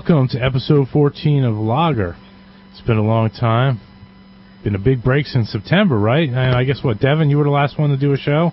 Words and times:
Welcome 0.00 0.28
to 0.28 0.42
episode 0.42 0.88
14 0.90 1.44
of 1.44 1.56
Logger. 1.56 2.16
It's 2.70 2.80
been 2.80 2.96
a 2.96 3.02
long 3.02 3.28
time. 3.28 3.82
Been 4.64 4.74
a 4.74 4.78
big 4.78 5.02
break 5.02 5.26
since 5.26 5.50
September, 5.50 5.98
right? 5.98 6.26
And 6.26 6.54
I 6.56 6.64
guess 6.64 6.82
what, 6.82 7.00
Devon, 7.00 7.28
you 7.28 7.36
were 7.36 7.44
the 7.44 7.50
last 7.50 7.78
one 7.78 7.90
to 7.90 7.98
do 7.98 8.14
a 8.14 8.16
show? 8.16 8.52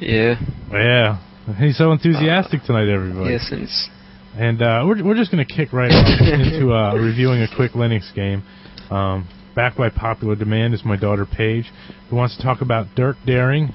Yeah. 0.00 0.34
Yeah. 0.72 1.20
He's 1.60 1.78
so 1.78 1.92
enthusiastic 1.92 2.64
tonight, 2.64 2.88
everybody. 2.88 3.34
Yeah, 3.34 3.38
since 3.38 3.88
And 4.36 4.60
uh, 4.62 4.82
we're 4.84 5.04
we're 5.04 5.14
just 5.14 5.30
going 5.30 5.46
to 5.46 5.54
kick 5.54 5.72
right 5.72 5.92
into 6.20 6.74
uh, 6.74 6.96
reviewing 6.96 7.42
a 7.42 7.48
quick 7.54 7.72
Linux 7.72 8.12
game. 8.12 8.42
Um, 8.90 9.28
backed 9.54 9.78
by 9.78 9.90
popular 9.90 10.34
demand 10.34 10.74
is 10.74 10.84
my 10.84 10.96
daughter 10.96 11.24
Paige, 11.24 11.70
who 12.10 12.16
wants 12.16 12.36
to 12.36 12.42
talk 12.42 12.62
about 12.62 12.88
Dirk 12.96 13.16
Daring 13.24 13.72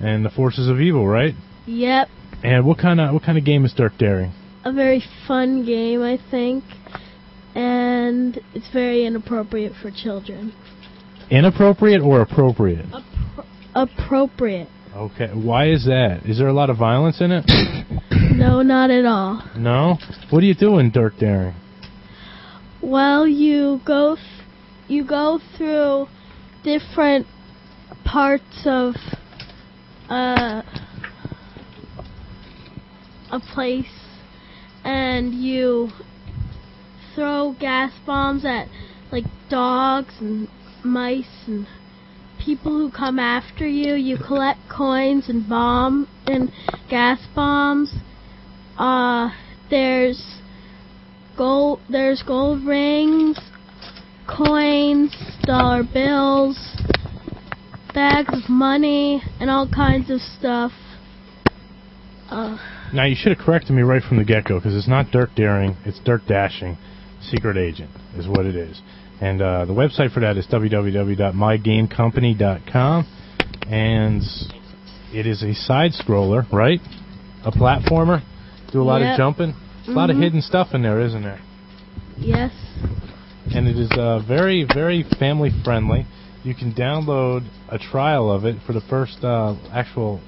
and 0.00 0.24
the 0.24 0.30
forces 0.30 0.70
of 0.70 0.80
evil, 0.80 1.06
right? 1.06 1.34
Yep. 1.66 2.08
And 2.42 2.64
what 2.64 2.78
kind 2.78 2.98
of 2.98 3.12
what 3.12 3.24
kind 3.24 3.36
of 3.36 3.44
game 3.44 3.66
is 3.66 3.74
Dirk 3.74 3.98
Daring? 3.98 4.32
A 4.64 4.72
very 4.72 5.02
fun 5.26 5.64
game, 5.64 6.02
I 6.02 6.18
think. 6.30 6.64
And 7.54 8.38
it's 8.54 8.70
very 8.72 9.06
inappropriate 9.06 9.72
for 9.80 9.90
children. 9.90 10.52
Inappropriate 11.30 12.02
or 12.02 12.20
appropriate? 12.20 12.86
Appro- 12.86 13.46
appropriate. 13.74 14.68
Okay. 14.94 15.28
Why 15.28 15.68
is 15.70 15.84
that? 15.86 16.22
Is 16.24 16.38
there 16.38 16.48
a 16.48 16.52
lot 16.52 16.70
of 16.70 16.76
violence 16.76 17.20
in 17.20 17.30
it? 17.32 17.44
No, 18.32 18.62
not 18.62 18.90
at 18.90 19.04
all. 19.04 19.42
No. 19.56 19.98
What 20.30 20.40
do 20.40 20.46
you 20.46 20.54
do 20.54 20.78
in 20.78 20.90
Dirk 20.90 21.18
Daring? 21.18 21.54
Well, 22.82 23.26
you 23.28 23.80
go 23.84 24.14
th- 24.14 24.26
you 24.88 25.06
go 25.06 25.40
through 25.56 26.06
different 26.64 27.26
parts 28.04 28.62
of 28.64 28.94
uh, 30.08 30.62
a 33.30 33.40
place 33.52 33.86
and 34.84 35.34
you 35.34 35.90
throw 37.14 37.54
gas 37.58 37.92
bombs 38.06 38.44
at 38.44 38.68
like 39.12 39.24
dogs 39.48 40.14
and 40.20 40.48
mice 40.84 41.44
and 41.46 41.66
people 42.44 42.72
who 42.72 42.90
come 42.90 43.18
after 43.18 43.66
you. 43.66 43.94
You 43.94 44.16
collect 44.16 44.60
coins 44.74 45.28
and 45.28 45.48
bomb 45.48 46.08
and 46.26 46.50
gas 46.88 47.18
bombs. 47.34 47.94
Uh, 48.78 49.30
there's 49.68 50.40
gold. 51.36 51.80
There's 51.88 52.22
gold 52.22 52.64
rings, 52.64 53.38
coins, 54.26 55.14
dollar 55.42 55.82
bills, 55.82 56.56
bags 57.92 58.32
of 58.32 58.48
money, 58.48 59.22
and 59.38 59.50
all 59.50 59.68
kinds 59.68 60.10
of 60.10 60.20
stuff. 60.20 60.72
Uh, 62.30 62.56
Now 62.92 63.04
you 63.04 63.14
should 63.16 63.36
have 63.36 63.44
corrected 63.44 63.70
me 63.72 63.82
right 63.82 64.02
from 64.02 64.16
the 64.18 64.24
get 64.24 64.44
go 64.44 64.58
because 64.58 64.74
it's 64.76 64.88
not 64.88 65.10
Dirk 65.12 65.30
Daring, 65.36 65.76
it's 65.84 66.00
Dirk 66.00 66.26
Dashing. 66.26 66.76
Secret 67.22 67.56
Agent 67.56 67.90
is 68.16 68.26
what 68.26 68.46
it 68.46 68.56
is. 68.56 68.80
And 69.20 69.40
uh, 69.42 69.66
the 69.66 69.74
website 69.74 70.10
for 70.12 70.18
that 70.20 70.36
is 70.38 70.46
www.mygamecompany.com. 70.46 73.06
And 73.68 74.22
it 75.12 75.26
is 75.26 75.42
a 75.42 75.52
side 75.54 75.90
scroller, 75.92 76.50
right? 76.50 76.80
A 77.44 77.50
platformer. 77.52 78.22
Do 78.72 78.80
a 78.80 78.84
lot 78.84 79.02
of 79.02 79.08
Yep. 79.08 79.16
jumping. 79.18 79.54
A 79.86 79.90
lot 79.90 80.08
of 80.10 80.16
Mhm. 80.16 80.22
hidden 80.22 80.40
stuff 80.42 80.74
in 80.74 80.82
there, 80.82 81.00
isn't 81.00 81.22
there? 81.22 81.40
yes. 82.18 82.52
and 83.52 83.66
it 83.66 83.76
is 83.78 83.90
uh, 83.92 84.18
very, 84.20 84.64
very 84.74 85.02
family 85.18 85.50
friendly. 85.64 86.04
You 86.42 86.54
can 86.54 86.72
download 86.72 87.48
a 87.68 87.78
trial 87.78 88.30
of 88.30 88.44
it 88.44 88.56
for 88.66 88.72
the 88.72 88.80
first 88.88 89.22
uh, 89.22 89.54
actual 89.72 90.20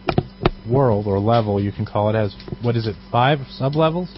world 0.71 1.07
or 1.07 1.19
level, 1.19 1.61
you 1.61 1.73
can 1.73 1.85
call 1.87 2.11
it. 2.11 2.15
Has 2.15 2.35
what 2.63 2.77
is 2.77 2.87
it? 2.87 2.95
Five 3.11 3.39
sub 3.51 3.75
levels? 3.75 4.15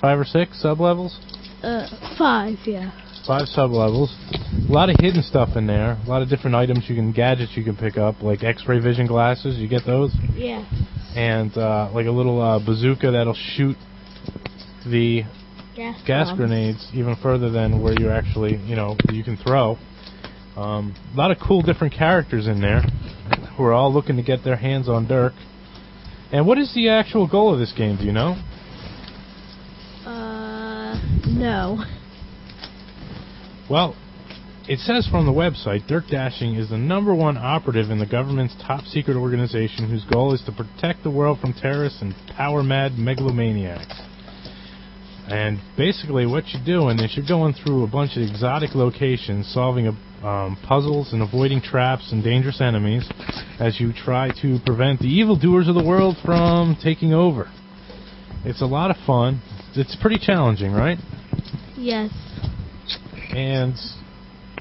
Five 0.00 0.18
or 0.18 0.24
six 0.24 0.60
sub 0.62 0.80
levels? 0.80 1.18
Uh, 1.62 1.88
five. 2.16 2.58
Yeah. 2.66 2.92
Five 3.26 3.48
sub 3.48 3.72
levels. 3.72 4.14
A 4.68 4.72
lot 4.72 4.88
of 4.88 4.96
hidden 5.00 5.22
stuff 5.22 5.56
in 5.56 5.66
there. 5.66 5.98
A 6.04 6.08
lot 6.08 6.22
of 6.22 6.28
different 6.28 6.54
items 6.54 6.84
you 6.88 6.94
can, 6.94 7.10
gadgets 7.12 7.52
you 7.56 7.64
can 7.64 7.76
pick 7.76 7.96
up, 7.96 8.22
like 8.22 8.44
X-ray 8.44 8.78
vision 8.78 9.06
glasses. 9.08 9.58
You 9.58 9.68
get 9.68 9.84
those, 9.84 10.14
Yeah. 10.34 10.64
and 11.16 11.56
uh, 11.58 11.90
like 11.92 12.06
a 12.06 12.10
little 12.12 12.40
uh, 12.40 12.64
bazooka 12.64 13.10
that'll 13.10 13.34
shoot 13.34 13.76
the 14.86 15.22
Gas. 15.74 16.00
gas 16.06 16.36
grenades 16.36 16.88
even 16.94 17.16
further 17.20 17.50
than 17.50 17.82
where 17.82 17.94
you're 17.98 18.12
actually, 18.12 18.56
you 18.58 18.76
know, 18.76 18.96
you 19.10 19.24
can 19.24 19.36
throw. 19.36 19.76
Um, 20.56 20.94
a 21.12 21.16
lot 21.16 21.30
of 21.30 21.38
cool 21.46 21.60
different 21.60 21.92
characters 21.92 22.46
in 22.46 22.60
there 22.62 22.80
who 23.56 23.64
are 23.64 23.74
all 23.74 23.92
looking 23.92 24.16
to 24.16 24.22
get 24.22 24.42
their 24.42 24.56
hands 24.56 24.88
on 24.88 25.06
Dirk. 25.06 25.34
And 26.32 26.46
what 26.46 26.58
is 26.58 26.72
the 26.74 26.88
actual 26.88 27.28
goal 27.28 27.52
of 27.52 27.58
this 27.58 27.72
game? 27.72 27.96
Do 27.96 28.04
you 28.04 28.12
know? 28.12 28.42
Uh, 30.06 30.98
no. 31.26 31.84
Well, 33.68 33.96
it 34.68 34.78
says 34.80 35.06
from 35.08 35.26
the 35.26 35.32
website, 35.32 35.86
Dirk 35.86 36.08
Dashing 36.08 36.54
is 36.54 36.70
the 36.70 36.78
number 36.78 37.14
one 37.14 37.36
operative 37.36 37.90
in 37.90 37.98
the 37.98 38.06
government's 38.06 38.54
top 38.66 38.84
secret 38.84 39.16
organization 39.16 39.88
whose 39.88 40.04
goal 40.04 40.34
is 40.34 40.42
to 40.46 40.52
protect 40.52 41.02
the 41.04 41.10
world 41.10 41.38
from 41.38 41.52
terrorists 41.52 42.00
and 42.00 42.14
power 42.36 42.62
mad 42.62 42.92
megalomaniacs. 42.92 44.02
And 45.28 45.60
basically, 45.76 46.26
what 46.26 46.44
you're 46.48 46.64
doing 46.64 46.98
is 47.00 47.16
you're 47.16 47.26
going 47.26 47.54
through 47.54 47.84
a 47.84 47.88
bunch 47.88 48.16
of 48.16 48.22
exotic 48.22 48.74
locations, 48.74 49.52
solving 49.52 49.86
um, 50.26 50.58
puzzles 50.66 51.12
and 51.12 51.22
avoiding 51.22 51.60
traps 51.60 52.10
and 52.10 52.22
dangerous 52.24 52.60
enemies 52.60 53.08
as 53.60 53.78
you 53.80 53.92
try 53.92 54.28
to 54.42 54.58
prevent 54.66 54.98
the 54.98 55.06
evildoers 55.06 55.68
of 55.68 55.74
the 55.74 55.84
world 55.84 56.16
from 56.24 56.76
taking 56.82 57.12
over. 57.14 57.48
It's 58.44 58.60
a 58.60 58.66
lot 58.66 58.90
of 58.90 58.96
fun. 59.06 59.40
It's 59.74 59.96
pretty 60.00 60.18
challenging, 60.18 60.72
right? 60.72 60.98
Yes. 61.76 62.10
and 63.30 63.74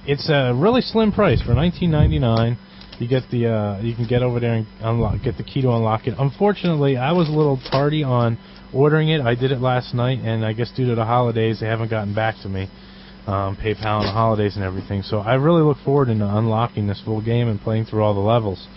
it's 0.05 0.29
a 0.29 0.53
really 0.53 0.81
slim 0.81 1.11
price 1.11 1.41
for 1.41 1.53
19.99. 1.53 2.57
You 2.99 3.07
get 3.07 3.23
the 3.31 3.47
uh, 3.47 3.81
you 3.81 3.95
can 3.95 4.07
get 4.07 4.21
over 4.21 4.39
there 4.39 4.53
and 4.53 4.67
unlock 4.81 5.21
get 5.23 5.37
the 5.37 5.43
key 5.43 5.61
to 5.63 5.69
unlock 5.71 6.07
it. 6.07 6.13
Unfortunately, 6.17 6.95
I 6.95 7.11
was 7.11 7.27
a 7.27 7.31
little 7.31 7.59
tardy 7.71 8.03
on 8.03 8.37
ordering 8.73 9.09
it. 9.09 9.19
I 9.19 9.35
did 9.35 9.51
it 9.51 9.59
last 9.59 9.93
night, 9.93 10.19
and 10.19 10.45
I 10.45 10.53
guess 10.53 10.71
due 10.71 10.87
to 10.89 10.95
the 10.95 11.03
holidays, 11.03 11.59
they 11.59 11.65
haven't 11.67 11.89
gotten 11.89 12.13
back 12.13 12.35
to 12.43 12.49
me. 12.49 12.69
Um, 13.27 13.57
PayPal 13.57 14.01
and 14.01 14.07
the 14.07 14.11
holidays 14.11 14.55
and 14.55 14.63
everything. 14.63 15.01
So 15.01 15.17
I 15.17 15.33
really 15.33 15.63
look 15.63 15.77
forward 15.83 16.05
to 16.05 16.11
unlocking 16.11 16.85
this 16.85 17.01
full 17.03 17.21
game 17.21 17.47
and 17.47 17.59
playing 17.59 17.85
through 17.85 18.03
all 18.03 18.13
the 18.13 18.19
levels. 18.19 18.67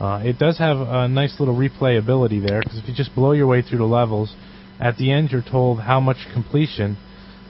Uh, 0.00 0.22
it 0.24 0.38
does 0.38 0.56
have 0.56 0.78
a 0.78 1.06
nice 1.06 1.38
little 1.38 1.54
replayability 1.54 2.40
there 2.46 2.62
because 2.62 2.78
if 2.78 2.88
you 2.88 2.94
just 2.94 3.14
blow 3.14 3.32
your 3.32 3.46
way 3.46 3.60
through 3.60 3.76
the 3.76 3.84
levels, 3.84 4.34
at 4.80 4.96
the 4.96 5.12
end 5.12 5.30
you're 5.30 5.42
told 5.42 5.80
how 5.80 6.00
much 6.00 6.16
completion 6.32 6.96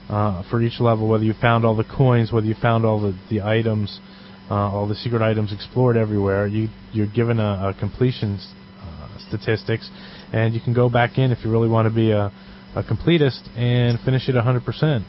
uh, 0.09 0.43
for 0.49 0.61
each 0.61 0.81
level, 0.81 1.07
whether 1.07 1.23
you 1.23 1.33
found 1.39 1.63
all 1.63 1.75
the 1.75 1.85
coins, 1.85 2.33
whether 2.33 2.45
you 2.45 2.55
found 2.61 2.85
all 2.85 2.99
the, 2.99 3.17
the 3.29 3.41
items, 3.41 4.01
uh, 4.49 4.53
all 4.53 4.85
the 4.85 4.95
secret 4.95 5.21
items 5.21 5.53
explored 5.53 5.95
everywhere. 5.95 6.45
You 6.45 6.67
you're 6.91 7.07
given 7.07 7.39
a, 7.39 7.69
a 7.69 7.75
completion 7.79 8.37
uh, 8.81 9.07
statistics, 9.29 9.89
and 10.33 10.53
you 10.53 10.59
can 10.59 10.73
go 10.73 10.89
back 10.89 11.17
in 11.17 11.31
if 11.31 11.45
you 11.45 11.49
really 11.49 11.69
want 11.69 11.87
to 11.87 11.95
be 11.95 12.11
a, 12.11 12.33
a 12.75 12.83
completist 12.83 13.47
and 13.57 13.97
finish 14.01 14.27
it 14.27 14.35
100%. 14.35 15.05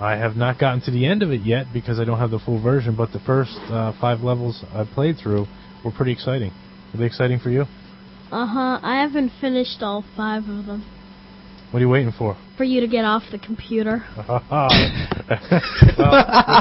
I 0.00 0.16
have 0.16 0.36
not 0.36 0.58
gotten 0.58 0.80
to 0.82 0.90
the 0.90 1.06
end 1.06 1.22
of 1.22 1.30
it 1.30 1.42
yet 1.42 1.66
because 1.72 2.00
I 2.00 2.04
don't 2.04 2.18
have 2.18 2.30
the 2.30 2.40
full 2.40 2.60
version, 2.60 2.96
but 2.96 3.12
the 3.12 3.20
first 3.20 3.56
uh, 3.70 3.92
five 4.00 4.20
levels 4.20 4.64
I 4.72 4.84
played 4.84 5.16
through 5.22 5.46
were 5.84 5.92
pretty 5.92 6.12
exciting. 6.12 6.50
Were 6.92 6.98
they 6.98 7.06
exciting 7.06 7.38
for 7.38 7.50
you? 7.50 7.62
Uh 8.30 8.46
huh. 8.46 8.80
I 8.82 9.00
haven't 9.02 9.30
finished 9.40 9.82
all 9.82 10.04
five 10.16 10.42
of 10.42 10.66
them. 10.66 10.84
What 11.70 11.78
are 11.78 11.86
you 11.86 11.88
waiting 11.88 12.12
for? 12.16 12.36
For 12.56 12.62
you 12.62 12.80
to 12.80 12.86
get 12.86 13.04
off 13.04 13.24
the 13.32 13.38
computer. 13.38 14.04
well, 14.16 14.38
with 14.38 14.40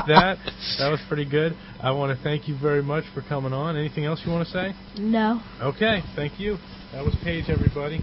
that, 0.07 0.37
that 0.79 0.89
was 0.89 0.99
pretty 1.07 1.29
good. 1.29 1.53
I 1.81 1.91
want 1.91 2.17
to 2.17 2.23
thank 2.23 2.47
you 2.47 2.57
very 2.59 2.81
much 2.81 3.03
for 3.13 3.21
coming 3.21 3.53
on. 3.53 3.77
Anything 3.77 4.05
else 4.05 4.21
you 4.25 4.31
want 4.31 4.47
to 4.47 4.51
say? 4.51 4.73
No. 4.97 5.39
Okay, 5.61 6.01
thank 6.15 6.39
you. 6.39 6.57
That 6.93 7.05
was 7.05 7.15
Paige, 7.23 7.45
everybody. 7.47 8.01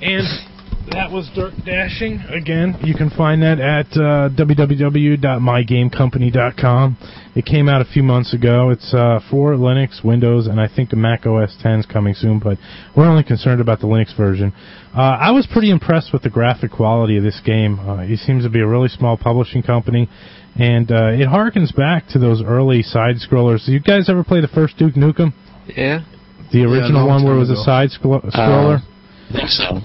And 0.00 0.57
that 0.92 1.10
was 1.10 1.28
Dirk 1.34 1.54
Dashing. 1.64 2.20
Again, 2.28 2.76
you 2.82 2.94
can 2.94 3.08
find 3.10 3.42
that 3.42 3.58
at 3.60 3.86
uh, 3.92 4.28
www.mygamecompany.com. 4.34 6.96
It 7.34 7.44
came 7.44 7.68
out 7.68 7.80
a 7.80 7.84
few 7.84 8.02
months 8.02 8.32
ago. 8.34 8.70
It's 8.70 8.92
uh, 8.94 9.20
for 9.30 9.54
Linux, 9.54 10.04
Windows, 10.04 10.46
and 10.46 10.60
I 10.60 10.68
think 10.68 10.90
the 10.90 10.96
Mac 10.96 11.26
OS 11.26 11.56
10 11.62 11.80
is 11.80 11.86
coming 11.86 12.14
soon, 12.14 12.38
but 12.38 12.58
we're 12.96 13.06
only 13.06 13.24
concerned 13.24 13.60
about 13.60 13.80
the 13.80 13.86
Linux 13.86 14.16
version. 14.16 14.52
Uh, 14.96 15.00
I 15.20 15.30
was 15.30 15.46
pretty 15.50 15.70
impressed 15.70 16.12
with 16.12 16.22
the 16.22 16.30
graphic 16.30 16.70
quality 16.72 17.16
of 17.16 17.22
this 17.22 17.40
game. 17.44 17.78
Uh, 17.78 17.98
it 18.02 18.18
seems 18.20 18.44
to 18.44 18.50
be 18.50 18.60
a 18.60 18.66
really 18.66 18.88
small 18.88 19.16
publishing 19.16 19.62
company, 19.62 20.08
and 20.58 20.90
uh, 20.90 21.08
it 21.12 21.28
harkens 21.28 21.74
back 21.76 22.08
to 22.08 22.18
those 22.18 22.42
early 22.42 22.82
side 22.82 23.16
scrollers. 23.16 23.68
You 23.68 23.80
guys 23.80 24.08
ever 24.08 24.24
play 24.24 24.40
the 24.40 24.48
first 24.48 24.76
Duke 24.78 24.94
Nukem? 24.94 25.32
Yeah. 25.66 26.00
The 26.50 26.64
original 26.64 27.06
long 27.06 27.22
one 27.22 27.24
where 27.24 27.34
it 27.34 27.38
was 27.38 27.48
time 27.48 27.58
a 27.58 27.64
side 27.64 27.90
scro- 27.90 28.22
scroller? 28.22 28.80
I 29.28 29.32
think 29.32 29.50
so. 29.50 29.80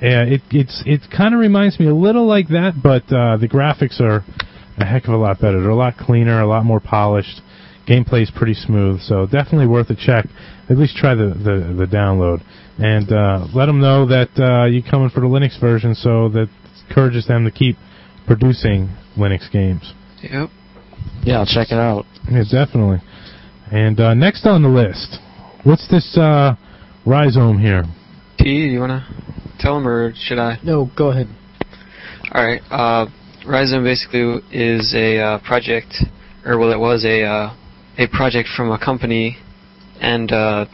Yeah, 0.00 0.22
it 0.22 0.40
it's 0.50 0.82
it 0.86 1.02
kind 1.14 1.34
of 1.34 1.40
reminds 1.40 1.78
me 1.78 1.86
a 1.86 1.94
little 1.94 2.26
like 2.26 2.48
that, 2.48 2.80
but 2.82 3.02
uh, 3.12 3.36
the 3.36 3.48
graphics 3.48 4.00
are 4.00 4.24
a 4.78 4.84
heck 4.84 5.04
of 5.04 5.12
a 5.12 5.16
lot 5.16 5.40
better. 5.40 5.60
They're 5.60 5.70
a 5.70 5.76
lot 5.76 5.98
cleaner, 5.98 6.40
a 6.40 6.46
lot 6.46 6.64
more 6.64 6.80
polished. 6.80 7.42
Gameplay 7.86 8.22
is 8.22 8.30
pretty 8.34 8.54
smooth, 8.54 9.00
so 9.00 9.26
definitely 9.26 9.66
worth 9.66 9.90
a 9.90 9.96
check. 9.96 10.26
At 10.70 10.78
least 10.78 10.96
try 10.96 11.14
the 11.14 11.28
the, 11.28 11.74
the 11.76 11.86
download, 11.86 12.42
and 12.78 13.12
uh, 13.12 13.46
let 13.54 13.66
them 13.66 13.80
know 13.80 14.06
that 14.06 14.30
uh, 14.38 14.66
you're 14.66 14.88
coming 14.88 15.10
for 15.10 15.20
the 15.20 15.26
Linux 15.26 15.60
version, 15.60 15.94
so 15.94 16.30
that 16.30 16.48
encourages 16.88 17.26
them 17.26 17.44
to 17.44 17.50
keep 17.50 17.76
producing 18.26 18.88
Linux 19.18 19.50
games. 19.52 19.92
Yep. 20.22 20.48
Yeah, 21.24 21.38
I'll 21.40 21.46
check 21.46 21.72
it 21.72 21.78
out. 21.78 22.06
Yeah, 22.30 22.44
definitely. 22.50 22.98
And 23.70 24.00
uh, 24.00 24.14
next 24.14 24.46
on 24.46 24.62
the 24.62 24.68
list, 24.68 25.18
what's 25.64 25.88
this 25.88 26.16
uh, 26.16 26.56
Ryzom 27.06 27.60
here? 27.60 27.84
T, 28.38 28.48
you 28.48 28.80
wanna 28.80 29.06
tell 29.60 29.76
him 29.78 29.86
or 29.86 30.12
should 30.14 30.38
I? 30.38 30.58
No, 30.62 30.90
go 30.96 31.10
ahead. 31.10 31.28
All 32.32 32.44
right. 32.44 32.62
Uh, 32.70 33.06
Ryzom 33.46 33.84
basically 33.84 34.40
is 34.52 34.94
a 34.94 35.18
uh, 35.18 35.38
project, 35.38 35.94
or 36.44 36.58
well, 36.58 36.72
it 36.72 36.78
was 36.78 37.04
a 37.04 37.22
uh, 37.22 37.54
a 37.98 38.06
project 38.08 38.48
from 38.56 38.70
a 38.70 38.78
company, 38.78 39.36
and 40.00 40.30
uh, 40.30 40.66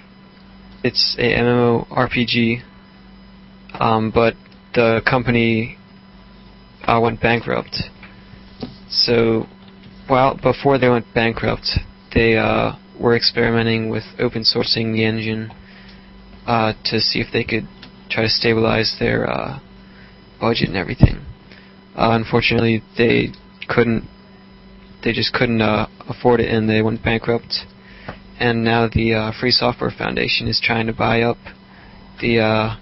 it's 0.82 1.16
a 1.18 1.22
MMORPG. 1.22 2.62
Um, 3.78 4.10
but 4.10 4.34
the 4.74 5.02
company 5.08 5.76
uh, 6.84 7.00
went 7.02 7.20
bankrupt. 7.20 7.76
So, 8.88 9.46
well, 10.08 10.38
before 10.42 10.78
they 10.78 10.88
went 10.88 11.06
bankrupt, 11.14 11.68
they 12.14 12.36
uh, 12.36 12.72
were 12.98 13.16
experimenting 13.16 13.90
with 13.90 14.04
open 14.18 14.42
sourcing 14.42 14.92
the 14.92 15.04
engine 15.04 15.52
uh, 16.46 16.72
to 16.84 17.00
see 17.00 17.20
if 17.20 17.32
they 17.32 17.44
could 17.44 17.68
try 18.11 18.25
to 18.25 18.29
stabilize 18.29 18.97
their 18.99 19.29
uh, 19.29 19.58
budget 20.41 20.69
and 20.69 20.76
everything. 20.76 21.25
Uh, 21.97 22.11
unfortunately, 22.12 22.82
they 22.99 23.29
couldn't. 23.69 24.08
They 25.05 25.12
just 25.12 25.32
couldn't 25.32 25.61
uh, 25.61 25.87
afford 26.08 26.41
it, 26.41 26.53
and 26.53 26.69
they 26.69 26.82
went 26.82 27.03
bankrupt. 27.03 27.55
And 28.38 28.64
now 28.64 28.88
the 28.88 29.14
uh, 29.14 29.32
Free 29.38 29.50
Software 29.50 29.91
Foundation 29.97 30.47
is 30.47 30.61
trying 30.62 30.87
to 30.88 30.93
buy 30.93 31.23
up 31.23 31.38
the 32.20 32.41
uh, 32.41 32.76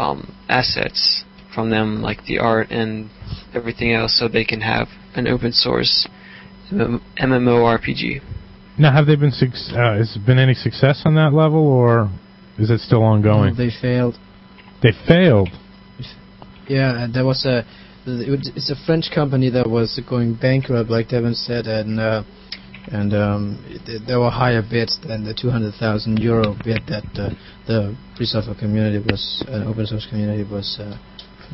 um, 0.00 0.34
assets 0.48 1.24
from 1.54 1.70
them, 1.70 2.02
like 2.02 2.24
the 2.26 2.38
art 2.38 2.70
and 2.70 3.10
everything 3.54 3.92
else, 3.92 4.16
so 4.18 4.28
they 4.28 4.44
can 4.44 4.60
have 4.60 4.88
an 5.14 5.26
open 5.26 5.52
source 5.52 6.08
MM- 6.70 7.00
MMORPG. 7.18 8.22
Now, 8.78 8.92
have 8.92 9.06
they 9.06 9.16
been 9.16 9.32
uh, 9.32 9.96
has 9.98 10.16
been 10.24 10.38
any 10.38 10.54
success 10.54 11.02
on 11.04 11.14
that 11.16 11.34
level, 11.34 11.66
or 11.66 12.10
is 12.58 12.70
it 12.70 12.80
still 12.80 13.02
ongoing? 13.02 13.54
They 13.56 13.70
failed. 13.80 14.16
They 14.82 14.92
failed. 15.06 15.48
Yeah, 16.68 17.06
there 17.12 17.24
was 17.24 17.44
a. 17.44 17.58
it 18.06 18.30
was- 18.30 18.50
It's 18.56 18.70
a 18.70 18.76
French 18.86 19.10
company 19.14 19.50
that 19.50 19.68
was 19.68 20.00
going 20.08 20.34
bankrupt, 20.34 20.90
like 20.90 21.08
Devon 21.08 21.34
said, 21.34 21.66
and 21.66 21.98
uh, 22.00 22.22
and 22.90 23.14
um, 23.14 23.64
it, 23.68 24.02
there 24.06 24.18
were 24.20 24.30
higher 24.30 24.62
bids 24.62 24.98
than 25.06 25.22
the 25.24 25.34
200,000 25.34 26.18
euro 26.18 26.56
bid 26.64 26.82
that 26.88 27.04
uh, 27.14 27.30
the 27.66 27.96
free 28.16 28.26
software 28.26 28.56
community 28.56 28.98
was, 28.98 29.44
uh, 29.48 29.64
open 29.70 29.86
source 29.86 30.06
community 30.10 30.42
was 30.42 30.78
uh, 30.80 30.98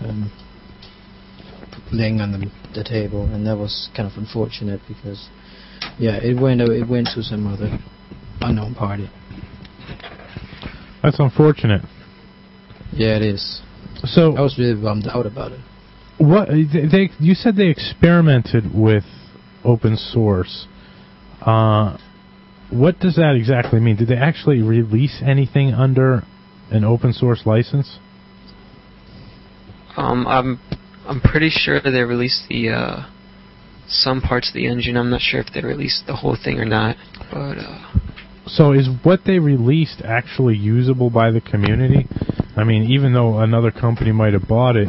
um, 0.09 0.33
laying 1.93 2.21
on 2.21 2.33
the, 2.33 2.51
the 2.75 2.83
table, 2.85 3.25
and 3.33 3.47
that 3.47 3.57
was 3.57 3.91
kind 3.95 4.11
of 4.11 4.17
unfortunate 4.17 4.81
because, 4.89 5.29
yeah, 5.99 6.17
it 6.17 6.41
went 6.41 6.61
it 6.63 6.89
went 6.89 7.09
to 7.15 7.23
some 7.23 7.47
other 7.47 7.79
unknown 8.41 8.75
party. 8.75 9.09
That's 11.03 11.19
unfortunate. 11.19 11.83
Yeah, 12.93 13.17
it 13.17 13.23
is. 13.23 13.63
So, 14.05 14.37
I 14.37 14.41
was 14.41 14.59
really 14.59 14.81
bummed 14.81 15.07
out 15.09 15.27
about 15.27 15.53
it. 15.53 15.61
what 16.19 16.49
they, 16.49 16.87
they 16.91 17.11
you 17.19 17.35
said 17.35 17.57
they 17.57 17.69
experimented 17.69 18.65
with 18.75 19.05
open 19.65 19.97
source. 19.97 20.67
Uh, 21.41 21.97
what 22.71 22.99
does 23.01 23.17
that 23.17 23.35
exactly 23.35 23.81
mean? 23.81 23.97
Did 23.97 24.09
they 24.09 24.17
actually 24.17 24.63
release 24.63 25.23
anything 25.25 25.73
under 25.73 26.23
an 26.71 26.85
open 26.85 27.13
source 27.13 27.43
license? 27.47 27.99
Um, 29.97 30.27
I'm 30.27 30.61
I'm 31.07 31.21
pretty 31.21 31.51
sure 31.51 31.81
they 31.81 32.03
released 32.03 32.45
the 32.49 32.71
uh, 32.71 33.11
some 33.89 34.21
parts 34.21 34.49
of 34.49 34.55
the 34.55 34.67
engine. 34.67 34.97
I'm 34.97 35.11
not 35.11 35.21
sure 35.21 35.41
if 35.41 35.53
they 35.53 35.63
released 35.63 36.07
the 36.07 36.17
whole 36.17 36.37
thing 36.43 36.61
or 36.61 36.65
not, 36.65 36.97
but 37.31 37.59
uh, 37.59 37.91
So 38.49 38.73
is 38.73 38.89
what 39.03 39.21
they 39.27 39.39
released 39.39 40.03
actually 40.05 40.57
usable 40.57 41.11
by 41.11 41.31
the 41.31 41.41
community? 41.41 42.07
I 42.57 42.65
mean, 42.65 42.91
even 42.91 43.13
though 43.13 43.39
another 43.39 43.71
company 43.71 44.13
might 44.13 44.33
have 44.33 44.49
bought 44.49 44.77
it, 44.77 44.89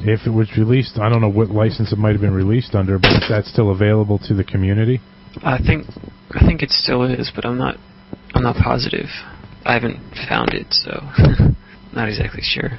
if 0.00 0.26
it 0.26 0.30
was 0.30 0.50
released, 0.56 0.98
I 0.98 1.08
don't 1.08 1.20
know 1.20 1.30
what 1.30 1.48
license 1.48 1.92
it 1.92 1.98
might 1.98 2.12
have 2.12 2.20
been 2.20 2.34
released 2.34 2.74
under, 2.74 2.98
but 2.98 3.10
is 3.12 3.28
that 3.28 3.44
still 3.44 3.70
available 3.70 4.18
to 4.26 4.34
the 4.34 4.44
community? 4.44 5.00
I 5.42 5.58
think 5.58 5.86
I 6.30 6.44
think 6.44 6.62
it 6.62 6.70
still 6.70 7.04
is, 7.04 7.30
but 7.34 7.44
I'm 7.44 7.58
not 7.58 7.76
I'm 8.34 8.42
not 8.42 8.56
positive. 8.56 9.06
I 9.64 9.74
haven't 9.74 9.98
found 10.28 10.54
it, 10.54 10.66
so 10.70 10.90
not 11.94 12.08
exactly 12.08 12.42
sure. 12.42 12.78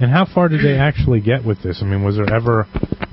And 0.00 0.10
how 0.10 0.26
far 0.32 0.48
did 0.48 0.64
they 0.64 0.76
actually 0.76 1.20
get 1.20 1.44
with 1.44 1.62
this? 1.62 1.78
I 1.80 1.86
mean, 1.86 2.04
was 2.04 2.16
there 2.16 2.32
ever 2.32 2.66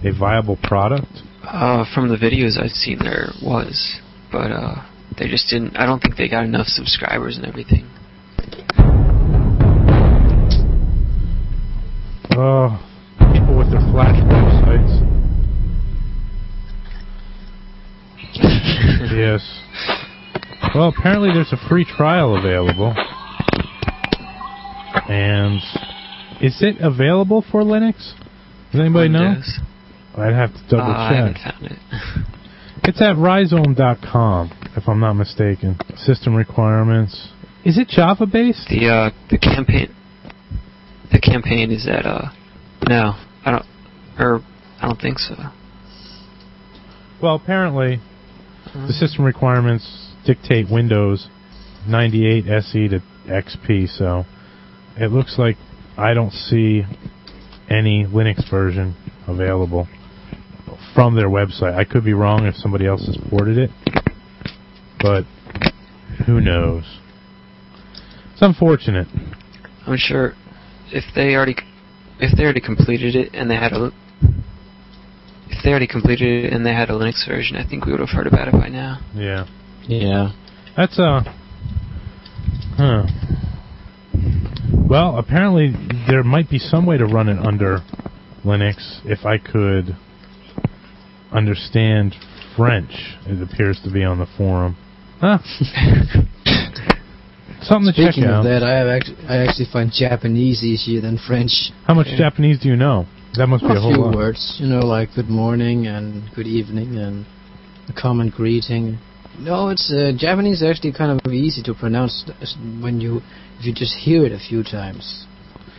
a 0.04 0.12
viable 0.18 0.58
product? 0.64 1.12
Uh, 1.44 1.86
from 1.94 2.10
the 2.10 2.16
videos 2.16 2.60
I've 2.60 2.72
seen, 2.72 3.00
there 3.00 3.30
was, 3.44 4.00
but 4.32 4.52
uh, 4.52 4.91
they 5.18 5.28
just 5.28 5.48
didn't. 5.50 5.78
I 5.78 5.86
don't 5.86 6.00
think 6.00 6.18
they 6.18 6.30
got 6.30 6.44
enough 6.44 6.68
subscribers 6.68 7.38
and 7.38 7.46
everything. 7.46 7.88
Oh, 12.34 12.80
people 13.34 13.58
with 13.58 13.72
their 13.72 13.82
flash 13.92 14.16
websites. 14.24 15.08
yes. 19.14 19.62
Well, 20.74 20.94
apparently 20.98 21.30
there's 21.34 21.52
a 21.52 21.68
free 21.68 21.86
trial 21.86 22.38
available. 22.38 22.94
And 25.10 25.62
is 26.42 26.62
it 26.62 26.78
available 26.80 27.44
for 27.52 27.64
Linux? 27.64 28.14
Does 28.72 28.80
anybody 28.80 29.10
know? 29.10 29.42
I'd 30.18 30.34
have 30.34 30.54
to 30.54 30.62
double 30.70 30.92
Uh, 30.92 30.96
I 30.96 31.14
haven't 31.14 31.38
found 31.38 31.66
it. 31.66 31.78
It's 32.84 33.02
at 33.02 33.16
ryzom.com, 33.16 34.52
if 34.76 34.88
I'm 34.88 35.00
not 35.00 35.14
mistaken. 35.14 35.78
System 35.98 36.36
requirements. 36.36 37.30
Is 37.64 37.78
it 37.78 37.88
Java 37.90 38.26
based? 38.26 38.68
The 38.70 38.88
uh, 38.88 39.10
the 39.30 39.38
campaign, 39.38 39.94
the 41.12 41.20
campaign 41.20 41.72
is 41.72 41.88
at 41.88 42.06
uh, 42.06 42.30
no, 42.88 43.14
I 43.46 43.52
don't, 43.52 43.66
or 44.20 44.42
I 44.82 44.88
don't 44.88 45.00
think 45.00 45.20
so. 45.20 45.36
Well, 47.22 47.36
apparently 47.36 48.00
the 48.74 48.94
system 48.94 49.26
requirements 49.26 50.14
dictate 50.26 50.72
Windows 50.72 51.28
98 51.88 52.46
SE 52.48 52.88
to 52.88 53.04
XP, 53.28 53.96
so 53.98 54.26
it 54.98 55.12
looks 55.12 55.38
like 55.38 55.58
I 55.98 56.14
don't 56.14 56.32
see 56.32 56.84
any 57.70 58.06
Linux 58.06 58.50
version 58.50 58.96
available 59.28 59.88
from 60.96 61.16
their 61.16 61.30
website. 61.30 61.76
I 61.76 61.86
could 61.86 62.04
be 62.04 62.14
wrong 62.14 62.46
if 62.46 62.56
somebody 62.56 62.88
else 62.88 63.06
has 63.06 63.18
ported 63.30 63.58
it, 63.58 63.70
but 65.02 65.26
who 66.26 66.40
knows? 66.42 66.84
It's 68.34 68.42
unfortunate. 68.42 69.08
I'm 69.86 69.98
sure 69.98 70.34
if 70.92 71.04
they 71.16 71.36
already 71.36 71.56
if 72.20 72.38
they 72.38 72.44
already 72.44 72.62
completed 72.62 73.16
it 73.16 73.32
and 73.34 73.50
they 73.50 73.56
had 73.56 73.74
a 73.74 73.92
if 75.50 75.64
they 75.64 75.70
already 75.70 75.88
completed 75.88 76.46
it 76.46 76.54
and 76.54 76.66
they 76.66 76.74
had 76.74 76.90
a 76.90 76.94
Linux 76.94 77.28
version, 77.28 77.58
I 77.58 77.68
think 77.68 77.86
we 77.86 77.92
would 77.92 78.00
have 78.00 78.10
heard 78.10 78.28
about 78.28 78.48
it 78.48 78.54
by 78.54 78.70
now. 78.70 79.00
Yeah. 79.14 79.46
Yeah. 79.88 80.32
That's 80.78 80.98
uh 80.98 81.22
huh. 82.78 83.04
Well, 84.90 85.18
apparently 85.18 85.74
there 86.08 86.24
might 86.24 86.50
be 86.50 86.60
some 86.60 86.86
way 86.86 86.98
to 86.98 87.06
run 87.06 87.30
it 87.30 87.40
under 87.40 87.80
Linux 88.44 89.00
if 89.06 89.26
I 89.26 89.38
could 89.38 89.96
understand 91.32 92.16
French. 92.58 92.92
It 93.26 93.42
appears 93.42 93.80
to 93.84 93.92
be 93.92 94.04
on 94.04 94.20
the 94.20 94.28
forum. 94.38 94.78
Huh. 95.22 95.38
Something 97.62 97.94
to 97.94 98.02
Speaking 98.02 98.24
check 98.24 98.32
out. 98.32 98.40
of 98.40 98.44
that, 98.46 98.64
I 98.64 98.74
have 98.74 98.88
actually 98.88 99.18
I 99.28 99.38
actually 99.46 99.68
find 99.72 99.92
Japanese 99.94 100.64
easier 100.64 101.00
than 101.00 101.18
French. 101.28 101.70
How 101.86 101.94
much 101.94 102.08
Japanese 102.18 102.60
do 102.60 102.68
you 102.70 102.76
know? 102.76 103.06
That 103.38 103.48
must 103.48 103.64
be 103.64 103.70
a 103.70 103.74
a 103.78 103.80
whole 103.80 103.94
few 103.94 104.02
lot. 104.02 104.16
words, 104.16 104.58
you 104.60 104.68
know, 104.68 104.80
like 104.80 105.10
good 105.16 105.30
morning 105.30 105.86
and 105.86 106.24
good 106.36 106.48
evening 106.48 106.98
and 106.98 107.26
a 107.88 107.94
common 107.94 108.30
greeting. 108.30 108.98
No, 109.40 109.70
it's 109.70 109.94
uh, 109.94 110.12
Japanese 110.18 110.62
is 110.62 110.68
actually 110.70 110.92
kind 110.94 111.12
of 111.22 111.32
easy 111.32 111.62
to 111.64 111.74
pronounce 111.76 112.26
when 112.82 113.00
you 113.00 113.22
if 113.60 113.66
you 113.66 113.74
just 113.74 113.96
hear 113.96 114.26
it 114.26 114.32
a 114.32 114.40
few 114.40 114.64
times. 114.64 115.28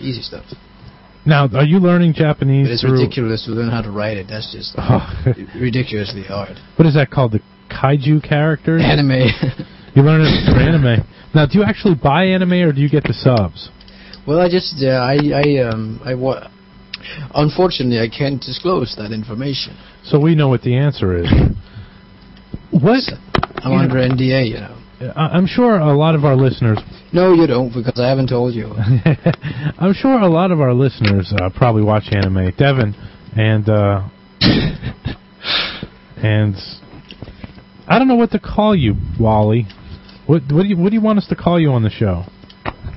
Easy 0.01 0.23
stuff. 0.23 0.45
Now, 1.27 1.49
are 1.53 1.65
you 1.65 1.79
learning 1.79 2.15
Japanese 2.15 2.67
But 2.69 2.73
it's 2.75 2.83
through 2.83 2.93
ridiculous 3.01 3.45
to 3.47 3.53
learn 3.53 3.71
how 3.71 3.83
to 3.83 3.91
write 3.91 4.17
it. 4.17 4.27
That's 4.29 4.51
just 4.53 4.75
Oh. 4.79 5.03
ridiculously 5.55 6.23
hard. 6.23 6.59
what 6.77 6.87
is 6.87 6.95
that 6.95 7.11
called? 7.11 7.33
The 7.33 7.41
kaiju 7.73 8.23
characters? 8.29 8.83
Anime. 8.85 9.29
You 9.95 10.01
learn 10.03 10.23
it 10.23 10.33
through 10.49 10.59
anime. 10.65 11.07
Now, 11.35 11.45
do 11.45 11.59
you 11.59 11.65
actually 11.65 11.97
buy 11.97 12.25
anime 12.25 12.55
or 12.55 12.73
do 12.73 12.81
you 12.81 12.89
get 12.89 13.03
the 13.03 13.13
subs? 13.13 13.69
well, 14.27 14.41
I 14.41 14.49
just 14.49 14.83
uh, 14.83 14.89
I 14.89 15.19
I 15.35 15.69
um 15.69 16.01
I 16.03 16.15
wa- 16.15 16.49
Unfortunately, 17.35 17.99
I 18.01 18.09
can't 18.09 18.41
disclose 18.41 18.95
that 18.97 19.13
information. 19.13 19.77
So 20.05 20.19
we 20.19 20.35
know 20.35 20.49
what 20.49 20.63
the 20.63 20.77
answer 20.77 21.17
is. 21.17 21.27
What 22.71 23.03
I'm 23.59 23.73
under 23.73 23.97
NDA, 23.97 24.49
you 24.49 24.61
know. 24.61 25.13
I'm 25.17 25.47
sure 25.47 25.79
a 25.79 25.93
lot 25.97 26.15
of 26.15 26.25
our 26.25 26.37
listeners. 26.37 26.79
No, 27.13 27.35
you 27.35 27.47
don't, 27.47 27.69
because 27.75 27.99
I 28.01 28.09
haven't 28.09 28.29
told 28.29 28.55
you. 28.55 28.73
I'm 29.79 29.93
sure 29.93 30.19
a 30.21 30.29
lot 30.29 30.53
of 30.53 30.61
our 30.61 30.73
listeners 30.73 31.33
uh, 31.37 31.51
probably 31.55 31.83
watch 31.83 32.05
anime. 32.13 32.53
Devon 32.57 32.95
and 33.37 33.69
uh, 33.69 34.09
and 36.17 36.55
I 37.93 37.99
don't 37.99 38.09
know 38.09 38.15
what 38.15 38.31
to 38.31 38.39
call 38.39 38.75
you, 38.75 38.95
Wally. 39.21 39.67
What 40.27 40.43
what 40.51 40.63
do 40.63 40.69
you 40.69 40.79
what 40.79 40.89
do 40.89 40.95
you 40.95 41.03
want 41.03 41.19
us 41.19 41.27
to 41.29 41.37
call 41.37 41.61
you 41.61 41.73
on 41.73 41.83
the 41.83 41.91
show? 41.91 42.25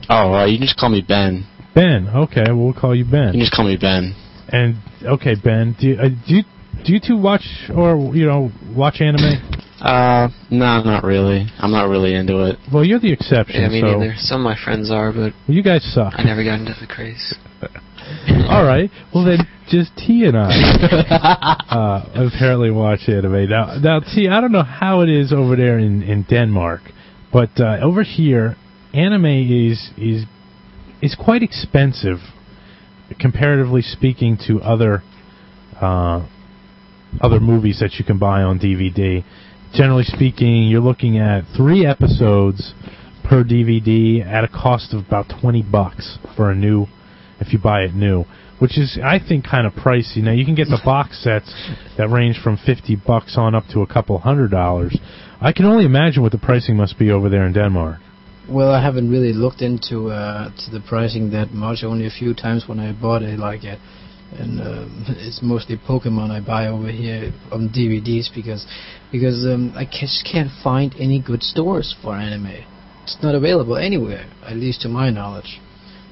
Oh, 0.09 0.33
uh, 0.33 0.45
you 0.45 0.57
can 0.57 0.67
just 0.67 0.79
call 0.79 0.89
me 0.89 1.03
Ben. 1.05 1.45
Ben. 1.73 2.07
Okay, 2.07 2.45
we'll 2.51 2.73
call 2.73 2.95
you 2.95 3.03
You 3.03 3.11
Ben. 3.11 3.31
can 3.31 3.39
just 3.41 3.51
call 3.51 3.67
me 3.67 3.75
Ben. 3.75 4.15
And 4.47 4.77
okay, 5.03 5.35
Ben, 5.35 5.75
do 5.77 5.87
you, 5.87 5.95
uh, 5.95 6.07
do 6.25 6.35
you 6.35 6.43
do 6.85 6.93
you 6.93 7.01
two 7.05 7.17
watch 7.17 7.43
or 7.75 8.15
you 8.15 8.25
know 8.25 8.51
watch 8.73 9.01
anime? 9.01 9.35
Uh, 9.81 10.29
no, 10.49 10.81
not 10.81 11.03
really. 11.03 11.45
I'm 11.59 11.71
not 11.71 11.89
really 11.89 12.15
into 12.15 12.45
it. 12.45 12.57
Well, 12.71 12.85
you're 12.85 12.99
the 12.99 13.11
exception. 13.11 13.63
Yeah, 13.63 13.67
me 13.67 13.81
so 13.81 13.99
neither. 13.99 14.13
Some 14.17 14.41
of 14.41 14.45
my 14.45 14.55
friends 14.63 14.89
are, 14.91 15.11
but 15.11 15.33
well, 15.45 15.57
you 15.57 15.61
guys 15.61 15.83
suck. 15.93 16.13
I 16.15 16.23
never 16.23 16.45
got 16.45 16.61
into 16.61 16.73
the 16.79 16.87
craze. 16.87 17.35
All 18.49 18.63
right. 18.63 18.89
Well, 19.13 19.25
then 19.25 19.39
just 19.67 19.95
T 19.97 20.25
and 20.25 20.37
I 20.37 20.49
uh, 21.69 22.27
apparently 22.27 22.69
watch 22.71 23.01
anime. 23.07 23.49
Now, 23.49 23.77
now, 23.79 23.99
T, 23.99 24.27
I 24.29 24.41
don't 24.41 24.51
know 24.51 24.63
how 24.63 25.01
it 25.01 25.09
is 25.09 25.33
over 25.33 25.55
there 25.55 25.79
in 25.79 26.03
in 26.03 26.23
Denmark, 26.23 26.81
but 27.33 27.49
uh, 27.59 27.79
over 27.81 28.03
here, 28.03 28.57
anime 28.93 29.25
is 29.25 29.89
is 29.97 30.25
is 31.01 31.15
quite 31.15 31.41
expensive, 31.41 32.17
comparatively 33.19 33.81
speaking 33.81 34.37
to 34.47 34.61
other 34.61 35.03
uh, 35.81 36.25
other 37.21 37.39
movies 37.39 37.79
that 37.79 37.93
you 37.93 38.05
can 38.05 38.19
buy 38.19 38.41
on 38.43 38.59
DVD. 38.59 39.23
Generally 39.73 40.05
speaking, 40.05 40.67
you're 40.67 40.79
looking 40.79 41.17
at 41.17 41.43
three 41.57 41.85
episodes 41.85 42.73
per 43.23 43.43
DVD 43.43 44.25
at 44.25 44.43
a 44.43 44.47
cost 44.47 44.93
of 44.93 45.05
about 45.07 45.25
twenty 45.41 45.63
bucks 45.63 46.19
for 46.35 46.51
a 46.51 46.55
new 46.55 46.85
if 47.39 47.53
you 47.53 47.59
buy 47.59 47.81
it 47.81 47.93
new, 47.93 48.25
which 48.59 48.77
is 48.77 48.97
I 49.03 49.19
think 49.19 49.45
kind 49.45 49.67
of 49.67 49.73
pricey. 49.73 50.17
Now 50.17 50.31
you 50.31 50.45
can 50.45 50.55
get 50.55 50.67
the 50.67 50.81
box 50.85 51.23
sets 51.23 51.53
that 51.97 52.09
range 52.09 52.39
from 52.43 52.57
fifty 52.57 52.95
bucks 52.95 53.35
on 53.37 53.55
up 53.55 53.65
to 53.73 53.81
a 53.81 53.87
couple 53.87 54.17
hundred 54.17 54.51
dollars. 54.51 54.97
I 55.41 55.51
can 55.51 55.65
only 55.65 55.85
imagine 55.85 56.23
what 56.23 56.31
the 56.31 56.37
pricing 56.37 56.75
must 56.75 56.97
be 56.97 57.11
over 57.11 57.29
there 57.29 57.45
in 57.45 57.53
Denmark. 57.53 57.99
Well, 58.47 58.71
I 58.71 58.81
haven't 58.81 59.09
really 59.09 59.33
looked 59.33 59.61
into 59.61 60.09
uh, 60.09 60.49
to 60.49 60.71
the 60.71 60.79
pricing 60.87 61.31
that 61.31 61.51
much. 61.51 61.83
Only 61.83 62.05
a 62.05 62.11
few 62.11 62.33
times 62.33 62.65
when 62.67 62.79
I 62.79 62.93
bought 62.93 63.23
it, 63.23 63.39
like 63.39 63.63
it, 63.63 63.79
and 64.37 64.61
um, 64.61 65.05
it's 65.07 65.39
mostly 65.41 65.77
Pokemon 65.77 66.29
I 66.29 66.41
buy 66.45 66.67
over 66.67 66.91
here 66.91 67.33
on 67.51 67.69
DVDs 67.69 68.33
because 68.33 68.65
because 69.11 69.45
um, 69.45 69.73
I 69.75 69.85
just 69.85 70.27
can't 70.31 70.49
find 70.63 70.93
any 70.99 71.21
good 71.21 71.41
stores 71.41 71.95
for 72.01 72.15
anime. 72.15 72.63
It's 73.03 73.17
not 73.21 73.35
available 73.35 73.77
anywhere, 73.77 74.25
at 74.43 74.57
least 74.57 74.81
to 74.81 74.89
my 74.89 75.09
knowledge. 75.09 75.59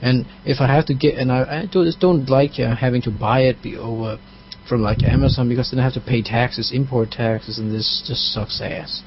And 0.04 0.26
if 0.46 0.60
I 0.60 0.68
have 0.68 0.86
to 0.88 0.94
get, 0.94 1.16
and 1.16 1.32
I, 1.32 1.62
I 1.62 1.66
do- 1.66 1.86
just 1.86 2.02
don't 2.02 2.30
like 2.30 2.60
uh, 2.60 2.76
having 2.76 3.02
to 3.04 3.12
buy 3.12 3.42
it 3.44 3.64
be 3.64 3.78
over 3.78 4.20
from 4.68 4.82
like 4.82 5.02
Amazon 5.04 5.48
because 5.48 5.72
then 5.72 5.80
I 5.80 5.84
have 5.84 5.94
to 5.94 6.02
pay 6.02 6.22
taxes, 6.22 6.72
import 6.74 7.12
taxes, 7.12 7.58
and 7.58 7.72
this 7.74 8.04
just 8.06 8.34
sucks 8.34 8.60
ass. 8.62 9.02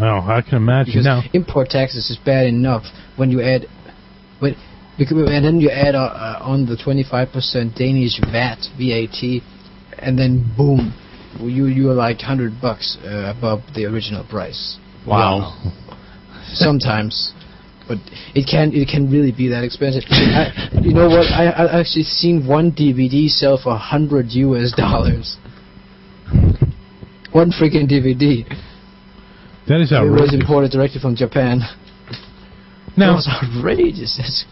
Well, 0.00 0.22
I 0.26 0.40
can 0.40 0.56
imagine 0.56 0.92
Because 0.94 1.04
now. 1.04 1.22
import 1.34 1.68
taxes 1.68 2.08
is 2.08 2.18
bad 2.24 2.46
enough 2.46 2.84
when 3.16 3.30
you 3.30 3.42
add, 3.42 3.66
but 4.40 4.54
because, 4.96 5.12
and 5.12 5.44
then 5.44 5.60
you 5.60 5.70
add 5.70 5.94
uh, 5.94 5.98
uh, 5.98 6.38
on 6.40 6.64
the 6.66 6.76
25% 6.76 7.76
Danish 7.76 8.18
VAT 8.20 8.58
VAT, 8.78 9.42
and 9.98 10.18
then 10.18 10.54
boom, 10.56 10.94
you 11.40 11.66
you're 11.66 11.94
like 11.94 12.20
hundred 12.20 12.60
bucks 12.60 12.96
uh, 13.04 13.34
above 13.36 13.60
the 13.74 13.84
original 13.84 14.24
price. 14.24 14.78
Wow. 15.06 15.54
Sometimes, 16.54 17.34
but 17.88 17.98
it 18.34 18.46
can 18.46 18.72
it 18.74 18.86
can 18.88 19.10
really 19.10 19.32
be 19.32 19.48
that 19.48 19.64
expensive. 19.64 20.04
I, 20.10 20.52
you 20.82 20.92
know 20.94 21.08
what? 21.08 21.26
I 21.32 21.46
I 21.48 21.80
actually 21.80 22.04
seen 22.04 22.46
one 22.46 22.70
DVD 22.72 23.28
sell 23.28 23.58
for 23.62 23.74
hundred 23.76 24.30
US 24.32 24.72
dollars. 24.76 25.36
One 27.32 27.50
freaking 27.50 27.88
DVD. 27.90 28.44
That 29.68 29.80
is 29.80 29.92
outrageous. 29.92 30.18
It 30.18 30.20
was 30.20 30.34
imported 30.34 30.70
directly 30.70 31.00
from 31.00 31.14
Japan. 31.16 31.60
Now, 32.96 33.12
That 33.12 33.16
was 33.16 33.28
outrageous. 33.28 34.16
That's, 34.16 34.44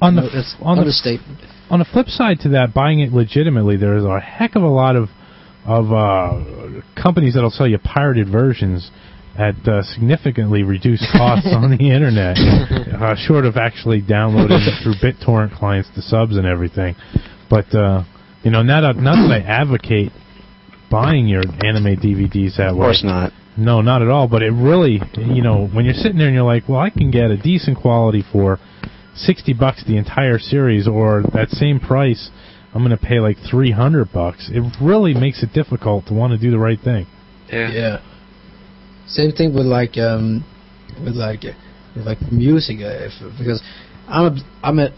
on 0.00 0.14
the 0.16 0.22
no, 0.22 0.28
that's 0.32 0.54
on 0.60 0.76
the 0.76 0.82
understatement. 0.82 1.40
on 1.70 1.78
the 1.80 1.84
flip 1.84 2.06
side 2.08 2.38
to 2.40 2.48
that, 2.50 2.72
buying 2.72 3.00
it 3.00 3.12
legitimately, 3.12 3.76
there 3.76 3.96
is 3.96 4.04
a 4.04 4.20
heck 4.20 4.54
of 4.56 4.62
a 4.62 4.68
lot 4.68 4.96
of 4.96 5.08
of 5.66 5.92
uh, 5.92 6.80
companies 7.00 7.34
that'll 7.34 7.50
sell 7.50 7.66
you 7.68 7.78
pirated 7.78 8.28
versions 8.30 8.90
at 9.40 9.66
uh, 9.66 9.82
significantly 9.82 10.62
reduced 10.62 11.06
costs 11.12 11.48
on 11.48 11.70
the 11.70 11.90
internet, 11.96 12.36
uh, 12.36 13.16
short 13.16 13.46
of 13.46 13.56
actually 13.56 14.02
downloading 14.02 14.60
through 14.82 14.94
BitTorrent 15.02 15.56
clients, 15.56 15.88
the 15.96 16.02
subs 16.02 16.36
and 16.36 16.46
everything. 16.46 16.94
But 17.48 17.74
uh, 17.74 18.04
you 18.42 18.50
know, 18.50 18.62
not 18.62 18.96
not 18.96 19.16
that 19.16 19.32
I 19.32 19.40
advocate 19.40 20.12
buying 20.90 21.26
your 21.26 21.42
anime 21.64 21.96
DVDs 21.96 22.58
that 22.58 22.74
way. 22.74 22.80
Of 22.80 23.00
course 23.00 23.02
not. 23.02 23.32
No, 23.56 23.80
not 23.80 24.02
at 24.02 24.08
all. 24.08 24.28
But 24.28 24.42
it 24.42 24.52
really, 24.52 25.00
you 25.16 25.42
know, 25.42 25.66
when 25.66 25.84
you're 25.84 25.94
sitting 25.94 26.18
there 26.18 26.28
and 26.28 26.34
you're 26.34 26.44
like, 26.44 26.68
well, 26.68 26.80
I 26.80 26.90
can 26.90 27.10
get 27.10 27.30
a 27.30 27.36
decent 27.36 27.78
quality 27.78 28.22
for 28.30 28.58
sixty 29.14 29.54
bucks 29.54 29.84
the 29.86 29.96
entire 29.96 30.38
series, 30.38 30.86
or 30.86 31.22
that 31.32 31.48
same 31.50 31.80
price, 31.80 32.30
I'm 32.74 32.84
going 32.84 32.96
to 32.96 33.02
pay 33.02 33.20
like 33.20 33.38
three 33.50 33.70
hundred 33.72 34.12
bucks. 34.12 34.50
It 34.52 34.62
really 34.82 35.14
makes 35.14 35.42
it 35.42 35.52
difficult 35.54 36.06
to 36.06 36.14
want 36.14 36.32
to 36.32 36.38
do 36.38 36.50
the 36.50 36.58
right 36.58 36.78
thing. 36.78 37.06
Yeah. 37.48 37.70
Yeah. 37.70 38.09
Same 39.10 39.32
thing 39.32 39.54
with 39.54 39.66
like 39.66 39.98
um, 39.98 40.44
with 41.04 41.14
like 41.14 41.42
with 41.96 42.06
like 42.06 42.20
music, 42.30 42.78
uh, 42.80 43.10
if, 43.10 43.12
because 43.38 43.62
I'm 44.08 44.32
a 44.32 44.36
I'm 44.62 44.78
a 44.78 44.88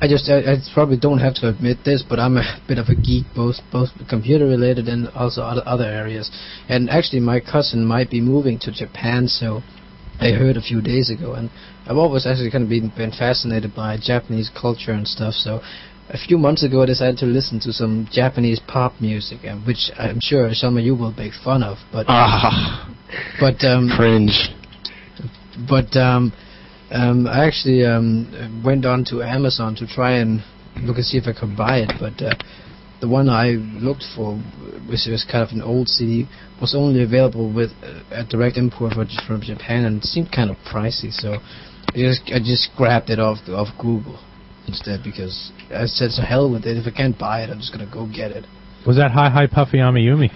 I 0.00 0.08
just 0.08 0.28
I, 0.28 0.38
I 0.38 0.56
probably 0.74 0.96
don't 0.96 1.18
have 1.18 1.34
to 1.36 1.48
admit 1.48 1.78
this, 1.84 2.04
but 2.08 2.18
I'm 2.18 2.36
a 2.36 2.58
bit 2.68 2.78
of 2.78 2.88
a 2.88 2.94
geek, 2.94 3.26
both 3.34 3.56
both 3.70 3.90
computer 4.08 4.46
related 4.46 4.88
and 4.88 5.08
also 5.08 5.42
other 5.42 5.62
other 5.64 5.84
areas. 5.84 6.30
And 6.68 6.90
actually, 6.90 7.20
my 7.20 7.40
cousin 7.40 7.84
might 7.84 8.10
be 8.10 8.20
moving 8.20 8.58
to 8.60 8.72
Japan, 8.72 9.28
so 9.28 9.62
I 10.20 10.30
heard 10.32 10.56
a 10.56 10.62
few 10.62 10.80
days 10.80 11.10
ago, 11.10 11.34
and 11.34 11.50
I've 11.86 11.96
always 11.96 12.26
actually 12.26 12.50
kind 12.50 12.64
of 12.64 12.70
been 12.70 12.92
been 12.96 13.12
fascinated 13.12 13.74
by 13.74 13.96
Japanese 13.96 14.50
culture 14.50 14.92
and 14.92 15.06
stuff. 15.06 15.34
So 15.34 15.60
a 16.08 16.18
few 16.18 16.36
months 16.38 16.62
ago, 16.62 16.82
I 16.82 16.86
decided 16.86 17.18
to 17.18 17.26
listen 17.26 17.60
to 17.60 17.72
some 17.72 18.08
Japanese 18.12 18.60
pop 18.60 18.94
music, 19.00 19.40
and 19.44 19.66
which 19.66 19.90
I'm 19.98 20.18
sure 20.20 20.52
some 20.52 20.76
of 20.76 20.84
you 20.84 20.94
will 20.94 21.12
make 21.12 21.32
fun 21.44 21.62
of, 21.62 21.78
but 21.92 22.06
Ah, 22.08 22.94
but 23.40 23.62
um, 23.64 23.88
cringe. 23.96 24.50
but 25.68 25.96
um, 25.96 26.32
um, 26.90 27.26
I 27.26 27.46
actually 27.46 27.84
um, 27.84 28.62
went 28.64 28.84
on 28.84 29.04
to 29.06 29.22
Amazon 29.22 29.74
to 29.76 29.86
try 29.86 30.12
and 30.18 30.42
look 30.82 30.96
and 30.96 31.04
see 31.04 31.18
if 31.18 31.24
I 31.26 31.38
could 31.38 31.56
buy 31.56 31.78
it. 31.78 31.92
But 31.98 32.22
uh, 32.22 32.34
the 33.00 33.08
one 33.08 33.28
I 33.28 33.50
looked 33.52 34.04
for, 34.14 34.36
which 34.88 35.06
was 35.08 35.26
kind 35.30 35.42
of 35.42 35.50
an 35.52 35.62
old 35.62 35.88
CD, 35.88 36.28
was 36.60 36.74
only 36.74 37.02
available 37.02 37.52
with 37.52 37.70
uh, 37.82 38.02
a 38.10 38.24
direct 38.24 38.56
import 38.56 38.94
from 39.26 39.40
Japan, 39.40 39.84
and 39.84 40.02
it 40.02 40.04
seemed 40.04 40.30
kind 40.32 40.50
of 40.50 40.56
pricey. 40.70 41.12
So 41.12 41.34
I 41.34 41.96
just 41.96 42.22
I 42.26 42.38
just 42.38 42.70
grabbed 42.76 43.08
it 43.08 43.18
off 43.18 43.38
off 43.48 43.68
Google 43.78 44.18
instead 44.66 45.02
because 45.02 45.52
I 45.74 45.86
said 45.86 46.10
to 46.16 46.22
hell 46.22 46.50
with 46.50 46.64
it. 46.66 46.76
If 46.76 46.86
I 46.86 46.96
can't 46.96 47.18
buy 47.18 47.42
it, 47.42 47.50
I'm 47.50 47.58
just 47.58 47.72
gonna 47.72 47.90
go 47.90 48.06
get 48.06 48.30
it. 48.30 48.44
Was 48.86 48.96
that 48.96 49.10
Hi 49.12 49.28
Hi 49.30 49.46
Puffy 49.46 49.78
Amiyumi? 49.78 50.30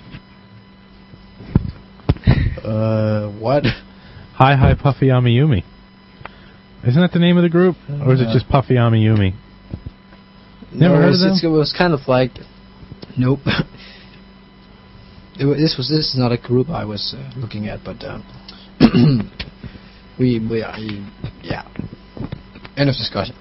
Uh, 2.64 3.30
what? 3.38 3.64
Hi 4.34 4.56
Hi 4.56 4.74
Puffy 4.74 5.06
Amiyumi. 5.06 5.62
Isn't 6.86 7.00
that 7.00 7.12
the 7.12 7.18
name 7.18 7.36
of 7.36 7.42
the 7.42 7.48
group, 7.48 7.76
or 7.88 8.14
is 8.14 8.20
it 8.20 8.28
Uh, 8.28 8.32
just 8.32 8.48
Puffy 8.48 8.74
Amiyumi? 8.74 9.34
Never 10.72 10.94
no, 10.94 11.00
heard 11.00 11.04
it 11.04 11.06
of 11.06 11.10
was, 11.30 11.40
them? 11.42 11.52
It 11.52 11.56
was 11.56 11.72
kind 11.76 11.92
of 11.92 12.00
like, 12.06 12.32
nope. 13.16 13.40
it, 15.38 15.46
this 15.56 15.76
was 15.76 15.88
this 15.88 16.12
is 16.12 16.16
not 16.16 16.32
a 16.32 16.36
group 16.36 16.68
I 16.70 16.84
was 16.84 17.14
uh, 17.16 17.30
looking 17.38 17.68
at, 17.68 17.82
but 17.84 18.04
um, 18.04 18.22
we 20.18 20.38
we 20.38 20.62
I, 20.62 20.78
yeah. 21.42 21.64
End 22.76 22.90
of 22.90 22.96
discussion. 22.96 23.34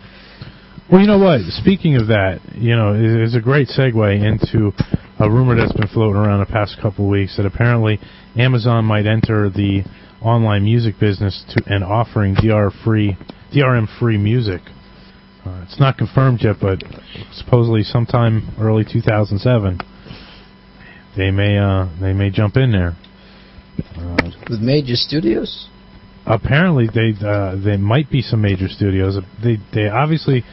Well, 0.91 1.01
you 1.01 1.07
know 1.07 1.17
what? 1.17 1.41
Speaking 1.49 1.95
of 1.95 2.07
that, 2.07 2.41
you 2.53 2.75
know, 2.75 2.93
it 2.93 3.23
is 3.23 3.35
a 3.35 3.41
great 3.41 3.69
segue 3.69 4.21
into 4.23 4.71
a 5.19 5.27
rumor 5.29 5.55
that's 5.55 5.73
been 5.73 5.87
floating 5.87 6.15
around 6.17 6.41
the 6.41 6.51
past 6.51 6.77
couple 6.79 7.05
of 7.05 7.11
weeks 7.11 7.37
that 7.37 7.45
apparently 7.45 7.99
Amazon 8.37 8.85
might 8.85 9.07
enter 9.07 9.49
the 9.49 9.83
online 10.21 10.63
music 10.63 10.99
business 10.99 11.43
to 11.49 11.63
and 11.73 11.83
offering 11.83 12.35
DR 12.35 12.69
free, 12.83 13.17
DRM 13.51 13.87
free 13.99 14.17
music. 14.17 14.61
Uh, 15.43 15.61
it's 15.63 15.79
not 15.79 15.97
confirmed 15.97 16.41
yet, 16.43 16.57
but 16.61 16.83
supposedly 17.33 17.81
sometime 17.81 18.55
early 18.59 18.83
2007, 18.83 19.79
they 21.17 21.31
may 21.31 21.57
uh, 21.57 21.87
they 21.99 22.13
may 22.13 22.29
jump 22.29 22.57
in 22.57 22.71
there. 22.71 22.95
Uh, 23.97 24.31
With 24.49 24.59
major 24.59 24.95
studios. 24.95 25.67
apparently 26.27 26.87
they 26.93 27.13
uh, 27.25 27.55
they 27.55 27.77
might 27.77 28.09
be 28.11 28.21
some 28.21 28.41
major 28.41 28.67
studios. 28.67 29.17
They 29.43 29.57
they 29.73 29.87
obviously 29.87 30.43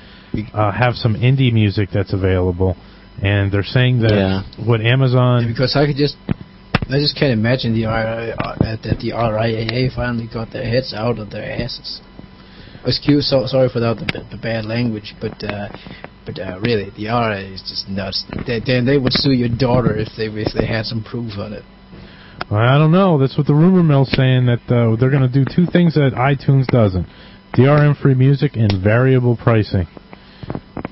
uh, 0.52 0.72
have 0.72 0.94
some 0.94 1.14
indie 1.14 1.52
music 1.52 1.90
that's 1.92 2.12
available, 2.12 2.76
and 3.22 3.52
they're 3.52 3.62
saying 3.62 4.00
that 4.00 4.12
Yeah. 4.14 4.42
what 4.64 4.80
Amazon 4.80 5.46
because 5.48 5.76
I 5.76 5.86
could 5.86 5.96
just 5.96 6.16
I 6.90 6.98
just 6.98 7.16
can't 7.16 7.32
imagine 7.32 7.72
the 7.72 7.86
RIA, 7.86 8.34
uh, 8.36 8.56
that 8.60 8.98
the 9.00 9.12
RIAA 9.12 9.94
finally 9.94 10.28
got 10.32 10.52
their 10.52 10.64
heads 10.64 10.92
out 10.92 11.18
of 11.18 11.30
their 11.30 11.44
asses. 11.44 12.00
Excuse, 12.84 13.30
so, 13.30 13.46
sorry 13.46 13.68
for 13.68 13.78
that, 13.78 13.96
the, 13.98 14.26
the 14.30 14.36
bad 14.36 14.64
language, 14.64 15.14
but 15.20 15.42
uh, 15.44 15.68
but 16.26 16.38
uh, 16.38 16.58
really, 16.60 16.90
the 16.90 17.06
RIAA 17.06 17.54
is 17.54 17.62
just 17.62 17.88
nuts. 17.88 18.24
They, 18.46 18.60
they 18.60 18.80
they 18.84 18.98
would 18.98 19.12
sue 19.12 19.32
your 19.32 19.48
daughter 19.48 19.96
if 19.96 20.08
they 20.16 20.26
if 20.26 20.52
they 20.52 20.66
had 20.66 20.84
some 20.86 21.04
proof 21.04 21.38
on 21.38 21.52
it. 21.52 21.64
I 22.50 22.76
don't 22.78 22.92
know. 22.92 23.18
That's 23.18 23.38
what 23.38 23.46
the 23.46 23.54
rumor 23.54 23.82
mill's 23.82 24.10
saying 24.12 24.46
that 24.46 24.60
uh, 24.68 24.96
they're 24.96 25.10
going 25.10 25.22
to 25.22 25.32
do 25.32 25.44
two 25.44 25.66
things 25.70 25.94
that 25.94 26.12
iTunes 26.14 26.66
doesn't: 26.66 27.06
DRM 27.54 28.00
free 28.00 28.14
music 28.14 28.56
and 28.56 28.82
variable 28.82 29.36
pricing. 29.36 29.86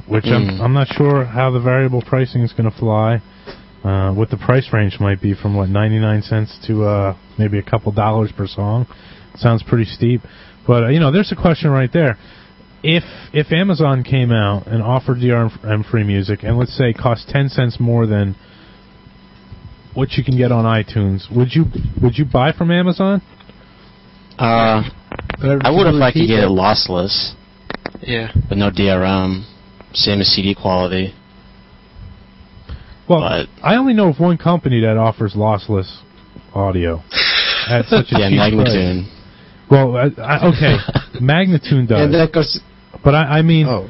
Which 0.06 0.26
I'm 0.26 0.48
Mm. 0.48 0.60
I'm 0.60 0.72
not 0.72 0.88
sure 0.88 1.24
how 1.24 1.50
the 1.50 1.60
variable 1.60 2.02
pricing 2.02 2.42
is 2.42 2.52
going 2.52 2.70
to 2.70 2.76
fly. 2.76 3.22
Uh, 3.84 4.12
what 4.12 4.28
the 4.28 4.36
price 4.36 4.68
range 4.74 5.00
might 5.00 5.22
be 5.22 5.32
from 5.34 5.56
what 5.56 5.68
99 5.70 6.22
cents 6.22 6.58
to 6.66 6.84
uh, 6.84 7.16
maybe 7.38 7.58
a 7.58 7.62
couple 7.62 7.90
dollars 7.92 8.30
per 8.36 8.46
song. 8.46 8.86
Sounds 9.36 9.62
pretty 9.62 9.86
steep, 9.86 10.20
but 10.66 10.84
uh, 10.84 10.88
you 10.88 11.00
know, 11.00 11.10
there's 11.10 11.32
a 11.32 11.36
question 11.36 11.70
right 11.70 11.90
there. 11.92 12.18
If 12.82 13.04
if 13.32 13.52
Amazon 13.52 14.04
came 14.04 14.32
out 14.32 14.66
and 14.66 14.82
offered 14.82 15.18
DRM 15.18 15.88
free 15.90 16.04
music 16.04 16.42
and 16.42 16.58
let's 16.58 16.76
say 16.76 16.92
cost 16.92 17.28
10 17.28 17.48
cents 17.48 17.78
more 17.80 18.06
than 18.06 18.36
what 19.94 20.12
you 20.12 20.24
can 20.24 20.36
get 20.36 20.52
on 20.52 20.64
iTunes, 20.64 21.34
would 21.34 21.54
you 21.54 21.64
would 22.02 22.18
you 22.18 22.24
buy 22.24 22.52
from 22.52 22.70
Amazon? 22.70 23.22
Uh, 24.38 24.82
I 25.42 25.70
would 25.70 25.86
have 25.86 25.94
liked 25.94 26.16
to 26.16 26.26
get 26.26 26.40
it 26.40 26.48
lossless, 26.48 27.34
Yeah. 28.02 28.32
but 28.48 28.56
no 28.58 28.70
DRM. 28.70 29.44
Same 29.92 30.20
as 30.20 30.28
CD 30.28 30.54
quality. 30.54 31.14
Well, 33.08 33.20
But- 33.20 33.48
I 33.62 33.76
only 33.76 33.92
know 33.94 34.08
of 34.08 34.20
one 34.20 34.38
company 34.38 34.80
that 34.80 34.96
offers 34.96 35.34
lossless 35.34 35.98
audio 36.54 37.02
at 37.68 37.84
such 37.86 38.06
a 38.12 38.18
Yeah, 38.20 38.28
cheap 38.30 38.54
price. 38.58 38.68
Magnatune. 38.70 39.08
Well, 39.70 39.96
I, 39.96 40.10
I, 40.20 40.48
okay, 40.48 40.76
Magnatune 41.20 41.86
does, 41.88 42.00
And 42.00 42.14
that 42.14 42.32
goes. 42.32 42.58
but 43.04 43.14
I, 43.14 43.38
I 43.38 43.42
mean, 43.42 43.66
Oh, 43.68 43.88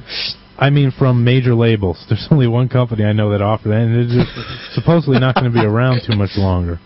I 0.58 0.68
mean 0.70 0.90
from 0.98 1.24
major 1.24 1.54
labels. 1.54 2.04
There's 2.08 2.26
only 2.30 2.46
one 2.46 2.68
company 2.68 3.04
I 3.04 3.12
know 3.12 3.30
that 3.32 3.42
offers 3.42 3.70
that, 3.70 3.80
and 3.80 3.96
it's 3.96 4.12
just 4.14 4.74
supposedly 4.74 5.18
not 5.18 5.34
going 5.34 5.50
to 5.50 5.58
be 5.58 5.64
around 5.64 6.02
too 6.06 6.16
much 6.16 6.36
longer. 6.36 6.78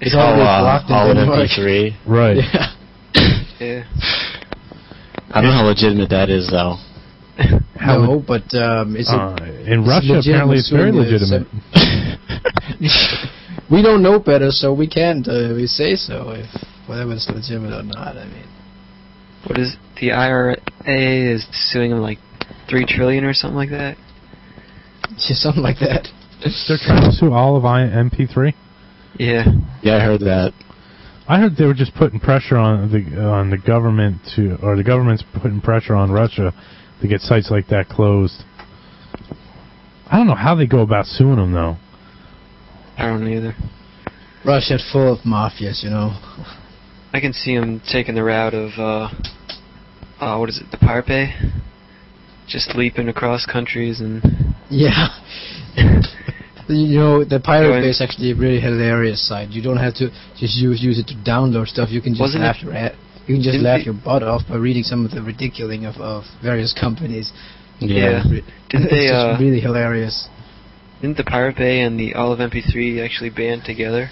it's 0.00 0.14
already 0.14 0.42
uh, 0.42 0.60
blocked 0.60 0.88
in 0.90 0.96
all 0.96 1.10
of 1.10 1.16
MP3. 1.16 1.96
Right. 2.06 2.36
Yeah. 2.36 2.66
Yeah. 3.60 3.84
I 5.30 5.40
don't 5.40 5.50
know 5.50 5.56
how 5.62 5.66
legitimate 5.66 6.10
that 6.10 6.28
is, 6.28 6.50
though. 6.50 6.76
How 7.80 7.96
no, 7.96 8.20
but 8.20 8.42
um, 8.54 8.94
it's 8.96 9.08
a, 9.10 9.16
Uh, 9.16 9.36
in 9.64 9.80
it's 9.80 9.88
Russia, 9.88 10.12
legitimate 10.20 10.28
apparently, 10.28 10.58
it's 10.58 10.68
very 10.70 10.92
legitimate. 10.92 11.46
we 13.70 13.80
don't 13.82 14.02
know 14.02 14.18
better, 14.18 14.50
so 14.50 14.74
we 14.74 14.86
can't. 14.86 15.26
Uh, 15.26 15.54
we 15.54 15.66
say 15.66 15.94
so 15.96 16.30
if 16.36 16.46
whether 16.86 17.10
it's 17.12 17.28
legitimate 17.30 17.72
or 17.72 17.82
not. 17.82 18.16
I 18.18 18.26
mean, 18.26 18.44
What 19.46 19.58
is 19.58 19.76
the 20.00 20.12
IRA 20.12 20.56
is 20.84 21.46
suing 21.72 21.90
them 21.90 22.00
like 22.00 22.18
three 22.68 22.84
trillion 22.84 23.24
or 23.24 23.32
something 23.32 23.56
like 23.56 23.70
that? 23.70 23.96
just 25.16 25.40
something 25.40 25.62
like 25.62 25.78
that. 25.80 26.08
They're 26.42 26.78
trying 26.84 27.10
to 27.10 27.12
sue 27.16 27.32
all 27.32 27.56
of 27.56 27.64
I- 27.64 27.86
MP3. 27.88 28.52
Yeah. 29.18 29.44
Yeah, 29.82 29.96
I 29.96 30.00
heard 30.00 30.20
that. 30.20 30.52
I 31.30 31.38
heard 31.38 31.54
they 31.56 31.64
were 31.64 31.74
just 31.74 31.94
putting 31.94 32.18
pressure 32.18 32.56
on 32.56 32.90
the 32.90 33.22
on 33.22 33.50
the 33.50 33.56
government 33.56 34.16
to, 34.34 34.58
or 34.64 34.74
the 34.74 34.82
government's 34.82 35.22
putting 35.40 35.60
pressure 35.60 35.94
on 35.94 36.10
Russia 36.10 36.52
to 37.00 37.06
get 37.06 37.20
sites 37.20 37.52
like 37.52 37.68
that 37.68 37.88
closed. 37.88 38.42
I 40.10 40.16
don't 40.16 40.26
know 40.26 40.34
how 40.34 40.56
they 40.56 40.66
go 40.66 40.80
about 40.80 41.06
suing 41.06 41.36
them 41.36 41.52
though. 41.52 41.76
I 42.98 43.06
don't 43.06 43.28
either. 43.28 43.54
Russia's 44.44 44.84
full 44.92 45.12
of 45.12 45.20
mafias, 45.20 45.84
you 45.84 45.90
know. 45.90 46.18
I 47.12 47.20
can 47.20 47.32
see 47.32 47.56
them 47.56 47.80
taking 47.92 48.16
the 48.16 48.24
route 48.24 48.54
of 48.54 48.70
uh, 48.76 49.10
uh, 50.20 50.36
what 50.36 50.48
is 50.48 50.58
it, 50.58 50.72
the 50.72 50.78
Pirate 50.78 51.06
Bay? 51.06 51.34
Just 52.48 52.74
leaping 52.74 53.08
across 53.08 53.46
countries 53.46 54.00
and 54.00 54.20
Yeah. 54.68 55.06
you 56.72 56.98
know, 56.98 57.24
the 57.24 57.40
Pirate 57.40 57.82
Bay 57.82 57.88
is 57.88 58.00
actually 58.00 58.32
a 58.32 58.34
really 58.36 58.60
hilarious 58.60 59.26
site. 59.26 59.50
You 59.50 59.62
don't 59.62 59.76
have 59.78 59.94
to 59.94 60.10
just 60.38 60.56
use 60.56 60.82
use 60.82 60.98
it 60.98 61.06
to 61.08 61.14
download 61.14 61.66
stuff. 61.66 61.90
You 61.90 62.00
can 62.00 62.12
just 62.12 62.20
Wasn't 62.20 62.42
laugh 62.42 62.62
your 62.62 62.72
at, 62.72 62.94
you 63.26 63.36
can 63.36 63.42
just 63.42 63.58
laugh 63.58 63.84
your 63.84 63.94
butt 63.94 64.22
off 64.22 64.42
by 64.48 64.56
reading 64.56 64.82
some 64.82 65.04
of 65.04 65.10
the 65.10 65.22
ridiculing 65.22 65.84
of, 65.84 65.96
of 65.96 66.24
various 66.42 66.72
companies. 66.78 67.32
Yeah. 67.80 68.22
Yeah. 68.24 68.40
Didn't 68.68 68.86
it's 68.86 68.90
they, 68.90 69.08
uh, 69.08 69.38
really 69.38 69.60
hilarious. 69.60 70.28
didn't 71.00 71.16
the 71.16 71.24
Pirate 71.24 71.56
Bay 71.56 71.80
and 71.80 71.98
the 71.98 72.14
All 72.14 72.32
of 72.32 72.38
MP3 72.38 73.04
actually 73.04 73.30
band 73.30 73.64
together? 73.64 74.10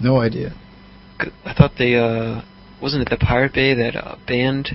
No 0.00 0.20
idea. 0.20 0.54
I 1.44 1.54
thought 1.54 1.72
they 1.78 1.96
uh, 1.96 2.42
wasn't 2.80 3.02
it 3.02 3.10
the 3.10 3.16
Pirate 3.16 3.54
Bay 3.54 3.74
that 3.74 3.96
uh, 3.96 4.16
banned 4.26 4.68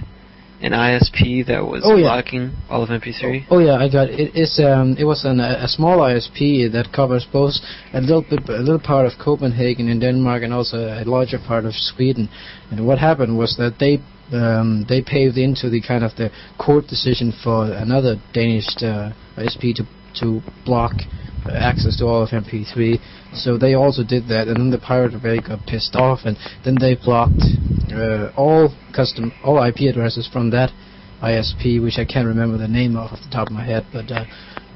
an 0.61 0.71
ISP 0.73 1.45
that 1.47 1.65
was 1.65 1.81
Oh, 1.83 1.95
yeah. 1.95 2.03
blocking 2.03 2.51
All 2.69 2.83
of 2.83 2.89
MP3? 2.89 3.47
Oh 3.49 3.59
yeah, 3.59 3.75
I 3.77 3.89
got 3.89 4.09
it. 4.09 4.31
It's 4.35 4.59
um, 4.59 4.95
it 4.97 5.05
was 5.05 5.25
an, 5.25 5.39
a 5.39 5.67
small 5.67 5.97
ISP 5.99 6.71
that 6.71 6.91
covers 6.93 7.25
both 7.31 7.53
a 7.93 8.01
little 8.01 8.21
bit, 8.21 8.47
a 8.47 8.61
little 8.61 8.79
part 8.79 9.05
of 9.07 9.13
Copenhagen 9.19 9.87
in 9.89 9.99
Denmark 9.99 10.43
and 10.43 10.53
also 10.53 10.77
a 10.77 11.03
larger 11.05 11.39
part 11.39 11.65
of 11.65 11.73
Sweden. 11.73 12.29
And 12.69 12.85
what 12.85 12.99
happened 12.99 13.37
was 13.37 13.57
that 13.57 13.77
they 13.79 13.99
um, 14.35 14.85
they 14.87 15.01
paved 15.01 15.37
into 15.37 15.69
the 15.69 15.81
kind 15.81 16.03
of 16.03 16.15
the 16.15 16.29
court 16.57 16.87
decision 16.87 17.33
for 17.43 17.65
another 17.73 18.15
Danish 18.33 18.67
uh, 18.81 19.11
ISP 19.37 19.73
to 19.75 19.83
to 20.21 20.41
block 20.65 20.93
access 21.49 21.97
to 21.97 22.05
all 22.05 22.21
of 22.23 22.29
MP3. 22.29 22.99
So 23.33 23.57
they 23.57 23.73
also 23.75 24.03
did 24.03 24.27
that, 24.27 24.47
and 24.47 24.57
then 24.57 24.71
the 24.71 24.77
Pirate 24.77 25.21
Bay 25.23 25.39
got 25.39 25.65
pissed 25.65 25.95
off, 25.95 26.19
and 26.25 26.37
then 26.65 26.75
they 26.79 26.95
blocked 26.95 27.41
uh, 27.93 28.31
all 28.35 28.75
custom 28.93 29.31
all 29.43 29.63
IP 29.63 29.89
addresses 29.89 30.27
from 30.31 30.49
that 30.51 30.71
ISP, 31.21 31.81
which 31.81 31.97
I 31.97 32.05
can't 32.05 32.27
remember 32.27 32.57
the 32.57 32.67
name 32.67 32.97
of 32.97 33.11
off 33.11 33.19
the 33.23 33.29
top 33.31 33.47
of 33.47 33.53
my 33.53 33.63
head, 33.63 33.85
but 33.93 34.11
uh, 34.11 34.25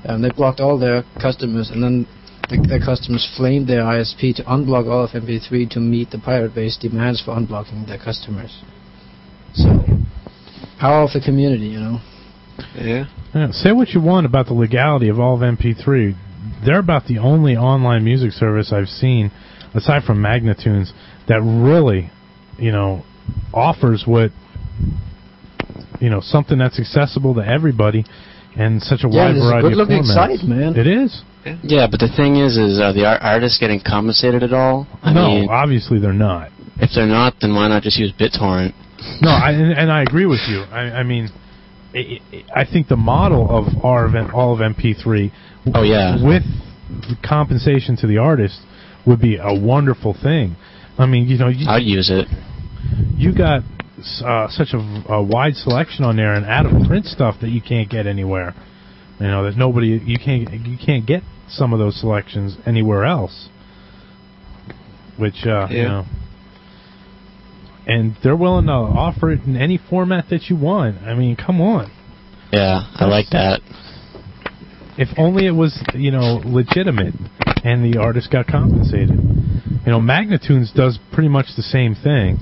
um, 0.08 0.22
they 0.22 0.30
blocked 0.30 0.60
all 0.60 0.80
their 0.80 1.04
customers, 1.22 1.70
and 1.70 1.84
then 1.84 2.08
the, 2.50 2.66
their 2.68 2.80
customers 2.80 3.28
flamed 3.36 3.68
their 3.68 3.82
ISP 3.82 4.36
to 4.36 4.44
unblock 4.44 4.88
all 4.88 5.06
of 5.06 5.12
MP3 5.12 5.70
to 5.72 5.80
meet 5.80 6.12
the 6.12 6.20
Pirate 6.20 6.54
Bay's 6.54 6.78
demands 6.78 7.22
for 7.22 7.32
unblocking 7.36 7.88
their 7.88 7.98
customers. 7.98 8.62
So, 9.54 9.84
power 10.80 11.04
of 11.04 11.12
the 11.12 11.22
community, 11.24 11.68
you 11.68 11.80
know. 11.80 12.00
Yeah. 12.76 13.06
Yeah, 13.34 13.52
say 13.52 13.72
what 13.72 13.90
you 13.90 14.02
want 14.02 14.26
about 14.26 14.46
the 14.46 14.54
legality 14.54 15.10
of 15.10 15.20
all 15.20 15.36
of 15.36 15.42
MP3. 15.42 16.16
They're 16.66 16.80
about 16.80 17.06
the 17.06 17.20
only 17.20 17.56
online 17.56 18.04
music 18.04 18.32
service 18.32 18.72
I've 18.74 18.88
seen, 18.88 19.32
aside 19.74 20.04
from 20.04 20.18
Magnatunes, 20.20 20.92
that 21.28 21.42
really, 21.42 22.12
you 22.58 22.72
know, 22.72 23.04
offers 23.54 24.04
what, 24.06 24.32
you 26.00 26.10
know, 26.10 26.20
something 26.22 26.58
that's 26.58 26.80
accessible 26.80 27.36
to 27.36 27.42
everybody 27.48 28.06
and 28.58 28.82
such 28.82 29.04
a 29.04 29.10
Yeah, 29.10 29.26
wide 29.26 29.36
it's 29.36 29.46
a 29.46 29.48
variety 29.48 29.68
of 29.68 29.72
good-looking 29.74 30.04
formats. 30.04 30.40
site, 30.40 30.44
man. 30.48 30.76
It 30.76 30.88
is. 30.88 31.24
Yeah, 31.64 31.88
but 31.90 32.00
the 32.00 32.10
thing 32.16 32.38
is, 32.38 32.58
is 32.58 32.80
are 32.80 32.94
the 32.94 33.06
ar- 33.06 33.22
artists 33.22 33.60
getting 33.60 33.80
compensated 33.86 34.42
at 34.42 34.52
all? 34.54 34.88
I 35.04 35.14
no, 35.14 35.28
mean, 35.28 35.50
obviously 35.50 36.00
they're 36.00 36.14
not. 36.14 36.50
if 36.78 36.90
they're 36.96 37.06
not, 37.06 37.36
then 37.42 37.54
why 37.54 37.68
not 37.68 37.84
just 37.84 37.98
use 37.98 38.12
BitTorrent? 38.20 38.74
No, 39.22 39.30
I, 39.30 39.52
and, 39.52 39.74
and 39.74 39.92
I 39.92 40.02
agree 40.02 40.26
with 40.26 40.40
you. 40.50 40.62
I, 40.62 41.00
I 41.00 41.04
mean, 41.04 41.30
i 41.96 42.20
i 42.56 42.62
I 42.62 42.66
think 42.72 42.88
the 42.88 42.96
model 42.98 43.48
of 43.50 43.84
our 43.84 44.06
event, 44.06 44.34
all 44.34 44.54
of 44.54 44.60
MP3, 44.60 45.32
Oh, 45.74 45.84
yeah. 45.84 46.24
with 46.24 46.44
compensation 47.28 47.96
to 47.98 48.08
the 48.08 48.18
artist, 48.18 48.60
would 49.06 49.20
be 49.22 49.38
a 49.38 49.54
wonderful 49.54 50.14
thing. 50.14 50.56
I 50.98 51.06
mean, 51.06 51.28
you 51.28 51.38
know, 51.38 51.48
you, 51.50 51.68
I'd 51.68 51.84
use 51.84 52.10
it. 52.12 52.28
you 53.18 53.34
got 53.36 53.62
uh, 54.24 54.48
such 54.50 54.70
a, 54.74 55.04
a 55.10 55.24
wide 55.24 55.56
selection 55.56 56.06
on 56.06 56.16
there 56.18 56.34
and 56.34 56.46
out 56.46 56.66
of 56.66 56.72
print 56.88 57.06
stuff 57.06 57.36
that 57.42 57.50
you 57.50 57.62
can't 57.62 57.90
get 57.90 58.06
anywhere. 58.08 58.54
You 59.20 59.28
know 59.28 59.44
that 59.46 59.56
nobody 59.58 59.88
you 60.06 60.18
can't 60.20 60.52
you 60.68 60.78
can't 60.78 61.06
get 61.06 61.24
some 61.48 61.72
of 61.74 61.80
those 61.80 62.00
selections 62.00 62.58
anywhere 62.66 63.06
else. 63.06 63.50
Which 65.18 65.46
uh, 65.46 65.68
you 65.70 65.78
Yeah. 65.78 65.84
know, 65.88 66.06
and 67.88 68.16
they're 68.24 68.36
willing 68.36 68.66
to 68.66 68.72
offer 68.72 69.32
it 69.32 69.42
in 69.44 69.56
any 69.56 69.80
format 69.90 70.30
that 70.30 70.50
you 70.50 70.56
want. 70.56 71.02
I 71.04 71.14
mean, 71.14 71.36
come 71.36 71.62
on. 71.62 71.92
Yeah, 72.52 72.82
I 72.96 73.06
like 73.06 73.30
that. 73.32 73.62
If 74.98 75.10
only 75.18 75.46
it 75.46 75.52
was 75.52 75.84
you 75.94 76.12
know 76.12 76.42
legitimate 76.46 77.14
and 77.64 77.84
the 77.84 78.00
artist 78.00 78.32
got 78.32 78.48
compensated. 78.48 79.20
You 79.20 79.92
know, 79.92 80.00
Magnatunes 80.00 80.74
does 80.74 81.00
pretty 81.12 81.30
much 81.30 81.48
the 81.58 81.64
same 81.64 81.96
thing. 81.96 82.38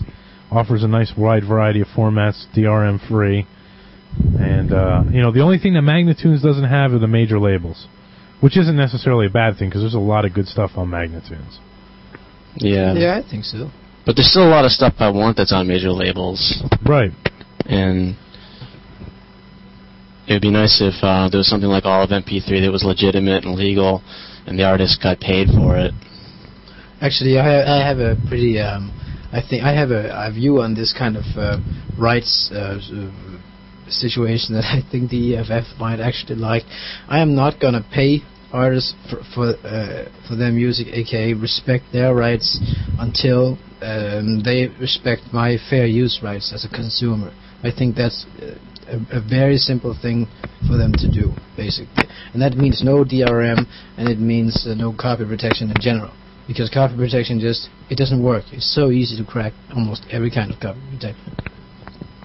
Offers 0.51 0.83
a 0.83 0.87
nice 0.87 1.13
wide 1.17 1.43
variety 1.47 1.81
of 1.81 1.87
formats, 1.87 2.45
DRM 2.55 3.05
free. 3.09 3.47
And 4.39 4.71
uh, 4.71 5.03
you 5.11 5.21
know, 5.21 5.31
the 5.31 5.41
only 5.41 5.57
thing 5.57 5.73
that 5.73 5.81
Magnatunes 5.81 6.43
doesn't 6.43 6.69
have 6.69 6.91
are 6.91 6.99
the 6.99 7.07
major 7.07 7.39
labels, 7.39 7.87
which 8.41 8.57
isn't 8.57 8.75
necessarily 8.75 9.25
a 9.25 9.29
bad 9.29 9.57
thing 9.57 9.69
because 9.69 9.81
there's 9.81 9.95
a 9.95 9.99
lot 9.99 10.25
of 10.25 10.33
good 10.33 10.47
stuff 10.47 10.71
on 10.75 10.89
Magnatunes. 10.89 11.57
Yeah. 12.55 12.93
Yeah, 12.93 13.17
I 13.23 13.27
think 13.27 13.45
so. 13.45 13.71
But 14.05 14.15
there's 14.15 14.29
still 14.29 14.45
a 14.47 14.49
lot 14.51 14.65
of 14.65 14.71
stuff 14.71 14.95
I 14.99 15.09
want 15.09 15.37
that's 15.37 15.53
on 15.53 15.67
major 15.67 15.91
labels, 15.91 16.61
Right. 16.85 17.11
and 17.65 18.15
it 20.27 20.33
would 20.33 20.41
be 20.41 20.51
nice 20.51 20.81
if 20.81 20.95
uh, 21.03 21.29
there 21.29 21.37
was 21.37 21.47
something 21.47 21.69
like 21.69 21.85
all 21.85 22.03
of 22.03 22.09
MP3 22.09 22.61
that 22.61 22.71
was 22.71 22.83
legitimate 22.83 23.45
and 23.45 23.55
legal, 23.55 24.01
and 24.45 24.59
the 24.59 24.63
artist 24.63 25.01
got 25.01 25.19
paid 25.19 25.47
for 25.47 25.77
it. 25.77 25.93
Actually, 27.01 27.37
I 27.39 27.43
have, 27.45 27.67
I 27.67 27.87
have 27.87 27.99
a 27.99 28.15
pretty, 28.27 28.59
um, 28.59 28.91
I 29.31 29.41
think 29.41 29.63
I 29.63 29.73
have 29.73 29.91
a, 29.91 30.11
a 30.27 30.31
view 30.31 30.61
on 30.61 30.73
this 30.73 30.93
kind 30.97 31.17
of 31.17 31.23
uh, 31.37 31.57
rights 31.97 32.49
uh, 32.53 32.79
uh, 32.79 33.11
situation 33.89 34.55
that 34.55 34.65
I 34.65 34.81
think 34.89 35.09
the 35.11 35.37
EFF 35.37 35.79
might 35.79 35.99
actually 35.99 36.35
like. 36.35 36.63
I 37.07 37.19
am 37.19 37.35
not 37.35 37.59
gonna 37.59 37.85
pay 37.93 38.19
artists 38.51 38.93
for 39.09 39.17
for, 39.33 39.67
uh, 39.67 40.09
for 40.27 40.35
their 40.35 40.51
music, 40.51 40.87
aka 40.91 41.33
respect 41.33 41.85
their 41.91 42.13
rights, 42.15 42.59
until 42.99 43.57
um, 43.83 44.41
they 44.43 44.67
respect 44.79 45.21
my 45.31 45.57
fair 45.69 45.85
use 45.85 46.19
rights 46.23 46.51
as 46.53 46.65
a 46.65 46.69
consumer. 46.69 47.31
I 47.63 47.71
think 47.71 47.95
that's 47.95 48.25
uh, 48.41 48.55
a, 48.87 49.19
a 49.19 49.21
very 49.21 49.57
simple 49.57 49.95
thing 49.99 50.27
for 50.67 50.77
them 50.77 50.91
to 50.93 51.07
do, 51.11 51.31
basically, 51.55 52.05
and 52.33 52.41
that 52.41 52.55
means 52.55 52.81
no 52.83 53.03
DRM 53.03 53.65
and 53.97 54.09
it 54.09 54.19
means 54.19 54.65
uh, 54.67 54.73
no 54.73 54.93
copy 54.93 55.25
protection 55.25 55.69
in 55.69 55.77
general 55.79 56.13
because 56.47 56.69
copy 56.69 56.95
protection 56.95 57.39
just 57.39 57.69
it 57.89 57.97
doesn't 57.97 58.23
work. 58.23 58.43
It's 58.51 58.73
so 58.73 58.91
easy 58.91 59.17
to 59.17 59.25
crack 59.29 59.53
almost 59.75 60.05
every 60.11 60.31
kind 60.31 60.51
of 60.51 60.59
copy 60.59 60.79
protection. 60.91 61.35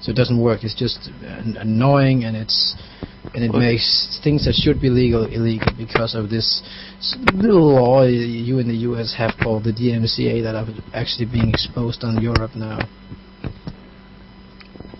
So 0.01 0.13
it 0.13 0.17
doesn't 0.17 0.41
work. 0.41 0.63
It's 0.63 0.75
just 0.75 1.11
an- 1.23 1.57
annoying 1.59 2.25
and 2.25 2.37
it's 2.37 2.77
and 3.35 3.45
it 3.45 3.53
makes 3.53 4.19
things 4.23 4.45
that 4.45 4.55
should 4.55 4.81
be 4.81 4.89
legal 4.89 5.25
illegal 5.27 5.69
because 5.77 6.15
of 6.15 6.31
this 6.31 6.63
little 7.35 7.75
law 7.75 8.05
you 8.05 8.59
in 8.59 8.69
the 8.69 8.77
U.S. 8.89 9.15
have 9.17 9.33
called 9.43 9.65
the 9.65 9.73
DMCA 9.73 10.43
that 10.43 10.55
are 10.55 10.67
actually 10.95 11.27
being 11.27 11.51
exposed 11.51 12.05
on 12.05 12.21
Europe 12.23 12.53
now. 12.55 12.79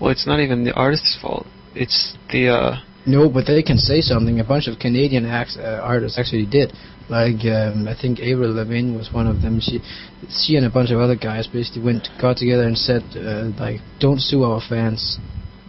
Well, 0.01 0.11
it's 0.11 0.27
not 0.27 0.41
even 0.41 0.65
the 0.65 0.73
artist's 0.75 1.19
fault. 1.21 1.47
It's 1.75 2.17
the 2.31 2.49
uh, 2.49 2.81
No, 3.07 3.29
but 3.29 3.47
they 3.47 3.63
can 3.63 3.79
say 3.79 4.01
something. 4.01 4.39
A 4.39 4.45
bunch 4.45 4.69
of 4.69 4.79
Canadian 4.79 5.27
acts, 5.27 5.57
uh, 5.57 5.81
artists 5.83 6.19
actually 6.19 6.47
did. 6.47 6.73
Like 7.09 7.41
um, 7.47 7.89
I 7.89 7.97
think 8.01 8.21
Avril 8.21 8.53
Lavigne 8.53 8.97
was 8.97 9.11
one 9.13 9.27
of 9.27 9.41
them. 9.41 9.61
She, 9.61 9.81
she 10.29 10.57
and 10.57 10.67
a 10.67 10.71
bunch 10.71 10.91
of 10.91 11.01
other 11.01 11.17
guys 11.17 11.47
basically 11.47 11.83
went 11.83 12.09
got 12.21 12.37
together 12.37 12.65
and 12.65 12.77
said 12.77 13.03
uh, 13.17 13.51
like, 13.59 13.81
"Don't 13.99 14.21
sue 14.21 14.45
our 14.45 14.61
fans 14.61 15.19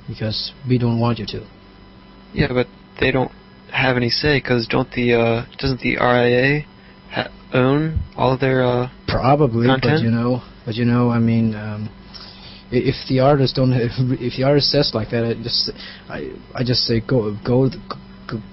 because 0.07 0.51
we 0.67 0.77
don't 0.77 0.99
want 0.99 1.17
you 1.17 1.25
to." 1.27 1.58
Yeah, 2.33 2.47
but 2.49 2.67
they 2.99 3.11
don't 3.11 3.31
have 3.71 3.97
any 3.97 4.09
say 4.09 4.39
because 4.39 4.67
don't 4.67 4.91
the 4.91 5.13
uh, 5.13 5.45
doesn't 5.57 5.81
the 5.81 5.97
RIA 5.97 6.65
ha- 7.11 7.29
own 7.53 8.01
all 8.15 8.33
of 8.33 8.39
their 8.39 8.63
uh, 8.63 8.89
Probably, 9.07 9.67
but 9.81 10.01
you 10.01 10.11
know, 10.11 10.41
but 10.65 10.75
you 10.75 10.85
know, 10.85 11.09
I 11.09 11.19
mean, 11.19 11.55
um, 11.55 11.89
if 12.71 12.95
the 13.07 13.19
artist 13.19 13.55
don't, 13.55 13.71
have, 13.71 13.89
if 14.21 14.37
the 14.37 14.43
artist 14.43 14.69
says 14.69 14.91
like 14.93 15.09
that, 15.09 15.25
I 15.25 15.33
just, 15.33 15.71
I, 16.07 16.31
I 16.53 16.63
just 16.63 16.81
say 16.81 17.01
go, 17.01 17.35
go, 17.45 17.69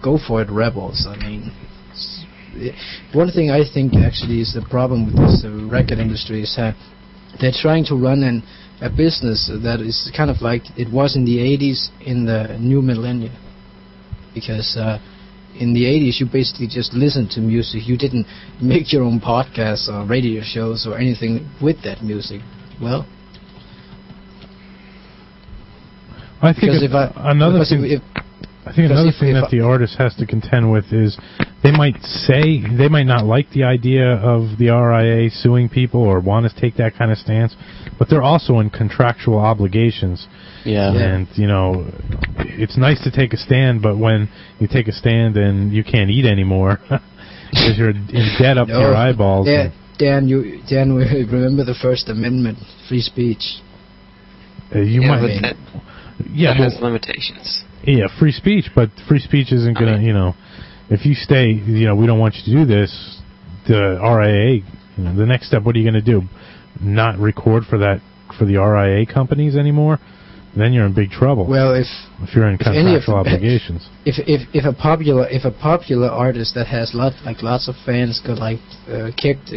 go, 0.03 0.19
for 0.27 0.43
it, 0.43 0.51
rebels. 0.51 1.07
I 1.09 1.17
mean, 1.17 1.53
one 3.13 3.31
thing 3.31 3.51
I 3.51 3.63
think 3.69 3.95
actually 3.95 4.41
is 4.41 4.55
the 4.55 4.67
problem 4.71 5.07
with 5.07 5.17
this 5.17 5.45
uh, 5.45 5.69
record 5.71 5.99
industry 5.99 6.43
is 6.43 6.55
that 6.57 6.75
they're 7.41 7.53
trying 7.53 7.85
to 7.87 7.95
run 7.95 8.23
an 8.23 8.43
a 8.81 8.91
business 8.91 9.51
that 9.63 9.81
is 9.81 10.13
kind 10.15 10.31
of 10.31 10.43
like 10.43 10.63
it 10.77 10.93
was 10.93 11.17
in 11.17 11.25
the 11.25 11.39
80s 11.39 11.89
in 12.05 12.27
the 12.27 12.59
new 12.61 12.83
millennium, 12.83 13.33
because. 14.37 14.77
Uh, 14.77 14.99
in 15.59 15.73
the 15.73 15.85
80s, 15.85 16.21
you 16.21 16.27
basically 16.31 16.67
just 16.67 16.93
listened 16.93 17.31
to 17.31 17.41
music. 17.41 17.89
You 17.89 17.97
didn't 17.97 18.27
make 18.61 18.93
your 18.93 19.03
own 19.05 19.21
podcasts 19.21 19.89
or 19.89 20.07
radio 20.07 20.43
shows 20.45 20.87
or 20.87 20.99
anything 20.99 21.49
with 21.63 21.83
that 21.85 22.03
music. 22.03 22.43
Well, 22.81 23.07
I 26.43 26.53
think 26.53 26.77
because 26.77 26.83
if 26.83 26.93
I 26.93 27.11
another 27.33 27.55
because 27.55 27.71
thing. 27.71 27.85
if, 27.89 28.03
I 28.67 28.73
think 28.75 28.91
another 28.91 29.11
if- 29.11 29.17
thing 29.21 29.31
if 29.31 29.35
that 29.43 29.45
I- 29.47 29.51
the 29.51 29.61
artist 29.61 29.95
has 29.99 30.15
to 30.17 30.27
contend 30.27 30.71
with 30.73 30.93
is 30.93 31.17
they 31.63 31.71
might 31.71 32.03
say 32.03 32.61
they 32.61 32.89
might 32.89 33.07
not 33.07 33.25
like 33.25 33.49
the 33.51 33.63
idea 33.65 34.15
of 34.15 34.59
the 34.59 34.71
RIA 34.71 35.31
suing 35.31 35.69
people 35.69 36.03
or 36.03 36.19
want 36.21 36.51
to 36.51 36.61
take 36.61 36.75
that 36.77 36.97
kind 36.97 37.11
of 37.13 37.19
stance, 37.19 37.55
but 37.99 38.09
they're 38.09 38.23
also 38.23 38.59
in 38.59 38.71
contractual 38.71 39.39
obligations. 39.39 40.27
Yeah. 40.65 40.93
Yeah. 40.93 41.01
And 41.15 41.29
you 41.35 41.47
know, 41.47 41.87
it's 42.39 42.77
nice 42.77 43.01
to 43.05 43.11
take 43.11 43.33
a 43.33 43.37
stand, 43.37 43.83
but 43.83 43.97
when 43.99 44.29
you 44.59 44.67
take 44.67 44.89
a 44.89 44.93
stand 44.93 45.37
and 45.37 45.73
you 45.73 45.85
can't 45.85 46.11
eat 46.11 46.27
anymore 46.27 46.81
because 47.51 47.79
you're 47.79 47.91
in 47.91 48.35
debt 48.39 48.59
up 48.59 48.67
No. 48.69 48.81
your 48.81 48.95
eyeballs. 48.97 49.47
Dan, 49.47 49.73
Dan, 49.99 50.29
you 50.29 50.61
Dan, 50.69 50.93
remember 51.31 51.65
the 51.65 51.75
First 51.81 52.09
Amendment, 52.09 52.59
free 52.89 53.01
speech. 53.01 53.61
uh, 54.75 54.81
you 54.81 55.03
yeah, 55.03 55.09
might, 55.09 55.21
but 55.21 55.43
that, 55.43 55.57
yeah, 56.35 56.53
that 56.53 56.57
has 56.63 56.75
but- 56.75 56.83
limitations. 56.83 57.63
Yeah, 57.85 58.07
free 58.19 58.33
speech, 58.33 58.71
but 58.75 58.91
free 59.09 59.21
speech 59.21 59.53
isn't 59.53 59.77
I 59.77 59.81
gonna, 59.81 59.99
mean- 59.99 60.07
you 60.07 60.13
know, 60.13 60.35
if 60.89 61.05
you 61.05 61.15
stay, 61.15 61.49
you 61.51 61.87
know, 61.87 61.95
we 61.97 62.07
don't 62.07 62.19
want 62.19 62.37
you 62.37 62.45
to 62.45 62.61
do 62.61 62.65
this, 62.65 63.21
the 63.67 63.99
RIA, 64.01 64.63
you 64.97 65.05
know, 65.05 65.17
the 65.17 65.27
next 65.27 65.49
step, 65.49 65.63
what 65.63 65.75
are 65.75 65.79
you 65.79 65.85
gonna 65.85 66.01
do? 66.01 66.23
Not 66.81 67.19
record 67.19 67.65
for 67.65 67.79
that, 67.79 68.01
for 68.39 68.45
the 68.45 68.57
RIA 68.57 69.07
companies 69.07 69.57
anymore? 69.57 69.99
Then 70.57 70.73
you're 70.73 70.87
in 70.87 70.95
big 70.95 71.11
trouble. 71.11 71.47
Well, 71.47 71.75
if 71.75 71.87
if 72.23 72.35
you're 72.35 72.49
in 72.49 72.55
if 72.55 72.61
contractual 72.61 73.17
obligations. 73.17 73.87
if 74.07 74.17
if 74.27 74.49
if 74.55 74.65
a 74.65 74.73
popular 74.73 75.29
if 75.29 75.45
a 75.45 75.51
popular 75.51 76.09
artist 76.09 76.55
that 76.55 76.67
has 76.69 76.95
lot 76.95 77.13
like 77.27 77.43
lots 77.43 77.69
of 77.69 77.75
fans 77.85 78.23
got 78.27 78.39
like 78.39 78.59
uh, 78.89 79.11
kicked 79.17 79.53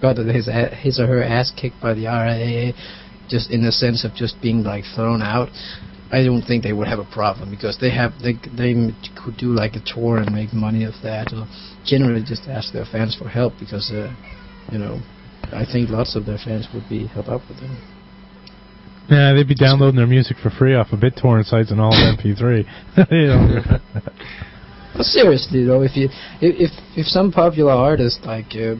got 0.00 0.16
his 0.18 0.48
his 0.78 1.00
or 1.00 1.08
her 1.08 1.22
ass 1.22 1.52
kicked 1.60 1.80
by 1.82 1.94
the 1.94 2.04
RIAA 2.04 2.74
just 3.28 3.50
in 3.50 3.64
the 3.64 3.72
sense 3.72 4.04
of 4.04 4.14
just 4.14 4.40
being 4.40 4.62
like 4.62 4.84
thrown 4.94 5.20
out 5.20 5.48
I 6.10 6.22
don't 6.22 6.42
think 6.42 6.62
they 6.62 6.72
would 6.72 6.86
have 6.86 7.00
a 7.00 7.04
problem 7.04 7.50
because 7.50 7.78
they 7.80 7.90
have 7.90 8.12
they 8.22 8.34
they 8.56 8.74
could 9.18 9.36
do 9.36 9.48
like 9.48 9.74
a 9.74 9.82
tour 9.84 10.18
and 10.18 10.32
make 10.32 10.52
money 10.52 10.84
of 10.84 10.94
that 11.02 11.32
or 11.32 11.46
generally 11.84 12.22
just 12.22 12.46
ask 12.48 12.72
their 12.72 12.84
fans 12.84 13.16
for 13.16 13.28
help 13.28 13.54
because 13.58 13.90
uh, 13.90 14.14
you 14.70 14.78
know 14.78 15.00
I 15.52 15.64
think 15.64 15.90
lots 15.90 16.14
of 16.14 16.26
their 16.26 16.38
fans 16.38 16.68
would 16.72 16.88
be 16.88 17.06
help 17.06 17.28
out 17.28 17.42
with 17.48 17.58
them 17.58 17.76
Yeah, 19.10 19.34
they'd 19.34 19.48
be 19.48 19.54
downloading 19.54 19.96
their 19.96 20.06
music 20.06 20.36
for 20.42 20.50
free 20.50 20.74
off 20.74 20.92
of 20.92 21.00
BitTorrent 21.00 21.46
sites 21.46 21.70
and 21.70 21.80
all 21.80 21.92
of 21.92 22.18
MP3. 22.18 22.64
you. 23.10 23.62
But 24.96 25.04
seriously 25.04 25.64
though, 25.64 25.82
if 25.82 25.96
you 25.96 26.08
if 26.40 26.70
if, 26.96 27.06
some 27.06 27.30
popular 27.30 27.72
artist 27.72 28.20
like 28.24 28.54
uh, 28.54 28.76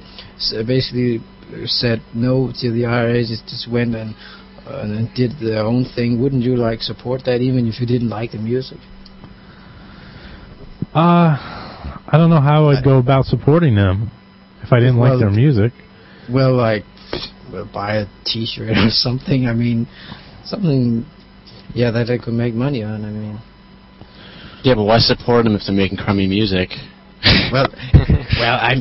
basically 0.65 1.21
said 1.67 2.03
no 2.15 2.53
to 2.61 2.73
the 2.73 2.87
IRA, 2.87 3.21
just 3.23 3.45
just 3.47 3.71
went 3.71 3.95
and 3.95 4.15
and 4.69 5.09
did 5.15 5.33
their 5.41 5.61
own 5.65 5.85
thing, 5.95 6.21
wouldn't 6.21 6.43
you 6.43 6.57
like 6.57 6.81
support 6.83 7.23
that 7.27 7.41
even 7.41 7.67
if 7.67 7.81
you 7.81 7.87
didn't 7.87 8.09
like 8.09 8.33
the 8.33 8.39
music? 8.39 8.79
Uh, 10.95 11.37
I 12.09 12.13
don't 12.13 12.31
know 12.31 12.41
how 12.41 12.69
I'd 12.69 12.85
go 12.85 12.99
about 12.99 13.27
supporting 13.27 13.75
them 13.75 14.11
if 14.63 14.73
I 14.73 14.79
didn't 14.81 14.99
Well, 14.99 15.13
like 15.13 15.21
their 15.21 15.31
music. 15.31 15.73
Well, 16.31 16.55
like 16.57 16.85
well, 17.53 17.69
buy 17.73 17.97
a 17.97 18.07
T-shirt 18.25 18.71
or 18.71 18.89
something. 18.91 19.47
I 19.47 19.53
mean, 19.53 19.87
something. 20.45 21.05
Yeah, 21.75 21.91
that 21.91 22.09
I 22.11 22.19
could 22.19 22.33
make 22.35 22.55
money 22.55 22.83
on. 22.83 23.05
I 23.05 23.11
mean, 23.11 23.39
Yeah, 24.65 24.75
but 24.75 24.85
why 24.85 24.99
support 24.99 25.45
them 25.45 25.55
if 25.55 25.63
they're 25.67 25.77
making 25.77 25.99
crummy 25.99 26.27
music? 26.27 26.71
well, 27.53 27.67
well, 28.39 28.55
I, 28.55 28.77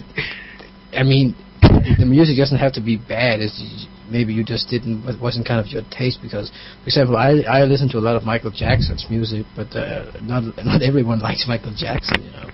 I 0.94 1.04
mean, 1.04 1.36
the 1.62 2.06
music 2.06 2.38
doesn't 2.38 2.58
have 2.58 2.74
to 2.74 2.82
be 2.82 2.96
bad. 2.96 3.42
It's 3.42 3.88
maybe 4.10 4.34
you 4.34 4.44
just 4.44 4.70
didn't 4.70 5.08
it 5.08 5.20
wasn't 5.22 5.48
kind 5.48 5.60
of 5.60 5.68
your 5.68 5.84
taste 5.92 6.20
because, 6.22 6.50
for 6.84 6.88
example, 6.88 7.18
I 7.18 7.42
I 7.48 7.64
listen 7.66 7.90
to 7.90 7.98
a 7.98 8.06
lot 8.08 8.16
of 8.16 8.24
Michael 8.24 8.52
Jackson's 8.52 9.06
music, 9.10 9.46
but 9.56 9.76
uh, 9.76 10.12
not 10.22 10.44
not 10.66 10.82
everyone 10.82 11.20
likes 11.30 11.46
Michael 11.48 11.74
Jackson, 11.76 12.24
you 12.24 12.32
know. 12.32 12.50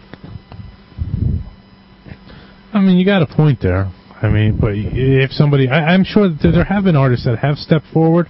I 2.74 2.80
mean, 2.80 2.98
you 2.98 3.06
got 3.06 3.22
a 3.22 3.28
point 3.28 3.60
there. 3.62 3.92
I 4.22 4.30
mean, 4.30 4.58
but 4.62 4.72
if 4.76 5.32
somebody, 5.32 5.68
I, 5.68 5.94
I'm 5.94 6.04
sure 6.04 6.30
that 6.30 6.52
there 6.52 6.64
have 6.64 6.84
been 6.84 6.96
artists 6.96 7.26
that 7.26 7.40
have 7.40 7.58
stepped 7.58 7.88
forward 7.92 8.28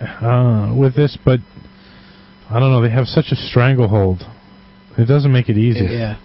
uh, 0.00 0.74
with 0.76 0.96
this, 0.96 1.18
but 1.24 1.40
I 2.50 2.58
don't 2.58 2.70
know. 2.72 2.80
They 2.82 2.90
have 2.90 3.06
such 3.06 3.26
a 3.30 3.36
stranglehold. 3.36 4.22
It 4.96 5.04
doesn't 5.06 5.30
make 5.32 5.48
it 5.48 5.58
easy. 5.58 5.84
Yeah, 5.84 6.18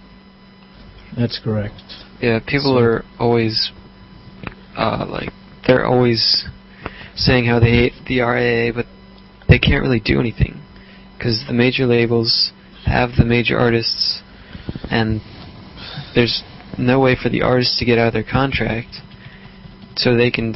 that's 1.18 1.40
correct. 1.44 1.76
Yeah, 2.22 2.40
people 2.40 2.76
So- 2.78 2.84
are 2.84 3.04
always 3.20 3.72
uh, 4.78 5.06
like 5.10 5.30
they're 5.68 5.86
always 5.86 6.46
saying 7.16 7.46
how 7.46 7.60
they 7.60 7.72
hate 7.72 7.94
the 8.08 8.22
RIA, 8.22 8.74
but 8.74 8.86
they 9.48 9.60
can't 9.60 9.82
really 9.84 10.00
do 10.00 10.20
anything 10.20 10.62
because 11.18 11.44
the 11.48 11.54
major 11.54 11.86
labels 11.86 12.52
have 12.86 13.12
the 13.18 13.26
major 13.26 13.58
artists, 13.58 14.22
and 14.90 15.22
there's 16.16 16.44
no 16.78 17.00
way 17.00 17.16
for 17.22 17.30
the 17.30 17.42
artists 17.42 17.78
to 17.80 17.86
get 17.86 18.00
out 18.00 18.08
of 18.08 18.14
their 18.14 18.24
contract, 18.24 18.96
so 19.96 20.16
they 20.16 20.32
can 20.32 20.56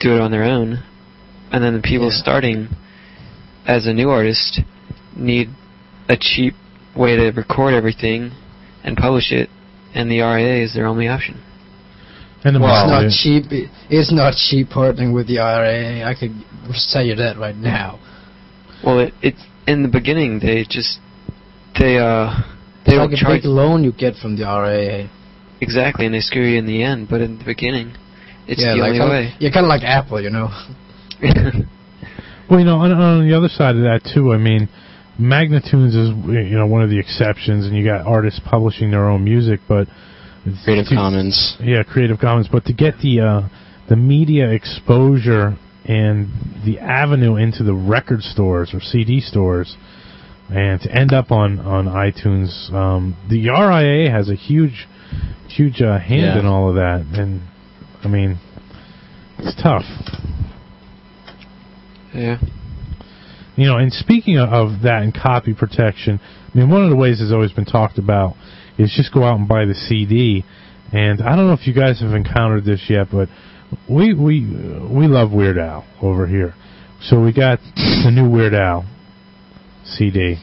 do 0.00 0.14
it 0.14 0.20
on 0.20 0.30
their 0.30 0.42
own, 0.44 0.82
and 1.52 1.64
then 1.64 1.74
the 1.74 1.80
people 1.80 2.10
Yeah. 2.10 2.18
starting 2.18 2.68
as 3.66 3.86
a 3.86 3.94
new 3.94 4.10
artist 4.10 4.60
need 5.16 5.48
a 6.08 6.16
cheap 6.16 6.54
way 6.94 7.16
to 7.16 7.30
record 7.30 7.72
everything 7.72 8.32
and 8.82 8.96
publish 8.96 9.32
it, 9.32 9.48
and 9.94 10.10
the 10.10 10.20
RIA 10.20 10.62
is 10.62 10.74
their 10.74 10.86
only 10.86 11.08
option. 11.08 11.40
And 12.44 12.56
the 12.56 12.60
Well, 12.60 12.76
it's 13.00 13.24
not 13.24 13.40
cheap. 13.40 13.44
It's 13.88 14.12
not 14.12 14.34
cheap 14.36 14.68
partnering 14.68 15.14
with 15.14 15.26
the 15.26 15.38
IRA. 15.38 16.04
I 16.04 16.14
could 16.14 16.32
tell 16.92 17.04
you 17.04 17.14
that 17.16 17.38
right 17.38 17.56
now. 17.56 17.98
Well, 18.84 19.00
it, 19.00 19.14
it 19.22 19.34
in 19.66 19.82
the 19.82 19.88
beginning 19.88 20.40
they 20.40 20.64
just 20.68 20.98
they 21.80 21.96
uh 21.96 22.36
they 22.84 22.92
It's 22.92 23.00
don't 23.00 23.10
like 23.10 23.12
a 23.12 23.16
charge 23.16 23.42
big 23.42 23.48
loan 23.48 23.82
you 23.82 23.92
get 23.92 24.14
from 24.16 24.36
the 24.36 24.44
RAA. 24.44 25.08
exactly, 25.60 26.04
and 26.04 26.14
they 26.14 26.20
screw 26.20 26.44
you 26.44 26.58
in 26.58 26.66
the 26.66 26.82
end. 26.82 27.08
But 27.08 27.22
in 27.22 27.38
the 27.38 27.44
beginning, 27.44 27.96
it's 28.46 28.60
yeah, 28.60 28.74
the 28.74 28.80
like 28.80 28.88
only 28.88 28.98
kinda, 28.98 29.10
way. 29.10 29.34
Yeah, 29.40 29.50
kind 29.50 29.64
of 29.64 29.68
like 29.70 29.82
Apple, 29.82 30.20
you 30.20 30.30
know. 30.30 30.48
Well, 32.50 32.58
you 32.60 32.66
know, 32.66 32.76
on, 32.76 32.92
on 32.92 33.26
the 33.26 33.34
other 33.34 33.48
side 33.48 33.74
of 33.74 33.82
that 33.82 34.00
too, 34.14 34.34
I 34.34 34.36
mean, 34.36 34.68
Magnatunes 35.18 35.96
is 35.96 36.10
you 36.28 36.58
know 36.58 36.66
one 36.66 36.82
of 36.82 36.90
the 36.90 36.98
exceptions, 36.98 37.64
and 37.66 37.74
you 37.74 37.82
got 37.84 38.06
artists 38.06 38.38
publishing 38.44 38.90
their 38.90 39.08
own 39.08 39.24
music, 39.24 39.60
but 39.66 39.88
Creative 40.64 40.86
to- 40.88 40.94
Commons. 40.94 41.56
Yeah, 41.60 41.82
Creative 41.82 42.18
Commons. 42.18 42.48
But 42.50 42.64
to 42.66 42.72
get 42.72 42.98
the 43.00 43.20
uh, 43.20 43.48
the 43.88 43.96
media 43.96 44.50
exposure 44.50 45.56
and 45.86 46.28
the 46.64 46.78
avenue 46.80 47.36
into 47.36 47.62
the 47.62 47.74
record 47.74 48.22
stores 48.22 48.70
or 48.74 48.80
CD 48.80 49.20
stores, 49.20 49.76
and 50.50 50.80
to 50.82 50.90
end 50.92 51.12
up 51.12 51.30
on 51.30 51.60
on 51.60 51.86
iTunes, 51.86 52.72
um, 52.72 53.16
the 53.28 53.48
RIA 53.48 54.10
has 54.10 54.28
a 54.28 54.34
huge 54.34 54.86
huge 55.48 55.80
uh, 55.80 55.98
hand 55.98 56.22
Yeah. 56.34 56.38
in 56.40 56.46
all 56.46 56.68
of 56.68 56.74
that, 56.76 57.04
and 57.18 57.40
I 58.02 58.08
mean, 58.08 58.38
it's 59.38 59.60
tough. 59.62 59.84
yeah. 62.14 62.38
You 63.56 63.66
know, 63.66 63.76
and 63.78 63.92
speaking 63.92 64.36
of, 64.38 64.48
of 64.48 64.82
that 64.82 65.02
and 65.02 65.14
copy 65.14 65.54
protection, 65.54 66.18
I 66.52 66.58
mean, 66.58 66.68
one 66.70 66.82
of 66.82 66.90
the 66.90 66.96
ways 66.96 67.20
has 67.20 67.30
always 67.32 67.52
been 67.52 67.64
talked 67.64 67.98
about 67.98 68.34
is 68.78 68.92
just 68.96 69.12
go 69.12 69.22
out 69.24 69.38
and 69.38 69.48
buy 69.48 69.64
the 69.64 69.74
CD. 69.74 70.44
And 70.92 71.20
I 71.22 71.34
don't 71.36 71.46
know 71.46 71.54
if 71.54 71.66
you 71.66 71.74
guys 71.74 72.00
have 72.00 72.12
encountered 72.14 72.64
this 72.64 72.84
yet, 72.88 73.08
but 73.10 73.28
we 73.88 74.14
we 74.14 74.40
we 74.90 75.06
love 75.08 75.32
Weird 75.32 75.58
Al 75.58 75.84
over 76.02 76.26
here. 76.26 76.54
So 77.02 77.20
we 77.20 77.32
got 77.32 77.58
the 77.76 78.10
new 78.12 78.28
Weird 78.30 78.54
Al 78.54 78.84
CD. 79.84 80.36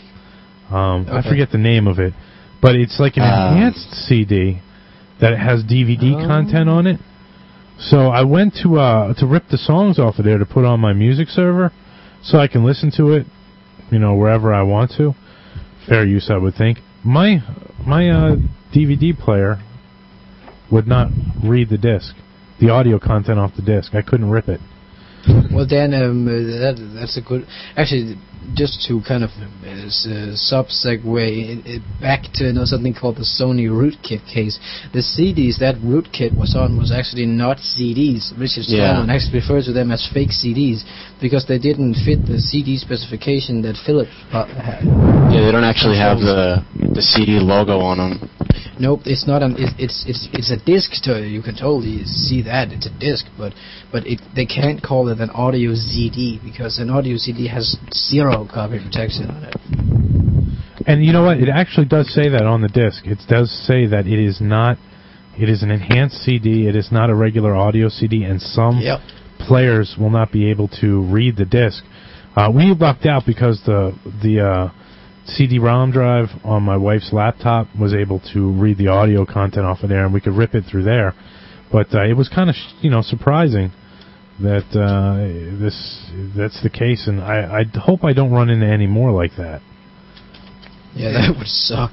Um, 0.70 1.08
I 1.10 1.22
forget 1.28 1.52
the 1.52 1.58
name 1.58 1.88
of 1.88 2.00
it, 2.00 2.13
but 2.62 2.76
it's 2.76 3.00
like 3.00 3.17
an 3.17 3.24
Um, 3.24 3.54
enhanced 3.58 3.91
CD 4.08 4.60
that 5.20 5.38
has 5.38 5.63
DVD 5.63 6.15
Oh. 6.15 6.28
content 6.28 6.70
on 6.70 6.88
it. 6.88 7.00
So 7.78 8.08
I 8.10 8.24
went 8.24 8.56
to 8.63 8.80
uh 8.80 9.13
to 9.15 9.26
rip 9.26 9.48
the 9.50 9.58
songs 9.58 10.00
off 10.00 10.20
of 10.20 10.26
there 10.26 10.38
to 10.38 10.46
put 10.46 10.65
on 10.65 10.80
my 10.80 10.94
music 10.94 11.30
server, 11.30 11.72
so 12.24 12.39
I 12.39 12.48
can 12.48 12.63
listen 12.63 12.91
to 12.98 13.13
it, 13.13 13.26
you 13.89 14.00
know, 14.00 14.15
wherever 14.15 14.54
I 14.54 14.62
want 14.62 14.91
to. 14.98 15.15
Fair 15.88 16.06
use, 16.06 16.30
I 16.30 16.38
would 16.38 16.56
think. 16.56 16.80
My 17.04 17.41
my 17.86 18.10
uh, 18.10 18.36
DVD 18.74 19.17
player 19.17 19.62
would 20.72 20.88
not 20.88 21.08
read 21.44 21.70
the 21.70 21.78
disc, 21.78 22.15
the 22.60 22.70
audio 22.70 23.00
content 23.00 23.39
off 23.39 23.52
the 23.56 23.62
disc. 23.62 23.94
I 23.94 24.02
couldn't 24.02 24.30
rip 24.30 24.48
it. 24.48 24.62
Well, 25.54 25.67
then 25.70 25.94
um, 25.94 26.28
uh, 26.28 26.32
that 26.32 26.91
that's 26.96 27.17
a 27.17 27.22
good. 27.22 27.46
Actually, 27.76 28.15
just 28.54 28.86
to 28.88 29.01
kind 29.08 29.23
of 29.23 29.30
uh, 29.38 29.69
uh, 29.69 30.36
sub 30.36 30.67
segue 30.67 31.06
it, 31.06 31.60
it 31.65 31.82
back 32.01 32.23
to 32.34 32.45
you 32.45 32.54
know, 32.54 32.65
something 32.65 32.93
called 32.93 33.17
the 33.17 33.27
Sony 33.27 33.69
rootkit 33.69 34.25
case. 34.25 34.60
The 34.93 34.99
CDs 34.99 35.60
that 35.60 35.75
rootkit 35.75 36.36
was 36.36 36.56
on 36.56 36.77
was 36.77 36.91
actually 36.91 37.25
not 37.25 37.58
CDs. 37.58 38.32
Richard 38.38 38.65
Yeah. 38.67 38.93
Stallman 38.93 39.10
actually 39.10 39.39
refers 39.39 39.65
to 39.65 39.73
them 39.73 39.91
as 39.91 40.08
fake 40.13 40.32
CDs 40.32 40.84
because 41.21 41.45
they 41.47 41.60
didn't 41.60 41.95
fit 42.06 42.25
the 42.25 42.39
CD 42.39 42.77
specification 42.77 43.62
that 43.62 43.77
Philips 43.86 44.12
uh, 44.32 44.45
had. 44.45 44.84
Yeah, 45.32 45.45
they 45.45 45.51
don't 45.51 45.63
actually 45.67 45.97
have 45.97 46.19
the 46.19 46.65
the 46.93 47.01
CD 47.01 47.39
logo 47.39 47.80
on 47.80 47.97
them. 47.97 48.30
Nope, 48.82 49.01
it's 49.06 49.27
not 49.27 49.43
an. 49.43 49.56
It, 49.58 49.77
it's 49.77 50.06
it's 50.08 50.27
it's 50.34 50.49
a 50.49 50.58
disc. 50.58 50.89
To 51.04 51.21
you 51.21 51.43
can 51.43 51.56
totally 51.56 52.04
see 52.04 52.41
that 52.43 52.71
it's 52.71 52.88
a 52.88 52.99
disc, 52.99 53.25
but 53.38 53.54
but 53.91 54.08
it 54.08 54.21
they 54.36 54.47
can't 54.47 54.82
call 54.82 55.08
it 55.10 55.19
an 55.19 55.30
audio 55.30 55.75
CD 55.75 56.39
because 56.43 56.80
an 56.80 56.89
audio 56.89 57.17
CD 57.17 57.47
has 57.47 57.77
zero 58.32 58.48
copy 58.52 58.80
protection 58.80 59.30
on 59.30 59.44
it. 59.44 59.56
And 60.88 61.04
you 61.06 61.13
know 61.13 61.24
what? 61.24 61.38
It 61.38 61.50
actually 61.50 61.86
does 61.86 62.12
say 62.13 62.30
that 62.30 62.44
on 62.44 62.62
the 62.62 62.67
disc. 62.67 63.06
It 63.06 63.20
does 63.30 63.52
say 63.67 63.86
that 63.88 64.08
it 64.08 64.20
is 64.20 64.41
not. 64.41 64.78
It 65.38 65.48
is 65.50 65.63
an 65.63 65.72
enhanced 65.72 66.17
CD. 66.24 66.67
It 66.67 66.76
is 66.76 66.91
not 66.91 67.10
a 67.10 67.15
regular 67.15 67.56
audio 67.56 67.88
CD, 67.89 68.24
and 68.24 68.41
some 68.41 68.80
Yep. 68.80 69.00
players 69.39 69.96
will 70.00 70.10
not 70.10 70.32
be 70.32 70.50
able 70.50 70.67
to 70.82 71.02
read 71.04 71.36
the 71.38 71.46
disc. 71.46 71.84
Uh, 72.36 72.52
we 72.54 72.74
lucked 72.74 73.06
out 73.06 73.26
because 73.26 73.62
the 73.65 73.94
the 74.24 74.39
uh, 74.41 74.70
CD-ROM 75.26 75.91
drive 75.91 76.30
on 76.44 76.63
my 76.63 76.76
wife's 76.78 77.13
laptop 77.13 77.67
was 77.80 77.94
able 77.94 78.20
to 78.34 78.50
read 78.52 78.78
the 78.78 78.88
audio 78.88 79.26
content 79.26 79.65
off 79.65 79.84
of 79.84 79.89
there, 79.89 80.04
and 80.06 80.13
we 80.13 80.20
could 80.20 80.34
rip 80.34 80.56
it 80.56 80.63
through 80.65 80.84
there. 80.84 81.13
But 81.72 81.94
uh, 81.94 82.04
it 82.06 82.13
was 82.13 82.28
kind 82.28 82.50
of 82.50 82.56
sh- 82.56 82.74
you 82.82 82.89
know 82.89 83.02
surprising 83.02 83.72
that 84.41 84.67
uh, 84.73 85.60
this 85.60 85.75
that's 86.36 86.62
the 86.63 86.69
case, 86.69 87.08
and 87.08 87.21
I, 87.21 87.62
I 87.62 87.80
hope 87.80 88.04
I 88.04 88.13
don't 88.13 88.32
run 88.32 88.49
into 88.49 88.65
any 88.65 88.88
more 88.88 89.12
like 89.12 89.32
that. 89.38 89.62
Yeah, 90.93 91.12
that 91.12 91.36
would 91.38 91.47
suck. 91.47 91.91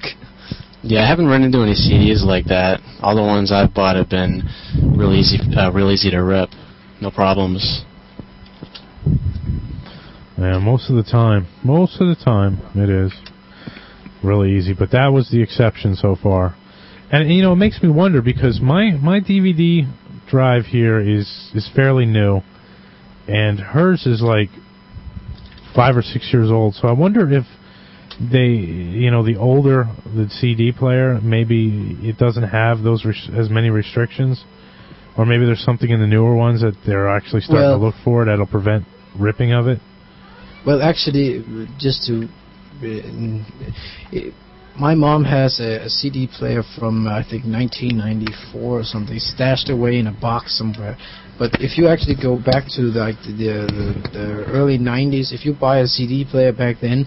Yeah, 0.82 1.02
I 1.02 1.08
haven't 1.08 1.26
run 1.26 1.42
into 1.42 1.58
any 1.58 1.74
CDs 1.74 2.24
like 2.24 2.46
that. 2.46 2.80
All 3.00 3.16
the 3.16 3.22
ones 3.22 3.50
I've 3.50 3.74
bought 3.74 3.96
have 3.96 4.08
been 4.08 4.42
real 4.96 5.12
easy, 5.12 5.38
uh, 5.56 5.72
real 5.72 5.90
easy 5.90 6.10
to 6.10 6.18
rip. 6.18 6.50
No 7.00 7.10
problems. 7.10 7.84
Yeah, 10.38 10.58
most 10.58 10.88
of 10.88 10.96
the 10.96 11.02
time, 11.02 11.48
most 11.64 12.00
of 12.00 12.06
the 12.06 12.24
time 12.24 12.60
it 12.76 12.88
is 12.88 13.12
really 14.22 14.56
easy. 14.56 14.72
But 14.72 14.92
that 14.92 15.08
was 15.08 15.30
the 15.30 15.42
exception 15.42 15.96
so 15.96 16.16
far, 16.20 16.56
and 17.10 17.32
you 17.32 17.42
know 17.42 17.52
it 17.52 17.56
makes 17.56 17.82
me 17.82 17.88
wonder 17.88 18.22
because 18.22 18.60
my 18.60 18.92
my 18.92 19.18
DVD 19.18 19.90
drive 20.28 20.66
here 20.66 20.98
is 21.00 21.50
is 21.54 21.68
fairly 21.74 22.06
new, 22.06 22.40
and 23.26 23.58
hers 23.58 24.06
is 24.06 24.22
like 24.22 24.50
five 25.74 25.96
or 25.96 26.02
six 26.02 26.30
years 26.32 26.50
old. 26.50 26.74
So 26.74 26.88
I 26.88 26.92
wonder 26.92 27.30
if 27.32 27.44
they, 28.20 28.48
you 28.48 29.10
know, 29.10 29.24
the 29.24 29.36
older 29.36 29.88
the 30.04 30.28
CD 30.28 30.72
player, 30.72 31.20
maybe 31.22 31.96
it 32.02 32.18
doesn't 32.18 32.48
have 32.48 32.82
those 32.82 33.04
res- 33.04 33.30
as 33.36 33.48
many 33.48 33.70
restrictions, 33.70 34.44
or 35.16 35.24
maybe 35.24 35.46
there's 35.46 35.64
something 35.64 35.90
in 35.90 36.00
the 36.00 36.06
newer 36.06 36.34
ones 36.34 36.62
that 36.62 36.74
they're 36.86 37.08
actually 37.08 37.42
starting 37.42 37.68
Well- 37.70 37.78
to 37.78 37.84
look 37.86 37.94
for 38.04 38.24
that'll 38.24 38.46
prevent 38.46 38.84
ripping 39.16 39.52
of 39.52 39.68
it. 39.68 39.80
Well, 40.66 40.82
actually, 40.82 41.44
just 41.78 42.06
to, 42.06 42.28
uh, 42.82 44.18
my 44.78 44.94
mom 44.94 45.24
has 45.24 45.58
a, 45.60 45.84
a 45.86 45.88
CD 45.88 46.28
player 46.28 46.62
from 46.78 47.08
I 47.08 47.22
think 47.22 47.44
1994 47.44 48.62
or 48.62 48.84
something 48.84 49.18
stashed 49.18 49.70
away 49.70 49.98
in 49.98 50.06
a 50.06 50.12
box 50.12 50.56
somewhere. 50.56 50.96
But 51.38 51.50
if 51.60 51.78
you 51.78 51.88
actually 51.88 52.16
go 52.20 52.36
back 52.36 52.64
to 52.76 52.82
like 52.82 53.16
the 53.26 53.66
the, 53.66 54.08
the 54.12 54.44
early 54.46 54.78
90s, 54.78 55.32
if 55.32 55.44
you 55.44 55.54
buy 55.54 55.80
a 55.80 55.86
CD 55.86 56.24
player 56.24 56.52
back 56.52 56.76
then, 56.80 57.06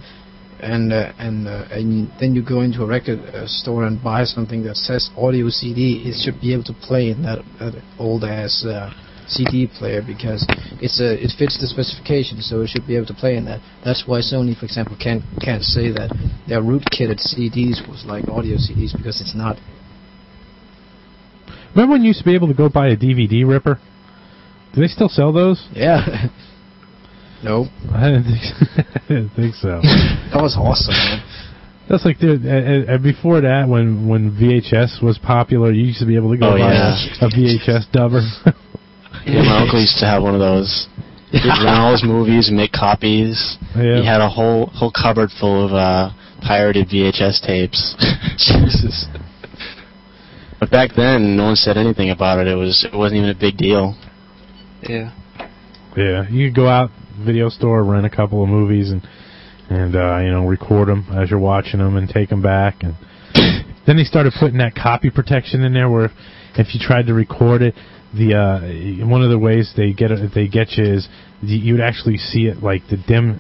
and 0.59 0.91
uh, 0.91 1.13
and 1.17 1.47
uh, 1.47 1.65
and 1.71 2.11
then 2.19 2.35
you 2.35 2.43
go 2.43 2.61
into 2.61 2.83
a 2.83 2.87
record 2.87 3.19
uh, 3.19 3.47
store 3.47 3.85
and 3.85 4.03
buy 4.03 4.25
something 4.25 4.63
that 4.63 4.75
says 4.75 5.09
audio 5.17 5.49
CD, 5.49 6.03
it 6.05 6.15
should 6.23 6.39
be 6.41 6.53
able 6.53 6.65
to 6.65 6.73
play 6.73 7.09
in 7.09 7.23
that, 7.23 7.39
that 7.59 7.81
old 7.97 8.23
ass 8.23 8.65
uh, 8.65 8.91
CD 9.31 9.67
player 9.67 10.01
because 10.05 10.43
it's 10.83 10.99
a 10.99 11.15
it 11.23 11.31
fits 11.39 11.55
the 11.59 11.67
specification, 11.67 12.41
so 12.41 12.61
it 12.61 12.67
should 12.69 12.85
be 12.85 12.95
able 12.95 13.07
to 13.07 13.13
play 13.15 13.35
in 13.37 13.45
that. 13.45 13.59
That's 13.83 14.03
why 14.05 14.19
Sony, 14.19 14.57
for 14.57 14.65
example, 14.65 14.97
can't 14.99 15.23
can't 15.39 15.63
say 15.63 15.91
that 15.91 16.11
their 16.47 16.61
rootkitted 16.61 17.19
CDs 17.23 17.79
was 17.87 18.03
like 18.05 18.27
audio 18.27 18.55
CDs 18.57 18.91
because 18.95 19.21
it's 19.21 19.35
not. 19.35 19.55
Remember 21.75 21.93
when 21.93 22.01
you 22.01 22.07
used 22.09 22.19
to 22.19 22.25
be 22.25 22.35
able 22.35 22.47
to 22.49 22.53
go 22.53 22.67
buy 22.69 22.89
a 22.89 22.97
DVD 22.97 23.47
ripper? 23.47 23.79
Do 24.73 24.81
they 24.81 24.87
still 24.87 25.09
sell 25.09 25.31
those? 25.31 25.67
Yeah. 25.73 26.27
no, 27.43 27.67
I 27.93 28.09
didn't 28.11 28.23
think, 28.25 28.43
I 28.95 28.99
didn't 29.07 29.29
think 29.35 29.55
so. 29.55 29.79
that 29.81 30.41
was 30.41 30.55
awesome. 30.59 30.93
Man. 30.93 31.23
That's 31.89 32.05
like, 32.05 32.19
dude, 32.19 32.45
uh, 32.45 32.93
uh, 32.93 32.97
before 32.99 33.41
that, 33.41 33.67
when 33.67 34.07
when 34.07 34.31
VHS 34.31 35.03
was 35.03 35.17
popular, 35.17 35.71
you 35.71 35.83
used 35.87 35.99
to 35.99 36.05
be 36.05 36.15
able 36.15 36.31
to 36.31 36.37
go 36.37 36.47
Oh, 36.47 36.51
buy 36.57 36.71
yeah. 36.71 36.95
a, 37.21 37.25
a 37.25 37.29
VHS 37.29 37.91
dubber. 37.91 38.23
Yeah, 39.25 39.43
my 39.43 39.61
uncle 39.61 39.79
used 39.79 39.97
to 39.99 40.05
have 40.05 40.23
one 40.23 40.33
of 40.33 40.39
those. 40.39 40.87
He'd 41.31 41.47
rent 41.47 41.79
all 41.79 41.91
his 41.93 42.03
movies 42.03 42.49
and 42.49 42.57
make 42.57 42.71
copies. 42.71 43.57
yeah. 43.75 44.01
He 44.01 44.05
had 44.05 44.19
a 44.19 44.29
whole 44.29 44.67
whole 44.67 44.91
cupboard 44.91 45.29
full 45.39 45.65
of 45.65 45.71
uh, 45.73 46.11
pirated 46.41 46.89
VHS 46.89 47.41
tapes. 47.41 47.95
Jesus. 48.37 49.07
But 50.59 50.69
back 50.69 50.91
then, 50.95 51.37
no 51.37 51.45
one 51.45 51.55
said 51.55 51.77
anything 51.77 52.09
about 52.09 52.39
it. 52.39 52.47
It 52.47 52.55
was 52.55 52.85
it 52.91 52.95
wasn't 52.95 53.19
even 53.19 53.29
a 53.29 53.39
big 53.39 53.57
deal. 53.57 53.95
Yeah. 54.83 55.13
Yeah, 55.95 56.29
you 56.29 56.47
could 56.47 56.55
go 56.55 56.67
out 56.67 56.89
video 57.19 57.49
store, 57.49 57.83
rent 57.83 58.05
a 58.05 58.09
couple 58.09 58.43
of 58.43 58.49
movies, 58.49 58.91
and 58.91 59.01
and 59.69 59.95
uh, 59.95 60.19
you 60.19 60.31
know 60.31 60.45
record 60.47 60.87
them 60.87 61.07
as 61.13 61.29
you're 61.29 61.39
watching 61.39 61.79
them, 61.79 61.95
and 61.97 62.07
take 62.09 62.29
them 62.29 62.41
back. 62.41 62.83
And 62.83 62.95
then 63.87 63.97
they 63.97 64.03
started 64.03 64.33
putting 64.39 64.57
that 64.57 64.75
copy 64.75 65.09
protection 65.09 65.61
in 65.63 65.73
there, 65.73 65.89
where 65.89 66.05
if, 66.05 66.11
if 66.55 66.75
you 66.75 66.79
tried 66.79 67.07
to 67.07 67.13
record 67.13 67.61
it, 67.61 67.75
the 68.13 68.35
uh, 68.35 69.07
one 69.07 69.21
of 69.23 69.29
the 69.29 69.39
ways 69.39 69.73
they 69.77 69.93
get 69.93 70.11
it, 70.11 70.31
they 70.35 70.47
get 70.47 70.71
you 70.77 70.83
is 70.83 71.07
you, 71.41 71.57
you'd 71.57 71.81
actually 71.81 72.17
see 72.17 72.45
it 72.47 72.61
like 72.61 72.81
the 72.89 72.97
dim, 73.07 73.39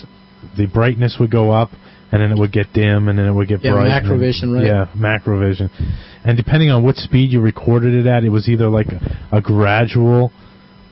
the 0.57 0.65
brightness 0.67 1.17
would 1.19 1.31
go 1.31 1.51
up, 1.51 1.71
and 2.11 2.21
then 2.21 2.31
it 2.31 2.37
would 2.39 2.51
get 2.51 2.71
dim, 2.73 3.07
and 3.07 3.17
then 3.19 3.25
it 3.25 3.33
would 3.33 3.47
get 3.47 3.63
Yeah, 3.63 3.71
bright. 3.73 3.87
then- 3.89 4.03
macrovision, 4.05 4.53
right? 4.55 4.65
Yeah, 4.65 4.87
macrovision. 4.95 5.69
And 6.23 6.37
depending 6.37 6.69
on 6.69 6.83
what 6.83 6.95
speed 6.97 7.31
you 7.31 7.41
recorded 7.41 7.93
it 7.93 8.05
at, 8.07 8.23
it 8.23 8.29
was 8.29 8.47
either 8.47 8.69
like 8.69 8.87
a, 8.87 9.37
a 9.37 9.41
gradual 9.41 10.31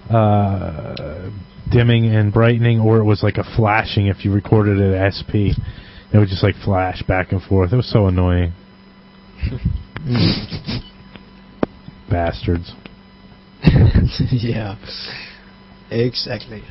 uh, 0.10 1.30
dimming 1.72 2.06
and 2.14 2.34
brightening, 2.34 2.80
or 2.80 2.98
it 2.98 3.04
was 3.04 3.22
like 3.24 3.38
a 3.38 3.44
flashing 3.56 4.08
if 4.08 4.26
you 4.26 4.34
recorded 4.34 4.80
it 4.80 4.94
at 4.94 5.14
SP. 5.14 5.54
It 6.12 6.18
would 6.18 6.28
just 6.30 6.42
like 6.44 6.56
flash 6.66 7.04
back 7.04 7.32
and 7.32 7.42
forth. 7.42 7.72
It 7.72 7.76
was 7.76 7.90
so 7.92 8.08
annoying. 8.08 8.54
Bastards. 12.10 12.74
yeah. 14.32 14.76
Exactly. 15.92 16.64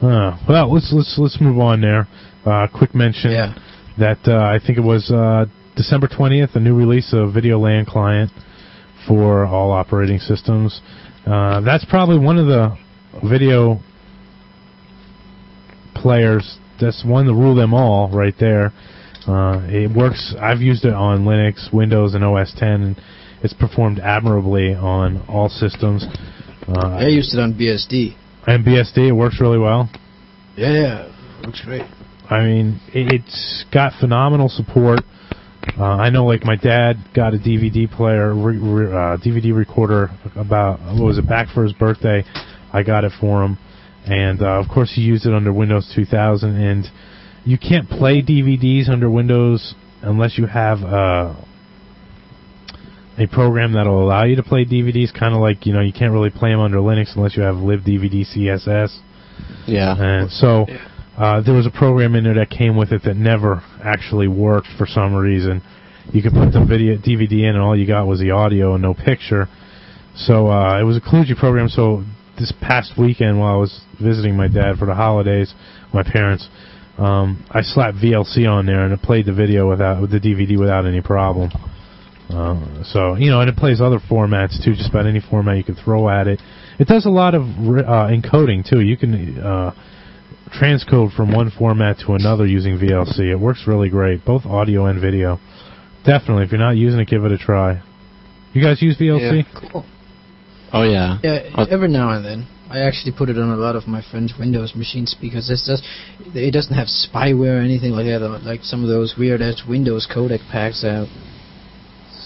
Uh, 0.00 0.36
well, 0.48 0.72
let's 0.72 0.92
let's 0.92 1.16
let's 1.18 1.40
move 1.40 1.58
on 1.58 1.80
there. 1.80 2.08
Uh, 2.44 2.66
quick 2.66 2.94
mention 2.94 3.30
Yeah. 3.32 3.54
that 3.98 4.18
uh, 4.26 4.38
I 4.38 4.58
think 4.64 4.78
it 4.78 4.82
was 4.82 5.10
uh, 5.10 5.44
December 5.76 6.08
20th, 6.08 6.56
a 6.56 6.60
new 6.60 6.74
release 6.74 7.12
of 7.12 7.34
Video 7.34 7.58
VideoLAN 7.60 7.86
client 7.86 8.30
for 9.06 9.44
all 9.46 9.70
operating 9.72 10.18
systems. 10.18 10.80
Uh, 11.26 11.60
that's 11.60 11.84
probably 11.84 12.18
one 12.18 12.38
of 12.38 12.46
the 12.46 12.76
video 13.28 13.78
players. 15.94 16.58
That's 16.80 17.04
one 17.04 17.26
to 17.26 17.34
rule 17.34 17.54
them 17.54 17.74
all 17.74 18.10
right 18.10 18.34
there. 18.40 18.72
Uh, 19.28 19.60
it 19.68 19.94
works. 19.94 20.34
I've 20.40 20.60
used 20.60 20.84
it 20.86 20.94
on 20.94 21.24
Linux, 21.24 21.72
Windows, 21.72 22.14
and 22.14 22.24
OS 22.24 22.54
10. 22.56 22.68
And 22.70 22.96
it's 23.42 23.54
performed 23.54 23.98
admirably 24.00 24.74
on 24.74 25.22
all 25.28 25.48
systems. 25.48 26.04
Uh, 26.68 26.88
I 26.98 27.06
used 27.08 27.34
it 27.34 27.40
on 27.40 27.54
BSD. 27.54 28.14
and 28.46 28.64
BSD, 28.64 29.08
it 29.08 29.12
works 29.12 29.40
really 29.40 29.58
well. 29.58 29.88
Yeah, 30.56 30.72
yeah. 30.72 31.12
Looks 31.44 31.62
great. 31.64 31.82
I 32.28 32.44
mean, 32.44 32.80
it- 32.92 33.12
it's 33.12 33.64
got 33.72 33.92
phenomenal 33.94 34.48
support. 34.48 35.00
Uh, 35.78 35.84
I 35.84 36.10
know, 36.10 36.24
like 36.24 36.44
my 36.44 36.56
dad 36.56 36.96
got 37.14 37.34
a 37.34 37.38
DVD 37.38 37.86
player, 37.90 38.32
re- 38.34 38.56
re- 38.56 38.86
uh, 38.92 39.16
DVD 39.18 39.52
recorder 39.54 40.10
about 40.36 40.80
what 40.80 41.04
was 41.04 41.18
it 41.18 41.28
back 41.28 41.48
for 41.48 41.62
his 41.64 41.72
birthday. 41.72 42.24
I 42.72 42.82
got 42.82 43.04
it 43.04 43.12
for 43.20 43.42
him, 43.44 43.58
and 44.06 44.42
uh, 44.42 44.58
of 44.60 44.68
course 44.68 44.92
he 44.94 45.02
used 45.02 45.26
it 45.26 45.34
under 45.34 45.52
Windows 45.52 45.90
2000. 45.94 46.56
And 46.56 46.86
you 47.44 47.58
can't 47.58 47.88
play 47.88 48.22
DVDs 48.22 48.88
under 48.88 49.10
Windows 49.10 49.74
unless 50.02 50.38
you 50.38 50.46
have 50.46 50.82
uh, 50.82 51.34
a 53.20 53.26
program 53.26 53.74
that'll 53.74 54.02
allow 54.02 54.24
you 54.24 54.36
to 54.36 54.42
play 54.42 54.64
DVDs. 54.64 55.12
Kind 55.16 55.34
of 55.34 55.40
like 55.40 55.66
you 55.66 55.72
know 55.72 55.80
you 55.80 55.92
can't 55.92 56.12
really 56.12 56.30
play 56.30 56.50
them 56.50 56.60
under 56.60 56.78
Linux 56.78 57.14
unless 57.16 57.36
you 57.36 57.42
have 57.42 57.56
libDVD 57.56 58.24
CSS. 58.34 58.98
Yeah. 59.66 59.94
And 59.98 60.30
so 60.30 60.66
uh, 61.16 61.42
there 61.42 61.54
was 61.54 61.66
a 61.66 61.70
program 61.70 62.14
in 62.14 62.24
there 62.24 62.34
that 62.34 62.50
came 62.50 62.76
with 62.76 62.92
it 62.92 63.02
that 63.04 63.16
never 63.16 63.62
actually 63.84 64.28
worked 64.28 64.68
for 64.78 64.86
some 64.86 65.14
reason. 65.14 65.62
You 66.12 66.22
could 66.22 66.32
put 66.32 66.52
the 66.52 66.64
video 66.64 66.96
DVD 66.96 67.44
in, 67.44 67.54
and 67.54 67.58
all 67.58 67.76
you 67.76 67.86
got 67.86 68.06
was 68.06 68.20
the 68.20 68.30
audio 68.30 68.74
and 68.74 68.82
no 68.82 68.94
picture. 68.94 69.46
So 70.16 70.48
uh, 70.48 70.80
it 70.80 70.84
was 70.84 70.96
a 70.96 71.00
kludgy 71.00 71.36
program. 71.36 71.68
So 71.68 72.04
this 72.38 72.52
past 72.60 72.92
weekend, 72.98 73.38
while 73.38 73.54
I 73.54 73.58
was 73.58 73.80
visiting 74.02 74.36
my 74.36 74.48
dad 74.48 74.76
for 74.78 74.86
the 74.86 74.94
holidays, 74.94 75.52
my 75.92 76.02
parents, 76.02 76.48
um, 76.98 77.44
I 77.50 77.60
slapped 77.62 77.98
VLC 77.98 78.48
on 78.50 78.66
there, 78.66 78.84
and 78.84 78.92
it 78.92 79.02
played 79.02 79.26
the 79.26 79.34
video 79.34 79.68
without 79.68 80.00
with 80.00 80.10
the 80.10 80.20
DVD 80.20 80.58
without 80.58 80.86
any 80.86 81.00
problem. 81.00 81.50
Uh, 82.30 82.84
so 82.84 83.16
you 83.16 83.30
know, 83.30 83.40
and 83.40 83.50
it 83.50 83.56
plays 83.56 83.80
other 83.80 83.98
formats 83.98 84.62
too, 84.64 84.74
just 84.74 84.90
about 84.90 85.06
any 85.06 85.20
format 85.20 85.56
you 85.56 85.64
can 85.64 85.74
throw 85.74 86.08
at 86.08 86.26
it. 86.26 86.40
It 86.78 86.86
does 86.86 87.04
a 87.06 87.10
lot 87.10 87.34
of 87.34 87.42
uh, 87.42 88.08
encoding 88.08 88.68
too. 88.68 88.80
You 88.80 88.96
can 88.96 89.38
uh, 89.38 89.74
transcode 90.60 91.14
from 91.14 91.32
one 91.32 91.50
format 91.50 91.98
to 92.06 92.12
another 92.14 92.46
using 92.46 92.78
VLC. 92.78 93.30
It 93.30 93.36
works 93.36 93.64
really 93.66 93.88
great, 93.88 94.24
both 94.24 94.46
audio 94.46 94.86
and 94.86 95.00
video. 95.00 95.38
Definitely, 96.04 96.44
if 96.44 96.52
you're 96.52 96.60
not 96.60 96.76
using 96.76 97.00
it, 97.00 97.08
give 97.08 97.24
it 97.24 97.32
a 97.32 97.38
try. 97.38 97.82
You 98.52 98.62
guys 98.62 98.80
use 98.80 98.96
VLC? 98.98 99.44
Yeah, 99.44 99.60
Cool. 99.70 99.84
Oh 100.72 100.82
yeah. 100.84 101.18
Yeah, 101.22 101.50
Oh. 101.56 101.64
every 101.70 101.88
now 101.88 102.10
and 102.10 102.24
then. 102.24 102.46
I 102.70 102.80
actually 102.86 103.10
put 103.18 103.28
it 103.28 103.36
on 103.36 103.50
a 103.50 103.56
lot 103.56 103.74
of 103.74 103.88
my 103.88 104.00
friends' 104.00 104.34
Windows 104.38 104.76
machines 104.76 105.16
because 105.20 105.50
it's 105.50 105.66
just 105.66 105.82
it 106.36 106.52
doesn't 106.52 106.74
have 106.74 106.86
spyware 106.86 107.58
or 107.58 107.62
anything 107.62 107.90
like 107.90 108.06
that, 108.06 108.20
like 108.44 108.62
some 108.62 108.84
of 108.84 108.88
those 108.88 109.16
weird 109.18 109.42
ass 109.42 109.62
Windows 109.68 110.06
codec 110.08 110.38
packs 110.52 110.84
out. 110.84 111.08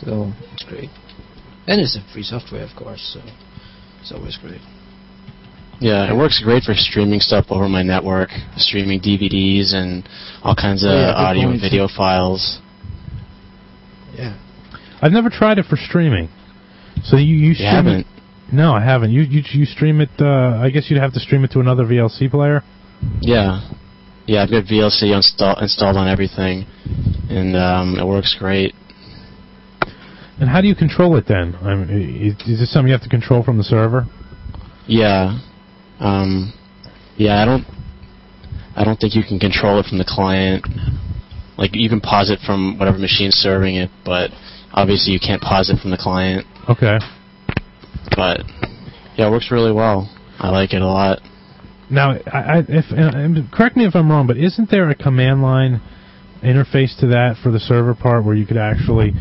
So 0.03 0.33
it's 0.53 0.65
great, 0.65 0.91
and 1.67 1.81
it's 1.81 1.97
a 1.97 2.13
free 2.13 2.23
software, 2.23 2.63
of 2.65 2.75
course. 2.77 3.01
So 3.15 3.21
it's 4.01 4.13
always 4.13 4.37
great. 4.37 4.61
Yeah, 5.81 6.11
it 6.13 6.17
works 6.17 6.41
great 6.43 6.63
for 6.63 6.73
streaming 6.75 7.21
stuff 7.21 7.47
over 7.51 7.69
my 7.69 7.83
network, 7.83 8.31
streaming 8.57 9.01
DVDs 9.01 9.75
and 9.75 10.09
all 10.43 10.55
kinds 10.55 10.85
of 10.85 10.91
Oh, 10.91 10.95
yeah, 10.95 11.07
good 11.13 11.19
audio 11.19 11.49
and 11.51 11.61
video 11.61 11.89
files. 11.89 12.61
Yeah. 14.15 14.39
I've 15.03 15.13
never 15.13 15.29
tried 15.31 15.59
it 15.59 15.67
for 15.67 15.77
streaming. 15.77 16.29
So 17.03 17.17
you 17.17 17.35
you, 17.35 17.53
you 17.59 17.67
haven't. 17.67 18.01
it? 18.01 18.07
No, 18.53 18.73
I 18.73 18.83
haven't. 18.85 19.11
You 19.11 19.23
you 19.23 19.43
you 19.53 19.65
stream 19.67 20.01
it? 20.01 20.11
Uh, 20.21 20.59
I 20.63 20.71
guess 20.71 20.87
you'd 20.89 21.01
have 21.01 21.13
to 21.15 21.21
stream 21.21 21.45
it 21.45 21.51
to 21.53 21.61
another 21.61 21.85
VLC 21.85 22.31
player. 22.31 22.63
Yeah. 23.21 23.61
Yeah, 24.27 24.43
I've 24.43 24.51
got 24.51 24.65
VLC 24.65 25.15
install, 25.15 25.59
installed 25.61 25.97
on 25.99 26.09
everything, 26.09 26.65
and 27.29 27.55
um, 27.57 27.99
it 27.99 28.07
works 28.07 28.35
great. 28.39 28.75
And 30.41 30.49
how 30.49 30.61
do 30.61 30.67
you 30.67 30.75
control 30.75 31.17
it 31.17 31.27
then? 31.29 31.55
I 31.63 31.75
mean, 31.75 32.37
is, 32.41 32.49
is 32.49 32.59
this 32.61 32.73
something 32.73 32.89
you 32.89 32.93
have 32.93 33.03
to 33.03 33.09
control 33.09 33.43
from 33.43 33.57
the 33.57 33.65
server? 33.65 34.07
Yeah. 34.87 35.39
Um, 36.01 36.53
yeah, 37.17 37.41
I 37.41 37.45
don't. 37.45 37.65
I 38.77 38.85
don't 38.85 38.97
think 38.99 39.15
you 39.15 39.23
can 39.23 39.39
control 39.39 39.79
it 39.79 39.87
from 39.87 39.99
the 39.99 40.05
client. 40.07 40.67
Like 41.57 41.71
you 41.75 41.89
can 41.89 42.01
pause 42.01 42.31
it 42.31 42.41
from 42.45 42.79
whatever 42.79 42.99
machine's 42.99 43.35
serving 43.35 43.77
it, 43.77 43.91
but 44.05 44.31
obviously 44.73 45.13
you 45.13 45.21
can't 45.21 45.41
pause 45.41 45.71
it 45.71 45.81
from 45.81 45.93
the 45.93 45.97
client. 45.97 46.45
Okay. 46.69 46.99
But 48.17 48.43
yeah, 49.17 49.29
it 49.29 49.31
works 49.31 49.51
really 49.53 49.73
well. 49.73 50.11
I 50.41 50.51
like 50.51 50.75
it 50.75 50.83
a 50.83 50.87
lot. 50.87 51.21
Now, 51.89 52.13
I, 52.27 52.39
I, 52.39 52.59
if 52.69 52.87
and 52.91 53.51
correct 53.53 53.77
me 53.77 53.87
if 53.87 53.95
I'm 53.95 54.11
wrong, 54.11 54.27
but 54.27 54.37
isn't 54.37 54.71
there 54.71 54.91
a 54.91 54.95
command 54.95 55.43
line 55.43 55.81
interface 56.43 56.99
to 57.01 57.07
that 57.09 57.37
for 57.43 57.53
the 57.53 57.61
server 57.61 57.95
part 57.95 58.25
where 58.25 58.35
you 58.35 58.47
could 58.47 58.57
actually, 58.57 59.13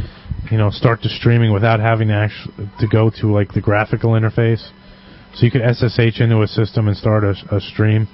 you 0.51 0.57
know, 0.57 0.69
start 0.69 1.01
the 1.01 1.09
streaming 1.09 1.51
without 1.53 1.79
having 1.79 2.09
to 2.09 2.13
actually 2.13 2.69
to 2.79 2.87
go 2.87 3.09
to 3.21 3.31
like 3.31 3.53
the 3.53 3.61
graphical 3.61 4.11
interface? 4.11 4.71
So 5.33 5.45
you 5.45 5.51
could 5.51 5.61
SSH 5.61 6.21
into 6.21 6.41
a 6.41 6.47
system 6.47 6.87
and 6.87 6.95
start 6.95 7.23
a, 7.23 7.33
a 7.51 7.59
stream 7.59 8.07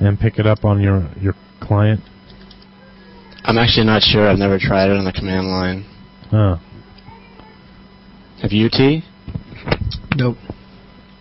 and 0.00 0.18
pick 0.18 0.38
it 0.38 0.46
up 0.46 0.64
on 0.64 0.80
your 0.80 1.08
your 1.20 1.34
client. 1.60 2.00
I'm 3.44 3.58
actually 3.58 3.86
not 3.86 4.02
sure. 4.02 4.28
I've 4.28 4.38
never 4.38 4.58
tried 4.58 4.90
it 4.90 4.96
on 4.96 5.04
the 5.04 5.12
command 5.12 5.46
line. 5.46 5.84
Huh. 6.30 6.56
Have 8.42 8.52
you, 8.52 8.68
T? 8.68 9.02
Nope. 10.16 10.36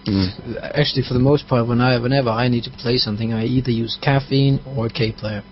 Mm. 0.08 0.58
Actually, 0.62 1.04
for 1.08 1.14
the 1.14 1.20
most 1.20 1.48
part, 1.48 1.68
when 1.68 1.82
I 1.82 2.00
whenever 2.00 2.30
I 2.30 2.48
need 2.48 2.64
to 2.66 2.72
play 2.72 2.98
something, 2.98 3.34
I 3.34 3.46
either 3.46 3.72
use 3.72 3.98
Kaffeine 4.02 4.60
or 4.66 4.88
KPlayer. 4.90 5.44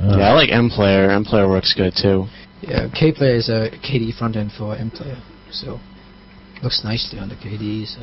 Uh, 0.00 0.16
Yeah, 0.18 0.30
I 0.30 0.32
like 0.32 0.50
M 0.50 0.68
Player. 0.68 1.10
M 1.10 1.24
Player 1.24 1.48
works 1.48 1.74
good 1.76 1.94
too. 2.00 2.26
Yeah, 2.62 2.88
KPlayer 2.88 3.36
is 3.36 3.48
a 3.48 3.70
KDE 3.80 4.18
front 4.18 4.36
end 4.36 4.52
for 4.56 4.76
MPlayer, 4.76 5.20
so 5.50 5.80
looks 6.62 6.82
nicely 6.84 7.18
on 7.18 7.28
the 7.28 7.34
KDE. 7.36 7.86
So 7.86 8.02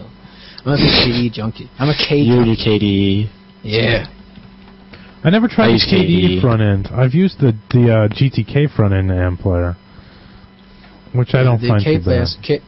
I'm 0.66 0.74
a 0.74 0.78
big 0.78 0.94
KDE 1.06 1.34
junkie. 1.34 1.70
I'm 1.78 1.90
a 1.90 1.94
K. 1.96 2.18
Unity 2.18 2.56
KDE. 2.58 3.30
Yeah. 3.64 4.08
I 5.24 5.30
never 5.30 5.48
tried 5.48 5.66
I 5.66 5.68
the 5.68 5.74
use 5.74 5.88
KDE 5.92 6.38
KDE. 6.38 6.42
front 6.42 6.62
end. 6.62 6.88
I've 6.92 7.14
used 7.14 7.40
the 7.40 7.54
the 7.72 7.84
uh, 7.92 8.08
GTK 8.10 8.74
front 8.76 8.94
end 8.94 9.12
AM 9.12 9.38
player, 9.38 9.76
which 11.14 11.34
I 11.34 11.44
don't 11.44 11.62
the 11.62 11.68
find 11.68 11.84
too 11.84 12.00
KPlayer 12.00 12.06
bad. 12.06 12.24
is 12.24 12.38
K. 12.44 12.62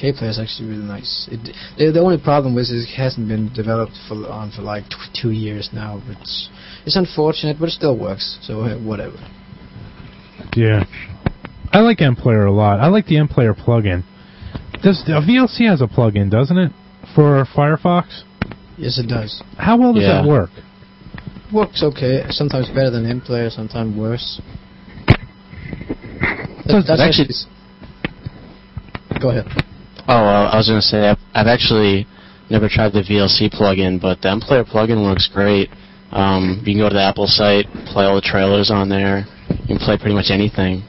KPlayer 0.00 0.30
is 0.30 0.38
actually 0.38 0.68
really 0.70 0.84
nice. 0.84 1.28
It, 1.30 1.54
the, 1.76 1.92
the 1.92 2.00
only 2.00 2.16
problem 2.18 2.54
with 2.54 2.68
it 2.70 2.76
is 2.76 2.84
it 2.88 2.96
hasn't 2.96 3.28
been 3.28 3.52
developed 3.52 3.92
for 4.08 4.28
on 4.28 4.50
for 4.50 4.62
like 4.62 4.84
tw- 4.88 5.12
two 5.14 5.30
years 5.30 5.70
now. 5.72 6.02
It's 6.08 6.48
it's 6.84 6.96
unfortunate, 6.96 7.56
but 7.60 7.68
it 7.68 7.72
still 7.72 7.96
works. 7.98 8.38
So 8.42 8.60
uh, 8.62 8.78
whatever. 8.78 9.16
Yeah, 10.56 10.84
I 11.72 11.80
like 11.80 11.98
MPlayer 11.98 12.46
a 12.46 12.50
lot. 12.50 12.80
I 12.80 12.88
like 12.88 13.06
the 13.06 13.16
MPlayer 13.16 13.54
plugin. 13.54 14.02
Does 14.82 15.02
uh, 15.06 15.20
VLC 15.20 15.68
has 15.68 15.80
a 15.80 15.86
plugin, 15.86 16.30
doesn't 16.30 16.56
it, 16.58 16.72
for 17.14 17.44
Firefox? 17.54 18.22
Yes, 18.76 18.98
it 18.98 19.08
does. 19.08 19.42
How 19.58 19.76
well 19.78 19.92
does 19.92 20.02
Yeah. 20.02 20.22
that 20.22 20.28
work? 20.28 20.50
Works 21.52 21.82
okay. 21.82 22.24
Sometimes 22.30 22.68
better 22.68 22.90
than 22.90 23.04
MPlayer, 23.04 23.50
sometimes 23.50 23.94
worse. 23.96 24.40
Does- 26.66 26.86
that's 26.86 27.00
actually- 27.00 27.28
s- 27.30 27.46
Go 29.20 29.30
ahead. 29.30 29.46
Oh, 30.08 30.14
uh, 30.14 30.50
I 30.52 30.56
was 30.56 30.68
gonna 30.68 30.80
say 30.80 31.08
I've, 31.08 31.18
I've 31.34 31.46
actually 31.46 32.06
never 32.48 32.68
tried 32.68 32.92
the 32.92 33.02
VLC 33.02 33.50
plugin, 33.50 34.00
but 34.00 34.22
the 34.22 34.30
M 34.30 34.40
Player 34.40 34.64
plugin 34.64 35.04
works 35.04 35.28
great. 35.32 35.68
Um, 36.10 36.58
you 36.64 36.72
can 36.74 36.78
go 36.78 36.88
to 36.88 36.94
the 36.94 37.02
Apple 37.02 37.26
site, 37.26 37.66
play 37.86 38.04
all 38.06 38.14
the 38.14 38.20
trailers 38.20 38.70
on 38.70 38.88
there. 38.88 39.26
You 39.50 39.66
can 39.66 39.78
play 39.78 39.96
pretty 39.98 40.14
much 40.14 40.30
anything. 40.30 40.82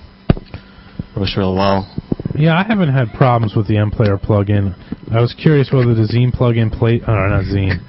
Works 1.15 1.35
real 1.37 1.55
well. 1.55 1.89
Yeah, 2.35 2.57
I 2.57 2.63
haven't 2.63 2.93
had 2.93 3.13
problems 3.13 3.55
with 3.55 3.67
the 3.67 3.75
MPlayer 3.75 4.19
plugin. 4.23 4.75
I 5.11 5.19
was 5.19 5.33
curious 5.33 5.69
whether 5.71 5.93
the 5.93 6.07
Xine 6.07 6.33
plugin 6.33 6.71
played. 6.71 7.03
or 7.07 7.29
not 7.29 7.43
Xine. 7.43 7.83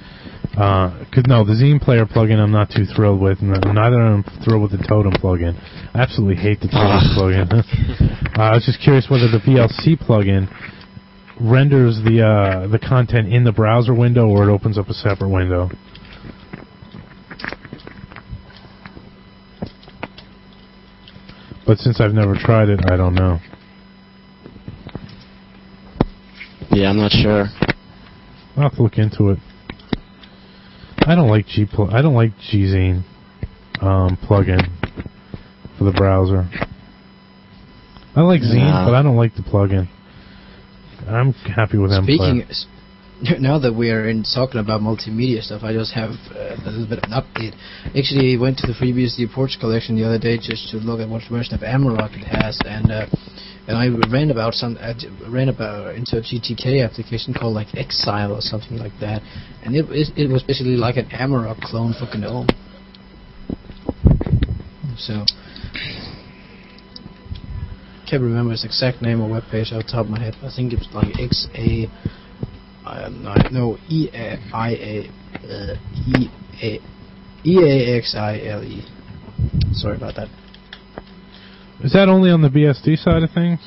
Uh, 0.52 1.04
cause 1.14 1.24
no, 1.26 1.44
the 1.44 1.52
Xine 1.52 1.80
player 1.80 2.04
plugin 2.04 2.38
I'm 2.38 2.52
not 2.52 2.68
too 2.68 2.84
thrilled 2.84 3.20
with, 3.20 3.40
and 3.40 3.52
neither 3.52 4.00
am 4.02 4.24
I 4.26 4.44
thrilled 4.44 4.62
with 4.62 4.72
the 4.72 4.84
Totem 4.86 5.12
plugin. 5.12 5.56
I 5.94 6.00
absolutely 6.00 6.36
hate 6.36 6.60
the 6.60 6.68
Totem 6.68 7.00
plugin. 7.16 7.48
uh, 8.38 8.42
I 8.42 8.54
was 8.54 8.66
just 8.66 8.82
curious 8.82 9.08
whether 9.08 9.30
the 9.30 9.38
VLC 9.38 9.96
plugin 9.96 10.52
renders 11.40 11.96
the 12.04 12.20
uh, 12.20 12.68
the 12.68 12.78
content 12.78 13.32
in 13.32 13.44
the 13.44 13.52
browser 13.52 13.94
window 13.94 14.28
or 14.28 14.48
it 14.48 14.52
opens 14.52 14.76
up 14.76 14.88
a 14.88 14.94
separate 14.94 15.30
window. 15.30 15.70
But 21.66 21.78
since 21.78 22.00
I've 22.00 22.12
never 22.12 22.34
tried 22.34 22.68
it, 22.68 22.80
I 22.90 22.96
don't 22.96 23.14
know. 23.14 23.38
Yeah, 26.70 26.90
I'm 26.90 26.96
not 26.96 27.12
sure. 27.12 27.46
I'll 28.56 28.62
have 28.64 28.74
to 28.76 28.82
look 28.82 28.98
into 28.98 29.30
it. 29.30 29.38
I 31.06 31.14
don't 31.14 31.28
like 31.28 31.46
G 31.46 31.66
pl- 31.66 31.90
I 31.92 32.00
don't 32.02 32.14
like 32.14 32.32
gxine 32.50 33.02
um, 33.80 34.16
plugin 34.28 34.60
for 35.78 35.84
the 35.84 35.92
browser. 35.92 36.48
I 38.14 38.20
like 38.20 38.40
Xine, 38.42 38.70
Nah. 38.70 38.86
but 38.86 38.94
I 38.94 39.02
don't 39.02 39.16
like 39.16 39.34
the 39.34 39.42
plugin. 39.42 39.88
I'm 41.08 41.32
happy 41.32 41.78
with 41.78 41.90
Speaking, 42.04 42.42
s- 42.48 42.66
now 43.38 43.58
that 43.58 43.72
we 43.72 43.90
are 43.90 44.08
in 44.08 44.24
talking 44.24 44.58
about 44.58 44.80
multimedia 44.80 45.42
stuff, 45.42 45.62
I 45.62 45.72
just 45.72 45.94
have 45.94 46.10
uh, 46.34 46.58
a 46.58 46.70
little 46.70 46.88
bit 46.88 46.98
of 46.98 47.06
an 47.06 47.14
update. 47.14 47.54
Actually, 47.94 48.34
I 48.34 48.40
went 48.40 48.58
to 48.58 48.66
the 48.66 48.74
FreeBSD 48.74 49.32
Ports 49.32 49.56
collection 49.56 49.94
the 49.94 50.04
other 50.04 50.18
day 50.18 50.38
just 50.38 50.70
to 50.70 50.78
look 50.78 50.98
at 50.98 51.08
what 51.08 51.22
version 51.30 51.54
of 51.54 51.60
Amarok 51.60 52.18
it 52.18 52.26
has, 52.26 52.58
and 52.66 52.90
uh, 52.90 53.06
and 53.68 53.76
I 53.78 53.86
ran 54.10 54.30
about 54.30 54.54
some 54.54 54.76
I 54.80 54.94
d- 54.94 55.06
ran 55.28 55.48
about 55.48 55.94
into 55.94 56.18
a 56.18 56.20
GTK 56.20 56.82
application 56.82 57.32
called 57.32 57.54
like 57.54 57.68
Exaile 57.74 58.34
or 58.34 58.40
something 58.40 58.76
like 58.76 58.98
that, 59.00 59.22
and 59.62 59.76
it 59.76 59.86
it, 59.90 60.26
it 60.26 60.32
was 60.32 60.42
basically 60.42 60.76
like 60.76 60.96
an 60.96 61.06
Amarok 61.10 61.60
clone 61.60 61.94
for 61.94 62.06
GNOME. 62.16 62.48
So. 64.98 65.24
Can't 68.10 68.22
remember 68.24 68.52
its 68.52 68.64
exact 68.64 69.00
name 69.00 69.22
or 69.22 69.30
web 69.30 69.44
page 69.50 69.72
off 69.72 69.86
the 69.86 69.92
top 69.92 70.04
of 70.04 70.10
my 70.10 70.20
head. 70.20 70.36
I 70.42 70.50
think 70.54 70.74
it's 70.74 70.86
like 70.92 71.18
X 71.18 71.48
Um, 72.92 73.22
no, 73.22 73.34
no, 73.50 73.78
E 73.88 74.10
A 74.12 74.38
I 74.52 74.70
A 74.70 75.10
uh, 75.34 75.74
E 76.06 76.28
A 76.62 76.80
E 77.44 77.58
A 77.58 77.98
X 77.98 78.14
I 78.14 78.40
L 78.46 78.62
E. 78.62 78.84
Sorry 79.72 79.96
about 79.96 80.14
that. 80.16 80.28
Is 81.82 81.92
that 81.94 82.08
only 82.08 82.30
on 82.30 82.42
the 82.42 82.48
BSD 82.48 82.98
side 82.98 83.22
of 83.22 83.30
things? 83.30 83.60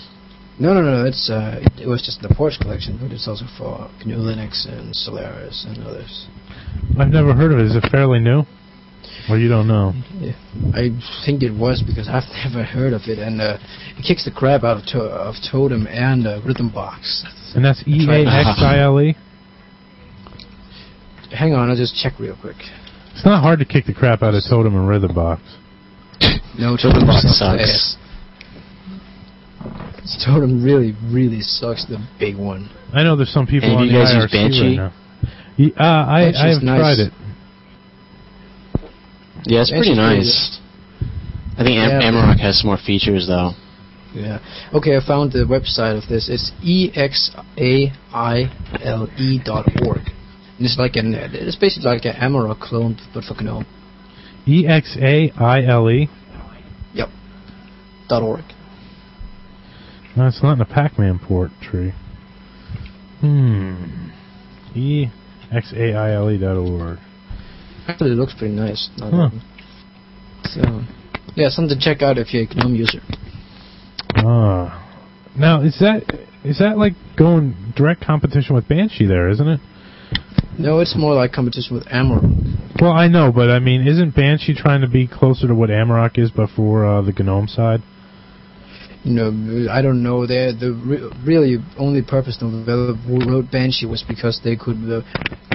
No, 0.60 0.74
no, 0.74 0.82
no. 0.82 1.06
It's 1.06 1.30
uh, 1.30 1.60
it, 1.62 1.82
it 1.84 1.88
was 1.88 2.02
just 2.06 2.22
the 2.22 2.34
Ports 2.34 2.58
collection, 2.58 2.98
but 3.02 3.12
it's 3.12 3.28
also 3.28 3.46
for 3.58 3.90
GNU 4.06 4.18
Linux 4.18 4.68
and 4.70 4.96
Solaris 4.96 5.66
and 5.68 5.84
others. 5.84 6.28
I've 7.00 7.10
never 7.10 7.34
heard 7.34 7.52
of 7.52 7.60
it. 7.60 7.66
Is 7.66 7.76
it 7.76 7.90
fairly 7.92 8.20
new? 8.20 8.44
Or 9.30 9.38
you 9.40 9.50
don't 9.50 9.68
know? 9.68 9.94
Yeah, 10.20 10.34
I 10.74 10.90
think 11.26 11.42
it 11.42 11.52
was 11.52 11.82
because 11.86 12.08
I've 12.08 12.24
never 12.46 12.64
heard 12.64 12.94
of 12.94 13.02
it, 13.08 13.18
and 13.20 13.42
uh, 13.42 13.58
it 13.98 14.04
kicks 14.06 14.24
the 14.26 14.32
crap 14.32 14.64
out 14.64 14.78
of, 14.78 14.86
to- 14.94 15.00
of 15.02 15.36
Totem 15.52 15.88
and 15.88 16.28
uh, 16.28 16.42
Rhythmbox. 16.42 17.24
And 17.56 17.66
that's 17.66 17.84
E 17.88 18.06
A 18.10 18.26
X 18.28 18.62
I 18.62 18.80
L 18.82 19.02
E. 19.02 19.16
Hang 21.36 21.54
on, 21.54 21.70
I'll 21.70 21.76
just 21.76 21.96
check 21.96 22.20
real 22.20 22.38
quick. 22.40 22.58
It's 23.14 23.26
not 23.26 23.42
hard 23.42 23.60
to 23.60 23.66
kick 23.66 23.86
the 23.86 23.94
crap 23.94 24.22
out 24.22 24.34
of 24.36 24.44
Totem 24.48 24.76
and 24.76 24.88
Rhythmbox. 24.88 25.40
No, 26.58 26.78
Totem 26.78 27.06
Box 27.06 27.26
sucks. 27.38 27.98
Totem 30.24 30.64
really, 30.64 30.94
really 31.12 31.42
sucks. 31.42 31.86
The 31.86 31.98
big 32.20 32.38
one. 32.38 32.70
I 32.94 33.04
know 33.04 33.16
there's 33.18 33.34
some 33.34 33.46
people 33.46 33.70
Any 33.70 33.76
of 33.76 33.80
on 33.82 33.88
you 33.88 33.92
the 33.92 34.00
guys 34.00 34.14
use 34.14 34.24
IRC 34.24 34.24
right 34.24 34.32
Banshee? 34.32 34.78
now. 34.78 34.94
Ye- 35.58 35.74
uh, 35.76 35.84
I, 35.84 36.20
I 36.32 36.48
have 36.54 36.64
nice. 36.64 36.80
tried 36.80 37.00
it. 37.08 37.14
Yeah, 39.46 39.62
it's 39.62 39.72
pretty 39.72 39.96
Banshee's 39.96 39.96
pretty 39.96 39.96
nice. 39.96 40.60
I 41.58 41.64
think 41.64 41.78
Am- 41.78 42.02
Yeah. 42.02 42.12
Amarok 42.12 42.40
has 42.40 42.60
some 42.60 42.68
more 42.68 42.78
features 42.78 43.28
though. 43.28 43.52
Yeah. 44.14 44.40
Okay, 44.74 44.96
I 44.96 45.02
found 45.06 45.34
the 45.34 45.46
website 45.46 45.98
of 46.02 46.08
this. 46.10 46.30
It's 46.30 46.52
e 46.64 46.92
x 46.96 47.32
a 47.58 47.92
i 48.14 48.50
l 48.82 49.10
e 49.18 49.40
dot 49.44 49.68
org. 49.86 50.02
And 50.58 50.66
it's 50.66 50.78
like 50.78 50.96
an 50.96 51.14
it's 51.14 51.58
basically 51.58 51.90
like 51.92 52.06
an 52.06 52.16
Amarok 52.16 52.60
clone 52.60 52.98
but 53.14 53.24
for 53.26 53.36
GNOME. 53.42 53.66
E 54.48 54.68
X 54.68 54.96
A 55.02 55.32
I 55.38 55.64
L 55.66 55.90
E. 55.90 56.10
Yep. 56.94 57.10
dot 58.08 58.24
org. 58.24 58.44
No, 60.16 60.28
it's 60.28 60.42
not 60.42 60.54
in 60.54 60.60
the 60.60 60.66
Pac-Man 60.66 61.20
port 61.20 61.52
tree. 61.62 61.94
Hmm. 63.20 64.10
E 64.76 65.08
X 65.52 65.74
A 65.76 65.94
I 65.94 66.14
L 66.14 66.30
E 66.32 66.38
dot 66.38 66.58
org. 66.58 67.00
Actually, 67.88 68.12
it 68.12 68.16
looks 68.16 68.34
pretty 68.38 68.54
nice. 68.54 68.90
Huh. 68.98 69.30
So, 70.44 70.84
yeah, 71.36 71.50
something 71.50 71.78
to 71.78 71.84
check 71.84 72.02
out 72.02 72.18
if 72.18 72.34
you're 72.34 72.44
a 72.44 72.56
GNOME 72.56 72.76
user. 72.76 73.00
Ah. 74.18 74.82
Now 75.38 75.62
is 75.62 75.78
that 75.80 76.04
is 76.44 76.60
that 76.60 76.78
like 76.78 76.94
going 77.18 77.74
direct 77.76 78.02
competition 78.02 78.56
with 78.56 78.68
Banshee 78.68 79.06
there, 79.06 79.30
isn't 79.30 79.48
it? 79.48 79.60
No, 80.58 80.80
it's 80.80 80.96
more 80.98 81.14
like 81.14 81.34
competition 81.34 81.76
with 81.76 81.86
Amarok. 81.88 82.82
Well, 82.82 82.94
I 82.94 83.08
know, 83.08 83.32
but 83.34 83.50
I 83.50 83.60
mean, 83.60 83.86
isn't 83.86 84.16
Banshee 84.16 84.56
trying 84.56 84.82
to 84.82 84.88
be 84.88 85.08
closer 85.08 85.48
to 85.48 85.56
what 85.56 85.70
Amarok 85.70 86.18
is, 86.18 86.32
but 86.32 86.50
for 86.56 86.86
uh, 86.86 87.02
the 87.02 87.12
GNOME 87.12 87.48
side? 87.48 87.82
You 89.06 89.14
know, 89.14 89.72
I 89.72 89.84
don't 89.84 90.02
know. 90.02 90.26
They 90.26 90.52
the 90.52 90.74
re- 90.74 91.12
really 91.24 91.58
only 91.78 92.02
purpose 92.02 92.38
of 92.42 92.50
the 92.66 92.98
who 93.06 93.20
wrote 93.32 93.52
Banshee 93.52 93.86
was 93.86 94.04
because 94.08 94.42
they 94.44 94.56
could 94.56 94.82
uh, 94.90 95.02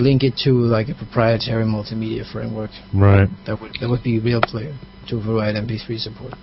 link 0.01 0.23
it 0.23 0.35
to 0.45 0.51
like 0.53 0.89
a 0.89 0.95
proprietary 0.95 1.65
multimedia 1.65 2.23
framework. 2.31 2.71
Right. 2.95 3.29
That 3.47 3.61
would 3.61 3.73
that 3.81 3.89
would 3.91 4.05
be 4.05 4.21
real 4.21 4.41
player 4.41 4.79
to 5.09 5.21
provide 5.21 5.57
MP3 5.57 5.99
support, 5.99 6.35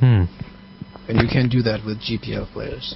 Hmm. 0.00 0.24
and 1.08 1.16
you 1.22 1.28
can't 1.32 1.50
do 1.50 1.62
that 1.62 1.80
with 1.86 1.96
GPL 1.98 2.52
players. 2.52 2.94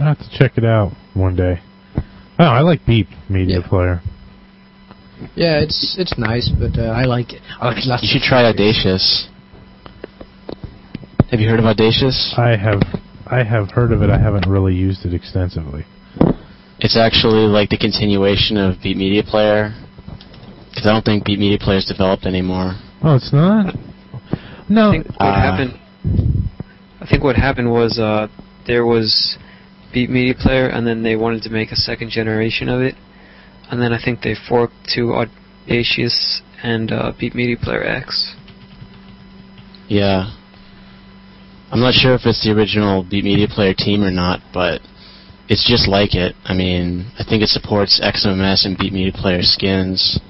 I 0.00 0.04
have 0.08 0.18
to 0.18 0.30
check 0.38 0.56
it 0.56 0.64
out 0.64 0.92
one 1.14 1.36
day. 1.36 1.60
Oh, 2.38 2.44
I 2.44 2.60
like 2.60 2.84
Beep 2.86 3.08
Media 3.28 3.60
Yeah. 3.60 3.68
Player. 3.68 4.00
Yeah, 5.36 5.60
it's 5.60 5.96
it's 5.98 6.18
nice, 6.18 6.48
but 6.58 6.78
uh, 6.78 6.90
I 6.90 7.04
like 7.04 7.32
it. 7.32 7.42
I 7.60 7.66
like 7.68 7.84
lots 7.86 8.02
You 8.02 8.08
should 8.12 8.22
try. 8.26 8.44
Audacious. 8.44 9.28
Have 11.30 11.40
you 11.40 11.48
heard 11.48 11.58
of 11.58 11.64
Audacious? 11.66 12.34
I 12.36 12.56
have 12.56 12.82
I 13.26 13.42
have 13.42 13.70
heard 13.70 13.92
of 13.92 14.02
it. 14.02 14.10
I 14.10 14.18
haven't 14.18 14.46
really 14.48 14.74
used 14.74 15.04
it 15.06 15.14
extensively. 15.14 15.84
It's 16.80 16.96
actually 16.96 17.46
like 17.46 17.70
the 17.70 17.78
continuation 17.78 18.56
of 18.56 18.76
Beep 18.82 18.96
Media 18.96 19.22
Player. 19.22 19.72
Because 20.68 20.86
I 20.86 20.92
don't 20.92 21.04
think 21.04 21.24
Beep 21.24 21.38
Media 21.38 21.58
Player 21.58 21.78
is 21.78 21.84
developed 21.86 22.26
anymore. 22.26 22.74
Oh, 23.02 23.14
it's 23.14 23.32
not. 23.32 23.74
No. 24.68 24.88
I 24.90 24.92
think 24.92 25.06
what 25.06 25.20
Uh, 25.20 25.34
happened. 25.40 26.48
I 27.00 27.06
think 27.06 27.22
what 27.22 27.36
happened 27.36 27.70
was 27.70 27.98
uh, 27.98 28.28
there 28.66 28.84
was 28.84 29.38
Beep 29.92 30.10
Media 30.10 30.34
Player, 30.38 30.66
and 30.68 30.86
then 30.86 31.02
they 31.02 31.16
wanted 31.16 31.42
to 31.44 31.50
make 31.50 31.70
a 31.70 31.76
second 31.76 32.10
generation 32.10 32.68
of 32.68 32.80
it, 32.82 32.94
and 33.74 33.82
then 33.82 33.92
I 33.92 34.00
think 34.00 34.22
they 34.22 34.36
forked 34.48 34.86
to 34.94 35.26
Audacious 35.66 36.42
and 36.62 36.92
uh, 36.92 37.12
Beep 37.18 37.34
Media 37.34 37.56
Player 37.60 37.82
X. 37.82 38.36
Yeah. 39.88 40.32
I'm 41.72 41.80
not 41.80 41.92
sure 41.92 42.14
if 42.14 42.20
it's 42.24 42.44
the 42.44 42.52
original 42.52 43.02
Beep 43.02 43.24
Media 43.24 43.48
Player 43.48 43.74
team 43.74 44.04
or 44.04 44.12
not, 44.12 44.38
but 44.52 44.80
it's 45.48 45.68
just 45.68 45.88
like 45.88 46.14
it. 46.14 46.36
I 46.44 46.54
mean, 46.54 47.10
I 47.18 47.24
think 47.24 47.42
it 47.42 47.48
supports 47.48 48.00
XMMS 48.00 48.64
and 48.64 48.78
Beep 48.78 48.92
Media 48.92 49.12
Player 49.12 49.40
skins. 49.42 50.20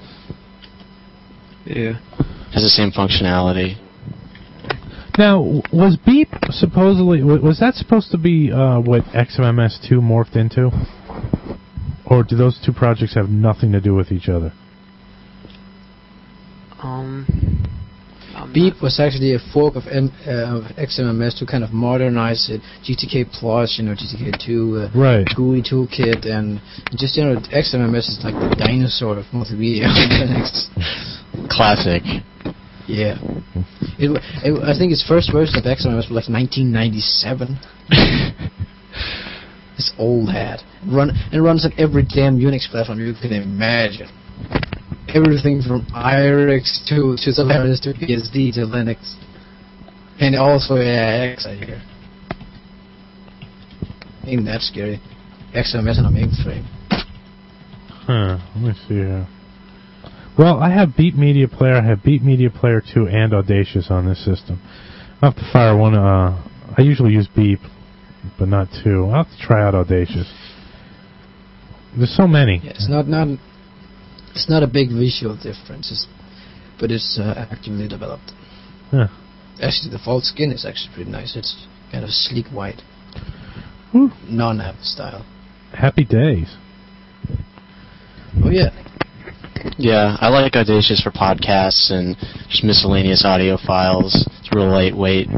Yeah. 1.67 2.01
Has 2.55 2.63
the 2.63 2.73
same 2.73 2.93
functionality. 2.93 3.77
Now, 5.19 5.61
was 5.71 5.99
Beep 6.07 6.29
supposedly 6.49 7.23
was 7.23 7.61
that 7.61 7.75
supposed 7.75 8.11
to 8.13 8.19
be 8.19 8.51
uh, 8.51 8.81
what 8.81 9.05
XMMS 9.13 9.87
two 9.87 10.01
morphed 10.01 10.35
into, 10.35 10.71
or 12.07 12.23
do 12.23 12.37
those 12.37 12.61
two 12.65 12.73
projects 12.73 13.15
have 13.15 13.29
nothing 13.29 13.73
to 13.73 13.81
do 13.81 13.95
with 13.95 14.13
each 14.13 14.29
other? 14.29 14.53
Um. 16.83 17.27
Beep 18.53 18.83
was 18.83 19.01
actually 19.01 19.35
a 19.35 19.39
fork 19.53 19.75
of, 19.75 19.85
M- 19.91 20.13
uh, 20.27 20.59
of 20.59 20.65
XMMS 20.77 21.39
to 21.39 21.47
kind 21.47 21.65
of 21.65 21.73
modernize 21.73 22.51
it. 22.51 22.61
GTK 22.85 23.31
Plus, 23.33 23.77
you 23.79 23.85
know, 23.85 23.95
GTK2, 23.95 24.49
uh, 24.95 24.99
Right. 24.99 25.27
GUI 25.35 25.63
toolkit, 25.63 26.27
and 26.27 26.61
just 26.99 27.17
you 27.17 27.25
know, 27.25 27.37
XMMS 27.37 28.11
is 28.11 28.21
like 28.23 28.35
the 28.35 28.55
dinosaur 28.59 29.17
of 29.19 29.25
multimedia. 29.33 29.87
Linux. 29.87 30.69
Classic. 31.49 32.03
yeah, 32.87 33.17
it, 33.99 34.11
wa- 34.11 34.21
it, 34.45 34.53
I 34.63 34.77
think 34.79 34.93
its 34.93 35.03
first 35.07 35.33
version 35.33 35.57
of 35.57 35.65
XMMS 35.65 36.11
was 36.11 36.29
like 36.29 36.29
1997. 36.29 37.59
It's 39.77 39.93
old 39.99 40.31
hat. 40.31 40.61
Run 40.87 41.11
it 41.33 41.39
runs 41.39 41.65
on 41.65 41.73
every 41.79 42.05
damn 42.05 42.39
Unix 42.39 42.71
platform 42.71 43.01
you 43.01 43.15
can 43.21 43.33
imagine. 43.33 44.09
Everything 45.09 45.63
from 45.63 45.87
IRIX 45.95 46.89
to 46.89 47.17
to 47.19 47.33
Solaris 47.33 47.81
to 47.81 47.93
BSD 47.93 48.55
to 48.55 48.61
Linux, 48.61 49.15
and 50.21 50.37
also 50.37 50.77
AIX. 50.77 51.47
I 51.47 51.55
hear. 51.57 51.83
Ain't 54.27 54.45
that 54.47 54.63
scary? 54.63 55.01
XMMS 55.55 55.99
on 55.99 56.07
a 56.07 56.11
mainframe. 56.11 56.65
Huh. 58.07 58.39
Let 58.57 58.65
me 58.65 58.73
see 58.89 58.95
here. 58.95 59.29
Well, 60.37 60.59
I 60.59 60.71
have 60.71 60.97
Beep 60.97 61.15
Media 61.15 61.47
Player. 61.47 61.77
I 61.77 61.85
have 61.85 62.03
Beep 62.03 62.23
Media 62.23 62.51
Player 62.51 62.83
2 62.83 63.07
and 63.07 63.33
Audacious 63.33 63.87
on 63.91 64.07
this 64.07 64.25
system. 64.25 64.61
I'll 65.23 65.31
have 65.31 65.37
to 65.37 65.53
fire 65.53 65.77
one. 65.77 65.95
Uh, 65.95 66.43
I 66.77 66.83
usually 66.83 67.13
use 67.13 67.29
Beep, 67.35 67.61
but 68.39 68.49
not 68.49 68.69
two. 68.83 69.05
I'll 69.07 69.25
have 69.25 69.31
to 69.31 69.39
try 69.39 69.63
out 69.67 69.75
Audacious. 69.75 70.33
There's 71.97 72.17
so 72.17 72.27
many. 72.27 72.61
Yeah, 72.63 72.71
it's 72.73 72.89
not 72.89 73.07
not 73.07 73.29
it's 74.35 74.49
not 74.51 74.63
a 74.63 74.67
big 74.67 74.89
visual 74.91 75.37
difference, 75.37 75.91
it's, 75.93 76.07
but 76.81 76.91
it's 76.91 77.19
uh, 77.21 77.47
actively 77.51 77.87
developed. 77.89 78.33
Huh. 78.91 79.07
actually 79.63 79.91
the 79.93 79.99
default 79.99 80.25
skin 80.25 80.51
is 80.51 80.65
actually 80.67 80.95
pretty 80.95 81.11
nice. 81.11 81.37
It's 81.37 81.67
kind 81.93 82.05
of 82.05 82.11
sleek 82.11 82.47
white, 82.49 82.83
Whew. 83.93 84.11
non-app 84.29 84.77
style. 84.83 85.25
Happy 85.73 86.05
days. 86.05 86.57
Oh 88.45 88.51
yeah, 88.51 88.71
Yeah, 89.79 90.17
I 90.21 90.29
like 90.29 90.57
Audacious 90.57 91.01
for 91.03 91.11
podcasts 91.13 91.91
and 91.91 92.17
just 92.51 92.65
miscellaneous 92.65 93.25
audio 93.25 93.57
files. 93.65 94.29
It's 94.41 94.51
real 94.55 94.69
lightweight, 94.69 95.29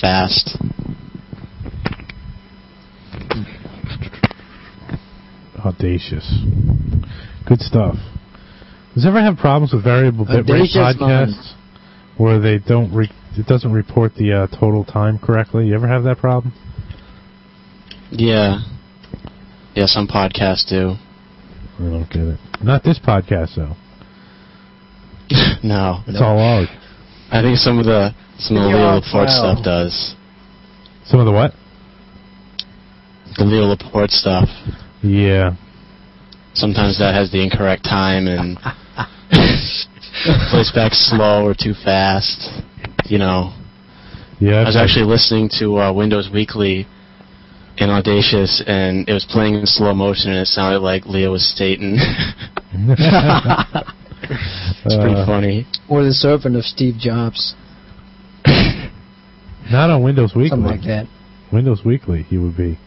fast. 0.00 0.56
Audacious. 5.64 6.26
Good 7.46 7.60
stuff. 7.60 7.96
Does 8.94 9.04
it 9.04 9.08
ever 9.08 9.20
have 9.20 9.36
problems 9.36 9.72
with 9.72 9.84
variable 9.84 10.24
bitrate 10.24 10.50
Audacious 10.50 10.76
podcasts 10.76 11.54
where 12.16 12.40
they 12.40 12.58
don't 12.58 12.92
re- 12.94 13.10
it 13.36 13.46
doesn't 13.46 13.72
report 13.72 14.14
the 14.14 14.32
uh, 14.32 14.46
total 14.58 14.84
time 14.84 15.18
correctly? 15.18 15.66
You 15.66 15.74
ever 15.74 15.88
have 15.88 16.04
that 16.04 16.18
problem? 16.18 16.54
Yeah. 18.10 18.60
Yeah, 19.74 19.86
some 19.86 20.06
podcasts 20.08 20.68
do. 20.68 20.94
I 21.78 21.82
don't 21.82 22.08
get 22.08 22.22
it. 22.22 22.40
Not 22.62 22.82
this 22.84 22.98
podcast 22.98 23.56
though. 23.56 23.76
no. 25.62 26.02
It's 26.06 26.20
all 26.20 26.38
ours. 26.38 26.68
I 27.30 27.42
think 27.42 27.58
some 27.58 27.78
of 27.78 27.84
the 27.84 28.14
some 28.38 28.56
of 28.56 28.62
the 28.62 28.68
You're 28.70 28.78
Leo 28.78 28.86
all 28.86 28.94
Laporte 29.00 29.26
proud. 29.26 29.56
stuff 29.58 29.64
does. 29.64 30.14
Some 31.04 31.20
of 31.20 31.26
the 31.26 31.32
what? 31.32 31.52
The 33.38 33.44
Leo 33.44 33.64
Laporte 33.66 34.10
stuff. 34.10 34.48
Yeah. 35.02 35.54
Sometimes 36.54 36.98
that 36.98 37.14
has 37.14 37.30
the 37.30 37.42
incorrect 37.42 37.84
time 37.84 38.26
and 38.26 38.58
plays 40.50 40.72
back 40.74 40.92
slow 40.94 41.44
or 41.44 41.54
too 41.54 41.74
fast. 41.84 42.48
You 43.04 43.18
know. 43.18 43.52
Yeah. 44.40 44.60
I 44.60 44.64
was 44.64 44.76
actually 44.76 45.04
listening 45.06 45.50
to 45.60 45.78
uh, 45.78 45.92
Windows 45.92 46.28
Weekly 46.32 46.86
in 47.78 47.90
Audacious, 47.90 48.62
and 48.66 49.08
it 49.08 49.12
was 49.12 49.24
playing 49.28 49.54
in 49.54 49.66
slow 49.66 49.94
motion, 49.94 50.30
and 50.30 50.40
it 50.40 50.46
sounded 50.48 50.80
like 50.80 51.04
Leo 51.06 51.32
was 51.32 51.46
Staten. 51.54 51.96
it's 52.72 54.96
pretty 54.96 55.14
Uh, 55.14 55.26
funny. 55.26 55.66
or 55.88 56.02
the 56.04 56.12
servant 56.12 56.56
of 56.56 56.64
Steve 56.64 56.96
Jobs, 56.98 57.54
Not 59.70 59.90
on 59.90 60.02
Windows 60.02 60.32
Weekly. 60.34 60.48
something 60.50 60.70
like 60.70 60.82
that. 60.86 61.06
Windows 61.52 61.82
Weekly, 61.84 62.22
he 62.24 62.38
would 62.38 62.56
be 62.56 62.78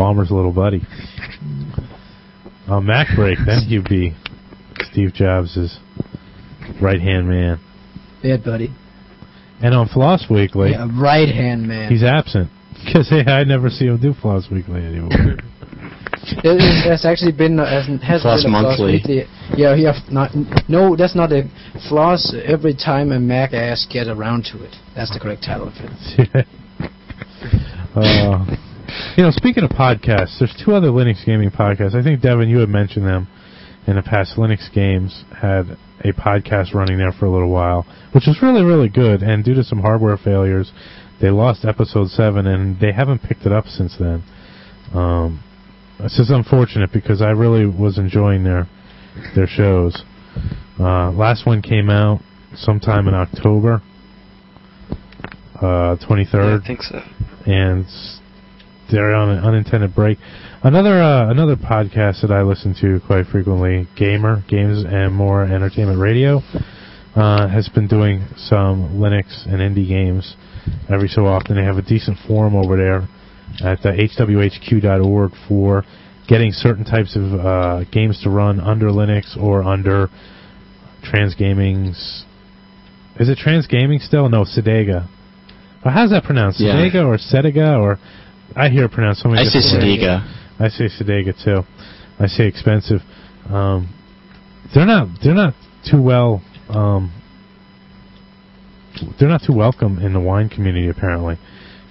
Ballmer's 0.00 0.30
little 0.30 0.52
buddy. 0.52 0.80
On 2.68 2.84
MacBreak, 2.86 3.36
then 3.44 3.62
he'd 3.68 3.84
be 3.86 4.14
Steve 4.90 5.12
Jobs' 5.12 5.78
right 6.80 7.00
hand 7.00 7.28
man. 7.28 7.60
Bad 8.22 8.42
buddy. 8.42 8.74
And 9.62 9.74
on 9.74 9.88
Floss 9.88 10.24
Weekly, 10.30 10.70
Yeah, 10.70 10.88
right 10.98 11.28
hand 11.28 11.68
man. 11.68 11.90
he's 11.92 12.02
absent 12.02 12.48
because 12.86 13.10
hey, 13.10 13.24
I 13.30 13.44
never 13.44 13.68
see 13.68 13.86
him 13.86 14.00
do 14.00 14.14
Floss 14.14 14.48
Weekly 14.50 14.80
anymore. 14.82 15.10
There 16.44 16.54
is- 16.56 16.84
There's 16.84 17.04
actually 17.04 17.32
been 17.32 17.58
uh, 17.58 17.64
hasn't 17.68 18.02
has 18.02 18.22
Floss 18.22 18.44
been 18.44 18.54
a 18.54 18.60
floss 18.60 18.78
monthly. 18.78 18.92
weekly. 18.92 19.24
Yeah, 19.56 19.74
yeah. 19.74 19.98
Not 20.10 20.30
no, 20.68 20.94
that's 20.94 21.16
not 21.16 21.32
a 21.32 21.42
floss. 21.88 22.34
Every 22.44 22.74
time 22.74 23.10
a 23.10 23.18
Mac 23.18 23.52
ass 23.52 23.86
get 23.90 24.06
around 24.06 24.44
to 24.52 24.62
it. 24.62 24.76
That's 24.94 25.10
the 25.12 25.18
correct 25.18 25.42
title 25.42 25.68
of 25.68 25.74
it. 25.76 26.46
uh, 27.96 28.44
you 29.16 29.22
know, 29.24 29.30
speaking 29.30 29.64
of 29.64 29.70
podcasts, 29.70 30.38
there's 30.38 30.54
two 30.64 30.72
other 30.72 30.88
Linux 30.88 31.24
gaming 31.24 31.50
podcasts. 31.50 31.94
I 31.94 32.02
think 32.02 32.20
Devon, 32.20 32.48
you 32.48 32.58
had 32.58 32.68
mentioned 32.68 33.06
them 33.06 33.28
in 33.86 33.96
the 33.96 34.02
past. 34.02 34.36
Linux 34.36 34.72
Games 34.72 35.24
had 35.40 35.76
a 36.04 36.12
podcast 36.12 36.74
running 36.74 36.98
there 36.98 37.12
for 37.12 37.26
a 37.26 37.30
little 37.30 37.50
while, 37.50 37.84
which 38.12 38.24
was 38.26 38.38
really, 38.42 38.62
really 38.62 38.88
good. 38.88 39.22
And 39.22 39.44
due 39.44 39.54
to 39.54 39.64
some 39.64 39.80
hardware 39.80 40.16
failures, 40.16 40.72
they 41.20 41.30
lost 41.30 41.64
episode 41.64 42.08
seven, 42.08 42.46
and 42.46 42.80
they 42.80 42.92
haven't 42.92 43.22
picked 43.22 43.44
it 43.44 43.52
up 43.52 43.66
since 43.66 43.96
then. 43.98 44.22
Um, 44.94 45.42
this 46.00 46.18
is 46.18 46.30
unfortunate 46.30 46.90
because 46.92 47.20
I 47.20 47.30
really 47.30 47.66
was 47.66 47.98
enjoying 47.98 48.44
their 48.44 48.66
their 49.34 49.46
shows. 49.46 50.02
Uh, 50.78 51.10
last 51.10 51.46
one 51.46 51.60
came 51.60 51.90
out 51.90 52.20
sometime 52.54 53.06
in 53.06 53.14
October, 53.14 53.82
uh, 55.56 55.96
23rd 55.96 56.32
Yeah, 56.34 56.58
I 56.62 56.66
think 56.66 56.82
so. 56.82 57.00
and 57.46 57.84
they're 58.90 59.14
on 59.14 59.30
an 59.30 59.44
unintended 59.44 59.94
break. 59.94 60.18
Another 60.62 61.00
uh, 61.00 61.30
another 61.30 61.56
podcast 61.56 62.22
that 62.22 62.30
I 62.30 62.42
listen 62.42 62.74
to 62.80 63.00
quite 63.06 63.26
frequently, 63.26 63.88
Gamer 63.96 64.44
Games 64.48 64.84
and 64.86 65.14
More 65.14 65.42
Entertainment 65.44 65.98
Radio, 65.98 66.42
uh, 67.16 67.48
has 67.48 67.68
been 67.68 67.88
doing 67.88 68.26
some 68.36 69.00
Linux 69.00 69.46
and 69.46 69.60
indie 69.60 69.88
games 69.88 70.36
every 70.88 71.08
so 71.08 71.26
often. 71.26 71.56
They 71.56 71.64
have 71.64 71.78
a 71.78 71.82
decent 71.82 72.18
forum 72.26 72.54
over 72.54 72.76
there 72.76 73.08
at 73.64 73.82
the 73.82 73.90
hwhq.org 73.90 75.32
for 75.48 75.84
getting 76.28 76.52
certain 76.52 76.84
types 76.84 77.16
of 77.16 77.34
uh, 77.34 77.84
games 77.90 78.20
to 78.22 78.30
run 78.30 78.60
under 78.60 78.86
Linux 78.86 79.36
or 79.36 79.62
under 79.62 80.08
Transgaming's. 81.02 82.24
Is 83.18 83.28
it 83.28 83.38
Transgaming 83.44 84.00
still? 84.00 84.28
No, 84.28 84.44
Cedega. 84.44 85.08
Uh, 85.84 85.90
how's 85.90 86.10
that 86.10 86.24
pronounced? 86.24 86.60
Yeah. 86.60 86.74
Cedega 86.74 87.06
or 87.06 87.18
Cedega 87.18 87.78
or 87.80 87.98
I 88.56 88.68
hear 88.68 88.84
it 88.84 88.92
pronounced 88.92 89.22
so 89.22 89.28
many 89.28 89.42
I 89.42 89.44
say 89.44 89.60
different 89.60 89.84
ways. 89.84 90.00
Sediga. 90.00 90.40
I 90.58 90.68
say 90.68 90.84
Cedega 90.88 91.44
too. 91.44 91.62
I 92.18 92.26
say 92.26 92.46
expensive. 92.46 93.00
Um, 93.48 93.94
they're 94.74 94.86
not. 94.86 95.08
They're 95.22 95.34
not 95.34 95.54
too 95.90 96.02
well. 96.02 96.42
Um, 96.68 97.12
they're 99.18 99.28
not 99.28 99.42
too 99.46 99.54
welcome 99.54 99.98
in 99.98 100.12
the 100.12 100.20
wine 100.20 100.48
community 100.48 100.88
apparently, 100.88 101.38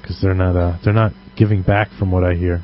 because 0.02 0.20
they're 0.22 0.36
not. 0.36 0.56
Uh, 0.56 0.78
they're 0.84 0.94
not 0.94 1.14
giving 1.36 1.64
back 1.64 1.90
from 1.98 2.12
what 2.12 2.24
I 2.24 2.36
hear. 2.36 2.62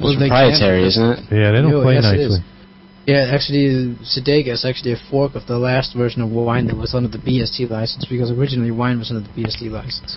Well, 0.00 0.12
It's 0.12 0.18
proprietary, 0.18 0.86
isn't 0.86 1.04
it? 1.04 1.18
Yeah, 1.30 1.52
they 1.52 1.60
don't 1.60 1.70
Yo, 1.70 1.82
play 1.82 1.94
yes, 1.94 2.04
nicely. 2.04 2.40
Yeah, 3.06 3.32
actually, 3.34 3.96
Cedega 4.04 4.52
is 4.52 4.64
actually 4.64 4.92
a 4.92 5.00
fork 5.10 5.34
of 5.34 5.46
the 5.46 5.58
last 5.58 5.96
version 5.96 6.22
of 6.22 6.30
Wine 6.30 6.68
that 6.68 6.76
was 6.76 6.94
under 6.94 7.08
the 7.08 7.18
BSD 7.18 7.68
license 7.68 8.06
because 8.08 8.30
originally 8.30 8.70
Wine 8.70 8.98
was 8.98 9.10
under 9.10 9.26
the 9.26 9.34
BSD 9.34 9.70
license. 9.70 10.16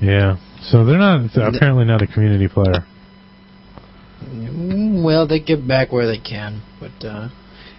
Yeah, 0.00 0.36
so 0.62 0.84
they're 0.84 0.98
not. 0.98 1.30
They're 1.34 1.48
apparently 1.48 1.84
not 1.84 2.00
a 2.02 2.06
community 2.06 2.48
player. 2.48 2.86
Mm, 4.24 5.02
Well, 5.02 5.26
they 5.26 5.40
give 5.40 5.66
back 5.66 5.92
where 5.92 6.06
they 6.06 6.18
can, 6.18 6.62
but 6.78 7.06
uh, 7.06 7.28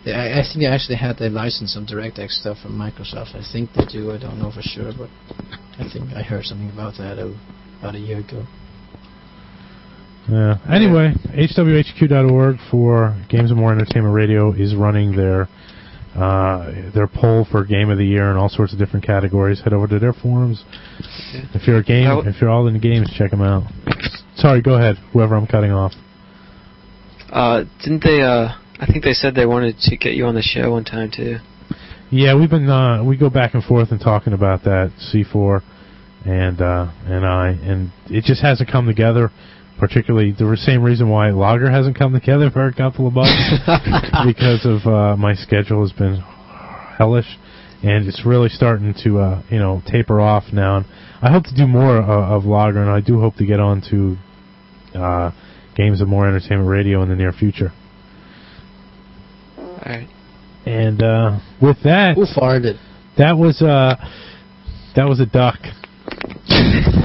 they- 0.06 0.14
I, 0.14 0.40
I 0.40 0.44
think 0.44 0.60
they 0.60 0.66
actually 0.68 0.96
had 0.98 1.18
their 1.18 1.30
license 1.30 1.74
some 1.74 1.86
DirectX 1.86 2.30
stuff 2.32 2.58
from 2.62 2.78
Microsoft. 2.78 3.36
I 3.36 3.44
think 3.52 3.74
they 3.74 3.86
do. 3.86 4.12
I 4.12 4.18
don't 4.20 4.40
know 4.40 4.52
for 4.52 4.62
sure, 4.62 4.92
but 4.98 5.10
I 5.80 5.90
think 5.92 6.14
I 6.16 6.22
heard 6.22 6.46
something 6.46 6.70
about 6.70 6.96
that 6.98 7.18
uh, 7.20 7.32
about 7.80 7.96
a 7.96 8.00
year 8.00 8.20
ago. 8.20 8.46
Yeah. 10.30 10.58
Anyway, 10.70 11.14
hwhq.org 11.34 12.58
for 12.70 13.18
Games 13.30 13.50
and 13.52 13.60
More 13.60 13.72
Entertainment 13.72 14.14
Radio 14.14 14.54
is 14.54 14.76
running 14.76 15.16
their 15.16 15.50
uh, 16.16 16.92
their 16.94 17.08
poll 17.08 17.46
for 17.50 17.64
Game 17.64 17.90
of 17.90 17.98
the 17.98 18.06
Year 18.06 18.30
and 18.30 18.38
all 18.38 18.50
sorts 18.50 18.74
of 18.74 18.80
different 18.80 19.06
categories. 19.06 19.62
Head 19.64 19.74
over 19.74 19.88
to 19.88 20.00
their 20.00 20.14
forums. 20.14 20.64
If 21.54 21.68
you're 21.68 21.78
a 21.78 21.84
game, 21.84 22.06
How- 22.06 22.22
if 22.22 22.42
you're 22.42 22.50
all 22.50 22.68
into 22.68 22.80
games, 22.80 23.10
check 23.18 23.32
them 23.32 23.42
out. 23.42 23.64
Sorry, 24.36 24.62
go 24.62 24.76
ahead. 24.76 24.98
Whoever 25.14 25.36
I'm 25.36 25.48
cutting 25.48 25.72
off. 25.72 25.94
Uh, 27.32 27.64
didn't 27.82 28.04
they? 28.04 28.22
Uh, 28.22 28.50
I 28.80 28.86
think 28.88 29.04
they 29.04 29.14
said 29.14 29.36
they 29.36 29.46
wanted 29.46 29.78
to 29.80 29.98
get 29.98 30.14
you 30.16 30.26
on 30.26 30.36
the 30.36 30.42
show 30.42 30.72
one 30.72 30.84
time 30.84 31.12
too. 31.16 31.38
Yeah, 32.10 32.36
we've 32.36 32.50
been 32.50 32.70
uh, 32.70 33.04
we 33.04 33.16
go 33.16 33.30
back 33.30 33.54
and 33.54 33.64
forth 33.64 33.92
and 33.92 34.00
talking 34.02 34.34
about 34.34 34.64
that 34.66 34.92
C4 35.14 35.62
and 36.26 36.62
uh, 36.62 36.92
and 37.06 37.26
I 37.26 37.50
and 37.52 37.92
it 38.10 38.26
just 38.26 38.42
hasn't 38.42 38.70
come 38.70 38.86
together. 38.86 39.32
Particularly 39.82 40.32
the 40.32 40.56
same 40.64 40.84
reason 40.84 41.10
why 41.10 41.32
Logger 41.32 41.72
hasn't 41.72 41.98
come 41.98 42.14
together 42.14 42.52
for 42.52 42.68
a 42.68 42.74
couple 42.74 43.08
of 43.08 43.14
months 43.14 43.34
because 44.28 44.64
of 44.64 44.86
uh, 44.86 45.18
my 45.18 45.34
schedule 45.34 45.82
has 45.82 45.92
been 45.92 46.24
hellish 46.98 47.26
and 47.84 48.08
it's 48.08 48.24
really 48.24 48.48
starting 48.48 48.94
to 49.04 49.18
uh, 49.18 49.42
you 49.50 49.58
know 49.58 49.82
taper 49.88 50.22
off 50.22 50.44
now. 50.54 50.78
And 50.78 50.86
I 51.22 51.32
hope 51.32 51.46
to 51.46 51.56
do 51.56 51.66
more 51.66 51.98
uh, 51.98 52.36
of 52.38 52.46
Logger 52.46 52.80
and 52.80 52.92
I 52.92 53.02
do 53.02 53.20
hope 53.20 53.36
to 53.38 53.46
get 53.46 53.60
on 53.60 53.82
to 53.90 54.18
uh, 55.00 55.32
games 55.76 56.00
of 56.00 56.08
more 56.08 56.28
entertainment 56.28 56.70
radio 56.70 57.02
in 57.02 57.10
the 57.10 57.16
near 57.16 57.32
future. 57.34 57.74
All 59.58 59.80
right. 59.84 60.08
And 60.66 61.02
uh, 61.02 61.40
with 61.60 61.78
that, 61.86 62.14
Who 62.18 62.26
farted? 62.40 62.78
that 63.18 63.36
was 63.36 63.64
uh, 63.64 63.96
that 64.96 65.06
was 65.10 65.20
a 65.20 65.26
duck. 65.26 65.58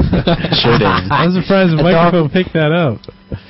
Sure 0.63 0.79
did. 0.79 0.87
I'm 1.11 1.33
surprised 1.33 1.77
the 1.77 1.79
A 1.79 1.83
microphone 1.83 2.31
picked 2.31 2.55
that 2.55 2.73
up. 2.73 3.01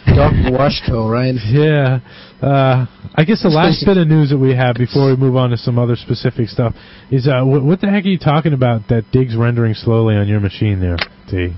Doc 0.06 0.32
Washko, 0.50 1.10
right? 1.10 1.34
Yeah. 1.46 2.00
Uh, 2.42 2.86
I 3.14 3.24
guess 3.24 3.42
the 3.42 3.48
last 3.48 3.84
bit 3.86 3.96
of 3.96 4.08
news 4.08 4.28
that 4.28 4.36
we 4.36 4.54
have 4.54 4.76
before 4.76 5.08
we 5.08 5.16
move 5.16 5.36
on 5.36 5.50
to 5.50 5.56
some 5.56 5.78
other 5.78 5.96
specific 5.96 6.48
stuff 6.48 6.74
is 7.10 7.26
uh, 7.26 7.42
what, 7.44 7.64
what 7.64 7.80
the 7.80 7.88
heck 7.88 8.04
are 8.04 8.08
you 8.08 8.18
talking 8.18 8.52
about 8.52 8.88
that 8.88 9.10
Digg's 9.10 9.34
rendering 9.34 9.72
slowly 9.72 10.16
on 10.16 10.28
your 10.28 10.40
machine 10.40 10.80
there, 10.80 10.98
T? 11.30 11.54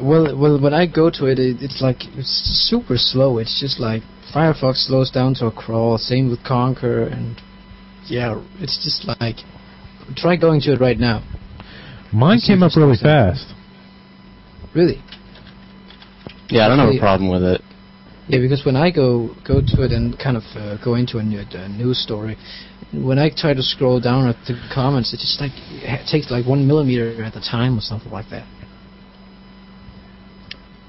Well, 0.00 0.36
well, 0.36 0.58
when 0.60 0.72
I 0.72 0.86
go 0.86 1.10
to 1.10 1.26
it, 1.26 1.38
it, 1.38 1.58
it's 1.60 1.82
like 1.82 1.98
it's 2.16 2.66
super 2.70 2.96
slow. 2.96 3.36
It's 3.36 3.60
just 3.60 3.78
like 3.78 4.02
Firefox 4.34 4.86
slows 4.86 5.10
down 5.10 5.34
to 5.34 5.46
a 5.46 5.52
crawl. 5.52 5.98
Same 5.98 6.30
with 6.30 6.42
Konqueror, 6.42 7.12
and 7.12 7.36
yeah, 8.06 8.42
it's 8.58 8.82
just 8.82 9.06
like 9.20 9.36
try 10.16 10.36
going 10.36 10.62
to 10.62 10.72
it 10.72 10.80
right 10.80 10.98
now. 10.98 11.22
Mine 12.14 12.40
came 12.40 12.62
up 12.62 12.76
really 12.76 12.96
fast. 12.96 13.52
Really? 14.74 15.02
Yeah, 16.48 16.66
I 16.66 16.68
don't 16.68 16.78
have 16.78 16.94
a 16.94 16.98
problem 16.98 17.30
with 17.30 17.42
it. 17.42 17.60
Yeah, 18.28 18.40
because 18.40 18.64
when 18.64 18.76
I 18.76 18.90
go 18.90 19.34
go 19.46 19.60
to 19.60 19.82
it 19.84 19.92
and 19.92 20.18
kind 20.18 20.36
of 20.36 20.44
uh, 20.56 20.82
go 20.82 20.94
into 20.94 21.18
a, 21.18 21.22
new, 21.22 21.40
a 21.40 21.68
news 21.68 22.02
story, 22.02 22.36
when 22.92 23.18
I 23.18 23.30
try 23.36 23.52
to 23.52 23.62
scroll 23.62 24.00
down 24.00 24.28
at 24.28 24.36
the 24.46 24.54
comments, 24.72 25.12
it 25.12 25.18
just 25.18 25.40
like 25.40 25.52
it 25.54 26.08
takes 26.10 26.30
like 26.30 26.46
one 26.46 26.66
millimeter 26.66 27.22
at 27.22 27.36
a 27.36 27.40
time 27.40 27.76
or 27.76 27.80
something 27.80 28.10
like 28.10 28.30
that. 28.30 28.46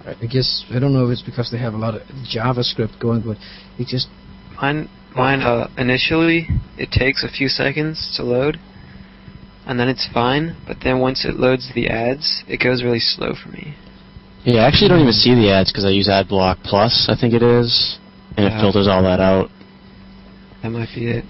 I 0.05 0.27
guess 0.27 0.63
I 0.69 0.77
don't 0.77 0.93
know 0.93 1.05
if 1.05 1.11
it's 1.11 1.23
because 1.23 1.49
they 1.51 1.57
have 1.57 1.73
a 1.73 1.77
lot 1.77 1.95
of 1.95 2.03
JavaScript 2.31 3.01
going, 3.01 3.21
but 3.25 3.37
it 3.79 3.87
just 3.87 4.07
Mine, 4.61 4.89
mine. 5.15 5.41
Uh, 5.41 5.69
initially, 5.77 6.47
it 6.77 6.91
takes 6.91 7.23
a 7.23 7.29
few 7.29 7.47
seconds 7.47 8.13
to 8.15 8.23
load, 8.23 8.57
and 9.65 9.79
then 9.79 9.89
it's 9.89 10.07
fine. 10.13 10.55
But 10.67 10.77
then 10.83 10.99
once 10.99 11.25
it 11.25 11.35
loads 11.35 11.71
the 11.73 11.87
ads, 11.89 12.43
it 12.47 12.61
goes 12.63 12.83
really 12.83 12.99
slow 12.99 13.33
for 13.33 13.49
me. 13.49 13.75
Yeah, 14.43 14.61
I 14.61 14.67
actually 14.67 14.89
don't 14.89 15.01
even 15.01 15.13
see 15.13 15.33
the 15.33 15.51
ads 15.51 15.71
because 15.71 15.85
I 15.85 15.89
use 15.89 16.07
AdBlock 16.07 16.63
Plus, 16.63 17.07
I 17.09 17.19
think 17.19 17.33
it 17.33 17.41
is, 17.41 17.97
and 18.37 18.45
it 18.45 18.61
filters 18.61 18.87
all 18.87 19.01
that 19.01 19.19
out. 19.19 19.49
That 20.61 20.69
might 20.69 20.89
be 20.93 21.09
it. 21.09 21.25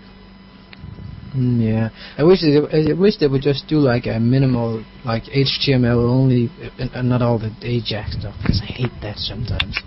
Mm, 1.36 1.64
yeah, 1.64 1.90
I 2.18 2.24
wish 2.24 2.42
they, 2.42 2.56
I 2.56 2.94
wish 2.94 3.18
they 3.18 3.28
would 3.28 3.42
just 3.42 3.68
do 3.68 3.78
like 3.78 4.06
a 4.06 4.20
minimal 4.20 4.84
like 5.04 5.24
HTML 5.24 6.10
only 6.10 6.50
and, 6.80 6.90
and 6.92 7.10
not 7.10 7.22
all 7.22 7.38
the 7.38 7.52
AJAX 7.60 8.20
stuff 8.20 8.36
because 8.42 8.62
I 8.64 8.72
hate 8.72 8.92
that 9.02 9.18
sometimes. 9.18 9.80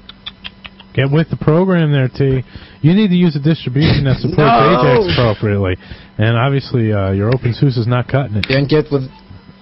Get 0.93 1.11
with 1.11 1.31
the 1.31 1.37
program 1.37 1.93
there, 1.93 2.09
T. 2.09 2.43
You 2.83 2.93
need 2.93 3.09
to 3.09 3.15
use 3.15 3.37
a 3.37 3.41
distribution 3.41 4.05
that 4.05 4.19
supports 4.19 4.39
No! 4.41 5.05
Ajax 5.05 5.15
appropriately, 5.17 5.77
and 6.19 6.37
obviously 6.37 6.93
uh, 6.93 7.13
your 7.13 7.31
OpenSUSE 7.31 7.79
is 7.79 7.87
not 7.87 8.09
cutting 8.09 8.37
it. 8.37 8.47
Yeah, 8.49 8.59
and 8.59 8.69
get 8.69 8.87
with 8.91 9.09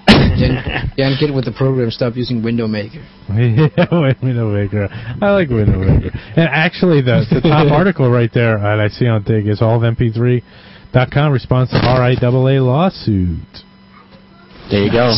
yeah, 0.09 0.85
yeah, 0.97 1.09
and 1.09 1.19
get 1.19 1.35
with 1.35 1.45
the 1.45 1.53
program. 1.53 1.91
Stop 1.91 2.17
using 2.17 2.43
Window 2.43 2.67
Maker. 2.67 3.05
yeah, 3.29 4.13
Window 4.23 4.51
Maker. 4.53 4.89
I 4.91 5.31
like 5.33 5.49
Window 5.49 5.79
Maker. 5.79 6.11
And 6.37 6.49
actually, 6.51 7.01
the 7.03 7.25
the 7.31 7.41
top 7.41 7.71
article 7.81 8.11
right 8.11 8.31
there 8.33 8.59
that 8.59 8.81
I 8.81 8.89
see 8.89 9.07
on 9.07 9.23
Digg 9.23 9.47
is 9.49 9.63
all 9.63 9.77
of 9.83 9.97
MP3.com 9.97 11.33
responds 11.33 11.71
to 11.73 11.77
RIAA 11.79 12.65
lawsuit 12.65 13.39
There 14.71 14.85
you 14.85 14.93
go. 14.93 15.13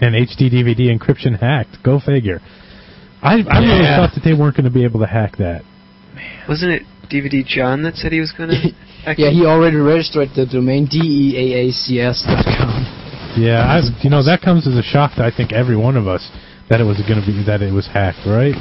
and 0.00 0.14
HD 0.14 0.50
DVD 0.50 0.96
encryption 0.96 1.38
hacked. 1.38 1.82
Go 1.84 2.00
figure. 2.00 2.40
I 3.22 3.34
I 3.48 3.58
really 3.60 3.84
thought 3.86 4.14
that 4.14 4.22
they 4.24 4.34
weren't 4.34 4.56
going 4.56 4.64
to 4.64 4.70
be 4.70 4.84
able 4.84 5.00
to 5.00 5.06
hack 5.06 5.36
that. 5.38 5.62
Wasn't 6.48 6.70
it 6.72 6.82
DVD 7.10 7.44
Jon 7.44 7.82
that 7.82 7.94
said 7.96 8.12
he 8.12 8.20
was 8.20 8.32
gonna? 8.36 8.54
hack 9.04 9.18
Yeah, 9.18 9.30
he 9.30 9.44
already 9.46 9.76
registered 9.76 10.30
the 10.34 10.46
domain 10.46 10.86
deaacs.com. 10.86 12.72
Yeah, 13.36 13.64
I, 13.64 13.80
you 14.02 14.10
know 14.10 14.22
that 14.24 14.42
comes 14.42 14.66
as 14.66 14.76
a 14.76 14.82
shock 14.82 15.14
to 15.16 15.24
I 15.24 15.30
think 15.34 15.52
every 15.52 15.76
one 15.76 15.96
of 15.96 16.06
us 16.06 16.28
that 16.68 16.80
it 16.80 16.84
was 16.84 17.00
going 17.08 17.20
to 17.20 17.26
be 17.26 17.42
that 17.44 17.62
it 17.62 17.72
was 17.72 17.86
hacked, 17.86 18.26
right? 18.26 18.54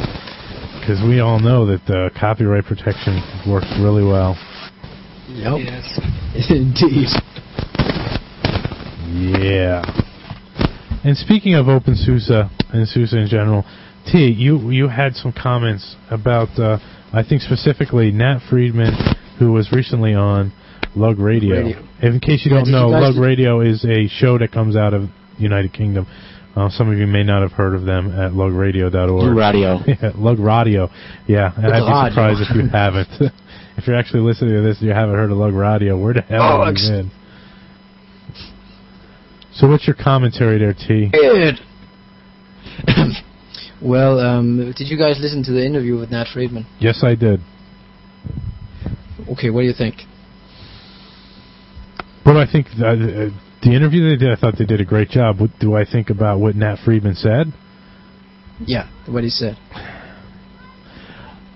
Because 0.80 1.02
we 1.04 1.20
all 1.20 1.40
know 1.40 1.66
that 1.68 1.86
the 1.86 2.10
copyright 2.18 2.66
protection 2.66 3.22
works 3.48 3.68
really 3.80 4.04
well. 4.04 4.36
Yep. 5.30 5.60
Yes. 5.64 6.00
Indeed. 6.50 7.08
Yeah. 9.12 9.84
And 11.04 11.18
speaking 11.18 11.56
of 11.56 11.66
OpenSUSE 11.66 12.50
and 12.74 12.88
SUSE 12.88 13.14
in 13.14 13.28
general, 13.28 13.66
T, 14.12 14.28
you 14.28 14.72
you 14.72 14.88
had 14.88 15.16
some 15.16 15.34
comments 15.34 15.96
about 16.10 16.58
uh, 16.60 16.80
I 17.14 17.24
think 17.24 17.42
specifically 17.42 18.12
Nat 18.12 18.40
Friedman, 18.50 18.94
who 19.42 19.52
was 19.52 19.72
recently 19.72 20.14
on 20.14 20.54
LugRadio. 20.96 21.50
Radio. 21.66 21.80
In 22.02 22.20
case 22.20 22.46
you 22.46 22.52
Yeah, 22.52 22.58
don't 22.58 22.66
did 22.66 22.72
you 22.72 22.78
know, 22.78 22.92
guys 22.92 23.02
Lug 23.02 23.14
d- 23.16 23.20
Radio 23.22 23.62
is 23.62 23.84
a 23.86 24.08
show 24.08 24.38
that 24.38 24.52
comes 24.52 24.76
out 24.76 24.94
of 24.94 25.02
the 25.04 25.42
United 25.42 25.74
Kingdom. 25.74 26.06
Uh, 26.56 26.70
some 26.70 26.92
of 26.92 26.98
you 27.00 27.08
may 27.08 27.24
not 27.24 27.42
have 27.42 27.54
heard 27.54 27.74
of 27.74 27.84
them 27.86 28.12
at 28.12 28.34
lugradio.org. 28.34 29.08
Blue 29.08 29.34
Radio. 29.34 29.80
Yeah, 29.88 30.12
LugRadio. 30.14 30.90
Yeah, 31.28 31.52
and 31.58 31.66
I'd 31.74 31.80
be 31.80 31.86
Radio. 31.90 32.10
surprised 32.10 32.42
if 32.42 32.56
you 32.56 32.68
haven't. 32.70 33.08
if 33.78 33.88
you're 33.88 33.96
actually 33.96 34.20
listening 34.22 34.54
to 34.54 34.62
this 34.62 34.78
and 34.80 34.88
you 34.88 34.94
haven't 34.94 35.16
heard 35.16 35.32
of 35.32 35.38
LugRadio, 35.38 36.00
where 36.00 36.14
the 36.14 36.22
hell 36.22 36.60
Oh, 36.62 36.66
have 36.66 36.74
ex- 36.74 36.84
you 36.84 36.92
been? 36.98 37.12
So 39.54 39.68
what's 39.68 39.88
your 39.88 39.96
commentary 39.96 40.60
there, 40.60 40.74
T? 40.74 41.10
Good. 41.12 41.56
well, 43.82 44.20
um, 44.20 44.74
did 44.78 44.88
you 44.88 44.98
guys 44.98 45.18
listen 45.20 45.44
to 45.46 45.52
the 45.52 45.66
interview 45.66 45.98
with 45.98 46.12
Nat 46.12 46.28
Friedman? 46.34 46.66
Yes, 46.80 47.02
I 47.04 47.16
did. 47.16 47.40
Okay, 49.30 49.50
what 49.50 49.62
do 49.62 49.68
you 49.68 49.74
think? 49.78 49.96
Well, 52.26 52.38
I 52.38 52.52
think? 52.52 52.68
Uh, 52.80 52.86
uh, 52.86 53.30
the 53.64 53.76
interview 53.76 54.10
they 54.10 54.16
did, 54.16 54.32
I 54.32 54.36
thought 54.36 54.56
they 54.58 54.66
did 54.66 54.82
a 54.82 54.86
great 54.86 55.10
job. 55.10 55.40
What 55.40 55.52
do 55.60 55.76
I 55.76 55.86
think 55.86 56.10
about 56.10 56.40
what 56.40 56.56
Nat 56.56 56.78
Friedman 56.84 57.16
said? 57.16 57.54
Yeah, 58.66 58.90
what 59.08 59.24
he 59.24 59.30
said. 59.30 59.58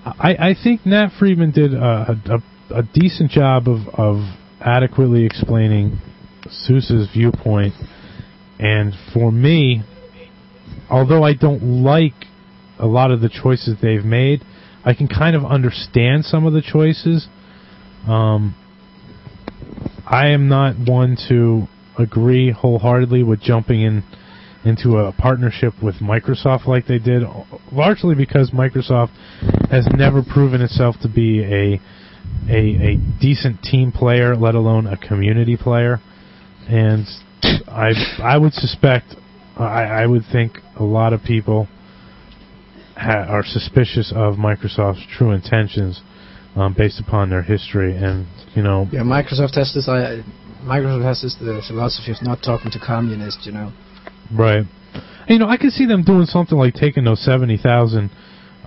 I, 0.05 0.35
I 0.39 0.55
think 0.61 0.85
Nat 0.85 1.09
Friedman 1.17 1.51
did 1.51 1.73
a, 1.73 2.15
a, 2.29 2.79
a 2.79 2.83
decent 2.93 3.31
job 3.31 3.67
of, 3.67 3.87
of 3.93 4.17
adequately 4.61 5.25
explaining 5.25 5.99
SUSE's 6.47 7.09
viewpoint. 7.11 7.73
And 8.59 8.93
for 9.13 9.31
me, 9.31 9.83
although 10.89 11.23
I 11.23 11.33
don't 11.33 11.83
like 11.83 12.13
a 12.77 12.85
lot 12.85 13.11
of 13.11 13.21
the 13.21 13.29
choices 13.29 13.77
they've 13.81 14.05
made, 14.05 14.43
I 14.83 14.93
can 14.93 15.07
kind 15.07 15.35
of 15.35 15.43
understand 15.43 16.25
some 16.25 16.45
of 16.45 16.53
the 16.53 16.61
choices. 16.61 17.27
Um, 18.07 18.55
I 20.05 20.27
am 20.27 20.47
not 20.47 20.75
one 20.77 21.17
to 21.29 21.67
agree 21.97 22.51
wholeheartedly 22.51 23.23
with 23.23 23.41
jumping 23.41 23.81
in 23.81 24.03
into 24.63 24.97
a 24.97 25.11
partnership 25.11 25.73
with 25.81 25.95
Microsoft 25.95 26.65
like 26.65 26.87
they 26.87 26.97
did, 26.97 27.23
largely 27.71 28.15
because 28.15 28.49
Microsoft 28.49 29.11
has 29.69 29.87
never 29.95 30.23
proven 30.23 30.61
itself 30.61 30.95
to 31.01 31.07
be 31.07 31.43
a 31.43 31.79
a, 32.49 32.93
a 32.93 32.97
decent 33.21 33.61
team 33.61 33.91
player, 33.91 34.35
let 34.35 34.55
alone 34.55 34.87
a 34.87 34.97
community 34.97 35.55
player. 35.55 35.99
And 36.67 37.05
I 37.67 37.91
I 38.21 38.37
would 38.37 38.53
suspect, 38.53 39.15
I, 39.57 39.83
I 39.83 40.05
would 40.05 40.23
think 40.31 40.57
a 40.79 40.83
lot 40.83 41.13
of 41.13 41.23
people 41.23 41.67
ha- 42.95 43.25
are 43.29 43.43
suspicious 43.43 44.11
of 44.15 44.35
Microsoft's 44.35 45.05
true 45.15 45.31
intentions 45.31 46.01
um, 46.55 46.73
based 46.77 46.99
upon 46.99 47.29
their 47.29 47.41
history. 47.41 47.95
And 47.95 48.27
you 48.55 48.63
know, 48.63 48.87
Yeah, 48.91 49.01
Microsoft 49.01 49.55
has 49.55 49.73
this. 49.73 49.87
I, 49.87 50.23
Microsoft 50.63 51.03
has 51.03 51.21
this 51.21 51.35
the 51.39 51.61
philosophy 51.67 52.11
of 52.11 52.17
not 52.21 52.41
talking 52.43 52.71
to 52.71 52.79
communists. 52.79 53.45
You 53.45 53.51
know. 53.53 53.73
Right. 54.33 54.65
And, 55.27 55.29
you 55.29 55.39
know, 55.39 55.47
I 55.47 55.57
could 55.57 55.71
see 55.71 55.85
them 55.85 56.03
doing 56.03 56.25
something 56.25 56.57
like 56.57 56.73
taking 56.73 57.03
those 57.03 57.23
seventy 57.23 57.57
thousand 57.57 58.11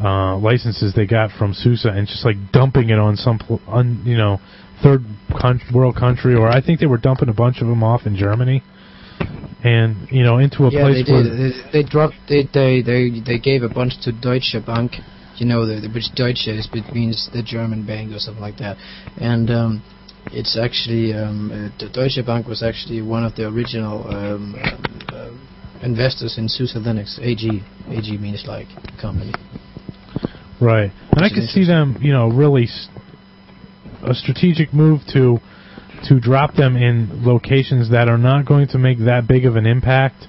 uh, 0.02 0.36
licenses 0.36 0.94
they 0.94 1.06
got 1.06 1.30
from 1.32 1.52
SUSE 1.52 1.84
and 1.84 2.06
just 2.06 2.24
like 2.24 2.36
dumping 2.52 2.90
it 2.90 2.98
on 2.98 3.16
some, 3.16 3.38
pl- 3.38 3.60
un, 3.66 4.02
you 4.04 4.16
know, 4.16 4.38
third 4.82 5.04
con- 5.40 5.60
world 5.74 5.96
country, 5.96 6.34
or 6.34 6.48
I 6.48 6.60
think 6.60 6.78
they 6.80 6.86
were 6.86 6.98
dumping 6.98 7.28
a 7.28 7.32
bunch 7.32 7.60
of 7.60 7.66
them 7.66 7.82
off 7.82 8.06
in 8.06 8.14
Germany, 8.16 8.62
and 9.64 10.08
you 10.10 10.22
know, 10.22 10.38
into 10.38 10.64
a 10.64 10.70
yeah, 10.70 10.82
place 10.82 11.04
they 11.04 11.12
where 11.12 11.22
did. 11.24 11.54
They, 11.72 11.82
they 11.82 11.88
dropped. 11.88 12.14
They, 12.28 12.48
they 12.52 12.82
they 12.82 13.20
they 13.24 13.38
gave 13.38 13.62
a 13.62 13.68
bunch 13.68 13.94
to 14.02 14.12
Deutsche 14.12 14.54
Bank. 14.64 14.92
You 15.38 15.46
know, 15.46 15.66
the, 15.66 15.80
the 15.80 15.88
which 15.88 16.10
Deutsche 16.14 16.48
is 16.48 16.68
it 16.72 16.94
means 16.94 17.28
the 17.32 17.42
German 17.42 17.86
bank 17.86 18.12
or 18.12 18.18
something 18.18 18.42
like 18.42 18.58
that, 18.58 18.76
and. 19.20 19.50
um 19.50 19.82
it's 20.30 20.58
actually 20.58 21.14
um, 21.14 21.50
uh, 21.50 21.70
the 21.78 21.88
Deutsche 21.90 22.24
Bank 22.26 22.46
was 22.46 22.62
actually 22.62 23.00
one 23.00 23.24
of 23.24 23.34
the 23.36 23.46
original 23.48 24.06
um, 24.08 24.54
um, 24.62 25.00
uh, 25.08 25.30
investors 25.82 26.36
in 26.36 26.48
SUSE 26.48 26.74
Linux. 26.76 27.18
AG 27.20 27.48
AG 27.88 28.18
means 28.18 28.44
like 28.46 28.66
company. 29.00 29.32
Right. 30.60 30.90
And 31.12 31.24
I 31.24 31.28
could 31.28 31.44
see 31.48 31.64
them, 31.64 31.96
you 32.00 32.12
know, 32.12 32.28
really 32.28 32.66
a 34.02 34.12
strategic 34.12 34.74
move 34.74 35.00
to 35.14 35.38
to 36.08 36.20
drop 36.20 36.54
them 36.54 36.76
in 36.76 37.24
locations 37.24 37.90
that 37.90 38.08
are 38.08 38.18
not 38.18 38.44
going 38.44 38.68
to 38.68 38.78
make 38.78 38.98
that 38.98 39.26
big 39.26 39.46
of 39.46 39.56
an 39.56 39.66
impact 39.66 40.26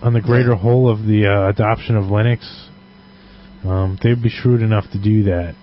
on 0.00 0.12
the 0.12 0.20
greater 0.20 0.50
Yeah. 0.50 0.56
whole 0.58 0.88
of 0.88 1.04
the 1.06 1.26
uh, 1.26 1.48
adoption 1.48 1.96
of 1.96 2.04
Linux. 2.04 2.65
Um, 3.64 3.98
they'd 4.02 4.22
be 4.22 4.28
shrewd 4.28 4.62
enough 4.62 4.90
to 4.92 4.98
do 4.98 5.24
that. 5.24 5.54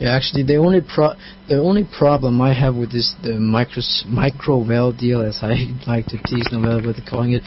Yeah, 0.00 0.16
actually, 0.16 0.42
the 0.42 0.56
only 0.56 0.80
pro 0.80 1.14
the 1.48 1.60
only 1.60 1.84
problem 1.84 2.40
I 2.40 2.52
have 2.52 2.74
with 2.74 2.90
this 2.90 3.14
the 3.22 3.34
micro 3.38 3.80
microvel 4.06 4.98
deal, 4.98 5.22
as 5.22 5.38
I 5.40 5.54
like 5.86 6.06
to 6.06 6.18
tease 6.26 6.48
Novell 6.52 6.84
with 6.84 7.06
calling 7.06 7.32
it, 7.32 7.42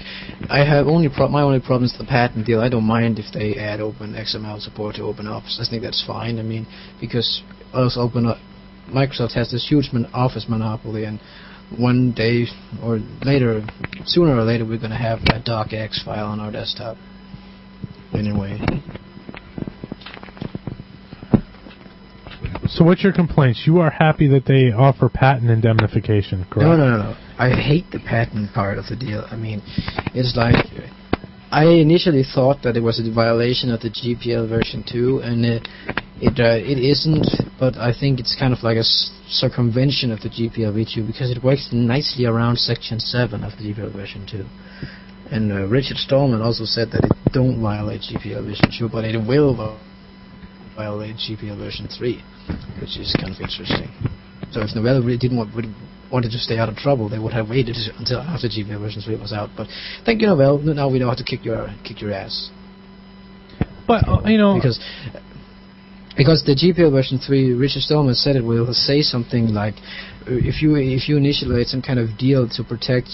I 0.49 0.59
have 0.65 0.88
only 0.88 1.09
pro- 1.09 1.27
my 1.27 1.41
only 1.41 1.59
problem 1.59 1.83
is 1.83 1.95
the 1.97 2.05
patent 2.05 2.45
deal. 2.45 2.61
I 2.61 2.69
don't 2.69 2.85
mind 2.85 3.19
if 3.19 3.33
they 3.33 3.55
add 3.59 3.81
Open 3.81 4.13
XML 4.13 4.61
support 4.61 4.95
to 4.95 5.03
Open 5.03 5.27
Office. 5.27 5.59
I 5.61 5.69
think 5.69 5.83
that's 5.83 6.03
fine. 6.07 6.39
I 6.39 6.43
mean, 6.43 6.65
because 7.01 7.43
else 7.73 7.97
Open 7.97 8.25
O- 8.25 8.39
Microsoft 8.89 9.33
has 9.33 9.51
this 9.51 9.67
huge 9.67 9.89
mon- 9.91 10.09
Office 10.13 10.45
monopoly, 10.47 11.03
and 11.03 11.19
one 11.77 12.13
day 12.13 12.45
or 12.81 12.99
later, 13.23 13.61
sooner 14.05 14.35
or 14.35 14.43
later, 14.43 14.63
we're 14.63 14.79
going 14.79 14.91
to 14.91 14.95
have 14.97 15.19
that 15.25 15.43
docx 15.45 16.03
file 16.03 16.27
on 16.27 16.39
our 16.39 16.51
desktop. 16.51 16.95
Anyway. 18.14 18.60
So, 22.68 22.84
what's 22.84 23.03
your 23.03 23.14
complaints? 23.14 23.64
You 23.66 23.80
are 23.80 23.89
happy 23.89 24.28
that 24.28 24.45
they 24.45 24.72
offer 24.72 25.10
patent 25.10 25.49
indemnification, 25.49 26.45
correct? 26.49 26.68
No, 26.68 26.76
no, 26.76 26.89
no, 26.89 26.97
no. 26.97 27.18
I 27.39 27.49
hate 27.49 27.86
the 27.91 27.99
patent 27.99 28.53
part 28.53 28.78
of 28.78 28.86
the 28.88 28.95
deal. 28.95 29.26
I 29.32 29.36
mean, 29.36 29.62
it's 30.14 30.36
like 30.36 30.55
I 31.49 31.66
initially 31.66 32.24
thought 32.24 32.64
that 32.64 32.76
it 32.76 32.82
was 32.82 32.99
a 32.99 33.12
violation 33.12 33.72
of 33.72 33.80
the 33.80 33.89
GPL 33.89 34.49
version 34.49 34.84
2, 34.89 35.20
and 35.24 35.45
it 35.45 35.68
it, 36.20 36.39
uh, 36.39 36.58
it 36.58 36.78
isn't. 36.78 37.28
But 37.60 37.78
I 37.78 37.93
think 37.97 38.20
it's 38.20 38.36
kind 38.38 38.53
of 38.53 38.64
like 38.64 38.78
a 38.78 38.84
circumvention 38.84 40.12
of 40.12 40.20
the 40.22 40.30
GPL 40.30 40.74
v2 40.74 41.08
because 41.08 41.32
it 41.32 41.43
works 41.43 41.70
nicely 41.72 42.26
around 42.26 42.58
section 42.58 42.99
7 42.99 43.43
of 43.43 43.53
the 43.58 43.74
GPL 43.74 43.93
version 43.93 44.28
2. 44.30 44.45
And 45.32 45.51
uh, 45.51 45.67
Richard 45.67 45.97
Stallman 45.97 46.41
also 46.41 46.63
said 46.63 46.89
that 46.91 47.03
it 47.03 47.34
don't 47.34 47.61
violate 47.61 48.01
GPL 48.01 48.45
version 48.45 48.71
2, 48.78 48.89
but 48.89 49.03
it 49.03 49.17
will 49.17 49.78
violate 50.75 51.17
GPL 51.17 51.57
version 51.57 51.88
3, 51.88 52.23
which 52.80 52.97
is 52.97 53.13
kind 53.19 53.34
of 53.34 53.41
interesting. 53.41 53.91
So 54.51 54.61
if 54.61 54.71
Novell 54.71 55.03
really 55.03 55.17
didn't 55.17 55.38
want, 55.38 55.53
would, 55.55 55.65
wanted 56.11 56.32
to 56.32 56.38
stay 56.38 56.57
out 56.57 56.69
of 56.69 56.75
trouble, 56.75 57.09
they 57.09 57.19
would 57.19 57.34
have 57.34 57.49
waited 57.49 57.75
until 57.99 58.19
after 58.19 58.47
GPL 58.47 58.80
version 58.80 59.01
3 59.01 59.19
was 59.19 59.34
out. 59.34 59.49
But 59.57 59.67
thank 60.05 60.21
you, 60.21 60.28
Novell. 60.28 60.63
Now 60.63 60.89
we 60.89 60.99
know 60.99 61.09
how 61.09 61.15
to 61.15 61.23
kick 61.23 61.43
your 61.43 61.67
kick 61.84 62.01
your 62.01 62.13
ass 62.13 62.49
But 63.88 64.07
uh, 64.07 64.21
you 64.25 64.38
know, 64.38 64.55
because 64.55 64.80
because 66.15 66.43
the 66.45 66.55
GPL 66.55 66.91
version 66.91 67.19
3, 67.19 67.53
Richard 67.53 67.84
Stallman 67.84 68.15
said 68.15 68.36
it 68.36 68.43
will 68.43 68.73
say 68.73 69.01
something 69.01 69.53
like 69.53 69.75
if 70.25 70.61
you 70.61 70.75
if 70.75 71.09
you 71.09 71.17
initiate 71.17 71.67
some 71.67 71.82
kind 71.82 71.99
of 71.99 72.17
deal 72.17 72.47
to 72.49 72.63
protect 72.63 73.09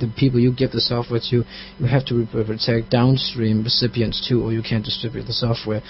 the 0.00 0.12
people 0.16 0.38
you 0.38 0.52
give 0.54 0.70
the 0.70 0.80
software 0.80 1.20
to, 1.30 1.44
you 1.78 1.86
have 1.86 2.06
to 2.06 2.26
protect 2.30 2.90
downstream 2.90 3.62
recipients 3.62 4.26
too, 4.28 4.42
or 4.42 4.52
you 4.52 4.62
can't 4.62 4.84
distribute 4.84 5.24
the 5.24 5.32
software, 5.32 5.82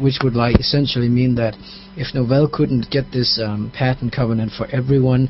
which 0.00 0.18
would 0.22 0.34
like 0.34 0.58
essentially 0.60 1.08
mean 1.08 1.34
that 1.34 1.54
if 1.96 2.14
Novell 2.14 2.50
couldn't 2.50 2.90
get 2.90 3.10
this 3.12 3.40
um, 3.42 3.72
patent 3.74 4.12
covenant 4.12 4.52
for 4.56 4.66
everyone, 4.74 5.28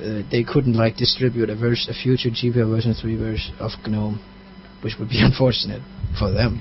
uh, 0.00 0.22
they 0.30 0.44
couldn't 0.44 0.74
like 0.74 0.96
distribute 0.96 1.50
a, 1.50 1.56
vers- 1.56 1.88
a 1.90 1.94
future 1.94 2.30
GPL 2.30 2.70
version 2.70 2.94
3 2.94 3.16
version 3.16 3.54
of 3.58 3.72
GNOME, 3.86 4.20
which 4.82 4.94
would 4.98 5.08
be 5.08 5.20
unfortunate 5.20 5.82
for 6.18 6.30
them. 6.30 6.60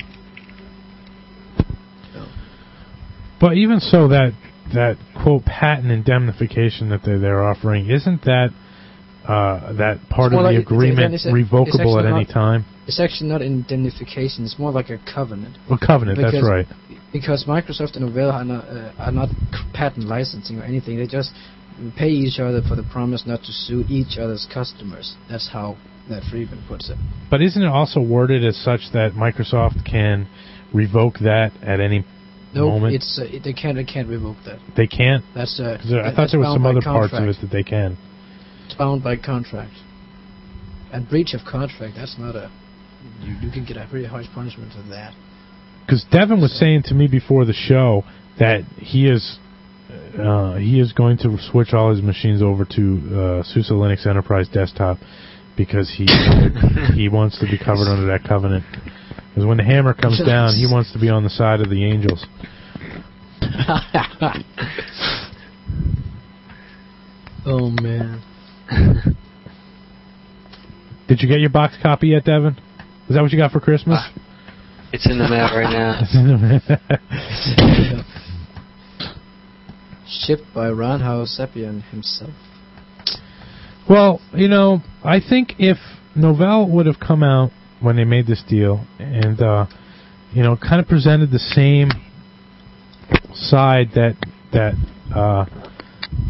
but 3.40 3.54
even 3.58 3.80
so, 3.80 4.08
that 4.08 4.32
that 4.74 4.98
quote 5.22 5.46
patent 5.46 5.92
indemnification 5.92 6.90
that 6.90 7.02
they're, 7.06 7.20
they're 7.20 7.44
offering 7.44 7.90
isn't 7.90 8.24
that 8.24 8.50
uh, 9.28 9.74
that 9.74 10.00
part 10.10 10.28
of 10.28 10.34
more 10.34 10.44
the 10.44 10.50
like- 10.58 10.60
agreement 10.60 11.14
it's- 11.14 11.26
it's 11.26 11.34
revocable 11.34 12.00
at 12.00 12.06
any 12.06 12.20
not- 12.26 12.30
time? 12.30 12.66
It's 12.88 13.00
actually 13.00 13.30
not 13.30 13.42
indemnification, 13.42 14.46
it's 14.46 14.60
more 14.60 14.72
like 14.72 14.90
a 14.92 15.00
covenant. 15.12 15.56
Well, 15.70 15.80
covenant. 15.80 16.20
that's 16.20 16.32
Because- 16.32 16.50
right. 16.50 16.68
Because 17.12 17.46
Microsoft 17.46 17.96
and 17.96 18.08
Novell 18.10 18.32
are 18.34 18.44
not, 18.44 18.66
uh, 18.70 18.92
are 19.00 19.12
not 19.12 19.30
patent 19.74 20.08
licensing 20.08 20.60
or 20.60 20.64
anything. 20.64 20.98
They 20.98 21.08
just 21.08 21.34
pay 21.96 22.10
each 22.10 22.40
other 22.40 22.62
for 22.62 22.76
the 22.76 22.84
promise 22.84 23.26
not 23.26 23.42
to 23.44 23.52
sue 23.52 23.86
each 23.90 24.18
other's 24.18 24.46
customers. 24.54 25.16
That's 25.30 25.48
how 25.48 25.78
Nat 26.10 26.24
Friedman 26.30 26.60
puts 26.68 26.90
it. 26.90 26.98
But 27.30 27.42
isn't 27.42 27.62
it 27.62 27.68
also 27.68 28.00
worded 28.02 28.44
as 28.46 28.56
such 28.58 28.92
that 28.92 29.14
Microsoft 29.14 29.84
can 29.86 30.28
revoke 30.74 31.20
that 31.20 31.52
at 31.64 31.80
any 31.80 32.04
No, 32.54 32.70
moment? 32.70 32.96
it's 32.96 33.18
uh, 33.20 33.26
they 33.44 33.54
can't 33.54 33.76
they 33.76 33.84
can't 33.84 34.08
revoke 34.08 34.38
that. 34.46 34.60
they 34.76 34.88
can't. 34.88 35.24
That's 35.34 35.60
uh, 35.60 35.78
I 36.04 36.12
thought 36.12 36.30
there 36.32 36.40
was 36.40 36.54
some 36.54 36.66
other 36.66 36.82
parts 36.82 37.14
of 37.14 37.24
it 37.28 37.38
that 37.42 37.50
they 37.50 37.64
can. 37.64 37.98
Bound 38.78 39.04
by 39.04 39.18
contract. 39.18 39.74
And 40.92 41.08
breach 41.10 41.34
of 41.34 41.42
contract. 41.50 41.94
That's 41.96 42.18
not 42.18 42.36
a. 42.36 42.52
You, 43.22 43.36
you 43.42 43.52
can 43.52 43.66
get 43.66 43.78
a 43.78 43.88
pretty 43.90 44.08
harsh 44.08 44.26
punishment 44.34 44.74
for 44.74 44.88
that. 44.90 45.14
Because 45.86 46.06
Devon 46.12 46.42
was 46.42 46.58
saying 46.58 46.84
to 46.86 46.96
me 46.96 47.08
before 47.08 47.46
the 47.46 47.54
show 47.54 48.04
that 48.40 48.64
he 48.78 49.08
is 49.08 49.38
uh, 50.20 50.56
he 50.56 50.80
is 50.80 50.94
going 50.94 51.18
to 51.18 51.38
switch 51.52 51.74
all 51.74 51.92
his 51.92 52.02
machines 52.02 52.42
over 52.42 52.66
to 52.66 53.42
uh, 53.42 53.44
SUSE 53.44 53.70
Linux 53.72 54.08
Enterprise 54.08 54.48
Desktop 54.52 54.98
because 55.56 55.94
he 55.96 56.08
he 56.96 57.08
wants 57.10 57.40
to 57.40 57.46
be 57.46 57.58
covered 57.58 57.88
under 57.88 58.08
that 58.08 58.24
covenant. 58.28 58.66
Because 59.30 59.46
when 59.46 59.58
the 59.58 59.64
hammer 59.64 59.94
comes 59.94 60.20
down, 60.26 60.56
he 60.56 60.66
wants 60.72 60.92
to 60.94 61.00
be 61.00 61.10
on 61.10 61.24
the 61.24 61.30
side 61.30 61.62
of 61.62 61.70
the 61.70 61.86
angels. 61.86 62.26
oh 67.46 67.70
man. 67.70 68.24
Did 71.08 71.22
you 71.22 71.28
get 71.28 71.40
your 71.40 71.50
box 71.50 71.76
copy 71.82 72.10
yet, 72.10 72.26
Devon? 72.26 72.58
Is 73.08 73.16
that 73.16 73.22
what 73.22 73.32
you 73.32 73.38
got 73.38 73.52
for 73.52 73.60
Christmas? 73.60 74.00
It's 74.92 75.08
in 75.10 75.20
the 75.20 75.28
mail 75.28 75.50
right 75.54 75.72
now. 75.72 76.02
Shipped 80.08 80.54
by 80.54 80.70
Ron 80.70 81.02
Howsepian 81.02 81.84
himself. 81.90 82.32
Well, 83.90 84.22
you 84.34 84.48
know, 84.48 84.80
I 85.04 85.20
think 85.20 85.56
if 85.60 85.78
Novell 86.18 86.68
would 86.70 86.88
have 86.88 87.00
come 87.00 87.22
out 87.22 87.52
when 87.82 87.98
they 87.98 88.04
made 88.04 88.26
this 88.26 88.42
deal 88.48 88.86
and, 88.98 89.40
uh, 89.42 89.68
you 90.34 90.42
know, 90.42 90.58
kind 90.58 90.82
of 90.82 90.88
presented 90.88 91.30
the 91.32 91.40
same 91.40 91.90
side 93.34 93.90
that 93.96 94.16
that 94.54 94.74
uh, 95.14 95.46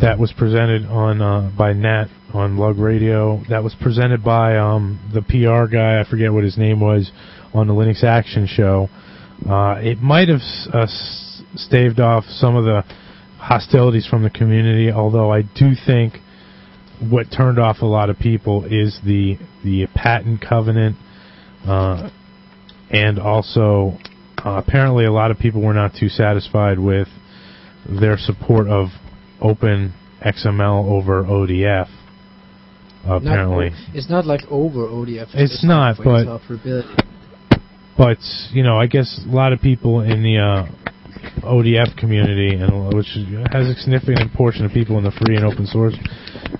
that 0.02 0.20
was 0.20 0.34
presented 0.38 0.86
on 0.86 1.22
uh, 1.22 1.52
by 1.58 1.74
Nat 1.74 2.08
on 2.36 2.58
LugRadio, 2.58 3.48
that 3.50 3.64
was 3.64 3.76
presented 3.82 4.24
by 4.24 4.58
um, 4.58 5.00
the 5.14 5.22
PR 5.22 5.72
guy, 5.72 6.02
I 6.02 6.10
forget 6.10 6.34
what 6.34 6.44
his 6.44 6.58
name 6.58 6.80
was, 6.80 7.12
on 7.54 7.68
the 7.68 7.74
Linux 7.74 8.04
Action 8.04 8.48
Show. 8.48 8.90
Uh, 9.50 9.76
it 9.80 10.00
might 10.00 10.28
have 10.28 10.42
uh, 10.74 10.88
staved 11.56 12.00
off 12.00 12.26
some 12.26 12.56
of 12.56 12.66
the 12.66 12.84
hostilities 13.38 14.06
from 14.08 14.24
the 14.24 14.30
community, 14.30 14.92
although 14.92 15.32
I 15.32 15.44
do 15.44 15.72
think 15.86 16.16
what 17.00 17.28
turned 17.36 17.60
off 17.60 17.78
a 17.82 17.86
lot 17.86 18.10
of 18.10 18.18
people 18.18 18.66
is 18.66 19.00
the 19.06 19.38
the 19.64 19.88
patent 19.94 20.44
covenant, 20.48 20.96
uh, 21.66 22.10
and 22.90 23.20
also 23.20 23.98
uh, 24.44 24.62
apparently 24.66 25.06
a 25.06 25.12
lot 25.12 25.32
of 25.32 25.38
people 25.38 25.62
were 25.62 25.74
not 25.74 25.92
too 26.00 26.10
satisfied 26.10 26.80
with 26.80 27.08
their 27.88 28.18
support 28.18 28.68
of 28.68 28.88
Open 29.42 29.94
XML 30.26 30.86
over 30.90 31.24
ODF. 31.24 31.88
Apparently, 33.08 33.70
Not, 33.70 33.96
it's 33.96 34.10
not 34.10 34.26
like 34.26 34.42
over 34.50 34.88
ODF. 34.88 35.28
It's 35.34 35.64
not, 35.64 35.98
but- 35.98 36.26
but 37.98 38.18
you 38.52 38.64
know, 38.64 38.78
I 38.78 38.88
guess 38.88 39.22
a 39.26 39.30
lot 39.30 39.54
of 39.54 39.62
people 39.62 40.02
in 40.02 40.24
the 40.24 40.38
uh, 40.40 40.66
ODF 41.44 41.96
community, 41.98 42.56
and 42.56 42.94
which 42.94 43.08
has 43.52 43.68
a 43.68 43.76
significant 43.76 44.34
portion 44.34 44.66
of 44.66 44.72
people 44.72 44.98
in 44.98 45.04
the 45.04 45.12
free 45.12 45.36
and 45.36 45.46
open 45.46 45.66
source 45.68 45.96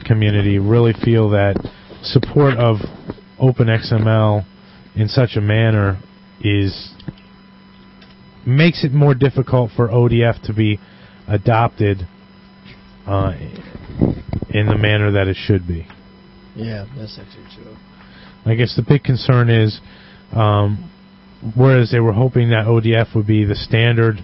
community, 0.06 0.60
really 0.60 0.94
feel 1.04 1.30
that 1.32 1.56
support 2.04 2.54
of 2.58 2.78
OpenXML 3.42 4.46
in 4.96 5.08
such 5.08 5.36
a 5.36 5.42
manner 5.42 6.00
is 6.42 6.92
makes 8.46 8.84
it 8.84 8.92
more 8.94 9.16
difficult 9.16 9.72
for 9.76 9.90
ODF 9.90 10.42
to 10.44 10.54
be 10.54 10.80
adopted 11.28 12.08
uh, 13.08 13.34
in 14.52 14.68
the 14.68 14.78
manner 14.78 15.12
that 15.12 15.28
it 15.28 15.36
should 15.36 15.68
be. 15.68 15.88
Yeah, 16.56 16.86
that's 16.98 17.20
actually 17.20 17.46
true. 17.56 17.76
I 18.46 18.56
guess 18.56 18.76
the 18.76 18.84
big 18.88 19.04
concern 19.04 19.50
is, 19.50 19.80
um, 20.34 20.92
whereas 21.56 21.92
they 21.92 22.00
were 22.00 22.14
hoping 22.14 22.50
that 22.50 22.66
ODF 22.66 23.16
would 23.16 23.28
be 23.28 23.44
the 23.44 23.56
standard, 23.56 24.24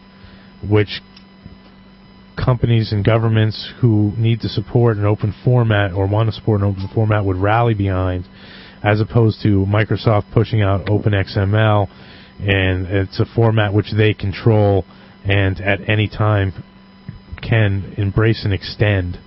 which 0.68 1.02
companies 2.44 2.92
and 2.92 3.04
governments 3.04 3.72
who 3.82 4.14
need 4.18 4.40
to 4.42 4.50
support 4.50 4.98
an 4.98 5.06
open 5.06 5.34
format 5.44 5.92
or 5.92 6.08
want 6.08 6.30
to 6.30 6.34
support 6.34 6.62
an 6.62 6.68
open 6.68 6.90
format 6.94 7.26
would 7.26 7.38
rally 7.38 7.74
behind, 7.74 8.26
as 8.84 9.02
opposed 9.02 9.42
to 9.44 9.66
Microsoft 9.68 10.32
pushing 10.34 10.62
out 10.62 10.86
OpenXML, 10.86 11.88
and 12.40 12.88
it's 12.88 13.20
a 13.20 13.26
format 13.36 13.74
which 13.74 13.92
they 13.96 14.14
control 14.14 14.86
and 15.24 15.60
at 15.62 15.88
any 15.88 16.08
time 16.08 16.64
can 17.42 17.94
embrace 17.98 18.44
and 18.44 18.54
extend 18.54 19.20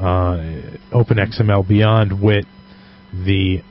OpenXML 0.00 1.66
beyond 1.66 2.20
what 2.20 2.44
the 3.12 3.62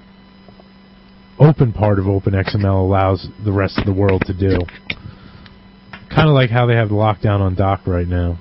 open 1.40 1.72
part 1.72 2.00
of 2.00 2.06
OpenXML 2.06 2.66
allows 2.66 3.28
the 3.44 3.52
rest 3.52 3.78
of 3.78 3.86
the 3.86 3.94
world 3.94 4.24
to 4.26 4.34
do. 4.34 4.60
Kind 6.14 6.30
of 6.30 6.34
like 6.34 6.50
how 6.50 6.66
they 6.66 6.76
have 6.76 6.90
the 6.90 6.96
lockdown 6.96 7.42
on 7.42 7.56
Doc 7.56 7.82
right 7.86 8.08
now. 8.08 8.40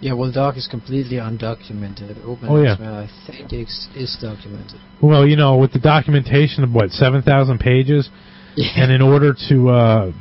Yeah, 0.00 0.14
well, 0.14 0.32
doc 0.32 0.56
is 0.56 0.66
completely 0.66 1.18
undocumented. 1.18 2.24
Open 2.24 2.48
Oh, 2.48 2.62
yeah. 2.62 2.76
XML, 2.76 3.06
I 3.06 3.10
think, 3.26 3.52
is, 3.52 3.88
is 3.94 4.16
documented. 4.20 4.80
Well, 5.02 5.26
you 5.28 5.36
know, 5.36 5.58
with 5.58 5.74
the 5.74 5.78
documentation 5.78 6.64
of 6.64 6.72
what 6.72 6.90
seven 6.90 7.20
thousand 7.20 7.58
pages, 7.58 8.08
and 8.56 8.90
in 8.90 9.02
order 9.02 9.34
to 9.50 9.68
uh, 9.68 10.12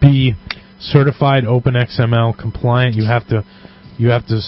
be 0.00 0.34
certified 0.80 1.44
OpenXML 1.44 2.36
compliant, 2.38 2.96
you 2.96 3.04
have 3.04 3.26
to 3.28 3.44
you 3.96 4.08
have 4.08 4.26
to 4.26 4.40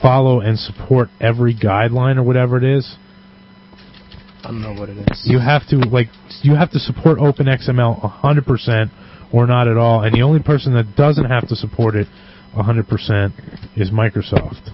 follow 0.00 0.40
and 0.40 0.58
support 0.58 1.08
every 1.20 1.54
guideline 1.54 2.16
or 2.16 2.22
whatever 2.22 2.56
it 2.56 2.64
is. 2.64 2.96
I 4.44 4.48
don't 4.48 4.62
know 4.62 4.74
what 4.74 4.88
it 4.88 4.98
is. 4.98 5.22
You 5.24 5.38
have 5.38 5.66
to 5.68 5.76
like 5.76 6.08
you 6.42 6.54
have 6.54 6.70
to 6.72 6.78
support 6.78 7.18
OpenXML 7.18 8.00
hundred 8.10 8.44
percent 8.44 8.90
or 9.32 9.46
not 9.46 9.68
at 9.68 9.76
all, 9.76 10.02
and 10.02 10.14
the 10.14 10.22
only 10.22 10.42
person 10.42 10.74
that 10.74 10.96
doesn't 10.96 11.26
have 11.26 11.48
to 11.48 11.56
support 11.56 11.94
it 11.94 12.08
hundred 12.54 12.88
percent 12.88 13.32
is 13.76 13.90
Microsoft. 13.90 14.70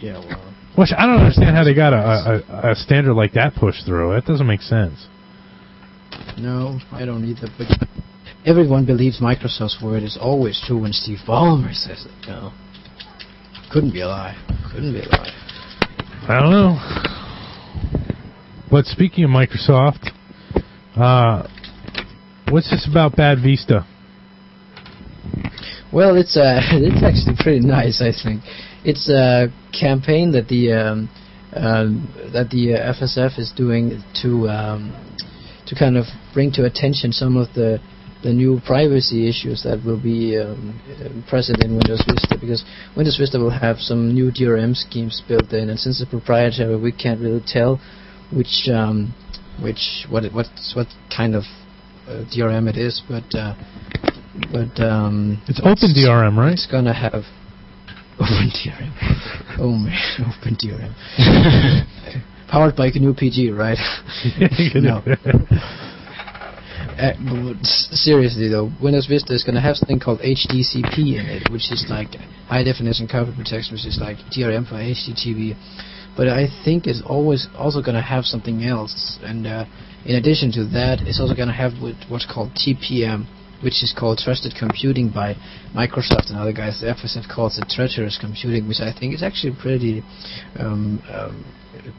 Yeah, 0.00 0.18
well. 0.18 0.54
Which 0.76 0.90
I 0.96 1.06
don't 1.06 1.20
understand 1.20 1.54
how 1.54 1.64
they 1.64 1.74
got 1.74 1.92
a, 1.92 2.42
a, 2.48 2.70
a 2.72 2.74
standard 2.74 3.14
like 3.14 3.34
that 3.34 3.54
pushed 3.54 3.84
through. 3.86 4.14
That 4.14 4.24
doesn't 4.24 4.46
make 4.46 4.62
sense. 4.62 5.06
No, 6.38 6.80
I 6.90 7.04
don't 7.04 7.24
either. 7.24 7.48
But 7.58 7.88
everyone 8.44 8.84
believes 8.84 9.20
Microsoft's 9.20 9.80
word 9.82 10.02
is 10.02 10.18
always 10.20 10.62
true 10.66 10.80
when 10.80 10.92
Steve 10.92 11.18
Ballmer 11.26 11.72
says 11.74 12.06
it. 12.06 12.26
You 12.26 12.32
know, 12.32 12.52
couldn't 13.72 13.92
be 13.92 14.00
a 14.00 14.08
lie. 14.08 14.36
Couldn't 14.72 14.92
be 14.92 15.00
a 15.00 15.08
lie. 15.08 15.30
I 16.28 16.40
don't 16.40 16.50
know. 16.50 16.78
But 18.70 18.86
speaking 18.86 19.24
of 19.24 19.30
Microsoft, 19.30 20.10
uh, 20.96 21.48
what's 22.50 22.70
this 22.70 22.88
about 22.90 23.16
Bad 23.16 23.38
Vista? 23.42 23.86
Well, 25.92 26.16
it's 26.16 26.36
uh, 26.36 26.60
it's 26.72 27.02
actually 27.02 27.36
pretty 27.42 27.60
nice, 27.60 28.00
I 28.00 28.12
think. 28.12 28.42
It's 28.84 29.08
a 29.08 29.48
campaign 29.78 30.32
that 30.32 30.48
the 30.48 30.72
um, 30.72 31.10
um, 31.54 32.30
that 32.32 32.50
the 32.50 32.74
uh, 32.74 32.94
FSF 32.94 33.38
is 33.38 33.52
doing 33.54 34.02
to 34.22 34.48
um, 34.48 35.16
to 35.66 35.74
kind 35.74 35.96
of 35.96 36.06
bring 36.32 36.50
to 36.52 36.64
attention 36.64 37.12
some 37.12 37.36
of 37.36 37.52
the 37.54 37.78
the 38.22 38.32
new 38.32 38.60
privacy 38.66 39.28
issues 39.28 39.62
that 39.64 39.82
will 39.84 40.00
be 40.00 40.38
um, 40.38 40.78
present 41.28 41.62
in 41.62 41.72
Windows 41.72 42.02
Vista 42.06 42.36
because 42.40 42.64
Windows 42.96 43.16
Vista 43.18 43.38
will 43.38 43.50
have 43.50 43.78
some 43.78 44.14
new 44.14 44.30
DRM 44.30 44.74
schemes 44.76 45.22
built 45.26 45.52
in, 45.52 45.68
and 45.70 45.78
since 45.78 46.00
it's 46.00 46.10
proprietary, 46.10 46.76
we 46.76 46.92
can't 46.92 47.20
really 47.20 47.42
tell 47.46 47.80
which 48.34 48.68
um, 48.72 49.14
which 49.62 50.06
what 50.08 50.24
it, 50.24 50.32
what 50.32 50.46
what 50.74 50.86
kind 51.14 51.34
of 51.34 51.42
uh, 52.08 52.24
DRM 52.34 52.68
it 52.68 52.76
is, 52.76 53.02
but 53.08 53.24
uh, 53.34 53.54
but 54.50 54.80
um, 54.82 55.42
It's 55.48 55.60
Open 55.60 55.92
DRM, 55.94 56.36
right? 56.36 56.52
it's 56.52 56.66
gonna 56.66 56.94
have 56.94 57.24
Open 58.20 58.50
DRM. 58.54 59.58
oh 59.58 59.72
man, 59.72 59.98
Open 60.38 60.56
DRM. 60.56 60.94
Powered 62.52 62.76
by 62.76 62.90
GNU 62.90 63.14
PG, 63.14 63.50
right? 63.50 63.78
no. 64.74 65.02
Uh, 67.02 67.18
seriously 67.90 68.46
though, 68.46 68.70
Windows 68.80 69.06
Vista 69.10 69.34
is 69.34 69.42
going 69.42 69.56
to 69.56 69.60
have 69.60 69.74
something 69.74 69.98
called 69.98 70.20
HDCP 70.20 71.18
in 71.18 71.26
it, 71.26 71.50
which 71.50 71.72
is 71.72 71.84
like 71.90 72.14
high 72.46 72.62
definition 72.62 73.08
copy 73.08 73.32
protection, 73.34 73.74
which 73.74 73.84
is 73.84 73.98
like 74.00 74.18
DRM 74.30 74.62
for 74.68 74.78
HTTP. 74.78 75.58
But 76.16 76.28
I 76.28 76.46
think 76.64 76.86
it's 76.86 77.02
always 77.04 77.48
also 77.58 77.82
going 77.82 77.96
to 77.96 78.06
have 78.06 78.24
something 78.24 78.62
else, 78.62 79.18
and 79.24 79.48
uh, 79.48 79.64
in 80.06 80.14
addition 80.14 80.52
to 80.52 80.64
that, 80.78 81.02
it's 81.02 81.18
also 81.18 81.34
going 81.34 81.48
to 81.48 81.58
have 81.58 81.72
what's 82.08 82.26
called 82.32 82.54
TPM, 82.54 83.26
which 83.64 83.82
is 83.82 83.92
called 83.98 84.18
Trusted 84.18 84.54
Computing 84.56 85.10
by 85.10 85.34
Microsoft 85.74 86.30
and 86.30 86.38
other 86.38 86.52
guys. 86.52 86.84
FSF 86.86 87.26
calls 87.26 87.58
it 87.58 87.66
treacherous 87.68 88.16
computing, 88.20 88.68
which 88.68 88.78
I 88.78 88.94
think 88.94 89.12
is 89.12 89.24
actually 89.24 89.58
a 89.58 89.60
pretty 89.60 90.04
um, 90.54 91.02
um, 91.10 91.42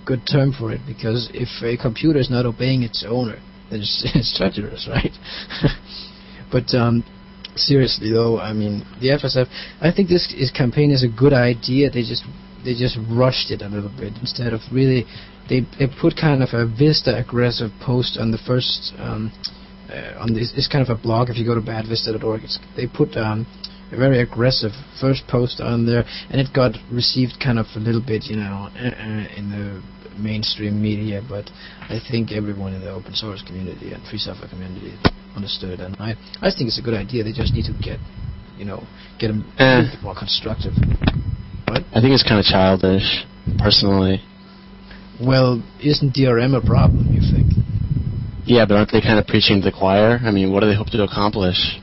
good 0.05 0.21
term 0.31 0.53
for 0.53 0.71
it, 0.71 0.79
because 0.87 1.29
if 1.33 1.49
a 1.59 1.75
computer 1.75 2.19
is 2.19 2.29
not 2.29 2.45
obeying 2.45 2.83
its 2.83 3.03
owner, 3.05 3.41
it's, 3.81 4.03
it's 4.15 4.37
treacherous, 4.37 4.87
right? 4.89 5.11
but 6.51 6.73
um, 6.75 7.03
seriously 7.55 8.11
though, 8.11 8.39
I 8.39 8.53
mean, 8.53 8.85
the 9.01 9.09
FSF, 9.09 9.47
I 9.81 9.91
think 9.91 10.09
this 10.09 10.33
is, 10.35 10.51
campaign 10.51 10.91
is 10.91 11.03
a 11.03 11.07
good 11.09 11.33
idea. 11.33 11.89
They 11.89 12.01
just 12.01 12.23
they 12.63 12.73
just 12.73 12.97
rushed 13.11 13.51
it 13.51 13.61
a 13.61 13.67
little 13.67 13.91
bit 13.91 14.13
instead 14.21 14.53
of 14.53 14.61
really 14.71 15.05
they 15.49 15.61
they 15.77 15.87
put 15.99 16.15
kind 16.15 16.41
of 16.41 16.49
a 16.53 16.65
Vista 16.65 17.17
aggressive 17.17 17.71
post 17.85 18.17
on 18.17 18.31
the 18.31 18.37
first 18.37 18.93
um, 18.97 19.31
uh, 19.89 20.19
on 20.19 20.33
this 20.33 20.53
it's 20.55 20.67
kind 20.67 20.87
of 20.87 20.97
a 20.97 20.99
blog. 20.99 21.29
If 21.29 21.37
you 21.37 21.45
go 21.45 21.55
to 21.55 21.61
badvista.org, 21.61 22.43
it's, 22.43 22.59
they 22.75 22.87
put 22.87 23.15
um, 23.17 23.45
a 23.91 23.97
very 23.97 24.21
aggressive 24.21 24.71
first 24.99 25.27
post 25.27 25.61
on 25.61 25.85
there, 25.85 26.03
and 26.29 26.41
it 26.41 26.47
got 26.53 26.73
received 26.91 27.33
kind 27.43 27.59
of 27.59 27.65
a 27.75 27.79
little 27.79 28.01
bit, 28.01 28.23
you 28.25 28.35
know, 28.35 28.69
uh, 28.73 28.89
uh, 28.89 29.37
in 29.37 29.49
the 29.51 29.83
mainstream 30.17 30.81
media. 30.81 31.21
But 31.27 31.49
I 31.89 31.99
think 32.11 32.31
everyone 32.31 32.73
in 32.73 32.81
the 32.81 32.91
open 32.91 33.13
source 33.13 33.41
community 33.41 33.93
and 33.93 34.03
free 34.07 34.19
software 34.19 34.49
community 34.49 34.93
understood, 35.35 35.79
and 35.79 35.95
I 35.97 36.11
I 36.41 36.51
think 36.51 36.67
it's 36.69 36.79
a 36.79 36.83
good 36.83 36.93
idea. 36.93 37.23
They 37.23 37.33
just 37.33 37.53
need 37.53 37.65
to 37.65 37.73
get 37.81 37.99
you 38.57 38.65
know 38.65 38.83
get 39.19 39.27
them 39.29 39.45
Eh. 39.57 39.83
more 40.01 40.15
constructive. 40.15 40.73
I 41.67 42.01
think 42.01 42.13
it's 42.13 42.23
kind 42.23 42.39
of 42.39 42.45
childish, 42.45 43.25
personally. 43.57 44.21
Well, 45.21 45.61
isn't 45.81 46.13
DRM 46.13 46.55
a 46.55 46.61
problem? 46.61 47.13
You 47.13 47.21
think? 47.21 47.53
Yeah, 48.45 48.65
but 48.65 48.77
aren't 48.77 48.91
they 48.91 49.01
kind 49.01 49.19
of 49.19 49.25
preaching 49.25 49.61
to 49.61 49.65
the 49.65 49.75
choir? 49.75 50.19
I 50.23 50.31
mean, 50.31 50.51
what 50.51 50.61
do 50.61 50.67
they 50.67 50.75
hope 50.75 50.87
to 50.87 51.03
accomplish? 51.03 51.79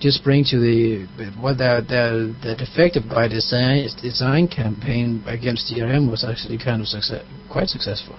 Just 0.00 0.24
bring 0.24 0.44
to 0.44 0.58
the 0.58 1.06
what 1.40 1.58
the 1.58 1.84
the 1.86 2.34
the 2.42 2.54
defective 2.56 3.04
by 3.08 3.28
design 3.28 3.88
design 4.02 4.48
campaign 4.48 5.22
against 5.26 5.72
DRM 5.72 6.10
was 6.10 6.24
actually 6.24 6.58
kind 6.58 6.80
of 6.80 6.88
success, 6.88 7.24
quite 7.50 7.68
successful 7.68 8.16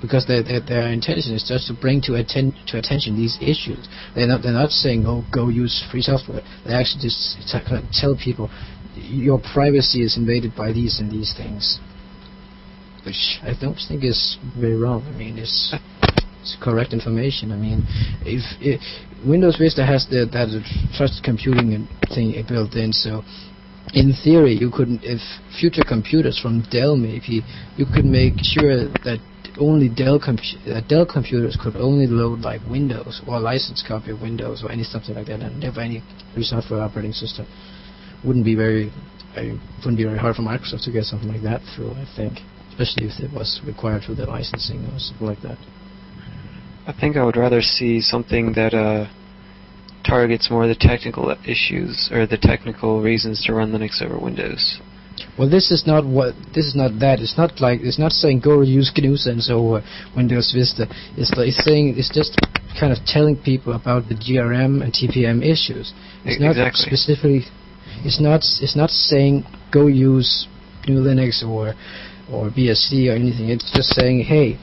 because 0.00 0.26
their, 0.26 0.42
their 0.42 0.60
their 0.60 0.88
intention 0.88 1.34
is 1.34 1.44
just 1.46 1.66
to 1.68 1.74
bring 1.74 2.00
to 2.02 2.14
atten- 2.14 2.56
to 2.66 2.78
attention 2.78 3.16
these 3.16 3.36
issues. 3.40 3.88
They're 4.14 4.26
not 4.26 4.42
they're 4.42 4.52
not 4.52 4.70
saying 4.70 5.04
oh 5.06 5.24
go 5.32 5.48
use 5.48 5.84
free 5.90 6.02
software. 6.02 6.42
They 6.66 6.72
actually 6.72 7.02
just 7.02 7.36
tell 7.92 8.16
people 8.16 8.50
your 8.96 9.40
privacy 9.52 10.02
is 10.02 10.16
invaded 10.16 10.56
by 10.56 10.72
these 10.72 10.98
and 11.00 11.10
these 11.10 11.34
things, 11.36 11.78
which 13.04 13.38
I 13.42 13.52
don't 13.60 13.78
think 13.88 14.04
is 14.04 14.38
very 14.58 14.76
wrong. 14.76 15.04
I 15.06 15.16
mean 15.16 15.38
it's 15.38 15.74
it's 16.40 16.56
correct 16.60 16.92
information. 16.92 17.52
I 17.52 17.56
mean, 17.56 17.84
if, 18.24 18.40
if 18.60 18.80
Windows 19.26 19.56
Vista 19.58 19.84
has 19.84 20.06
the, 20.08 20.24
that 20.32 20.48
trusted 20.96 21.24
computing 21.24 21.88
thing 22.14 22.32
built 22.48 22.74
in, 22.74 22.92
so 22.92 23.22
in 23.92 24.14
theory, 24.22 24.54
you 24.54 24.70
could, 24.70 25.02
if 25.02 25.20
future 25.58 25.82
computers 25.86 26.38
from 26.38 26.62
Dell 26.70 26.96
maybe, 26.96 27.42
you 27.76 27.84
could 27.84 28.04
make 28.04 28.34
sure 28.40 28.88
that 29.04 29.18
only 29.58 29.88
Dell 29.88 30.18
compu- 30.20 30.62
that 30.66 30.88
Dell 30.88 31.04
computers 31.04 31.58
could 31.60 31.76
only 31.76 32.06
load 32.06 32.40
like 32.40 32.60
Windows 32.70 33.20
or 33.26 33.36
a 33.36 33.40
licensed 33.40 33.84
copy 33.86 34.12
of 34.12 34.20
Windows 34.20 34.62
or 34.62 34.70
any 34.70 34.84
something 34.84 35.14
like 35.14 35.26
that, 35.26 35.40
and 35.40 35.58
never 35.60 35.80
any 35.80 36.02
software 36.40 36.80
operating 36.80 37.12
system. 37.12 37.46
Wouldn't 38.24 38.44
be 38.44 38.54
very, 38.54 38.92
I 39.36 39.58
wouldn't 39.80 39.96
be 39.96 40.04
very 40.04 40.18
hard 40.18 40.36
for 40.36 40.42
Microsoft 40.42 40.84
to 40.84 40.92
get 40.92 41.04
something 41.04 41.28
like 41.28 41.42
that 41.42 41.60
through. 41.74 41.92
I 41.92 42.06
think, 42.16 42.40
especially 42.70 43.08
if 43.08 43.18
it 43.20 43.32
was 43.32 43.60
required 43.66 44.04
through 44.06 44.16
the 44.16 44.26
licensing 44.26 44.84
or 44.86 44.98
something 44.98 45.26
like 45.26 45.42
that. 45.42 45.58
I 46.90 47.00
think 47.00 47.16
I 47.16 47.22
would 47.22 47.36
rather 47.36 47.62
see 47.62 48.00
something 48.00 48.52
that 48.54 48.74
uh, 48.74 49.06
targets 50.04 50.50
more 50.50 50.66
the 50.66 50.74
technical 50.74 51.30
issues 51.46 52.10
or 52.10 52.26
the 52.26 52.36
technical 52.36 53.00
reasons 53.00 53.44
to 53.44 53.54
run 53.54 53.70
Linux 53.70 54.02
over 54.02 54.18
Windows. 54.18 54.80
Well, 55.38 55.48
this 55.48 55.70
is 55.70 55.86
not 55.86 56.04
what. 56.04 56.34
This 56.52 56.66
is 56.66 56.74
not 56.74 56.98
that. 56.98 57.20
It's 57.20 57.38
not 57.38 57.60
like. 57.60 57.78
It's 57.82 57.98
not 57.98 58.10
saying 58.10 58.40
go 58.40 58.62
use 58.62 58.90
gNewSense 58.90 59.50
over 59.50 59.86
Windows 60.16 60.50
Vista. 60.52 60.88
It's 61.16 61.30
like 61.36 61.54
it's 61.54 61.64
saying. 61.64 61.94
It's 61.96 62.10
just 62.12 62.34
kind 62.80 62.92
of 62.92 62.98
telling 63.06 63.36
people 63.36 63.74
about 63.74 64.08
the 64.08 64.16
DRM 64.16 64.82
and 64.82 64.92
TPM 64.92 65.46
issues. 65.46 65.94
It's 66.24 66.40
not 66.42 66.56
specifically. 66.74 67.46
It's 68.02 68.20
not. 68.20 68.40
It's 68.60 68.74
not 68.74 68.90
saying 68.90 69.44
go 69.72 69.86
use 69.86 70.48
GNU 70.88 71.04
Linux 71.06 71.46
or 71.46 71.74
or 72.32 72.50
BSD 72.50 73.06
or 73.06 73.14
anything. 73.14 73.50
It's 73.50 73.70
just 73.70 73.90
saying, 73.94 74.24
hey, 74.24 74.58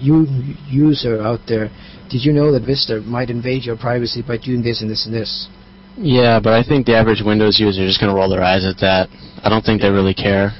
you 0.00 0.26
user 0.68 1.20
out 1.22 1.40
there, 1.46 1.70
did 2.10 2.24
you 2.24 2.32
know 2.32 2.52
that 2.52 2.64
Vista 2.66 3.00
might 3.02 3.30
invade 3.30 3.64
your 3.64 3.76
privacy 3.76 4.22
by 4.26 4.36
doing 4.38 4.62
this 4.62 4.80
and 4.82 4.90
this 4.90 5.06
and 5.06 5.14
this? 5.14 5.48
Yeah, 5.96 6.40
but 6.42 6.52
I 6.54 6.62
think 6.62 6.86
the 6.86 6.96
average 6.96 7.22
Windows 7.24 7.58
user 7.60 7.82
is 7.82 7.90
just 7.90 8.00
going 8.00 8.10
to 8.12 8.16
roll 8.16 8.30
their 8.30 8.42
eyes 8.42 8.64
at 8.64 8.78
that. 8.80 9.08
I 9.42 9.48
don't 9.48 9.62
think 9.64 9.82
they 9.82 9.90
really 9.90 10.14
care. 10.14 10.52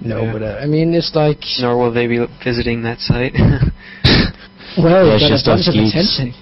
No, 0.00 0.22
Yeah. 0.22 0.32
but 0.32 0.42
uh, 0.42 0.58
I 0.60 0.66
mean, 0.66 0.92
it's 0.94 1.14
like. 1.14 1.38
Nor 1.60 1.78
will 1.78 1.92
they 1.92 2.06
be 2.06 2.24
visiting 2.44 2.82
that 2.82 2.98
site. 3.00 3.32
Well, 4.76 5.06
Yeah, 5.06 5.14
it 5.22 5.28
just 5.30 5.46
a 5.46 5.50
bunch 5.54 5.60
us 5.60 5.68
of 5.68 5.74
geeks. 5.74 5.94
attention. 5.94 6.34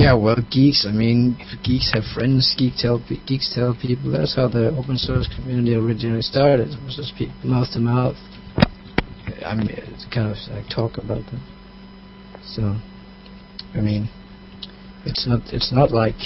Yeah, 0.00 0.14
well, 0.14 0.36
geeks. 0.50 0.86
I 0.88 0.92
mean, 0.92 1.36
geeks 1.62 1.92
have 1.92 2.04
friends. 2.14 2.54
Geeks 2.56 2.80
tell 2.80 3.04
pe- 3.06 3.20
geeks 3.26 3.52
tell 3.54 3.76
people. 3.76 4.10
That's 4.12 4.34
how 4.34 4.48
the 4.48 4.72
open 4.76 4.96
source 4.96 5.28
community 5.36 5.74
originally 5.74 6.22
started. 6.22 6.68
It 6.72 6.82
was 6.84 6.96
just 6.96 7.14
people 7.16 7.34
mouth 7.44 7.68
to 7.72 7.80
mouth. 7.80 8.16
I 9.44 9.54
mean, 9.54 9.68
it's 9.70 10.06
kind 10.12 10.30
of 10.30 10.36
like 10.50 10.68
talk 10.68 10.98
about 10.98 11.24
them. 11.26 11.42
So, 12.44 12.76
I 13.74 13.80
mean, 13.80 14.08
it's 15.04 15.26
not. 15.26 15.40
It's 15.52 15.72
not 15.72 15.90
like. 15.90 16.16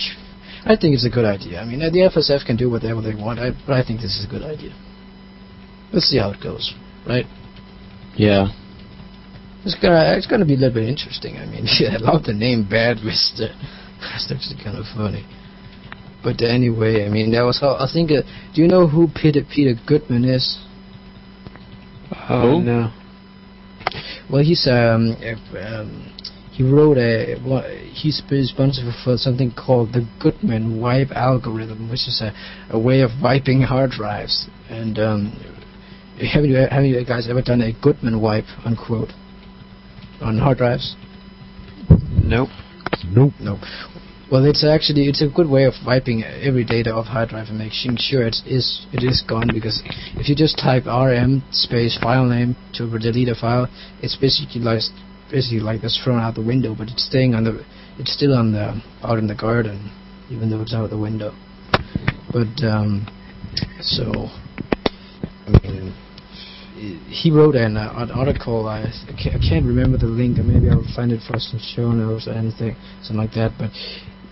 I 0.64 0.74
think 0.76 0.94
it's 0.94 1.07
a 1.07 1.11
good 1.11 1.24
idea. 1.24 1.61
I 1.61 1.64
mean, 1.64 1.78
the 1.78 2.11
FSF 2.11 2.44
can 2.44 2.57
do 2.57 2.68
whatever 2.68 3.01
they 3.01 3.14
want. 3.14 3.38
I, 3.38 3.51
but 3.66 3.74
I 3.74 3.84
think 3.84 4.01
this 4.01 4.18
is 4.18 4.26
a 4.26 4.28
good 4.28 4.42
idea. 4.42 4.74
Let's 5.92 6.07
see 6.07 6.18
how 6.18 6.30
it 6.30 6.42
goes, 6.42 6.74
right? 7.07 7.24
Yeah. 8.16 8.49
It's 9.64 9.76
gonna 9.80 10.14
it's 10.16 10.26
gonna 10.26 10.44
be 10.44 10.55
a 10.55 10.59
little 10.59 10.74
bit 10.74 10.88
interesting. 10.88 11.36
I 11.36 11.46
mean, 11.46 11.66
I 11.90 11.96
love 11.99 12.24
the 12.24 12.34
name 12.34 12.68
Bad 12.68 12.99
Mister. 12.99 13.55
That's 14.01 14.30
actually 14.30 14.62
kind 14.62 14.78
of 14.78 14.86
funny. 14.94 15.26
But 16.22 16.42
anyway, 16.42 17.07
I 17.07 17.09
mean, 17.09 17.30
that 17.32 17.42
was 17.42 17.61
how 17.61 17.76
I 17.78 17.86
think. 17.92 18.11
Uh, 18.11 18.22
do 18.55 18.62
you 18.62 18.68
know 18.68 18.86
who 18.86 19.09
Peter 19.09 19.40
Peter 19.42 19.78
Goodman 19.86 20.24
is? 20.24 20.59
Oh 22.28 22.61
no. 22.61 22.92
Well, 24.30 24.42
he's 24.42 24.66
um, 24.66 25.16
um 25.59 26.14
he 26.52 26.64
wrote 26.64 26.98
a 26.98 27.36
wha- 27.46 27.68
he's 27.92 28.20
responsible 28.30 28.92
for 29.04 29.16
something 29.16 29.52
called 29.52 29.92
the 29.92 30.09
Gutmann 30.20 30.80
wipe 30.80 31.12
algorithm, 31.12 31.88
which 31.88 32.09
is 32.09 32.20
a, 32.20 32.32
a 32.70 32.78
way 32.78 33.00
of 33.02 33.11
wiping 33.22 33.62
hard 33.62 33.90
drives. 33.90 34.48
And 34.68 34.98
um, 34.98 35.32
have 36.32 36.44
you 36.44 36.56
have 36.56 36.84
you 36.84 37.04
guys 37.04 37.28
ever 37.30 37.42
done 37.42 37.62
a 37.62 37.72
Gutmann 37.72 38.20
wipe 38.20 38.46
unquote 38.64 39.11
on 40.20 40.38
hard 40.38 40.59
drives? 40.59 40.96
Nope. 42.24 42.48
Nope. 43.06 43.32
No. 43.40 43.59
Well, 44.31 44.45
it's 44.45 44.62
actually 44.62 45.09
it's 45.09 45.22
a 45.22 45.29
good 45.29 45.49
way 45.49 45.64
of 45.64 45.72
wiping 45.87 46.22
every 46.22 46.64
data 46.64 46.93
off 46.93 47.07
hard 47.07 47.31
drive 47.31 47.49
and 47.49 47.57
making 47.57 47.97
sure 47.97 48.26
it 48.26 48.37
is 48.45 48.87
it 48.93 49.03
is 49.03 49.22
gone. 49.26 49.49
Because 49.51 49.83
if 50.20 50.29
you 50.29 50.37
just 50.37 50.59
type 50.59 50.85
rm 50.85 51.43
space 51.51 51.97
file 51.97 52.26
name 52.26 52.55
to 52.74 52.87
delete 52.99 53.29
a 53.31 53.35
file, 53.35 53.68
it's 54.03 54.16
basically 54.16 54.61
like 54.61 54.83
basically 55.31 55.61
like 55.61 55.83
it's 55.83 55.99
thrown 56.05 56.20
out 56.20 56.35
the 56.35 56.45
window, 56.45 56.74
but 56.76 56.89
it's 56.89 57.07
staying 57.07 57.35
on 57.35 57.45
the 57.45 57.64
it's 57.99 58.12
still 58.12 58.35
on 58.35 58.53
the 58.53 58.83
out 59.03 59.18
in 59.18 59.26
the 59.29 59.35
garden, 59.35 59.91
even 60.31 60.51
though 60.51 60.61
it's 60.61 60.74
out 60.74 60.91
the 60.91 60.99
window. 60.99 61.33
But 62.31 62.53
um, 62.68 63.09
so 63.81 64.29
I 65.47 65.51
mean, 65.62 65.95
he 67.09 67.31
wrote 67.31 67.57
an, 67.57 67.79
uh, 67.79 67.93
an 67.97 68.11
article. 68.11 68.68
I, 68.68 68.83
I 68.83 69.12
ca- 69.16 69.35
I 69.35 69.41
can't 69.41 69.64
remember 69.64 69.97
the 69.97 70.07
link. 70.07 70.37
Maybe 70.37 70.68
I'll 70.68 70.85
find 70.95 71.12
it 71.12 71.22
for 71.26 71.39
some 71.39 71.59
show 71.59 71.91
notes 71.93 72.29
or 72.29 72.33
anything, 72.33 72.76
something 73.01 73.16
like 73.16 73.33
that. 73.33 73.53
But 73.59 73.70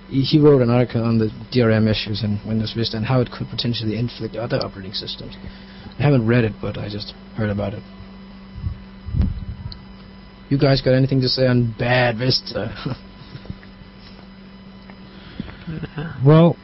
he 0.08 0.38
wrote 0.38 0.62
an 0.62 0.70
article 0.70 1.04
on 1.04 1.18
the 1.18 1.30
DRM 1.52 1.90
issues 1.90 2.22
in 2.22 2.40
Windows 2.46 2.72
Vista 2.76 2.96
and 2.96 3.06
how 3.06 3.20
it 3.20 3.30
could 3.30 3.48
potentially 3.48 3.98
inflict 3.98 4.36
other 4.36 4.56
operating 4.56 4.92
systems. 4.92 5.36
I 5.98 6.02
haven't 6.02 6.26
read 6.26 6.44
it, 6.44 6.52
but 6.60 6.78
I 6.78 6.88
just 6.88 7.14
heard 7.36 7.50
about 7.50 7.74
it. 7.74 7.82
You 10.48 10.58
guys 10.58 10.80
got 10.80 10.94
anything 10.94 11.20
to 11.22 11.28
say 11.28 11.46
on 11.46 11.74
bad 11.78 12.18
Vista? 12.18 12.96
Well, 16.24 16.56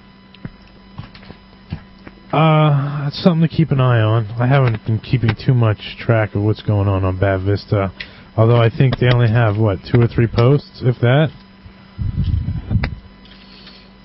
uh, 2.32 3.04
that's 3.04 3.22
something 3.22 3.48
to 3.48 3.54
keep 3.54 3.70
an 3.72 3.80
eye 3.80 4.00
on. 4.00 4.26
I 4.40 4.46
haven't 4.46 4.84
been 4.86 5.00
keeping 5.00 5.30
too 5.34 5.54
much 5.54 5.96
track 5.98 6.34
of 6.34 6.42
what's 6.42 6.62
going 6.62 6.88
on 6.88 7.04
on 7.04 7.18
Bad 7.18 7.42
Vista, 7.44 7.92
although 8.36 8.60
I 8.62 8.70
think 8.70 8.98
they 8.98 9.08
only 9.12 9.28
have 9.28 9.58
what 9.58 9.78
two 9.90 10.00
or 10.00 10.06
three 10.06 10.28
posts, 10.28 10.82
if 10.84 11.00
that. 11.00 11.30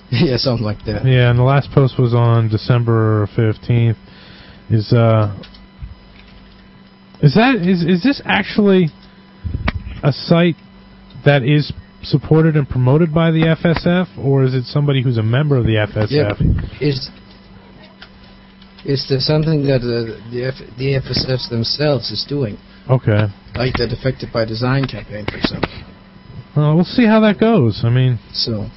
yeah, 0.26 0.36
something 0.36 0.64
like 0.64 0.84
that. 0.86 1.04
Yeah, 1.04 1.30
and 1.30 1.38
the 1.38 1.42
last 1.44 1.70
post 1.72 1.98
was 1.98 2.14
on 2.14 2.48
December 2.48 3.28
fifteenth. 3.36 3.96
Is 4.70 4.92
uh, 4.92 5.34
is 7.22 7.34
that 7.34 7.56
is 7.56 7.82
is 7.82 8.02
this 8.02 8.20
actually 8.24 8.88
a 10.02 10.12
site 10.12 10.56
that 11.24 11.42
is 11.42 11.72
supported 12.02 12.56
and 12.56 12.68
promoted 12.68 13.12
by 13.12 13.30
the 13.30 13.42
FSF, 13.58 14.18
or 14.18 14.44
is 14.44 14.54
it 14.54 14.64
somebody 14.64 15.02
who's 15.02 15.18
a 15.18 15.22
member 15.22 15.56
of 15.56 15.64
the 15.64 15.74
FSF? 15.74 16.10
Yeah, 16.10 16.32
is 16.86 17.10
is 18.84 19.06
there 19.08 19.20
something 19.20 19.62
that 19.66 19.82
uh, 19.82 20.30
the 20.30 20.44
F- 20.46 20.76
the 20.78 20.94
FSFs 21.00 21.48
themselves 21.50 22.10
is 22.10 22.24
doing, 22.28 22.56
Okay. 22.88 23.26
like 23.56 23.74
the 23.74 23.86
Defective 23.88 24.30
by 24.32 24.44
Design 24.44 24.84
campaign, 24.86 25.26
for 25.26 25.36
example? 25.36 25.70
Well, 26.56 26.76
we'll 26.76 26.84
see 26.84 27.04
how 27.06 27.20
that 27.20 27.38
goes. 27.40 27.82
I 27.84 27.90
mean, 27.90 28.18
So 28.32 28.68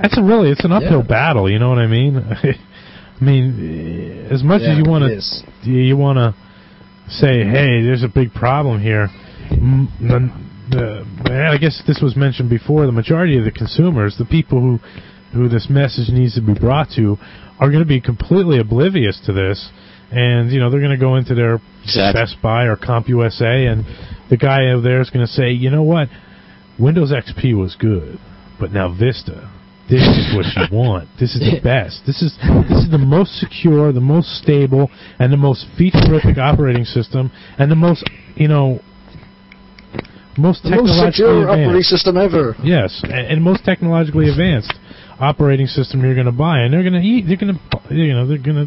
that's 0.00 0.16
a 0.18 0.22
really 0.22 0.50
it's 0.50 0.64
an 0.64 0.72
uphill 0.72 1.00
Yeah. 1.02 1.06
battle. 1.08 1.50
You 1.50 1.58
know 1.58 1.68
what 1.68 1.78
I 1.78 1.86
mean? 1.86 2.16
I 3.20 3.24
mean, 3.24 4.26
eh, 4.28 4.34
as 4.34 4.42
much 4.42 4.62
yeah, 4.62 4.72
as 4.72 4.78
you 4.78 4.84
want 4.90 5.04
to 5.04 5.70
you, 5.70 5.78
you 5.80 5.96
want 5.96 6.16
to 6.18 6.34
say, 7.12 7.44
hey, 7.44 7.82
there's 7.82 8.02
a 8.02 8.08
big 8.08 8.32
problem 8.32 8.80
here. 8.80 9.08
The, 9.50 10.30
the, 10.70 11.06
and 11.26 11.48
I 11.48 11.58
guess 11.58 11.82
this 11.86 12.00
was 12.02 12.16
mentioned 12.16 12.48
before. 12.50 12.86
The 12.86 12.92
majority 12.92 13.36
of 13.38 13.44
the 13.44 13.50
consumers, 13.50 14.16
the 14.18 14.24
people 14.24 14.60
who 14.60 14.78
who 15.32 15.48
this 15.48 15.68
message 15.70 16.08
needs 16.10 16.34
to 16.34 16.42
be 16.42 16.54
brought 16.54 16.88
to, 16.96 17.16
are 17.58 17.68
going 17.68 17.82
to 17.82 17.88
be 17.88 18.00
completely 18.00 18.58
oblivious 18.58 19.20
to 19.26 19.32
this, 19.32 19.70
and 20.10 20.50
you 20.50 20.58
know 20.60 20.70
they're 20.70 20.80
going 20.80 20.92
to 20.98 21.04
go 21.04 21.16
into 21.16 21.34
their 21.34 21.60
Exactly. 21.84 22.20
Best 22.20 22.36
Buy 22.42 22.64
or 22.64 22.76
CompUSA, 22.76 23.70
and 23.72 23.84
the 24.30 24.36
guy 24.36 24.70
over 24.70 24.82
there 24.82 25.00
is 25.00 25.10
going 25.10 25.26
to 25.26 25.32
say, 25.32 25.50
you 25.50 25.68
know 25.70 25.82
what, 25.82 26.08
Windows 26.78 27.12
XP 27.12 27.58
was 27.58 27.76
good, 27.76 28.18
but 28.60 28.72
now 28.72 28.88
Vista. 28.88 29.50
This 29.92 30.08
is 30.08 30.32
what 30.34 30.46
you 30.56 30.64
want. 30.76 31.08
This 31.20 31.34
is 31.36 31.40
the 31.44 31.60
best. 31.60 32.02
This 32.06 32.22
is 32.22 32.32
this 32.68 32.80
is 32.84 32.90
the 32.90 32.96
most 32.98 33.36
secure, 33.38 33.92
the 33.92 34.00
most 34.00 34.28
stable, 34.40 34.88
and 35.18 35.30
the 35.32 35.36
most 35.36 35.66
feature-terrific 35.76 36.38
operating 36.38 36.84
system, 36.84 37.30
and 37.58 37.70
the 37.70 37.76
most 37.76 38.02
you 38.34 38.48
know 38.48 38.80
most 40.38 40.62
The 40.62 40.70
most 40.70 40.96
technologically 40.96 41.12
secure 41.12 41.50
operating 41.50 41.82
system 41.82 42.16
ever. 42.16 42.56
Yes, 42.64 43.00
and, 43.04 43.26
and 43.36 43.42
most 43.44 43.64
technologically 43.64 44.30
advanced 44.30 44.72
operating 45.20 45.66
system 45.66 46.00
you're 46.00 46.14
going 46.14 46.26
to 46.26 46.32
buy, 46.32 46.60
and 46.60 46.72
they're 46.72 46.82
going 46.82 46.96
to 46.96 47.04
eat. 47.06 47.26
They're 47.28 47.36
going 47.36 47.52
to 47.54 47.94
you 47.94 48.14
know 48.14 48.26
they're 48.26 48.38
going 48.40 48.64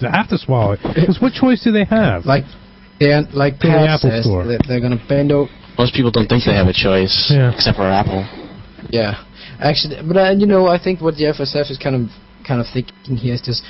to 0.00 0.10
have 0.10 0.28
to 0.30 0.38
swallow 0.38 0.72
it. 0.72 0.80
Because 0.82 1.20
what 1.20 1.32
choice 1.34 1.62
do 1.62 1.70
they 1.70 1.84
have? 1.84 2.24
Like, 2.24 2.44
yeah, 2.98 3.22
like 3.34 3.60
To 3.60 3.68
the 3.68 3.76
Apple 3.76 4.08
says, 4.10 4.24
Store. 4.24 4.48
they're 4.66 4.80
gonna 4.80 5.02
bend 5.06 5.30
over. 5.32 5.50
Most 5.76 5.92
people 5.94 6.10
don't 6.10 6.26
think 6.26 6.44
they 6.48 6.54
have 6.56 6.66
a 6.66 6.72
choice, 6.72 7.28
Yeah. 7.28 7.52
except 7.52 7.76
for 7.76 7.84
Apple. 7.84 8.24
Yeah, 8.88 9.20
actually, 9.60 9.96
but 10.06 10.16
uh, 10.16 10.30
you 10.32 10.46
know, 10.46 10.66
I 10.66 10.78
think 10.82 11.00
what 11.00 11.14
the 11.16 11.24
FSF 11.24 11.70
is 11.70 11.78
kind 11.78 11.96
of 11.96 12.10
kind 12.46 12.60
of 12.60 12.66
thinking 12.72 13.16
here 13.16 13.34
is 13.34 13.42
just 13.42 13.62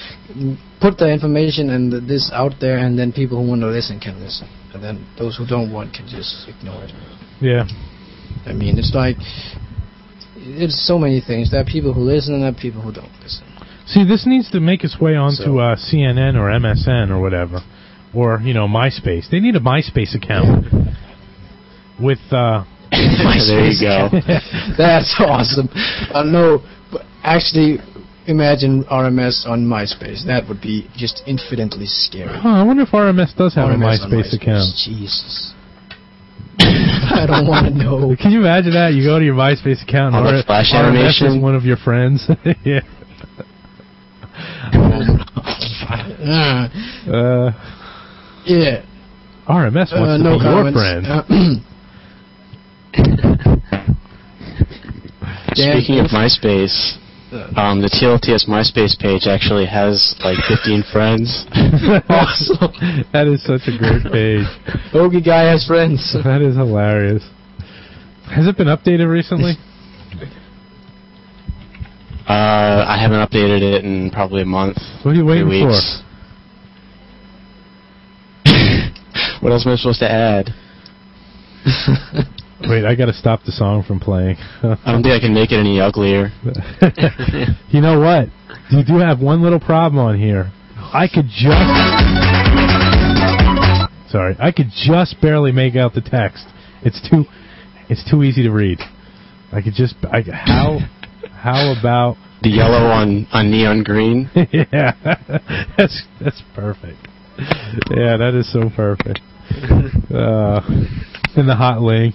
put 0.81 0.99
the 0.99 1.09
information 1.11 1.71
and 1.71 1.91
the, 1.93 2.01
this 2.01 2.31
out 2.33 2.53
there, 2.61 2.79
and 2.79 2.99
then 2.99 3.13
people 3.13 3.41
who 3.43 3.49
want 3.49 3.63
to 3.63 3.69
listen 3.69 3.99
can 4.01 4.21
listen, 4.21 4.49
and 4.75 4.83
then 4.83 5.07
those 5.19 5.37
who 5.37 5.47
don't 5.47 5.73
want 5.73 5.95
can 5.95 6.07
just 6.09 6.47
ignore 6.49 6.85
it. 6.85 6.93
yeah, 7.41 7.65
I 8.45 8.53
mean, 8.53 8.79
it's 8.79 8.93
like 8.95 9.17
it's 10.37 10.87
so 10.87 10.99
many 10.99 11.21
things. 11.21 11.51
There 11.51 11.61
are 11.61 11.65
people 11.65 11.93
who 11.93 12.03
listen 12.03 12.35
and 12.35 12.43
there 12.43 12.51
are 12.51 12.61
people 12.61 12.81
who 12.83 12.93
don't 12.93 13.13
listen. 13.23 13.45
See, 13.87 14.05
this 14.07 14.25
needs 14.27 14.51
to 14.51 14.61
make 14.61 14.85
its 14.85 15.01
way 15.01 15.15
onto 15.15 15.45
So- 15.45 15.59
uh, 15.59 15.77
CNN 15.77 16.35
or 16.37 16.51
MSN 16.51 17.11
or 17.11 17.21
whatever, 17.21 17.61
or 18.15 18.41
you 18.43 18.53
know 18.53 18.67
MySpace. 18.69 19.31
They 19.31 19.41
need 19.41 19.57
a 19.57 19.61
MySpace 19.61 20.15
account 20.15 20.67
with. 22.01 22.19
Uh, 22.31 22.65
there 23.49 23.67
you 23.71 23.81
go. 23.81 24.09
That's 24.79 25.15
awesome. 25.19 25.69
Uh, 26.13 26.23
no, 26.23 26.63
but 26.93 27.03
actually, 27.23 27.79
imagine 28.27 28.85
RMS 28.85 29.47
on 29.47 29.65
MySpace. 29.67 30.25
That 30.27 30.47
would 30.49 30.61
be 30.61 30.89
just 30.97 31.23
infinitely 31.27 31.87
scary. 31.87 32.39
huh, 32.39 32.49
I 32.49 32.63
wonder 32.63 32.83
if 32.83 32.91
RMS 32.91 33.35
does 33.37 33.55
have 33.55 33.69
a 33.69 33.75
RMS 33.75 34.03
on 34.05 34.11
MySpace 34.11 34.35
account. 34.35 34.75
Jesus. 34.85 35.53
I 36.59 37.25
don't 37.27 37.47
want 37.47 37.67
to 37.67 37.75
know. 37.85 38.17
Can 38.21 38.31
you 38.33 38.41
imagine 38.41 38.73
that? 38.73 38.95
You 38.95 39.05
go 39.05 39.19
to 39.19 39.25
your 39.25 39.35
MySpace 39.35 39.83
account 39.83 40.15
and 40.15 40.25
All 40.27 40.33
the 40.33 40.39
R- 40.39 40.45
flash 40.45 40.73
RMS 40.73 40.89
animation. 40.89 41.27
is 41.39 41.43
one 41.43 41.55
of 41.55 41.65
your 41.65 41.77
friends. 41.77 42.29
yeah. 42.65 42.81
Uh, 45.89 46.69
Uh, 47.09 47.53
yeah. 48.47 48.83
RMS 49.49 49.93
wants 49.93 49.95
Uh, 49.95 50.17
to 50.17 50.23
no 50.23 50.39
be 50.39 50.45
your 50.45 50.73
comments. 50.73 50.79
friend. 50.79 51.63
Speaking 55.57 56.01
of 56.01 56.11
MySpace, 56.11 56.97
um, 57.57 57.81
the 57.83 57.89
TLTS 57.89 58.47
MySpace 58.49 58.97
page 58.99 59.27
actually 59.27 59.67
has 59.67 60.15
like 60.25 60.39
15 60.49 60.83
friends. 60.93 61.45
awesome. 62.09 62.73
that 63.13 63.27
is 63.27 63.43
such 63.45 63.69
a 63.69 63.77
great 63.77 64.03
page. 64.13 64.47
Ogie 64.93 65.25
guy 65.25 65.45
has 65.51 65.67
friends. 65.67 66.15
That 66.25 66.41
is 66.43 66.57
hilarious. 66.57 67.23
Has 68.35 68.47
it 68.47 68.57
been 68.57 68.69
updated 68.69 69.09
recently? 69.09 69.57
Uh, 72.29 72.85
I 72.89 72.99
haven't 73.01 73.19
updated 73.19 73.63
it 73.63 73.85
in 73.85 74.11
probably 74.11 74.43
a 74.43 74.47
month. 74.47 74.79
What 75.03 75.13
are 75.13 75.15
you 75.15 75.25
waiting 75.25 75.49
for? 75.49 75.81
what 79.41 79.53
else 79.53 79.65
am 79.65 79.73
I 79.73 79.77
supposed 79.77 80.01
to 80.01 80.11
add? 80.11 80.51
Wait, 82.63 82.85
I 82.85 82.95
got 82.95 83.07
to 83.07 83.13
stop 83.13 83.43
the 83.45 83.53
song 83.53 83.85
from 83.87 84.01
playing. 84.01 84.37
I 84.63 84.77
don't 84.87 85.03
think 85.03 85.13
I 85.13 85.21
can 85.21 85.35
make 85.35 85.53
it 85.53 85.59
any 85.59 85.79
uglier. 85.79 86.31
you 87.69 87.81
know 87.81 88.01
what? 88.01 88.29
You 88.71 88.83
do 88.83 88.99
have 88.99 89.21
one 89.21 89.43
little 89.43 89.61
problem 89.61 89.99
on 89.99 90.19
here. 90.19 90.51
I 90.77 91.07
could 91.13 91.27
just. 91.27 91.53
Sorry, 94.11 94.37
I 94.39 94.53
could 94.53 94.71
just 94.71 95.21
barely 95.21 95.53
make 95.53 95.77
out 95.77 95.93
the 95.93 96.01
text. 96.01 96.47
It's 96.83 97.01
too, 97.11 97.25
it's 97.91 98.09
too 98.11 98.23
easy 98.23 98.43
to 98.45 98.51
read. 98.51 98.79
I 99.53 99.61
could 99.61 99.75
just. 99.75 99.95
I, 100.11 100.23
how, 100.23 100.79
how 101.31 101.75
about? 101.79 102.17
The 102.43 102.51
yellow 102.51 102.87
on, 102.87 103.27
on 103.33 103.51
neon 103.51 103.83
green. 103.83 104.31
yeah, 104.53 104.93
that's 105.77 106.03
that's 106.21 106.43
perfect. 106.55 106.99
Yeah, 107.91 108.17
that 108.19 108.33
is 108.35 108.51
so 108.53 108.71
perfect. 108.75 109.21
Uh, 110.07 110.61
and 111.37 111.49
the 111.49 111.55
hot 111.55 111.81
link. 111.81 112.15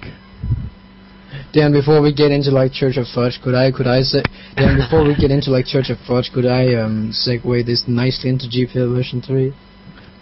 Dann, 1.54 1.74
before 1.74 2.02
we 2.02 2.14
get 2.14 2.32
into 2.32 2.52
like 2.52 2.72
Church 2.72 2.98
of 2.98 3.08
Fudge, 3.14 3.40
could 3.44 3.56
I 3.56 3.72
could 3.72 3.88
I 3.88 4.02
say 4.02 4.24
Dann, 4.56 4.78
before 4.78 5.04
we 5.04 5.16
get 5.16 5.32
into 5.32 5.52
like 5.52 5.66
Church 5.66 5.90
of 5.90 5.98
Fudge, 6.08 6.32
could 6.34 6.46
I 6.46 6.76
um 6.76 7.12
segue 7.12 7.66
this 7.66 7.84
nicely 7.88 8.30
into 8.30 8.48
GPL 8.48 8.96
version 8.96 9.22
three? 9.22 9.54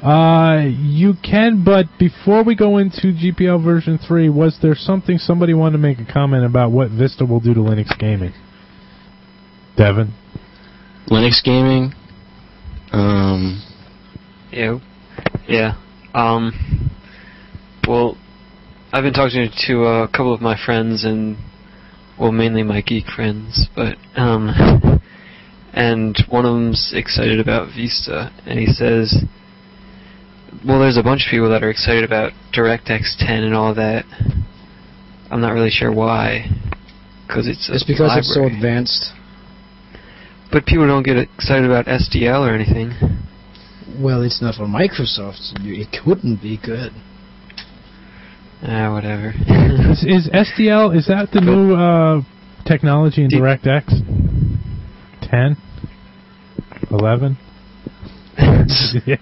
Uh, 0.02 0.64
you 0.66 1.14
can, 1.22 1.62
but 1.64 1.86
before 2.00 2.42
we 2.42 2.56
go 2.56 2.78
into 2.78 3.12
GPL 3.12 3.62
version 3.62 3.98
3, 3.98 4.30
was 4.30 4.58
there 4.62 4.74
something 4.74 5.18
somebody 5.18 5.54
wanted 5.54 5.74
to 5.74 5.78
make 5.78 6.00
a 6.00 6.06
comment 6.06 6.46
about 6.46 6.72
what 6.72 6.90
Vista 6.90 7.26
will 7.26 7.42
do 7.42 7.54
to 7.54 7.60
Linux 7.60 7.98
gaming? 8.00 8.32
Devon? 9.76 10.14
Linux 11.10 11.44
gaming. 11.44 11.94
Um, 12.94 13.62
Yeah, 14.52 14.80
Yeah. 15.48 15.74
Um. 16.14 16.90
Well, 17.88 18.18
I've 18.92 19.04
been 19.04 19.14
talking 19.14 19.50
to 19.68 19.84
a 19.86 20.08
couple 20.08 20.34
of 20.34 20.42
my 20.42 20.58
friends 20.66 21.06
and, 21.06 21.38
well, 22.20 22.32
mainly 22.32 22.64
my 22.64 22.82
geek 22.82 23.06
friends, 23.06 23.68
but 23.76 23.98
um, 24.16 24.50
and 25.74 26.18
one 26.28 26.46
of 26.46 26.54
them's 26.54 26.92
excited 26.96 27.40
about 27.40 27.68
Vista, 27.76 28.32
and 28.48 28.58
he 28.60 28.66
says, 28.66 29.16
well, 30.66 30.80
there's 30.80 30.98
a 30.98 31.04
bunch 31.04 31.26
of 31.28 31.32
people 31.32 31.50
that 31.50 31.64
are 31.64 31.70
excited 31.70 32.04
about 32.04 32.34
DirectX 32.54 33.18
10 33.20 33.44
and 33.44 33.54
all 33.54 33.76
that. 33.76 34.06
I'm 35.30 35.42
not 35.42 35.54
really 35.54 35.70
sure 35.70 35.94
why, 35.94 36.48
because 37.28 37.48
it's 37.48 37.70
a 37.70 37.76
It's 37.76 37.84
because 37.84 38.18
it's 38.18 38.34
so 38.34 38.46
advanced. 38.46 39.14
But 40.52 40.66
people 40.66 40.88
don't 40.88 41.04
get 41.04 41.18
excited 41.18 41.66
about 41.66 41.86
SDL 41.86 42.42
or 42.42 42.56
anything. 42.56 42.94
Well, 44.00 44.24
it's 44.24 44.42
not 44.42 44.56
for 44.56 44.66
Microsoft. 44.66 45.62
you- 45.62 45.76
It 45.76 45.90
couldn't 46.04 46.42
be 46.42 46.58
good. 46.58 46.92
Ah, 48.62 48.92
whatever. 48.94 49.30
Is, 49.90 50.04
is 50.04 50.30
SDL 50.30 50.96
is 50.96 51.08
that 51.08 51.30
the 51.32 51.40
new 51.42 51.74
uh, 51.76 52.22
technology 52.68 53.24
in 53.24 53.30
DirectX? 53.30 53.88
10? 55.22 55.58
11? 56.92 57.38
yeah. 59.06 59.16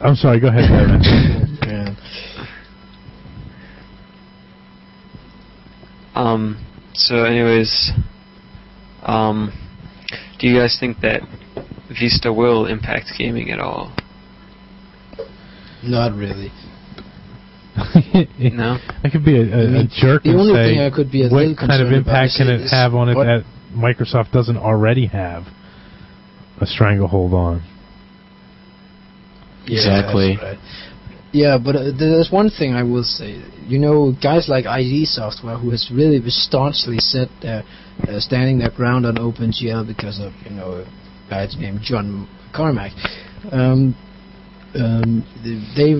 I'm 0.00 0.14
sorry. 0.14 0.38
Go 0.40 0.48
ahead, 0.48 0.68
Devon. 0.68 1.58
Yeah. 1.66 1.94
Um. 6.14 6.64
So, 6.94 7.24
anyways, 7.24 7.90
um, 9.02 9.52
do 10.38 10.46
you 10.46 10.58
guys 10.58 10.76
think 10.78 11.00
that 11.00 11.22
Vista 11.88 12.32
will 12.32 12.66
impact 12.66 13.06
gaming 13.18 13.50
at 13.50 13.58
all? 13.60 13.94
Not 15.86 16.14
really. 16.14 16.50
No. 18.38 18.78
I 19.02 19.10
could 19.10 19.24
be 19.24 19.36
a, 19.36 19.42
a, 19.42 19.64
I 19.64 19.66
mean, 19.66 19.74
a 19.74 19.88
jerk 19.88 20.22
the 20.22 20.30
and 20.30 20.38
only 20.40 20.54
say, 20.54 20.74
thing 20.74 20.80
I 20.80 20.90
could 20.94 21.10
be 21.10 21.22
a 21.22 21.28
what 21.28 21.42
little 21.46 21.56
kind 21.56 21.82
of 21.82 21.92
impact 21.92 22.32
can 22.36 22.48
it 22.48 22.68
have 22.70 22.94
on 22.94 23.08
it 23.08 23.16
what- 23.16 23.24
that 23.24 23.44
Microsoft 23.74 24.30
doesn't 24.30 24.56
already 24.56 25.06
have 25.06 25.44
a 26.60 26.66
stranglehold 26.66 27.34
on? 27.34 27.62
Yeah, 29.66 29.78
Exactly. 29.78 30.36
right. 30.40 30.58
Yeah, 31.32 31.58
but 31.58 31.74
uh, 31.74 31.90
there's 31.98 32.30
one 32.30 32.48
thing 32.50 32.74
I 32.74 32.84
will 32.84 33.02
say. 33.02 33.42
You 33.66 33.78
know, 33.80 34.12
guys 34.22 34.48
like 34.48 34.66
ID 34.66 35.06
Software, 35.06 35.56
who 35.58 35.70
has 35.70 35.90
really 35.92 36.22
staunchly 36.28 36.98
set 36.98 37.28
their, 37.42 37.64
uh, 38.06 38.20
standing 38.20 38.58
their 38.58 38.70
ground 38.70 39.04
on 39.06 39.16
OpenGL 39.16 39.84
because 39.86 40.20
of 40.20 40.32
you 40.44 40.50
know 40.54 40.84
a 40.84 41.28
guy 41.28 41.48
named 41.58 41.80
John 41.82 42.28
Carmack. 42.54 42.92
Um, 43.50 43.96
um, 44.74 45.22
they, 45.76 45.94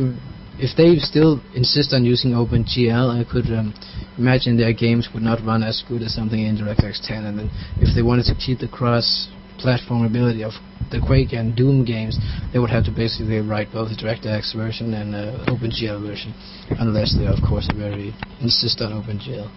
if 0.62 0.76
they 0.76 0.98
still 0.98 1.40
insist 1.54 1.92
on 1.92 2.04
using 2.04 2.32
OpenGL, 2.32 3.10
I 3.10 3.24
could 3.24 3.46
um, 3.46 3.74
imagine 4.18 4.56
their 4.56 4.72
games 4.72 5.08
would 5.14 5.22
not 5.22 5.44
run 5.44 5.62
as 5.62 5.82
good 5.88 6.02
as 6.02 6.14
something 6.14 6.38
in 6.38 6.56
DirectX 6.56 7.06
10. 7.06 7.24
And 7.24 7.38
then 7.38 7.50
if 7.78 7.94
they 7.94 8.02
wanted 8.02 8.26
to 8.26 8.34
keep 8.34 8.58
the 8.58 8.68
cross-platform 8.68 10.04
ability 10.04 10.44
of 10.44 10.52
the 10.90 11.00
Quake 11.00 11.32
and 11.32 11.56
Doom 11.56 11.84
games, 11.84 12.18
they 12.52 12.58
would 12.58 12.70
have 12.70 12.84
to 12.84 12.92
basically 12.92 13.40
write 13.40 13.72
both 13.72 13.88
the 13.88 13.96
DirectX 13.96 14.54
version 14.54 14.94
and 14.94 15.14
uh, 15.14 15.46
OpenGL 15.50 16.02
version, 16.02 16.34
unless 16.78 17.16
they, 17.16 17.26
of 17.26 17.38
course, 17.46 17.68
very 17.74 18.14
insist 18.40 18.80
on 18.80 18.92
OpenGL, 18.92 19.48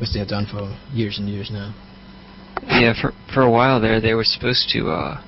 which 0.00 0.10
they 0.12 0.20
have 0.20 0.28
done 0.28 0.46
for 0.46 0.72
years 0.92 1.18
and 1.18 1.28
years 1.28 1.50
now. 1.52 1.74
Yeah, 2.66 2.92
for 3.00 3.12
for 3.32 3.42
a 3.42 3.50
while 3.50 3.80
there, 3.80 4.00
they 4.00 4.14
were 4.14 4.24
supposed 4.24 4.68
to 4.72 4.90
uh, 4.90 5.22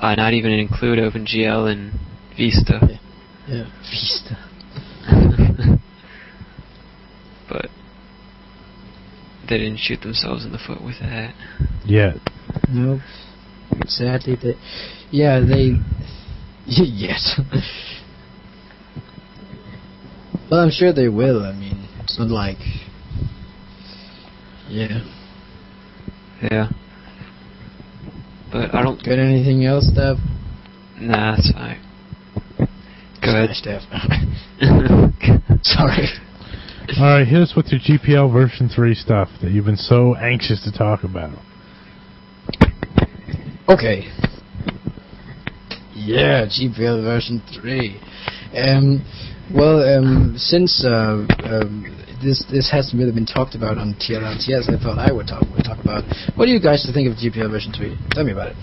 uh 0.00 0.14
not 0.14 0.32
even 0.32 0.50
include 0.52 0.98
OpenGL 0.98 1.70
and 1.70 1.92
Vista. 2.36 2.98
Yeah, 3.46 3.64
Vista. 3.90 4.36
but 7.48 7.68
they 9.48 9.58
didn't 9.58 9.78
shoot 9.78 10.00
themselves 10.00 10.44
in 10.44 10.52
the 10.52 10.58
foot 10.58 10.82
with 10.82 11.00
that. 11.00 11.34
Yeah. 11.84 12.12
Nope. 12.68 13.00
Sadly, 13.86 14.36
they, 14.40 14.54
yeah, 15.10 15.40
they, 15.40 15.72
yes. 16.66 17.40
well, 20.50 20.60
I'm 20.60 20.70
sure 20.70 20.92
they 20.92 21.08
will. 21.08 21.44
I 21.44 21.52
mean, 21.52 21.88
it's 22.00 22.18
not 22.18 22.28
like, 22.28 22.58
yeah. 24.68 25.00
Yeah. 26.42 26.68
But 28.52 28.74
I 28.74 28.82
don't. 28.82 28.98
Got 29.02 29.18
anything 29.18 29.64
else, 29.64 29.86
Steph? 29.92 30.18
Nah, 31.00 31.36
that's 31.36 31.52
fine. 31.52 31.80
Go 33.22 33.30
ahead. 33.30 33.50
Steph. 33.54 33.82
Sorry. 35.62 36.08
All 36.98 37.18
right, 37.18 37.26
hit 37.26 37.40
us 37.40 37.54
with 37.56 37.66
your 37.68 37.80
GPL 37.80 38.32
version 38.32 38.68
3 38.68 38.94
stuff 38.94 39.28
that 39.42 39.52
you've 39.52 39.66
been 39.66 39.76
so 39.76 40.16
anxious 40.16 40.64
to 40.64 40.72
talk 40.72 41.04
about. 41.04 41.38
Okay. 43.68 44.08
Yeah, 45.94 46.46
GPL 46.46 47.04
version 47.04 47.40
3. 47.60 48.00
Um, 48.56 49.04
well, 49.54 49.82
um, 49.82 50.34
since 50.36 50.84
uh, 50.84 51.24
um, 51.44 51.99
this 52.22 52.44
this 52.50 52.70
hasn't 52.70 52.98
really 52.98 53.12
been 53.12 53.26
talked 53.26 53.54
about 53.54 53.78
on 53.78 53.94
TLLTS, 53.94 54.68
I 54.68 54.82
thought 54.82 54.98
I 54.98 55.12
would 55.12 55.26
talk 55.26 55.42
would 55.54 55.64
talk 55.64 55.78
about. 55.82 56.04
What 56.36 56.46
do 56.46 56.52
you 56.52 56.60
guys 56.60 56.88
think 56.92 57.08
of 57.08 57.16
GPL 57.16 57.50
version 57.50 57.72
3? 57.72 57.96
Tell 58.12 58.24
me 58.24 58.32
about 58.32 58.52
it. 58.52 58.56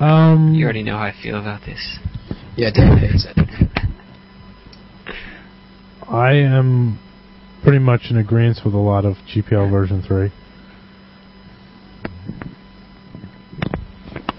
Um, 0.00 0.54
You 0.54 0.64
already 0.64 0.82
know 0.82 0.96
how 0.96 1.04
I 1.04 1.12
feel 1.22 1.38
about 1.38 1.60
this. 1.66 1.98
Yeah, 2.56 2.70
David 2.72 2.98
hates 2.98 3.26
it. 3.28 3.36
I 6.08 6.32
am 6.34 6.98
pretty 7.62 7.78
much 7.78 8.02
in 8.10 8.16
agreement 8.16 8.60
with 8.64 8.74
a 8.74 8.78
lot 8.78 9.04
of 9.04 9.14
GPL 9.32 9.70
version 9.70 10.02
3. 10.02 10.32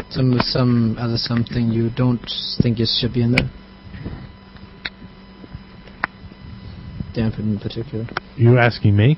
Some 0.10 0.34
some 0.40 0.98
other 0.99 1.15
something 1.15 1.72
you 1.72 1.90
don't 1.95 2.19
think 2.61 2.80
it 2.80 2.90
should 2.99 3.14
be 3.14 3.22
in 3.22 3.32
there. 3.32 3.49
Dampen 7.13 7.53
in 7.53 7.59
particular. 7.59 8.05
You 8.38 8.57
asking 8.57 8.95
me? 8.95 9.17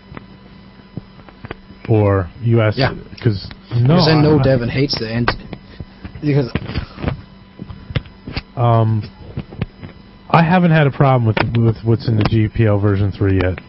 Or 1.89 2.29
you 2.41 2.61
ask 2.61 2.77
Yeah. 2.77 2.93
because 3.13 3.49
no, 3.71 3.81
because 3.81 4.07
I 4.07 4.21
know 4.21 4.39
I- 4.39 4.43
Devon 4.43 4.69
hates 4.69 4.97
the 4.99 5.11
end. 5.11 5.29
Because 6.21 6.51
Um, 8.55 9.03
I 10.29 10.43
haven't 10.43 10.71
had 10.71 10.87
a 10.87 10.91
problem 10.91 11.25
with 11.25 11.37
with 11.57 11.83
what's 11.83 12.07
in 12.07 12.17
the 12.17 12.23
GPL 12.23 12.79
version 12.81 13.11
three 13.11 13.39
yet. 13.43 13.59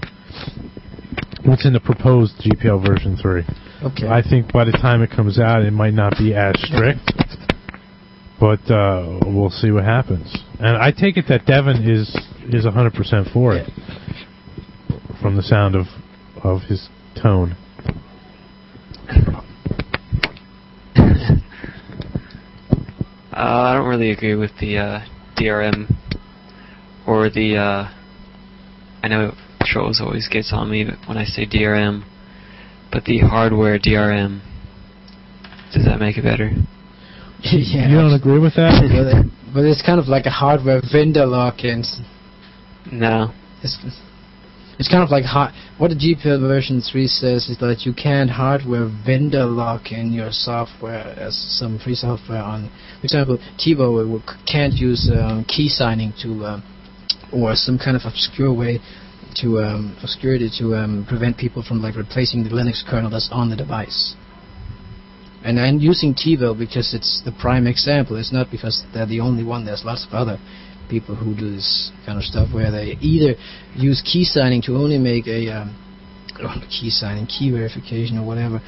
What's 1.45 1.65
in 1.67 1.73
the 1.73 1.81
proposed 1.81 2.39
GPL 2.41 2.79
version 2.87 3.17
three? 3.17 3.45
okay, 3.83 4.09
I 4.09 4.23
think 4.23 4.53
by 4.53 4.65
the 4.65 4.73
time 4.73 5.03
it 5.03 5.11
comes 5.11 5.39
out, 5.39 5.63
it 5.63 5.73
might 5.73 5.95
not 5.95 6.17
be 6.17 6.35
as 6.35 6.55
strict, 6.63 7.13
but 8.41 8.61
uh, 8.71 9.19
we'll 9.27 9.51
see 9.51 9.71
what 9.71 9.85
happens. 9.85 10.35
And 10.59 10.77
I 10.77 10.91
take 10.91 11.17
it 11.17 11.27
that 11.29 11.45
Devon 11.47 11.83
is 11.83 12.09
is 12.49 12.67
100% 12.67 13.33
for 13.33 13.55
it, 13.57 13.69
from 15.21 15.37
the 15.37 15.43
sound 15.43 15.75
of 15.75 15.87
of 16.43 16.63
his 16.63 16.89
tone. 17.21 17.57
Uh, 23.37 23.71
I 23.71 23.75
don't 23.75 23.89
really 23.89 24.13
agree 24.13 24.37
with 24.37 24.53
the 24.61 24.79
uh, 24.79 25.01
DRM 25.37 25.93
or 27.05 27.29
the. 27.29 27.57
Uh, 27.57 27.93
I 29.03 29.09
know 29.09 29.35
Troels 29.63 30.01
always 30.01 30.29
gets 30.29 30.53
on 30.53 30.71
me 30.71 30.87
when 31.07 31.19
I 31.19 31.25
say 31.25 31.45
DRM, 31.45 32.05
but 32.93 33.05
the 33.07 33.19
hardware 33.19 33.77
DRM. 33.81 34.41
Does 35.73 35.85
that 35.85 35.99
make 35.99 36.17
it 36.17 36.23
better? 36.23 36.51
yeah. 37.41 37.89
You 37.89 37.97
don't 37.97 38.15
agree 38.15 38.39
with 38.39 38.55
that? 38.55 39.29
but, 39.53 39.65
it's 39.65 39.83
kind 39.83 39.99
of 39.99 40.07
like 40.07 40.27
a 40.27 40.31
hardware 40.31 40.81
vendor 40.93 41.27
lock-in. 41.27 41.83
No. 42.93 43.35
It's, 43.63 43.77
it's 44.79 44.89
kind 44.89 45.03
of 45.03 45.11
like 45.11 45.25
hot. 45.25 45.53
What 45.79 45.89
the 45.89 45.97
GPL 45.97 46.41
version 46.41 46.81
3 46.81 47.07
says 47.07 47.49
is 47.49 47.59
that 47.59 47.83
you 47.87 47.95
can't 47.95 48.31
hardware 48.31 48.91
vendor 49.07 49.45
lock 49.45 49.93
in 49.93 50.13
your 50.13 50.31
software 50.31 51.15
as 51.19 51.37
some 51.59 51.79
free 51.79 51.95
software 51.95 52.43
on. 52.43 52.71
For 53.01 53.05
example, 53.05 53.39
TiVo 53.59 54.21
can't 54.51 54.75
use 54.75 55.11
um, 55.13 55.45
key 55.45 55.69
signing 55.69 56.13
to, 56.23 56.45
um, 56.45 56.63
or 57.33 57.55
some 57.55 57.79
kind 57.79 57.97
of 57.97 58.03
obscure 58.05 58.53
way 58.53 58.81
to 59.37 59.59
um, 59.59 59.97
obscurity 60.03 60.51
to 60.59 60.75
um, 60.75 61.05
prevent 61.09 61.37
people 61.37 61.63
from 61.63 61.83
like 61.83 61.97
replacing 61.97 62.45
the 62.45 62.51
Linux 62.51 62.85
kernel 62.89 63.11
that's 63.11 63.29
on 63.33 63.51
the 63.51 63.57
device. 63.57 64.15
And 65.45 65.61
I'm 65.61 65.79
using 65.79 66.15
TiVo 66.15 66.59
because 66.59 66.95
it's 66.95 67.21
the 67.25 67.33
prime 67.33 67.67
example. 67.67 68.17
It's 68.17 68.33
not 68.33 68.51
because 68.51 68.83
they're 68.95 69.07
the 69.07 69.21
only 69.21 69.45
one. 69.45 69.67
There's 69.67 69.85
lots 69.85 70.07
of 70.07 70.15
other 70.15 70.39
people 70.89 71.15
who 71.15 71.35
do 71.35 71.51
this 71.51 71.93
kind 72.07 72.19
of 72.19 72.25
stuff 72.25 72.53
where 72.53 72.71
they 72.71 72.97
either 73.01 73.35
use 73.75 74.03
key 74.03 74.25
signing 74.25 74.63
to 74.63 74.73
only 74.77 74.99
make 74.99 75.27
a 75.27 75.49
um, 75.51 75.77
key 76.69 76.91
signing, 76.91 77.27
key 77.27 77.51
verification, 77.51 78.19
or 78.19 78.27
whatever, 78.27 78.61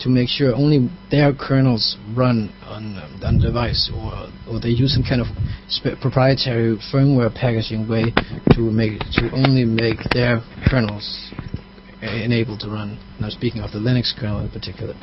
to 0.00 0.08
make 0.08 0.28
sure 0.28 0.54
only 0.54 0.90
their 1.10 1.32
kernels 1.32 1.96
run 2.16 2.52
on 2.64 2.98
um, 2.98 3.20
on 3.24 3.38
the 3.38 3.46
device, 3.46 3.90
or 3.94 4.28
or 4.48 4.60
they 4.60 4.68
use 4.68 4.94
some 4.94 5.02
kind 5.02 5.20
of 5.20 5.28
sp- 5.70 6.00
proprietary 6.00 6.76
firmware 6.92 7.32
packaging 7.32 7.88
way 7.88 8.12
to 8.52 8.60
make 8.60 8.98
to 9.12 9.30
only 9.32 9.64
make 9.64 9.98
their 10.12 10.42
kernels 10.66 11.32
enabled 12.02 12.60
to 12.60 12.68
run. 12.68 12.98
Now, 13.20 13.30
speaking 13.30 13.62
of 13.62 13.72
the 13.72 13.78
Linux 13.78 14.12
kernel 14.18 14.40
in 14.40 14.50
particular. 14.50 14.94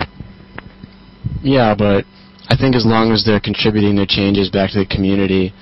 Yeah, 1.42 1.74
but 1.76 2.06
I 2.50 2.56
think 2.56 2.76
as 2.76 2.86
long 2.86 3.12
as 3.12 3.26
they're 3.26 3.40
contributing 3.40 3.96
their 3.96 4.06
changes 4.06 4.50
back 4.50 4.72
to 4.72 4.80
the 4.80 4.86
community 4.86 5.54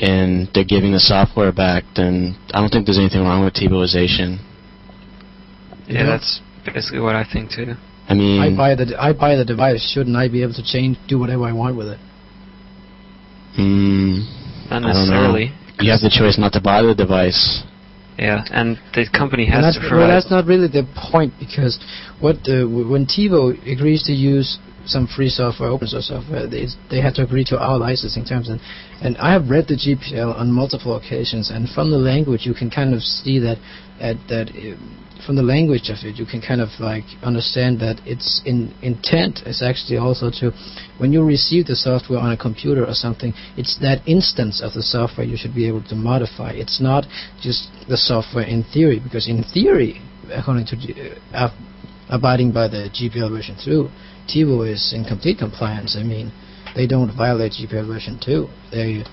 and 0.00 0.48
they're 0.54 0.64
giving 0.64 0.92
the 0.92 1.00
software 1.00 1.52
back, 1.52 1.84
then 1.96 2.36
I 2.52 2.60
don't 2.60 2.70
think 2.70 2.86
there's 2.86 2.98
anything 2.98 3.22
wrong 3.22 3.44
with 3.44 3.54
Tivoization. 3.54 4.38
Yeah, 5.88 6.04
that's 6.06 6.40
basically 6.64 7.00
what 7.00 7.14
I 7.14 7.24
think 7.30 7.50
too. 7.50 7.74
I 8.08 8.14
mean, 8.14 8.40
I 8.40 8.56
buy 8.56 8.74
the 8.74 8.96
I 9.00 9.12
buy 9.12 9.36
the 9.36 9.44
device. 9.44 9.82
Shouldn't 9.92 10.16
I 10.16 10.28
be 10.28 10.42
able 10.42 10.54
to 10.54 10.62
change, 10.64 10.96
do 11.08 11.18
whatever 11.18 11.44
I 11.44 11.52
want 11.52 11.76
with 11.76 11.88
it? 11.88 11.98
mm, 13.58 14.70
Not 14.70 14.70
I 14.70 14.74
don't 14.74 14.82
know. 14.82 14.88
necessarily. 14.88 15.52
you 15.80 15.90
have 15.90 16.00
the 16.00 16.10
choice 16.10 16.38
not 16.38 16.52
to 16.54 16.60
buy 16.60 16.82
the 16.82 16.94
device. 16.94 17.62
Yeah, 18.18 18.44
and 18.50 18.78
the 18.94 19.06
company 19.12 19.44
And 19.44 19.62
has 19.64 19.74
that's, 19.76 19.88
to 19.90 19.94
well, 19.94 20.08
that's 20.08 20.30
not 20.30 20.46
really 20.46 20.68
the 20.68 20.84
point 21.12 21.34
because 21.38 21.78
what 22.18 22.36
uh, 22.48 22.64
w- 22.64 22.88
when 22.88 23.04
TiVo 23.04 23.52
agrees 23.70 24.04
to 24.04 24.12
use 24.12 24.58
some 24.86 25.06
free 25.06 25.28
software, 25.28 25.68
open 25.68 25.88
source 25.88 26.08
software, 26.08 26.46
they 26.46 26.66
they 26.90 27.00
have 27.00 27.14
to 27.14 27.22
agree 27.22 27.44
to 27.44 27.58
our 27.58 27.78
licensing 27.78 28.24
terms. 28.24 28.48
And 28.48 28.60
and 29.02 29.16
I 29.18 29.32
have 29.32 29.50
read 29.50 29.66
the 29.68 29.76
GPL 29.76 30.34
on 30.34 30.50
multiple 30.50 30.96
occasions, 30.96 31.50
and 31.50 31.68
from 31.68 31.90
the 31.90 31.98
language 31.98 32.46
you 32.46 32.54
can 32.54 32.70
kind 32.70 32.94
of 32.94 33.02
see 33.02 33.38
that 33.40 33.58
at 34.00 34.16
that. 34.28 34.50
Uh, 34.50 34.76
from 35.24 35.34
the 35.34 35.42
language 35.42 35.88
of 35.88 35.96
it, 36.04 36.16
you 36.16 36.26
can 36.26 36.40
kind 36.40 36.60
of 36.60 36.68
like 36.78 37.04
understand 37.22 37.80
that 37.80 37.98
its 38.06 38.42
in 38.44 38.72
intent 38.82 39.40
is 39.46 39.62
actually 39.62 39.98
also 39.98 40.30
to, 40.30 40.52
when 40.98 41.12
you 41.12 41.24
receive 41.24 41.66
the 41.66 41.74
software 41.74 42.18
on 42.18 42.30
a 42.30 42.36
computer 42.36 42.84
or 42.84 42.94
something, 42.94 43.32
it's 43.56 43.78
that 43.80 44.06
instance 44.06 44.62
of 44.62 44.74
the 44.74 44.82
software 44.82 45.26
you 45.26 45.36
should 45.36 45.54
be 45.54 45.66
able 45.66 45.82
to 45.84 45.96
modify. 45.96 46.52
It's 46.52 46.80
not 46.80 47.06
just 47.40 47.68
the 47.88 47.96
software 47.96 48.44
in 48.44 48.62
theory, 48.72 49.00
because 49.00 49.28
in 49.28 49.42
theory, 49.42 50.00
according 50.30 50.66
to 50.66 50.76
uh, 51.32 51.50
abiding 52.08 52.52
by 52.52 52.68
the 52.68 52.88
GPL 52.94 53.30
version 53.30 53.56
2, 53.64 53.88
TiVo 54.28 54.70
is 54.70 54.92
in 54.94 55.04
complete 55.04 55.38
compliance. 55.38 55.96
I 55.98 56.02
mean, 56.02 56.32
they 56.74 56.86
don't 56.86 57.14
violate 57.16 57.52
GPL 57.52 57.86
version 57.86 58.18
2. 58.22 58.48
They, 58.70 59.04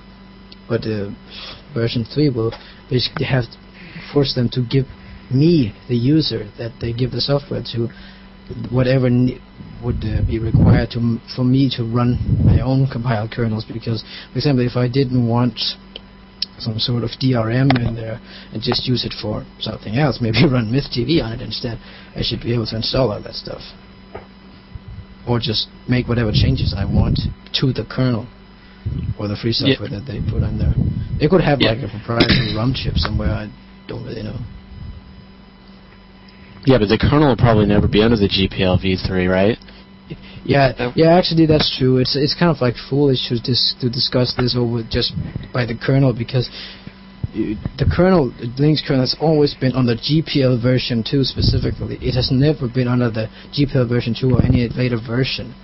but 0.67 0.81
uh, 0.85 1.09
version 1.73 2.05
3 2.05 2.29
will 2.29 2.53
basically 2.89 3.25
have 3.25 3.45
force 4.13 4.33
them 4.35 4.49
to 4.49 4.61
give 4.61 4.85
me, 5.31 5.73
the 5.87 5.95
user, 5.95 6.49
that 6.57 6.73
they 6.81 6.93
give 6.93 7.11
the 7.11 7.21
software 7.21 7.63
to, 7.73 7.87
whatever 8.69 9.09
would 9.83 10.03
uh, 10.03 10.21
be 10.27 10.39
required 10.39 10.91
to 10.91 11.17
for 11.35 11.43
me 11.43 11.69
to 11.77 11.83
run 11.83 12.17
my 12.43 12.61
own 12.61 12.87
compiled 12.91 13.31
kernels. 13.31 13.65
Because, 13.65 14.03
for 14.31 14.37
example, 14.37 14.65
if 14.65 14.75
I 14.75 14.87
didn't 14.87 15.27
want 15.27 15.59
some 16.59 16.77
sort 16.79 17.03
of 17.03 17.09
DRM 17.21 17.71
in 17.79 17.95
there 17.95 18.19
and 18.51 18.61
just 18.61 18.87
use 18.87 19.05
it 19.05 19.13
for 19.19 19.45
something 19.59 19.97
else, 19.97 20.19
maybe 20.21 20.43
run 20.51 20.71
MythTV 20.71 21.23
on 21.23 21.33
it 21.33 21.41
instead, 21.41 21.79
I 22.15 22.21
should 22.21 22.41
be 22.41 22.53
able 22.53 22.67
to 22.67 22.75
install 22.77 23.11
all 23.11 23.21
that 23.21 23.33
stuff. 23.33 23.61
Or 25.27 25.39
just 25.39 25.67
make 25.87 26.07
whatever 26.07 26.31
changes 26.31 26.73
I 26.75 26.85
want 26.85 27.19
to 27.59 27.73
the 27.73 27.85
kernel 27.85 28.27
or 29.17 29.27
the 29.27 29.35
free 29.35 29.53
software 29.53 29.89
that 29.89 30.03
they 30.05 30.19
put 30.29 30.43
on 30.43 30.57
there. 30.57 30.73
They 31.19 31.27
could 31.27 31.41
have 31.41 31.61
like 31.61 31.79
a 31.79 31.87
proprietary 31.87 32.55
ROM 32.55 32.73
chip 32.73 32.95
somewhere, 32.97 33.29
I 33.29 33.47
don't 33.87 34.03
really 34.03 34.23
know. 34.23 34.39
Yeah, 36.65 36.79
but 36.79 36.87
the 36.87 36.97
kernel 36.97 37.29
will 37.29 37.37
probably 37.37 37.65
never 37.65 37.87
be 37.87 38.01
under 38.01 38.15
the 38.15 38.27
GPL 38.27 38.79
v3, 38.79 39.29
right? 39.29 39.57
Yeah, 40.43 40.91
Yeah. 40.95 41.15
Actually, 41.15 41.45
that's 41.45 41.75
true. 41.77 41.97
It's 41.97 42.15
it's 42.15 42.35
kind 42.35 42.51
of 42.51 42.61
like 42.61 42.75
foolish 42.89 43.29
to 43.29 43.39
dis- 43.39 43.75
to 43.79 43.89
discuss 43.89 44.33
this 44.35 44.55
over 44.57 44.83
just 44.83 45.13
by 45.53 45.65
the 45.65 45.75
kernel 45.75 46.13
because 46.13 46.49
the 47.33 47.89
kernel, 47.89 48.29
the 48.37 48.45
Linux 48.61 48.85
kernel, 48.85 49.01
has 49.01 49.15
always 49.19 49.55
been 49.55 49.73
on 49.73 49.85
the 49.85 49.95
GPL 49.95 50.61
version 50.61 51.03
2 51.03 51.23
specifically. 51.23 51.97
It 51.99 52.13
has 52.13 52.29
never 52.31 52.67
been 52.67 52.87
under 52.87 53.09
the 53.09 53.27
GPL 53.57 53.89
version 53.89 54.15
2 54.19 54.35
or 54.35 54.45
any 54.45 54.69
later 54.69 54.97
version. 54.97 55.55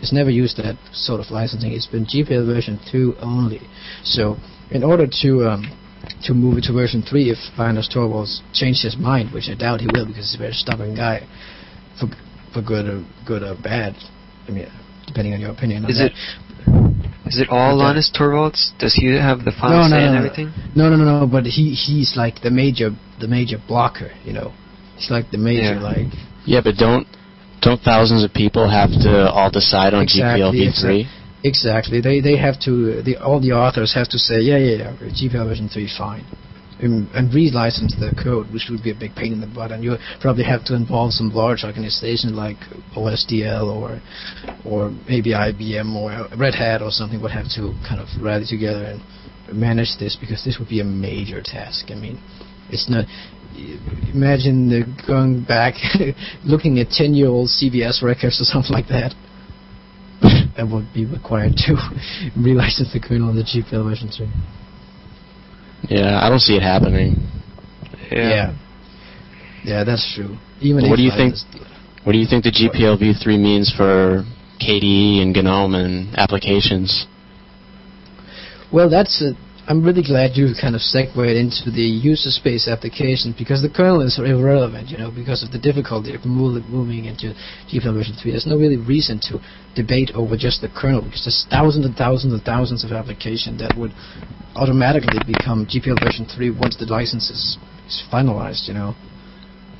It's 0.00 0.12
never 0.12 0.28
used 0.28 0.58
that 0.58 0.76
sort 0.92 1.20
of 1.20 1.30
licensing. 1.30 1.72
It's 1.72 1.86
been 1.86 2.04
GPL 2.04 2.44
version 2.44 2.78
2 2.92 3.16
only. 3.22 3.60
So, 4.02 4.36
in 4.70 4.84
order 4.84 5.06
to 5.22 5.48
um, 5.48 5.64
to 6.24 6.34
move 6.34 6.58
it 6.58 6.64
to 6.64 6.72
version 6.74 7.02
3, 7.02 7.30
if 7.30 7.38
Linus 7.56 7.88
Torvalds 7.88 8.40
changed 8.52 8.82
his 8.82 8.96
mind, 8.98 9.32
which 9.32 9.48
I 9.48 9.54
doubt 9.54 9.80
he 9.80 9.86
will 9.86 10.04
because 10.04 10.28
he's 10.28 10.34
a 10.34 10.38
very 10.38 10.52
stubborn 10.52 10.94
guy, 10.94 11.26
for 11.98 12.08
for 12.52 12.60
good 12.60 12.84
or 12.86 13.04
good 13.26 13.42
or 13.42 13.56
bad. 13.56 13.96
I 14.46 14.50
mean, 14.50 14.68
depending 15.06 15.32
on 15.32 15.40
your 15.40 15.52
opinion. 15.52 15.84
on 15.84 15.90
Is 15.90 15.98
that. 15.98 16.12
it 16.12 16.43
is 17.26 17.38
it 17.40 17.48
all 17.48 17.70
uh, 17.70 17.74
Okay. 17.74 17.84
Linus 17.84 18.10
Torvalds? 18.14 18.72
Does 18.78 18.94
he 18.94 19.06
have 19.16 19.44
the 19.44 19.52
final 19.52 19.78
No, 19.78 19.82
no, 19.84 19.88
say 19.88 20.00
no, 20.00 20.04
and 20.06 20.12
no. 20.14 20.18
everything? 20.22 20.48
No, 20.74 20.84
no, 20.90 20.96
no, 20.96 21.20
no. 21.20 21.26
But 21.26 21.44
he 21.46 21.74
he's 21.74 22.16
like 22.16 22.42
the 22.42 22.50
major 22.50 22.90
the 23.20 23.28
major 23.28 23.58
blocker. 23.66 24.10
You 24.24 24.32
know, 24.32 24.52
he's 24.96 25.10
like 25.10 25.30
the 25.30 25.38
major 25.38 25.74
Yeah. 25.74 25.80
like 25.92 26.08
Yeah, 26.46 26.60
but 26.62 26.76
don't 26.76 27.06
don't 27.62 27.80
thousands 27.80 28.22
of 28.24 28.32
people 28.34 28.68
have 28.68 28.90
to 29.06 29.30
all 29.30 29.50
decide 29.50 29.94
on 29.94 30.02
Exactly, 30.02 30.42
GPL 30.42 30.52
v3? 30.52 31.06
exactly. 31.44 32.00
They 32.00 32.20
they 32.20 32.36
have 32.36 32.58
to 32.66 33.02
the 33.02 33.16
all 33.16 33.40
the 33.40 33.52
authors 33.52 33.94
have 33.94 34.08
to 34.14 34.18
say 34.18 34.40
yeah 34.40 34.58
yeah 34.58 34.76
yeah 34.82 34.92
GPL 35.18 35.46
version 35.48 35.68
three 35.68 35.88
fine. 35.98 36.24
And, 36.84 37.32
relicense 37.32 37.96
the 37.96 38.12
code, 38.22 38.52
which 38.52 38.68
would 38.70 38.82
be 38.82 38.90
a 38.90 38.94
big 38.94 39.14
pain 39.14 39.32
in 39.32 39.40
the 39.40 39.46
butt, 39.46 39.72
and 39.72 39.82
you 39.82 39.96
probably 40.20 40.44
have 40.44 40.64
to 40.66 40.76
involve 40.76 41.12
some 41.12 41.30
large 41.32 41.64
organization 41.64 42.36
like 42.36 42.58
OSDL 42.94 43.64
or, 43.64 44.02
or 44.68 44.90
maybe 45.08 45.32
IBM 45.32 45.96
or 45.96 46.28
Red 46.36 46.54
Hat 46.54 46.82
or 46.82 46.90
something 46.90 47.22
would 47.22 47.30
have 47.30 47.48
to 47.56 47.72
kind 47.88 48.00
of 48.00 48.08
rally 48.20 48.44
together 48.44 48.84
and 48.84 49.00
manage 49.52 49.96
this 49.98 50.16
because 50.20 50.44
this 50.44 50.58
would 50.58 50.68
be 50.68 50.80
a 50.80 50.84
major 50.84 51.40
task. 51.42 51.86
I 51.88 51.94
mean, 51.94 52.20
it's 52.68 52.90
not. 52.90 53.06
Imagine 54.12 54.96
going 55.06 55.44
back, 55.44 55.74
looking 56.44 56.80
at 56.80 56.90
ten-year-old 56.90 57.48
CVS 57.48 58.02
records 58.02 58.40
or 58.40 58.44
something 58.44 58.72
like 58.72 58.88
that. 58.88 59.14
that 60.56 60.68
would 60.70 60.92
be 60.92 61.06
required 61.06 61.52
to 61.64 61.74
relicense 62.36 62.92
the 62.92 63.00
kernel 63.00 63.30
in 63.30 63.36
the 63.36 63.42
GPL 63.42 63.84
version 63.84 64.10
3. 64.10 64.28
Yeah, 65.88 66.18
I 66.22 66.28
don't 66.28 66.40
see 66.40 66.56
it 66.56 66.62
happening. 66.62 67.16
Yeah. 68.10 68.54
Yeah, 69.64 69.84
that's 69.84 70.04
true. 70.14 70.36
Even 70.60 70.88
What 70.88 70.96
do 70.96 71.02
you 71.02 71.10
think- 71.10 71.34
What 72.04 72.12
do 72.12 72.18
you 72.18 72.26
think 72.26 72.44
the 72.44 72.50
GPL 72.52 72.98
v3 72.98 73.38
means 73.40 73.70
for 73.74 74.24
KDE 74.60 75.22
and 75.22 75.34
GNOME 75.34 75.74
and 75.74 76.14
applications? 76.18 77.06
Well, 78.70 78.90
that's 78.90 79.22
a, 79.22 79.32
I'm 79.66 79.82
really 79.82 80.02
glad 80.02 80.36
you 80.36 80.52
kind 80.60 80.74
of 80.74 80.82
segued 80.82 81.16
into 81.16 81.70
the 81.70 81.80
user 81.80 82.28
space 82.28 82.68
application 82.68 83.34
because 83.36 83.62
the 83.62 83.70
kernel 83.70 84.02
is 84.02 84.18
irrelevant, 84.18 84.90
you 84.90 84.98
know, 84.98 85.10
because 85.10 85.42
of 85.42 85.52
the 85.52 85.58
difficulty 85.58 86.14
of 86.14 86.26
moving 86.26 87.06
into 87.06 87.32
GPL 87.72 87.94
version 87.94 88.14
3. 88.20 88.30
There's 88.30 88.46
no 88.46 88.58
really 88.58 88.76
reason 88.76 89.20
to 89.32 89.40
debate 89.74 90.10
over 90.14 90.36
just 90.36 90.60
the 90.60 90.68
kernel 90.68 91.00
because 91.00 91.24
there's 91.24 91.46
thousands 91.48 91.86
and 91.86 91.96
thousands 91.96 92.34
and 92.34 92.42
thousands 92.42 92.84
of 92.84 92.92
applications 92.92 93.58
that 93.60 93.72
would 93.78 93.92
automatically 94.54 95.16
become 95.24 95.64
GPL 95.64 95.96
version 95.96 96.26
3 96.28 96.50
once 96.60 96.76
the 96.76 96.84
license 96.84 97.30
is, 97.30 97.56
is 97.88 98.04
finalized, 98.12 98.68
you 98.68 98.74
know. 98.74 98.94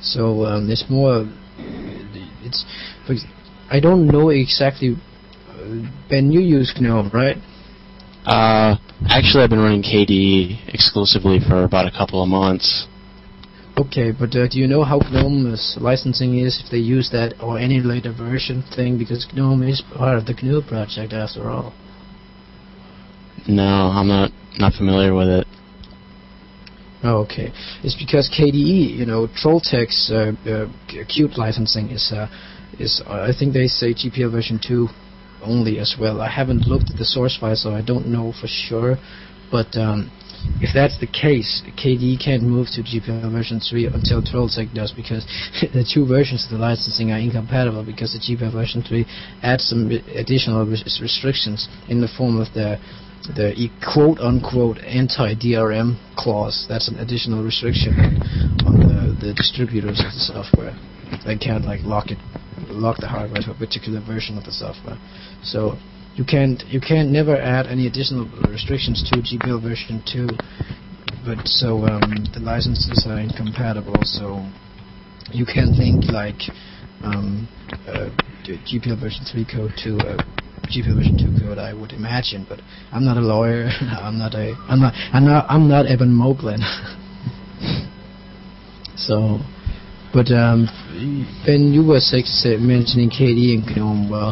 So 0.01 0.45
um, 0.45 0.67
it's 0.67 0.85
more, 0.89 1.29
it's, 2.41 2.65
I 3.69 3.79
don't 3.79 4.07
know 4.07 4.29
exactly. 4.29 4.95
Uh, 5.47 5.85
ben, 6.09 6.31
you 6.31 6.41
use 6.41 6.73
GNOME, 6.79 7.11
right? 7.13 7.37
Uh, 8.25 8.77
actually, 9.07 9.43
I've 9.43 9.49
been 9.49 9.59
running 9.59 9.83
KDE 9.83 10.73
exclusively 10.73 11.39
for 11.47 11.63
about 11.63 11.87
a 11.87 11.91
couple 11.91 12.23
of 12.23 12.29
months. 12.29 12.87
Okay, 13.77 14.11
but 14.11 14.33
uh, 14.35 14.47
do 14.47 14.57
you 14.57 14.67
know 14.67 14.83
how 14.83 14.99
GNOME's 14.99 15.77
licensing 15.81 16.39
is 16.39 16.61
if 16.63 16.71
they 16.71 16.77
use 16.77 17.09
that 17.11 17.35
or 17.43 17.59
any 17.59 17.81
later 17.81 18.13
version 18.13 18.63
thing? 18.75 18.97
Because 18.97 19.27
GNOME 19.33 19.63
is 19.63 19.83
part 19.93 20.17
of 20.17 20.25
the 20.25 20.33
GNU 20.33 20.61
project 20.61 21.11
after 21.11 21.49
all. 21.49 21.73
No, 23.47 23.91
I'm 23.93 24.07
not 24.07 24.31
not 24.57 24.73
familiar 24.73 25.13
with 25.13 25.27
it. 25.27 25.47
Oh, 27.03 27.17
okay. 27.23 27.51
It's 27.83 27.95
because 27.95 28.31
KDE, 28.33 28.97
you 28.97 29.05
know, 29.05 29.27
Trolltech's 29.27 30.09
uh, 30.09 30.31
uh, 30.49 30.67
Qt 30.89 31.37
licensing 31.37 31.91
is, 31.91 32.11
uh, 32.11 32.27
is 32.79 33.03
uh, 33.05 33.27
I 33.29 33.31
think 33.37 33.53
they 33.53 33.67
say 33.67 33.93
GPL 33.93 34.31
version 34.31 34.59
2 34.65 34.87
only 35.45 35.79
as 35.79 35.95
well. 35.99 36.21
I 36.21 36.29
haven't 36.29 36.67
looked 36.67 36.91
at 36.91 36.97
the 36.97 37.05
source 37.05 37.37
file, 37.37 37.55
so 37.55 37.71
I 37.73 37.81
don't 37.81 38.07
know 38.07 38.33
for 38.39 38.47
sure. 38.47 38.97
But 39.51 39.75
um, 39.77 40.11
if 40.61 40.73
that's 40.73 40.99
the 40.99 41.07
case, 41.07 41.63
KDE 41.77 42.23
can't 42.23 42.43
move 42.43 42.67
to 42.73 42.81
GPL 42.81 43.31
version 43.31 43.59
3 43.59 43.87
until 43.87 44.21
Trolltech 44.21 44.73
does, 44.73 44.91
because 44.91 45.25
the 45.61 45.85
two 45.85 46.05
versions 46.05 46.45
of 46.45 46.51
the 46.51 46.57
licensing 46.57 47.11
are 47.11 47.19
incompatible, 47.19 47.83
because 47.85 48.13
the 48.13 48.19
GPL 48.19 48.51
version 48.51 48.81
3 48.81 49.05
adds 49.43 49.65
some 49.67 49.89
additional 50.15 50.65
res- 50.65 50.99
restrictions 51.01 51.67
in 51.89 52.01
the 52.01 52.07
form 52.07 52.39
of 52.39 52.53
the 52.53 52.79
the 53.33 53.53
e- 53.57 53.71
quote 53.81 54.19
unquote 54.19 54.77
anti 54.79 55.33
DRM 55.33 55.97
clause. 56.15 56.65
That's 56.69 56.87
an 56.87 56.99
additional 56.99 57.43
restriction 57.43 57.93
on, 57.97 58.21
on 58.67 58.79
the, 59.17 59.27
the 59.27 59.33
distributors 59.33 59.99
of 59.99 60.13
the 60.13 60.21
software. 60.29 60.77
they 61.25 61.37
can't 61.37 61.65
like 61.65 61.81
lock 61.83 62.11
it, 62.11 62.19
lock 62.73 62.97
the 62.97 63.07
hardware 63.07 63.41
to 63.41 63.51
a 63.51 63.55
particular 63.55 64.01
version 64.01 64.37
of 64.37 64.43
the 64.43 64.51
software. 64.51 64.97
So 65.43 65.77
you 66.15 66.23
can't 66.23 66.63
you 66.67 66.79
can't 66.79 67.11
never 67.11 67.35
add 67.35 67.67
any 67.67 67.87
additional 67.87 68.25
restrictions 68.49 69.03
to 69.11 69.19
GPL 69.19 69.61
version 69.61 70.01
2. 70.11 70.27
But 71.25 71.47
so 71.47 71.85
um, 71.85 72.25
the 72.33 72.39
licenses 72.39 73.05
are 73.07 73.19
incompatible. 73.19 73.95
So 74.03 74.45
you 75.31 75.45
can 75.45 75.77
link 75.77 76.05
like 76.11 76.39
um, 77.03 77.47
uh, 77.87 78.09
GPL 78.45 78.99
version 78.99 79.25
3 79.29 79.45
code 79.45 79.71
to 79.83 79.97
uh, 79.97 80.23
GPL 80.69 80.95
version 80.95 81.17
2 81.39 81.45
code, 81.45 81.57
I 81.57 81.73
would 81.73 81.91
imagine. 81.91 82.45
But 82.47 82.59
I'm 82.91 83.03
not 83.03 83.17
a 83.17 83.21
lawyer. 83.21 83.65
I'm 83.81 84.17
not 84.17 84.33
a 84.35 84.55
I'm 84.69 84.79
not 84.79 84.93
I'm 85.13 85.25
not 85.25 85.45
I'm 85.49 85.67
not 85.67 85.85
Eben 85.87 86.13
Moglen. 86.13 86.61
so 88.95 89.39
but 90.15 90.31
um, 90.31 90.71
Ben, 91.43 91.75
you 91.75 91.83
were 91.83 91.99
uh, 91.99 92.55
mentioning 92.63 93.11
KDE 93.11 93.59
and 93.59 93.67
GNOME. 93.75 94.09
Well, 94.09 94.31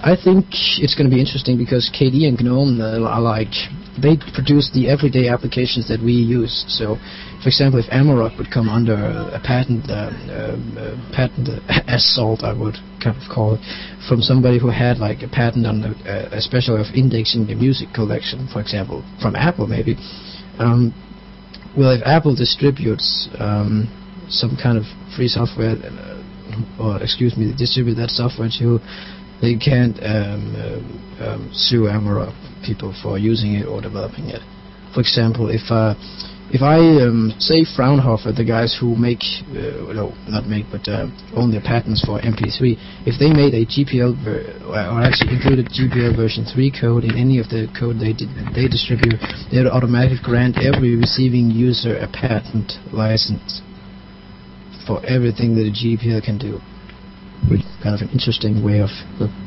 I 0.00 0.16
think 0.16 0.48
it's 0.80 0.96
going 0.96 1.04
to 1.04 1.14
be 1.14 1.20
interesting 1.20 1.60
because 1.60 1.92
KDE 1.92 2.24
and 2.24 2.40
GNOME 2.40 2.80
uh, 2.80 3.04
are 3.04 3.20
like 3.20 3.52
they 4.00 4.16
produce 4.32 4.72
the 4.72 4.88
everyday 4.88 5.28
applications 5.28 5.92
that 5.92 6.00
we 6.00 6.16
use. 6.16 6.64
So, 6.72 6.96
for 7.44 7.52
example, 7.52 7.84
if 7.84 7.92
Amarok 7.92 8.40
would 8.40 8.48
come 8.48 8.72
under 8.72 8.96
a 8.96 9.40
patent, 9.44 9.92
uh, 9.92 10.08
uh, 10.08 10.96
patent 11.12 11.52
assault, 11.86 12.40
I 12.40 12.56
would 12.56 12.80
kind 13.04 13.12
of 13.12 13.28
call 13.28 13.60
it, 13.60 13.62
from 14.08 14.24
somebody 14.24 14.56
who 14.58 14.72
had 14.72 14.96
like 14.96 15.20
a 15.20 15.28
patent 15.28 15.68
on 15.68 15.84
the, 15.84 15.92
uh, 16.08 16.32
especially 16.32 16.80
of 16.80 16.88
indexing 16.96 17.44
the 17.44 17.54
music 17.54 17.92
collection, 17.92 18.48
for 18.48 18.64
example, 18.64 19.04
from 19.20 19.36
Apple 19.36 19.66
maybe. 19.68 20.00
Um, 20.56 20.96
well, 21.76 21.92
if 21.92 22.00
Apple 22.08 22.34
distributes 22.34 23.28
um, 23.38 23.99
some 24.30 24.56
kind 24.56 24.78
of 24.78 24.84
free 25.16 25.28
software, 25.28 25.76
uh, 25.76 26.22
or 26.80 27.02
excuse 27.02 27.36
me, 27.36 27.52
distribute 27.56 27.94
that 27.96 28.10
software 28.10 28.48
to, 28.58 28.78
they 29.40 29.56
can't 29.56 29.96
um, 30.02 30.54
uh, 30.56 31.24
um, 31.24 31.50
sue 31.52 31.88
Amarok 31.88 32.34
people 32.64 32.94
for 33.02 33.18
using 33.18 33.54
it 33.54 33.66
or 33.66 33.80
developing 33.80 34.28
it. 34.28 34.40
For 34.94 35.00
example, 35.00 35.48
if 35.48 35.70
uh, 35.70 35.94
if 36.52 36.62
I 36.62 36.82
um, 37.06 37.30
say 37.38 37.62
Fraunhofer, 37.62 38.32
the 38.34 38.44
guys 38.44 38.74
who 38.74 38.96
make, 38.98 39.22
uh, 39.54 39.94
no, 39.94 40.10
not 40.26 40.50
make, 40.50 40.66
but 40.66 40.82
uh, 40.90 41.06
own 41.30 41.54
the 41.54 41.62
patents 41.62 42.02
for 42.02 42.18
MP3, 42.18 42.74
if 43.06 43.14
they 43.22 43.30
made 43.30 43.54
a 43.54 43.62
GPL 43.62 44.18
ver- 44.18 44.58
or 44.66 44.98
actually 44.98 45.38
included 45.38 45.70
GPL 45.70 46.18
version 46.18 46.42
3 46.42 46.74
code 46.74 47.04
in 47.04 47.14
any 47.14 47.38
of 47.38 47.46
the 47.54 47.70
code 47.78 48.02
they 48.02 48.10
did, 48.10 48.34
they 48.50 48.66
distribute, 48.66 49.22
they 49.54 49.62
would 49.62 49.70
automatically 49.70 50.18
grant 50.26 50.58
every 50.58 50.98
receiving 50.98 51.54
user 51.54 51.94
a 52.02 52.10
patent 52.10 52.82
license 52.90 53.62
for 54.90 54.98
everything 55.06 55.54
that 55.54 55.70
a 55.70 55.70
GPL 55.70 56.18
can 56.26 56.34
do. 56.34 56.58
Which 57.46 57.62
is 57.62 57.74
kind 57.78 57.94
of 57.94 58.02
an 58.02 58.10
interesting 58.10 58.58
way 58.66 58.82
of, 58.82 58.90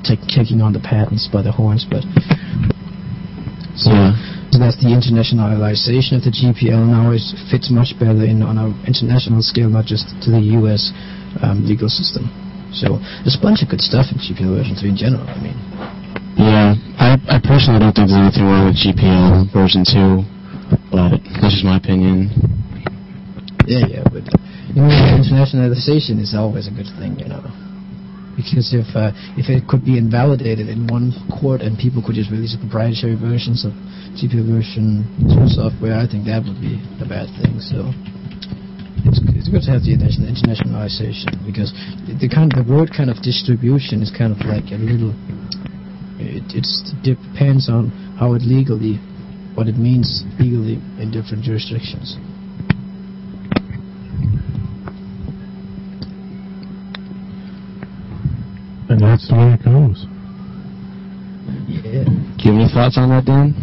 take, 0.08 0.24
taking 0.32 0.64
on 0.64 0.72
the 0.72 0.80
patents 0.80 1.28
by 1.28 1.44
the 1.44 1.52
horns, 1.52 1.84
but 1.84 2.02
so, 3.76 3.92
Yeah. 3.92 4.16
so 4.50 4.58
that's 4.58 4.80
the 4.82 4.90
internationalization 4.90 6.18
of 6.18 6.24
the 6.26 6.32
GPL 6.34 6.88
now. 6.90 7.12
It 7.12 7.22
fits 7.52 7.70
much 7.70 7.94
better 8.00 8.24
in 8.26 8.42
on 8.42 8.58
an 8.58 8.72
international 8.88 9.44
scale, 9.44 9.70
not 9.70 9.86
just 9.86 10.08
to 10.26 10.32
the 10.32 10.42
U.S. 10.64 10.90
Um, 11.44 11.68
legal 11.68 11.90
system. 11.90 12.32
So 12.74 12.98
there's 13.22 13.38
a 13.38 13.42
bunch 13.44 13.62
of 13.62 13.70
good 13.70 13.82
stuff 13.82 14.10
in 14.10 14.18
GPL 14.18 14.58
version 14.58 14.74
3 14.80 14.90
in 14.90 14.98
general. 14.98 15.26
I 15.30 15.38
mean, 15.44 15.58
Yeah, 16.40 16.74
I, 16.98 17.18
I 17.30 17.38
personally 17.44 17.78
don't 17.84 17.94
think 17.94 18.10
there's 18.10 18.18
anything 18.26 18.46
wrong 18.50 18.74
with 18.74 18.78
GPL 18.82 19.54
version 19.54 19.86
2, 19.86 20.90
but 20.90 21.22
that's 21.42 21.54
just 21.62 21.66
my 21.66 21.78
opinion. 21.78 22.34
yeah, 23.70 23.86
yeah, 23.86 24.04
but 24.10 24.26
you 24.74 24.82
know, 24.82 24.90
internationalization 25.22 26.18
is 26.18 26.34
always 26.34 26.68
a 26.68 26.74
good 26.74 26.90
thing, 26.98 27.20
you 27.22 27.30
know. 27.30 27.46
Because 28.34 28.74
if 28.74 28.90
uh, 28.98 29.14
if 29.38 29.46
it 29.54 29.70
could 29.70 29.86
be 29.86 30.02
invalidated 30.02 30.66
in 30.66 30.90
one 30.90 31.14
court 31.30 31.62
and 31.62 31.78
people 31.78 32.02
could 32.02 32.18
just 32.18 32.34
release 32.34 32.58
proprietary 32.58 33.14
versions 33.14 33.62
of 33.62 33.78
GPL 34.18 34.50
version 34.50 35.06
2 35.30 35.54
software, 35.54 35.94
I 35.94 36.10
think 36.10 36.26
that 36.26 36.42
would 36.42 36.58
be 36.58 36.82
a 36.98 37.06
bad 37.06 37.30
thing. 37.38 37.62
So 37.62 37.94
it's, 39.06 39.22
it's 39.38 39.50
good 39.54 39.62
to 39.70 39.78
have 39.78 39.86
the 39.86 39.94
interna- 39.94 40.34
internationalization 40.34 41.46
because 41.46 41.70
the 42.10 42.26
kind 42.26 42.50
the 42.50 42.66
word 42.66 42.90
kind 42.90 43.14
of 43.14 43.22
distribution 43.22 44.02
is 44.02 44.10
kind 44.10 44.34
of 44.34 44.42
like 44.42 44.74
a 44.74 44.82
little. 44.82 45.14
It 46.18 46.50
depends 47.06 47.70
on 47.70 47.94
how 48.18 48.34
it 48.34 48.42
legally, 48.42 48.98
what 49.54 49.70
it 49.70 49.78
means 49.78 50.26
legally 50.42 50.82
in 50.98 51.14
different 51.14 51.46
jurisdictions. 51.46 52.18
And 58.94 59.02
that's 59.02 59.26
the 59.28 59.34
way 59.34 59.58
it 59.58 59.66
goes. 59.66 60.06
Yeah. 61.66 62.06
Do 62.06 62.14
you 62.46 62.54
have 62.54 62.62
any 62.62 62.70
thoughts 62.70 62.94
on 62.96 63.10
that, 63.10 63.26
Dann? 63.26 63.58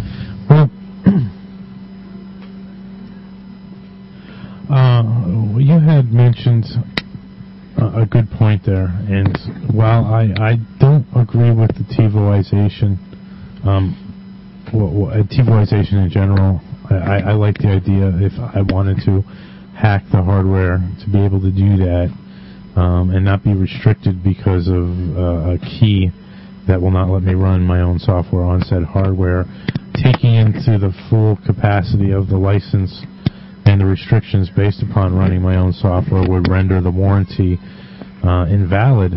Well, 0.50 0.66
uh, 4.74 5.06
you 5.56 5.78
had 5.78 6.10
mentioned 6.10 6.66
a, 7.78 8.02
a 8.02 8.06
good 8.06 8.28
point 8.32 8.64
there, 8.66 8.90
and 9.06 9.38
while 9.72 10.04
I, 10.04 10.34
I 10.36 10.56
don't 10.80 11.06
agree 11.14 11.52
with 11.54 11.76
the 11.78 11.84
TiVoization, 11.94 12.98
um, 13.64 13.94
well, 14.74 14.90
well, 14.90 15.12
uh, 15.12 15.22
TiVoization 15.22 16.02
in 16.02 16.10
general, 16.10 16.60
I, 16.90 16.94
I, 16.94 17.18
I 17.18 17.32
like 17.34 17.58
the 17.58 17.68
idea 17.68 18.10
if 18.18 18.36
I 18.36 18.62
wanted 18.62 18.96
to 19.04 19.22
hack 19.78 20.02
the 20.10 20.24
hardware 20.24 20.78
to 21.04 21.08
be 21.08 21.24
able 21.24 21.40
to 21.40 21.52
do 21.52 21.76
that 21.76 22.10
um, 22.80 23.10
and 23.10 23.22
not 23.22 23.44
be 23.44 23.52
restricted 23.52 24.24
because 24.24 24.66
of 24.66 24.88
uh, 25.12 25.52
a 25.52 25.58
key 25.60 26.08
that 26.66 26.80
will 26.80 26.90
not 26.90 27.10
let 27.10 27.22
me 27.22 27.34
run 27.34 27.60
my 27.60 27.80
own 27.82 27.98
software 27.98 28.42
on 28.42 28.62
said 28.62 28.82
hardware, 28.84 29.44
taking 30.00 30.34
into 30.34 30.80
the 30.80 30.88
full 31.10 31.36
capacity 31.44 32.10
of 32.10 32.28
the 32.28 32.36
license 32.36 33.04
and 33.66 33.82
the 33.82 33.84
restrictions 33.84 34.48
based 34.56 34.82
upon 34.82 35.14
running 35.14 35.42
my 35.42 35.56
own 35.56 35.72
software 35.74 36.24
would 36.26 36.48
render 36.48 36.80
the 36.80 36.90
warranty 36.90 37.58
uh, 38.24 38.46
invalid, 38.48 39.12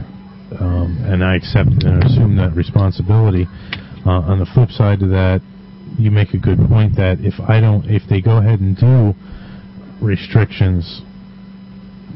um, 0.60 1.00
and 1.08 1.24
I 1.24 1.36
accept 1.36 1.88
and 1.88 2.04
assume 2.04 2.36
that 2.38 2.52
responsibility. 2.56 3.48
Uh, 4.06 4.28
on 4.28 4.40
the 4.40 4.48
flip 4.54 4.72
side 4.72 5.02
of 5.02 5.10
that, 5.10 5.40
you 5.98 6.12
make 6.12 6.34
a 6.34 6.38
good 6.38 6.60
point 6.68 6.98
that 6.98 7.20
if 7.22 7.40
I 7.40 7.62
don't, 7.62 7.86
if 7.86 8.04
they 8.10 8.20
go 8.20 8.38
ahead 8.38 8.60
and 8.60 8.76
do 8.76 9.14
restrictions 10.04 11.02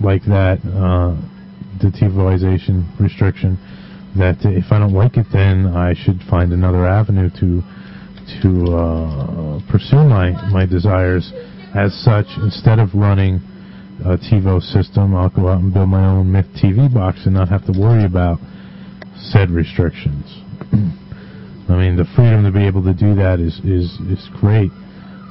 like 0.03 0.23
that, 0.25 0.59
uh, 0.67 1.15
the 1.79 1.91
TiVoization 1.91 2.99
restriction, 2.99 3.57
that 4.17 4.37
if 4.43 4.71
I 4.71 4.79
don't 4.79 4.93
like 4.93 5.17
it, 5.17 5.27
then 5.31 5.67
I 5.67 5.93
should 5.93 6.21
find 6.29 6.51
another 6.51 6.85
avenue 6.85 7.29
to 7.39 7.61
to 8.41 8.75
uh, 8.75 9.59
pursue 9.71 10.03
my 10.03 10.31
my 10.51 10.65
desires. 10.65 11.31
As 11.75 11.93
such, 12.03 12.25
instead 12.37 12.79
of 12.79 12.89
running 12.95 13.41
a 14.03 14.17
TiVo 14.17 14.61
system, 14.61 15.15
I'll 15.15 15.29
go 15.29 15.47
out 15.49 15.61
and 15.61 15.73
build 15.73 15.89
my 15.89 16.05
own 16.05 16.31
Myth 16.31 16.47
TV 16.55 16.91
box 16.91 17.25
and 17.25 17.33
not 17.33 17.49
have 17.49 17.65
to 17.65 17.73
worry 17.77 18.05
about 18.05 18.39
said 19.15 19.49
restrictions. 19.51 20.25
I 21.69 21.75
mean, 21.75 21.97
the 21.97 22.05
freedom 22.15 22.43
to 22.45 22.51
be 22.51 22.65
able 22.65 22.83
to 22.83 22.93
do 22.93 23.15
that 23.15 23.39
is 23.39 23.59
is 23.65 23.91
is 24.07 24.29
great. 24.39 24.71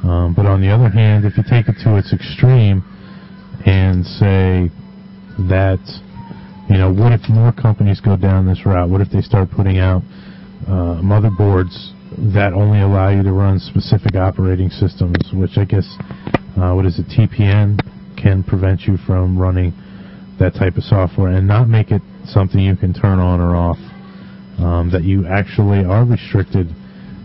Um, 0.04 0.34
but 0.36 0.46
on 0.46 0.60
the 0.60 0.70
other 0.70 0.88
hand, 0.88 1.24
if 1.24 1.36
you 1.36 1.42
take 1.48 1.68
it 1.68 1.76
to 1.82 1.96
its 1.96 2.12
extreme 2.12 2.84
and 3.64 4.04
say 4.04 4.70
that 5.50 5.82
you 6.68 6.78
know, 6.78 6.92
what 6.92 7.12
if 7.12 7.28
more 7.28 7.52
companies 7.52 8.00
go 8.00 8.16
down 8.16 8.46
this 8.46 8.66
route? 8.66 8.88
What 8.88 9.00
if 9.00 9.10
they 9.10 9.20
start 9.20 9.50
putting 9.50 9.78
out 9.78 10.02
uh, 10.66 10.98
motherboards 10.98 11.92
that 12.34 12.52
only 12.52 12.80
allow 12.80 13.10
you 13.10 13.22
to 13.22 13.32
run 13.32 13.58
specific 13.58 14.16
operating 14.16 14.70
systems, 14.70 15.16
which 15.32 15.58
I 15.58 15.64
guess, 15.64 15.86
uh, 16.56 16.72
what 16.72 16.86
is 16.86 16.98
it, 16.98 17.06
TPM 17.06 17.78
can 18.16 18.42
prevent 18.42 18.82
you 18.82 18.96
from 19.06 19.38
running 19.38 19.72
that 20.38 20.54
type 20.54 20.76
of 20.76 20.84
software 20.84 21.32
and 21.32 21.46
not 21.46 21.68
make 21.68 21.90
it 21.90 22.02
something 22.24 22.60
you 22.60 22.76
can 22.76 22.92
turn 22.92 23.18
on 23.18 23.40
or 23.40 23.54
off. 23.54 23.78
Um, 24.58 24.88
that 24.90 25.04
you 25.04 25.26
actually 25.26 25.84
are 25.84 26.02
restricted 26.06 26.72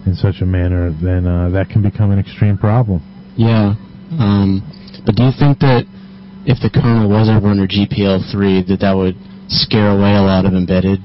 in 0.06 0.16
such 0.16 0.42
a 0.42 0.46
manner, 0.46 0.92
then 0.92 1.26
uh, 1.26 1.50
that 1.56 1.70
can 1.70 1.82
become 1.82 2.12
an 2.12 2.20
extreme 2.20 2.58
problem. 2.58 3.00
Yeah. 3.38 3.76
Um, 4.20 4.60
but 5.06 5.16
do 5.16 5.24
you 5.24 5.32
think 5.40 5.60
that 5.60 5.88
if 6.44 6.60
the 6.60 6.70
kernel 6.70 7.08
was 7.08 7.30
ever 7.32 7.48
under 7.48 7.68
GPL3, 7.68 8.68
that 8.68 8.80
that 8.82 8.92
would 8.92 9.16
scare 9.52 9.90
away 9.92 10.16
a 10.16 10.22
lot 10.22 10.46
of 10.46 10.54
embedded 10.54 11.00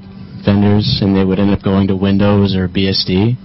vendors 0.44 0.98
and 1.02 1.14
they 1.16 1.24
would 1.24 1.38
end 1.38 1.50
up 1.50 1.62
going 1.62 1.88
to 1.88 1.96
Windows 1.96 2.54
or 2.56 2.68
BSD? 2.68 3.36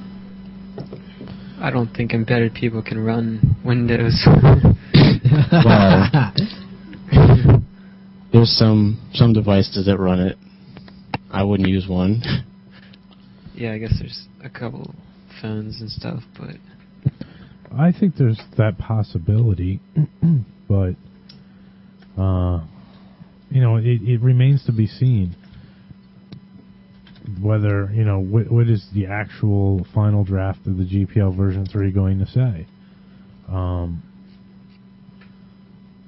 I 1.60 1.70
don't 1.70 1.94
think 1.94 2.14
embedded 2.14 2.54
people 2.54 2.82
can 2.82 3.04
run 3.04 3.56
Windows. 3.66 4.26
Well, 5.64 6.34
there's 8.32 8.52
some 8.58 9.00
some 9.14 9.34
devices 9.34 9.86
that 9.86 9.98
run 9.98 10.20
it. 10.20 10.38
I 11.32 11.44
wouldn't 11.44 11.68
use 11.70 11.88
one. 11.88 12.22
yeah, 13.54 13.74
I 13.74 13.78
guess 13.78 13.94
there's 14.00 14.28
a 14.44 14.50
couple 14.50 14.94
phones 15.42 15.82
and 15.82 15.90
stuff, 15.90 16.24
but 16.38 16.56
I 17.78 17.92
think 17.92 18.16
there's 18.16 18.40
that 18.58 18.78
possibility, 18.78 19.80
but 20.70 20.96
uh, 22.18 22.62
you 23.52 23.62
know, 23.62 23.78
it, 23.78 24.02
it 24.02 24.22
remains 24.22 24.66
to 24.66 24.72
be 24.72 24.88
seen 24.88 25.36
whether 27.42 27.90
you 27.94 28.04
know 28.04 28.20
what, 28.20 28.52
what 28.52 28.68
is 28.68 28.88
the 28.94 29.06
actual 29.08 29.86
final 29.94 30.24
draft 30.24 30.60
of 30.68 30.78
the 30.78 30.84
GPL 30.84 31.36
version 31.36 31.66
three 31.66 31.92
going 31.92 32.20
to 32.20 32.28
say. 32.28 32.68
Um, 33.50 34.04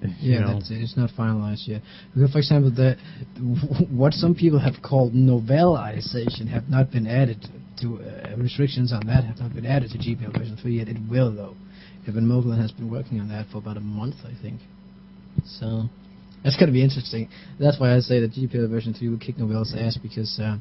you 0.02 0.40
Yeah, 0.40 0.40
know, 0.40 0.54
that's 0.54 0.70
it. 0.72 0.76
It's 0.82 0.98
not 0.98 1.12
finalized 1.18 1.68
yet. 1.68 1.82
Because, 2.14 2.32
for 2.32 2.40
example, 2.40 2.72
the 2.72 2.96
what 3.92 4.14
some 4.14 4.36
people 4.36 4.60
have 4.60 4.76
called 4.84 5.14
Novellization 5.14 6.48
have 6.50 6.70
not 6.70 6.92
been 6.92 7.08
added 7.08 7.48
to 7.82 8.00
uh, 8.00 8.36
restrictions 8.38 8.94
on 8.94 9.08
that 9.08 9.24
have 9.26 9.40
not 9.40 9.54
been 9.54 9.66
added 9.66 9.92
to 9.92 9.98
GPL 9.98 10.38
version 10.38 10.58
3 10.62 10.78
yet. 10.78 10.88
It 10.88 10.98
will 11.10 11.34
though. 11.36 11.56
Eben 12.08 12.26
Moglen 12.28 12.60
has 12.62 12.72
been 12.72 12.92
working 12.92 13.20
on 13.20 13.30
that 13.30 13.48
for 13.52 13.58
about 13.60 13.78
a 13.78 13.82
month, 13.82 14.16
I 14.26 14.34
think. 14.42 14.60
So 15.46 15.84
that's 16.44 16.58
going 16.58 16.68
to 16.68 16.74
be 16.74 16.84
interesting. 16.84 17.30
That's 17.60 17.80
why 17.80 17.96
I 17.96 18.00
say 18.00 18.20
that 18.20 18.32
GPL 18.34 18.70
version 18.70 18.94
3 18.94 19.10
will 19.10 19.18
kick 19.18 19.38
Novell's 19.38 19.74
ass 19.78 19.98
because 20.02 20.40
uh, 20.40 20.58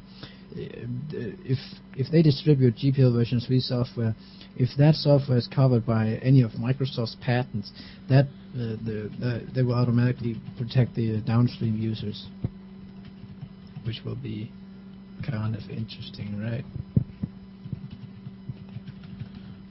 if 0.55 1.57
if 1.95 2.11
they 2.11 2.21
distribute 2.21 2.75
GPL 2.75 3.13
version 3.13 3.39
3 3.39 3.59
software, 3.59 4.15
if 4.55 4.69
that 4.77 4.95
software 4.95 5.37
is 5.37 5.47
covered 5.53 5.85
by 5.85 6.19
any 6.21 6.41
of 6.41 6.51
Microsoft's 6.51 7.17
patents, 7.21 7.71
that 8.09 8.25
uh, 8.25 8.77
the, 8.85 9.09
the 9.19 9.47
they 9.53 9.61
will 9.63 9.75
automatically 9.75 10.39
protect 10.57 10.95
the 10.95 11.21
downstream 11.21 11.77
users, 11.77 12.27
which 13.85 14.01
will 14.05 14.15
be 14.15 14.51
kind 15.29 15.55
of 15.55 15.69
interesting, 15.69 16.39
right? 16.39 16.63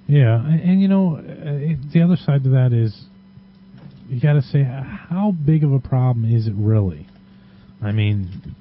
Yeah, 0.08 0.44
and, 0.44 0.60
and 0.60 0.82
you 0.82 0.88
know, 0.88 1.16
uh, 1.16 1.76
the 1.92 2.02
other 2.02 2.16
side 2.16 2.44
to 2.44 2.50
that 2.50 2.72
is 2.72 3.06
you 4.12 4.20
got 4.20 4.34
to 4.34 4.42
say 4.42 4.62
how 4.62 5.32
big 5.44 5.64
of 5.64 5.72
a 5.72 5.80
problem 5.80 6.30
is 6.30 6.46
it 6.46 6.52
really? 6.54 7.08
I 7.82 7.92
mean, 7.92 8.54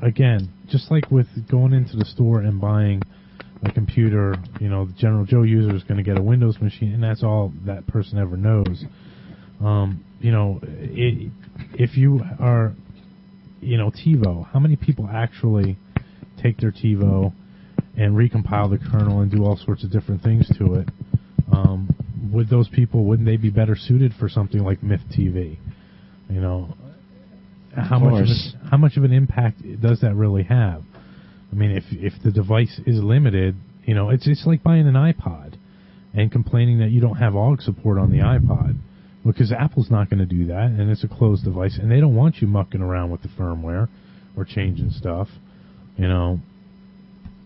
again, 0.00 0.48
just 0.70 0.90
like 0.90 1.10
with 1.10 1.26
going 1.50 1.74
into 1.74 1.98
the 1.98 2.06
store 2.06 2.40
and 2.40 2.58
buying 2.58 3.02
a 3.62 3.70
computer, 3.70 4.36
you 4.58 4.70
know, 4.70 4.86
the 4.86 4.94
general 4.94 5.26
Joe 5.26 5.42
user 5.42 5.76
is 5.76 5.82
going 5.82 5.98
to 5.98 6.02
get 6.02 6.16
a 6.16 6.22
Windows 6.22 6.56
machine, 6.62 6.94
and 6.94 7.02
that's 7.02 7.22
all 7.22 7.52
that 7.66 7.86
person 7.86 8.18
ever 8.18 8.38
knows. 8.38 8.84
Um, 9.60 10.02
you 10.18 10.32
know, 10.32 10.60
i 10.62 11.30
if 11.74 11.98
you 11.98 12.20
are, 12.40 12.72
you 13.60 13.76
know, 13.76 13.90
TiVo, 13.90 14.50
how 14.50 14.60
many 14.60 14.76
people 14.76 15.10
actually 15.12 15.76
take 16.42 16.56
their 16.56 16.72
TiVo 16.72 17.34
and 17.98 18.14
recompile 18.14 18.70
the 18.70 18.78
kernel 18.78 19.20
and 19.20 19.30
do 19.30 19.44
all 19.44 19.56
sorts 19.56 19.84
of 19.84 19.90
different 19.90 20.22
things 20.22 20.48
to 20.56 20.74
it? 20.76 20.88
Um, 21.52 21.88
would 22.32 22.48
those 22.48 22.68
people 22.68 23.04
wouldn't 23.04 23.26
they 23.26 23.36
be 23.36 23.50
better 23.50 23.76
suited 23.76 24.12
for 24.18 24.28
something 24.28 24.62
like 24.62 24.82
Myth 24.82 25.00
TV? 25.16 25.58
You 26.28 26.40
know, 26.40 26.74
how 27.74 27.98
much 27.98 28.22
of 28.22 28.26
course. 28.26 28.54
a, 28.62 28.68
how 28.68 28.76
much 28.76 28.96
of 28.96 29.04
an 29.04 29.12
impact 29.12 29.62
does 29.80 30.00
that 30.00 30.14
really 30.14 30.44
have? 30.44 30.82
I 31.50 31.54
mean, 31.54 31.70
if 31.70 31.84
if 31.90 32.12
the 32.22 32.30
device 32.30 32.80
is 32.86 33.02
limited, 33.02 33.56
you 33.84 33.94
know, 33.94 34.10
it's 34.10 34.26
it's 34.26 34.44
like 34.46 34.62
buying 34.62 34.86
an 34.86 34.94
iPod 34.94 35.54
and 36.14 36.30
complaining 36.30 36.80
that 36.80 36.90
you 36.90 37.00
don't 37.00 37.16
have 37.16 37.36
Ogg 37.36 37.62
support 37.62 37.98
on 37.98 38.10
the 38.10 38.18
iPod 38.18 38.78
because 39.24 39.52
Apple's 39.52 39.90
not 39.90 40.10
going 40.10 40.20
to 40.20 40.26
do 40.26 40.46
that, 40.46 40.66
and 40.66 40.90
it's 40.90 41.04
a 41.04 41.08
closed 41.08 41.44
device, 41.44 41.78
and 41.80 41.90
they 41.90 42.00
don't 42.00 42.14
want 42.14 42.36
you 42.36 42.46
mucking 42.46 42.80
around 42.80 43.10
with 43.10 43.22
the 43.22 43.28
firmware 43.28 43.88
or 44.36 44.44
changing 44.44 44.90
stuff, 44.90 45.28
you 45.96 46.08
know. 46.08 46.40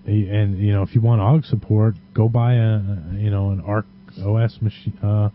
And 0.04 0.58
you 0.58 0.72
know, 0.72 0.82
if 0.82 0.94
you 0.96 1.00
want 1.00 1.20
Ogg 1.20 1.44
support, 1.44 1.94
go 2.14 2.28
buy 2.28 2.54
a 2.54 2.80
you 3.16 3.30
know 3.30 3.50
an 3.50 3.60
Arc 3.60 3.86
OS 4.18 4.58
machine 4.60 4.98
uh, 5.02 5.30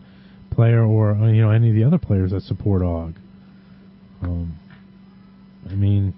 player 0.50 0.84
or 0.84 1.12
uh, 1.12 1.30
you 1.30 1.42
know 1.42 1.50
any 1.50 1.70
of 1.70 1.74
the 1.74 1.84
other 1.84 1.98
players 1.98 2.30
that 2.32 2.42
support 2.42 2.82
Ogg. 2.82 3.14
Um, 4.22 4.58
I 5.68 5.74
mean, 5.74 6.14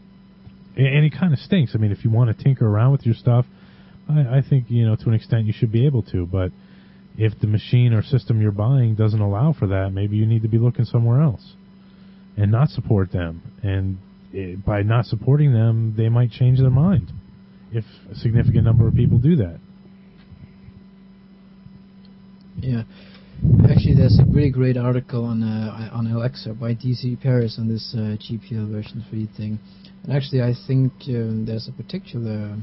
and 0.77 1.05
it 1.05 1.13
kind 1.19 1.33
of 1.33 1.39
stinks. 1.39 1.73
I 1.75 1.79
mean, 1.79 1.93
if 1.93 2.05
you 2.05 2.11
want 2.11 2.37
to 2.37 2.45
tinker 2.45 2.67
around 2.67 2.93
with 2.93 3.05
your 3.05 3.15
stuff, 3.15 3.45
I, 4.09 4.39
I 4.39 4.43
think 4.49 4.67
you 4.69 4.87
know 4.87 4.97
to 4.97 5.09
an 5.09 5.15
extent 5.15 5.47
you 5.47 5.53
should 5.57 5.73
be 5.73 5.87
able 5.87 6.03
to. 6.05 6.27
But 6.27 6.53
if 7.19 7.39
the 7.41 7.47
machine 7.47 7.93
or 7.93 8.03
system 8.03 8.41
you're 8.41 8.53
buying 8.53 8.95
doesn't 8.95 9.21
allow 9.21 9.53
for 9.53 9.67
that, 9.69 9.91
maybe 9.93 10.17
you 10.17 10.27
need 10.27 10.43
to 10.43 10.49
be 10.49 10.59
looking 10.59 10.85
somewhere 10.85 11.21
else 11.21 11.55
and 12.37 12.51
not 12.51 12.69
support 12.69 13.13
them. 13.13 13.43
And 13.63 13.99
it, 14.33 14.65
by 14.65 14.83
not 14.83 15.07
supporting 15.07 15.53
them, 15.53 15.95
they 15.97 16.09
might 16.09 16.31
change 16.31 16.59
their 16.59 16.71
mind 16.71 17.13
if 17.73 17.85
a 18.11 18.15
significant 18.15 18.65
number 18.65 18.89
of 18.89 18.95
people 18.95 19.19
do 19.19 19.37
that. 19.37 19.61
Yeah. 22.63 22.83
Actually, 23.71 23.95
there's 23.95 24.19
a 24.19 24.25
really 24.31 24.51
great 24.51 24.77
article 24.77 25.25
on 25.25 25.43
uh, 25.43 25.89
on 25.93 26.07
Alexa 26.07 26.53
by 26.53 26.75
DC 26.75 27.21
Paris 27.23 27.57
on 27.59 27.69
this 27.69 27.95
uh, 27.97 28.17
GPL 28.21 28.71
version 28.71 29.03
3 29.09 29.29
thing. 29.35 29.59
And 30.05 30.13
actually, 30.13 30.43
I 30.43 30.53
think 30.67 30.93
um, 31.09 31.47
there's 31.47 31.67
a 31.67 31.73
particular 31.73 32.55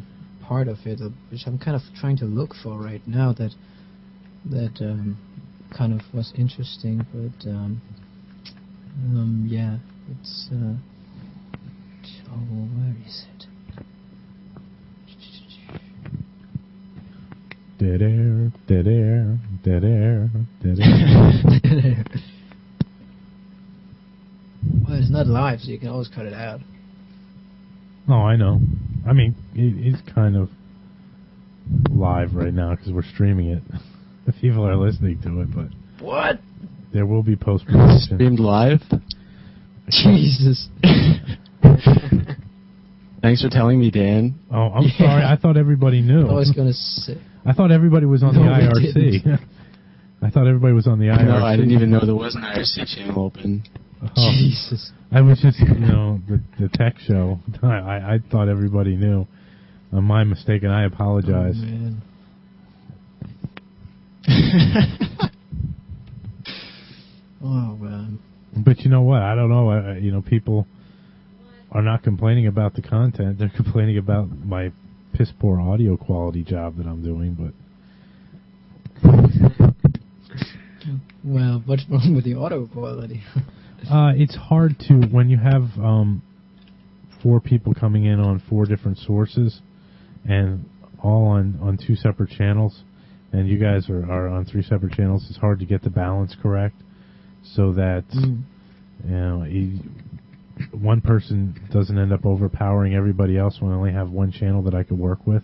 part 0.47 0.67
of 0.67 0.77
it 0.85 1.01
uh, 1.01 1.09
which 1.31 1.41
I'm 1.47 1.57
kind 1.57 1.75
of 1.75 1.81
trying 1.99 2.17
to 2.17 2.25
look 2.25 2.51
for 2.63 2.77
right 2.77 3.01
now 3.07 3.33
that 3.33 3.51
that 4.51 4.77
um, 4.81 5.17
kind 5.75 5.93
of 5.93 6.01
was 6.13 6.31
interesting. 6.37 7.01
But 7.11 7.49
um, 7.49 7.81
um, 9.03 9.45
yeah, 9.49 9.77
it's 10.11 10.49
uh, 10.51 10.75
oh, 12.29 12.67
where 12.77 12.95
is 13.05 13.25
it? 13.33 13.45
Dead 17.79 18.01
air, 18.01 18.51
dead 18.67 18.87
air, 18.87 19.37
dead 19.67 19.83
air, 19.83 20.29
dead 20.63 20.79
air. 20.79 22.03
well, 24.87 24.97
it's 24.99 25.09
not 25.11 25.27
live, 25.27 25.59
so 25.61 25.69
you 25.71 25.79
can 25.79 25.89
always 25.89 26.07
cut 26.07 26.25
it 26.25 26.33
out. 26.33 26.61
oh, 28.09 28.13
I 28.13 28.35
know. 28.35 28.59
I 29.07 29.13
mean, 29.13 29.35
it's 29.55 30.01
kind 30.13 30.35
of 30.35 30.49
live 31.89 32.33
right 32.33 32.53
now 32.53 32.75
because 32.75 32.91
we're 32.93 33.03
streaming 33.13 33.49
it. 33.49 33.63
The 34.27 34.33
people 34.33 34.67
are 34.67 34.75
listening 34.75 35.21
to 35.21 35.39
it, 35.39 35.47
but 35.55 35.67
What? 36.05 36.39
there 36.93 37.05
will 37.05 37.23
be 37.23 37.37
post 37.37 37.65
production. 37.65 38.17
Streamed 38.17 38.39
live. 38.41 38.81
Jesus. 39.89 40.67
Thanks 43.21 43.41
for 43.41 43.47
telling 43.49 43.79
me, 43.79 43.89
Dann. 43.89 44.35
Oh, 44.51 44.67
I'm 44.75 44.83
Yeah. 44.83 44.97
sorry. 44.97 45.23
I 45.23 45.37
thought 45.37 45.55
everybody 45.55 46.01
knew. 46.01 46.27
I 46.27 46.33
was 46.33 46.51
gonna 46.51 46.73
say. 46.73 47.17
I 47.45 47.53
thought 47.53 47.71
everybody 47.71 48.05
was 48.05 48.21
on 48.21 48.35
No, 48.35 48.43
the 48.43 48.49
IRC. 48.49 49.39
Didn't. 50.27 50.37
I 50.37 50.39
thought 50.41 50.47
everybody 50.47 50.73
was 50.73 50.87
on 50.87 50.99
the 50.99 51.05
IRC. 51.05 51.25
No, 51.25 51.45
I 51.45 51.55
didn't 51.55 51.71
even 51.71 51.91
know 51.91 52.05
there 52.05 52.15
was 52.15 52.35
an 52.35 52.41
IRC 52.43 52.95
channel 52.95 53.25
open. 53.25 53.63
Oh, 54.15 54.31
Jesus. 54.37 54.91
I 55.11 55.21
was 55.21 55.39
just, 55.41 55.59
you 55.59 55.73
know, 55.79 56.19
the 56.27 56.41
the 56.59 56.69
tech 56.69 56.95
show. 56.99 57.39
I 57.63 57.67
I, 57.67 58.13
I 58.15 58.19
thought 58.31 58.47
everybody 58.49 58.95
knew. 58.95 59.25
Uh, 59.91 60.01
my 60.01 60.23
mistake, 60.25 60.63
and 60.63 60.71
I 60.71 60.83
apologize. 60.83 61.55
Oh, 61.57 61.65
man. 61.65 62.01
oh 67.43 67.75
man. 67.77 68.19
But 68.65 68.79
you 68.79 68.89
know 68.89 69.01
what? 69.01 69.21
I 69.21 69.35
don't 69.35 69.49
know. 69.49 69.69
I, 69.69 69.91
I- 69.93 69.97
you 69.97 70.11
know, 70.11 70.21
people 70.21 70.67
are 71.71 71.81
not 71.81 72.03
complaining 72.03 72.47
about 72.47 72.73
the 72.75 72.81
content. 72.81 73.39
They're 73.39 73.49
complaining 73.55 73.97
about 73.97 74.29
my 74.29 74.71
piss 75.13 75.31
poor 75.39 75.59
audio 75.59 75.97
quality 75.97 76.43
job 76.43 76.77
that 76.77 76.85
I'm 76.87 77.03
doing. 77.03 77.33
But 77.33 77.53
Well, 81.27 81.61
what's 81.65 81.83
wrong 81.89 82.15
with 82.15 82.23
the 82.23 82.35
auto 82.35 82.67
quality? 82.67 83.21
uh, 83.91 84.13
it's 84.15 84.35
hard 84.35 84.79
to 84.87 84.93
when 85.11 85.29
you 85.29 85.37
have 85.37 85.63
um, 85.77 86.21
four 87.21 87.39
people 87.41 87.73
coming 87.73 88.05
in 88.05 88.19
on 88.19 88.41
four 88.49 88.65
different 88.65 88.97
sources, 88.97 89.59
and 90.27 90.65
all 91.03 91.27
on 91.27 91.59
on 91.61 91.77
two 91.77 91.95
separate 91.95 92.29
channels, 92.29 92.81
and 93.33 93.47
you 93.47 93.57
guys 93.59 93.89
are, 93.89 94.09
are 94.09 94.27
on 94.29 94.45
three 94.45 94.63
separate 94.63 94.93
channels. 94.93 95.25
It's 95.29 95.37
hard 95.39 95.59
to 95.59 95.65
get 95.65 95.81
the 95.83 95.89
balance 95.89 96.35
correct, 96.41 96.75
so 97.43 97.73
that 97.73 98.05
Mm. 98.15 98.43
you 99.05 99.11
know, 99.11 99.83
one 100.71 101.01
person 101.01 101.59
doesn't 101.71 101.97
end 101.97 102.11
up 102.11 102.25
overpowering 102.25 102.95
everybody 102.95 103.37
else 103.37 103.57
when 103.59 103.71
I 103.71 103.75
only 103.75 103.91
have 103.91 104.09
one 104.09 104.31
channel 104.31 104.63
that 104.63 104.73
I 104.73 104.83
could 104.83 104.97
work 104.97 105.27
with. 105.27 105.43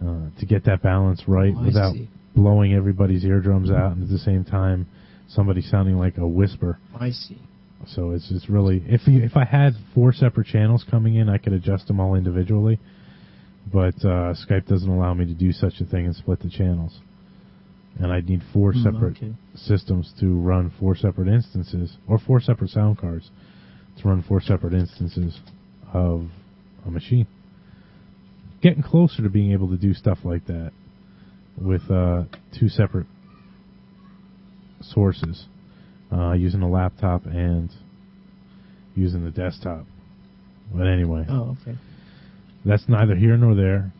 Uh, 0.00 0.30
to 0.38 0.46
get 0.46 0.64
that 0.64 0.80
balance 0.80 1.24
right 1.26 1.52
Oh, 1.54 1.60
I 1.60 1.66
without 1.66 1.92
see. 1.94 2.08
Blowing 2.34 2.74
everybody's 2.74 3.24
eardrums 3.24 3.70
out, 3.70 3.92
and 3.92 4.02
at 4.04 4.08
the 4.08 4.18
same 4.18 4.44
time, 4.44 4.86
somebody 5.28 5.62
sounding 5.62 5.96
like 5.98 6.16
a 6.18 6.26
whisper. 6.26 6.78
I 6.98 7.10
see. 7.10 7.38
So 7.86 8.10
it's 8.10 8.30
it's 8.30 8.48
really 8.50 8.82
if 8.86 9.06
you, 9.06 9.22
if 9.22 9.36
I 9.36 9.44
had 9.44 9.72
four 9.94 10.12
separate 10.12 10.46
channels 10.46 10.84
coming 10.90 11.14
in, 11.16 11.28
I 11.28 11.38
could 11.38 11.52
adjust 11.54 11.86
them 11.86 11.98
all 11.98 12.14
individually. 12.14 12.78
But 13.72 13.94
uh, 14.04 14.34
Skype 14.34 14.66
doesn't 14.66 14.88
allow 14.88 15.14
me 15.14 15.26
to 15.26 15.34
do 15.34 15.52
such 15.52 15.74
a 15.80 15.84
thing 15.84 16.06
and 16.06 16.14
split 16.16 16.40
the 16.40 16.50
channels. 16.50 16.98
And 17.98 18.12
I'd 18.12 18.28
need 18.28 18.42
four 18.52 18.72
Hmm, 18.72 18.82
separate 18.82 19.16
okay. 19.16 19.34
systems 19.54 20.12
to 20.20 20.26
run 20.38 20.72
four 20.78 20.94
separate 20.96 21.28
instances, 21.28 21.96
or 22.06 22.18
four 22.18 22.40
separate 22.40 22.70
sound 22.70 22.98
cards 22.98 23.30
to 24.00 24.08
run 24.08 24.22
four 24.22 24.40
separate 24.40 24.74
instances 24.74 25.40
of 25.92 26.28
a 26.86 26.90
machine. 26.90 27.26
Getting 28.62 28.82
closer 28.82 29.22
to 29.22 29.28
being 29.28 29.52
able 29.52 29.68
to 29.68 29.76
do 29.76 29.94
stuff 29.94 30.18
like 30.24 30.46
that 30.46 30.72
with 31.56 31.82
uh, 31.90 32.24
two 32.58 32.68
separate 32.68 33.06
sources, 34.80 35.46
uh, 36.12 36.32
using 36.32 36.62
a 36.62 36.68
laptop 36.68 37.26
and 37.26 37.70
using 38.94 39.24
the 39.24 39.30
desktop. 39.30 39.84
But 40.74 40.86
anyway, 40.86 41.26
Oh, 41.28 41.56
okay. 41.62 41.76
that's 42.64 42.84
neither 42.88 43.14
here 43.14 43.36
nor 43.36 43.54
there. 43.54 43.92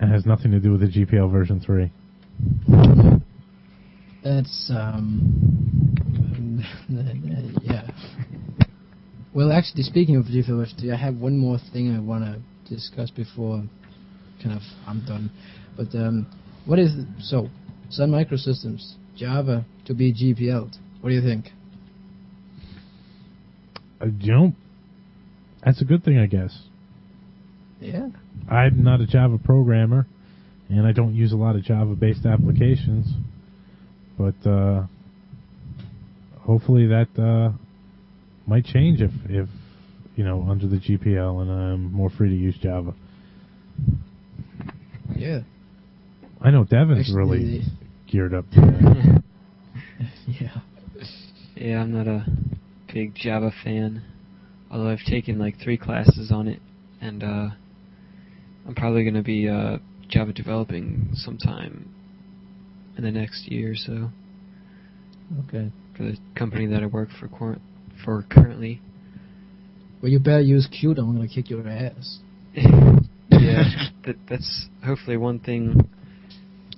It 0.00 0.06
has 0.08 0.26
nothing 0.26 0.50
to 0.52 0.60
do 0.60 0.72
with 0.72 0.80
the 0.80 0.86
GPL 0.88 1.30
version 1.30 1.60
3. 1.60 1.90
That's 4.22 4.70
um, 4.74 6.62
yeah. 7.62 7.88
Well, 9.32 9.52
actually, 9.52 9.82
speaking 9.84 10.16
of 10.16 10.24
GPL 10.24 10.56
version 10.58 10.78
3, 10.80 10.92
I 10.92 10.96
have 10.96 11.14
one 11.16 11.38
more 11.38 11.58
thing 11.72 11.94
I 11.94 12.00
want 12.00 12.24
to 12.24 12.74
discuss 12.74 13.10
before 13.10 13.62
kind 14.42 14.56
of 14.56 14.62
I'm 14.86 15.00
done. 15.06 15.30
But 15.76 15.94
um, 15.94 16.26
what 16.64 16.78
is 16.78 16.90
so 17.20 17.48
Sun 17.90 18.10
Microsystems 18.10 18.94
Java 19.16 19.64
to 19.86 19.94
be 19.94 20.12
GPL'd? 20.12 20.76
What 21.00 21.10
do 21.10 21.14
you 21.14 21.22
think? 21.22 21.46
You 24.20 24.32
know, 24.32 24.52
that's 25.64 25.80
a 25.80 25.84
good 25.84 26.04
thing, 26.04 26.18
I 26.18 26.26
guess. 26.26 26.56
Yeah. 27.80 28.08
I'm 28.50 28.82
not 28.82 29.00
a 29.00 29.06
Java 29.06 29.38
programmer, 29.38 30.06
and 30.68 30.86
I 30.86 30.92
don't 30.92 31.14
use 31.14 31.32
a 31.32 31.36
lot 31.36 31.56
of 31.56 31.62
Java-based 31.62 32.26
applications. 32.26 33.06
But 34.18 34.48
uh, 34.48 34.86
hopefully 36.40 36.86
that 36.86 37.08
uh, 37.18 37.56
might 38.46 38.64
change 38.64 39.00
if, 39.00 39.10
if 39.28 39.48
you 40.14 40.24
know 40.24 40.46
under 40.48 40.66
the 40.66 40.76
GPL 40.76 41.42
and 41.42 41.50
I'm 41.50 41.92
more 41.92 42.08
free 42.08 42.30
to 42.30 42.34
use 42.34 42.56
Java. 42.58 42.94
Yeah. 45.14 45.40
I 46.46 46.52
know 46.52 46.62
Devon's 46.62 47.00
Actually, 47.00 47.16
really 47.18 47.62
geared 48.06 48.32
up 48.32 48.44
yeah. 50.28 50.60
Yeah, 51.56 51.80
I'm 51.80 51.92
not 51.92 52.06
a 52.06 52.24
big 52.92 53.16
Java 53.16 53.50
fan. 53.64 54.04
Although 54.70 54.90
I've 54.90 55.04
taken 55.04 55.40
like 55.40 55.56
three 55.60 55.76
classes 55.76 56.30
on 56.30 56.46
it, 56.46 56.60
and 57.00 57.24
uh, 57.24 57.48
I'm 58.64 58.74
probably 58.76 59.02
going 59.02 59.14
to 59.14 59.22
be 59.24 59.48
uh, 59.48 59.78
Java 60.08 60.32
developing 60.32 61.08
sometime 61.14 61.88
in 62.96 63.02
the 63.02 63.10
next 63.10 63.50
year 63.50 63.72
or 63.72 63.74
so 63.74 64.10
Okay. 65.48 65.72
for 65.96 66.04
the 66.04 66.16
company 66.36 66.66
that 66.66 66.80
I 66.80 66.86
work 66.86 67.08
for 67.18 67.26
cor- 67.26 67.58
for 68.04 68.24
currently. 68.30 68.80
Well, 70.00 70.12
you 70.12 70.20
better 70.20 70.42
use 70.42 70.68
Qt. 70.68 70.96
I'm 70.96 71.16
gonna 71.16 71.26
kick 71.26 71.50
your 71.50 71.66
ass. 71.66 72.18
yeah, 72.54 72.84
that 74.06 74.14
that's 74.28 74.66
hopefully 74.84 75.16
one 75.16 75.40
thing 75.40 75.88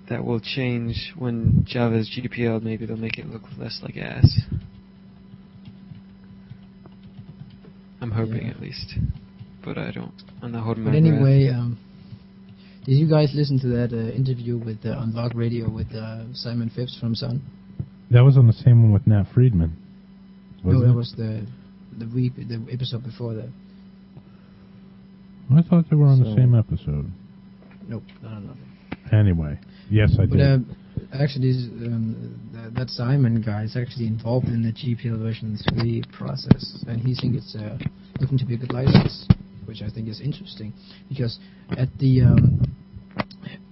that 0.09 0.25
will 0.25 0.41
change 0.41 1.13
when 1.19 1.65
Java's 1.69 2.09
GPL. 2.11 2.63
Maybe 2.63 2.87
they'll 2.87 2.97
make 2.97 3.19
it 3.19 3.27
look 3.27 3.43
less 3.59 3.81
like 3.83 3.97
ass. 3.97 4.41
I'm 8.01 8.11
hoping 8.13 8.45
Yeah. 8.45 8.51
at 8.51 8.61
least, 8.61 8.95
but 9.65 9.77
I 9.77 9.91
don't. 9.91 10.13
I'm 10.43 10.53
not 10.53 10.65
holding 10.65 10.85
But 10.85 10.93
my 10.95 11.01
breath. 11.01 11.13
anyway, 11.13 11.49
um, 11.49 11.79
did 12.85 12.95
you 12.95 13.09
guys 13.09 13.33
listen 13.35 13.59
to 13.61 13.67
that 13.69 13.93
uh, 13.93 14.13
interview 14.13 14.57
with 14.57 14.79
uh, 14.87 14.91
on 14.91 15.13
LugRadio 15.13 15.69
with 15.73 15.93
uh, 15.95 16.33
Simon 16.33 16.71
Phipps 16.71 16.97
from 16.99 17.15
Sun? 17.15 17.43
That 18.11 18.23
was 18.25 18.37
on 18.39 18.47
the 18.47 18.53
same 18.53 18.83
one 18.83 18.93
with 18.93 19.07
Nat 19.07 19.25
Friedman. 19.35 19.73
no, 20.65 20.81
that 20.81 20.91
it? 20.91 20.95
was 20.95 21.13
the 21.17 21.45
the 21.99 22.07
week 22.15 22.35
the 22.37 22.65
episode 22.73 23.03
before 23.05 23.35
that. 23.35 23.51
I 25.51 25.63
thought 25.63 25.87
they 25.91 25.97
were 25.97 26.07
on 26.07 26.23
the 26.23 26.35
same 26.37 26.55
episode. 26.55 27.11
Nope, 27.89 28.03
no, 28.23 28.39
no. 28.39 28.53
Anyway, 29.19 29.59
yes, 29.91 30.13
I 30.19 30.27
But 30.27 30.37
did. 30.39 30.41
uh, 30.41 30.59
actually, 31.13 31.53
this, 31.53 31.65
um, 31.87 32.51
that, 32.53 32.75
that 32.75 32.91
Simon 32.91 33.41
guy 33.43 33.65
is 33.65 33.77
actually 33.77 34.07
involved 34.07 34.47
in 34.47 34.63
the 34.63 34.73
GPL 34.73 35.19
version 35.19 35.59
3 35.79 36.03
process, 36.13 36.85
and 36.87 37.01
he 37.01 37.15
thinks 37.15 37.39
it's 37.39 37.57
uh, 37.57 37.79
looking 38.21 38.39
to 38.39 38.45
be 38.47 38.55
a 38.55 38.59
good 38.59 38.73
license, 38.73 39.27
which 39.65 39.83
I 39.83 39.91
think 39.91 40.09
is 40.09 40.21
interesting, 40.21 40.73
because 41.09 41.39
at 41.77 41.89
the 41.99 42.23
um, 42.23 42.61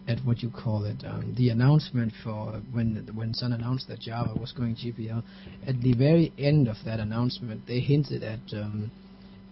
at 0.09 0.19
what 0.25 0.41
you 0.43 0.51
call 0.51 0.85
it, 0.85 1.03
um, 1.05 1.35
the 1.37 1.49
announcement 1.49 2.13
for 2.23 2.61
when 2.73 3.09
when 3.15 3.35
Sun 3.35 3.53
announced 3.53 3.89
that 3.89 4.01
Java 4.01 4.35
was 4.39 4.53
going 4.53 4.77
GPL, 4.77 5.23
at 5.67 5.81
the 5.81 5.95
very 5.95 6.33
end 6.39 6.69
of 6.69 6.77
that 6.85 7.01
announcement, 7.01 7.67
they 7.67 7.81
hinted 7.81 8.23
at 8.23 8.41
um, 8.53 8.91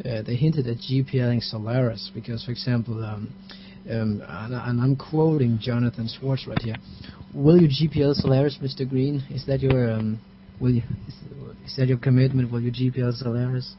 uh, 0.05 0.23
they 0.23 0.37
hinted 0.37 0.67
at 0.67 0.77
GPLing 0.79 1.43
Solaris 1.43 2.11
because, 2.15 2.45
for 2.45 2.51
example, 2.53 3.05
um, 3.05 3.33
um, 3.91 4.23
and, 4.27 4.55
and 4.55 4.81
I'm 4.81 4.97
quoting 4.97 5.59
Jonathan 5.61 6.09
Schwartz 6.09 6.47
right 6.47 6.61
here. 6.61 6.77
Will 7.35 7.61
you 7.61 7.69
GPL 7.69 8.15
Solaris, 8.15 8.59
Mr. 8.63 8.89
Green? 8.89 9.23
Is 9.31 9.45
that 9.47 9.61
your 9.61 9.93
um, 9.93 10.21
will 10.61 10.71
you 10.73 10.83
is, 11.67 11.77
that 11.77 11.89
your 11.89 11.99
commitment? 11.99 12.51
Will 12.51 12.61
you 12.61 12.71
GPL 12.73 13.13
Solaris 13.15 13.75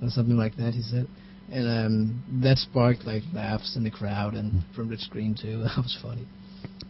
or 0.00 0.08
something 0.08 0.36
like 0.36 0.56
that? 0.56 0.74
He 0.74 0.82
said, 0.82 1.06
and 1.50 1.66
um, 1.68 2.40
that 2.42 2.58
sparked 2.58 3.04
like 3.04 3.22
laughs 3.32 3.76
in 3.76 3.84
the 3.84 3.90
crowd 3.90 4.34
and 4.34 4.64
from 4.74 4.88
Rich 4.88 5.08
Green 5.10 5.36
too. 5.40 5.58
That 5.64 5.76
was 5.76 5.96
funny. 6.02 6.26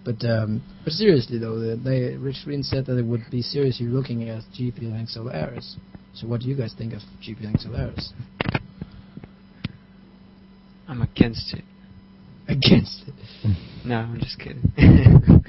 But 0.05 0.25
um, 0.25 0.63
but 0.85 0.93
seriously 0.93 1.39
though, 1.39 1.59
the- 1.59 1.77
they 1.77 2.17
Rich 2.17 2.45
Green 2.45 2.63
said 2.63 2.87
that 2.87 2.95
they 2.95 3.03
would 3.03 3.23
be 3.31 3.43
seriously 3.43 3.87
looking 3.87 4.29
at 4.29 4.43
GPLing 4.59 5.09
Solaris. 5.09 5.77
So 6.15 6.27
what 6.27 6.41
do 6.41 6.49
you 6.49 6.55
guys 6.57 6.75
think 6.77 6.93
of 6.93 7.01
GPLing 7.27 7.59
Solaris? 7.61 8.13
I'm 10.89 11.03
against 11.03 11.55
it. 11.55 11.62
Against 12.53 13.05
it. 13.07 13.15
No, 13.85 13.97
I'm 13.97 14.21
just 14.21 14.39
kidding. 14.39 14.63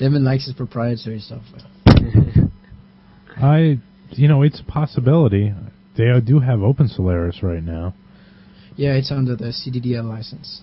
Devon 0.00 0.24
likes 0.24 0.46
his 0.46 0.54
proprietary 0.54 1.20
software. 1.20 1.62
I, 3.36 3.78
you 4.10 4.26
know, 4.26 4.42
it's 4.42 4.58
a 4.60 4.64
possibility. 4.64 5.52
They 5.96 6.10
do 6.20 6.40
have 6.40 6.62
Open 6.62 6.88
Solaris 6.88 7.44
right 7.44 7.62
now. 7.62 7.94
Yeah, 8.76 8.94
it's 8.94 9.12
under 9.12 9.36
the 9.36 9.52
CDDL 9.54 10.02
license. 10.08 10.62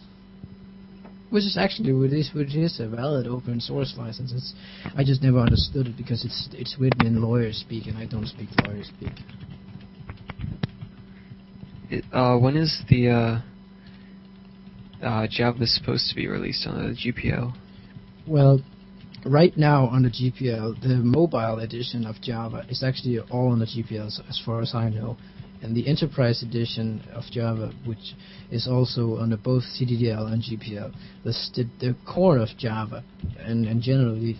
Which 1.29 1.43
is 1.45 1.57
actually 1.57 1.93
which 1.93 2.11
is, 2.11 2.29
which 2.35 2.53
is 2.55 2.77
a 2.81 2.89
valid 2.89 3.25
open 3.25 3.61
source 3.61 3.95
license. 3.97 4.33
It's 4.33 4.53
I 4.97 5.05
just 5.05 5.23
never 5.23 5.39
understood 5.39 5.87
it 5.87 5.95
because 5.95 6.25
it's 6.25 6.49
it's 6.51 6.75
written 6.77 7.07
in 7.07 7.21
lawyer 7.21 7.53
speak 7.53 7.87
and 7.87 7.97
I 7.97 8.05
don't 8.05 8.27
speak 8.27 8.49
lawyer 8.65 8.83
speak. 8.83 9.13
It- 11.89 12.03
uh, 12.11 12.37
when 12.37 12.57
is 12.57 12.81
the 12.89 13.09
uh, 13.09 13.39
uh, 15.01 15.27
Java 15.29 15.63
is 15.63 15.75
supposed 15.75 16.09
to 16.09 16.15
be 16.15 16.27
released 16.27 16.67
on 16.67 16.77
the 16.77 16.95
GPL? 16.95 17.53
Well, 18.27 18.61
right 19.25 19.55
now 19.57 19.85
on 19.87 20.03
the 20.03 20.09
GPL, 20.09 20.81
the 20.81 20.95
mobile 20.95 21.59
edition 21.59 22.05
of 22.05 22.21
Java 22.21 22.65
is 22.69 22.83
actually 22.83 23.19
all 23.19 23.51
on 23.51 23.59
the 23.59 23.65
GPL 23.65 24.07
as- 24.07 24.41
far 24.45 24.61
as 24.61 24.73
I 24.73 24.89
know. 24.89 25.17
And 25.61 25.75
the 25.75 25.87
enterprise 25.87 26.41
edition 26.41 27.03
of 27.13 27.23
Java, 27.31 27.71
which 27.85 28.15
is 28.49 28.67
also 28.67 29.17
under 29.17 29.37
both 29.37 29.63
CDDL 29.63 30.31
and 30.33 30.41
GPL, 30.41 30.91
the, 31.23 31.69
the 31.79 31.95
core 32.11 32.39
of 32.39 32.49
Java, 32.57 33.03
and, 33.37 33.67
and 33.67 33.79
generally 33.79 34.39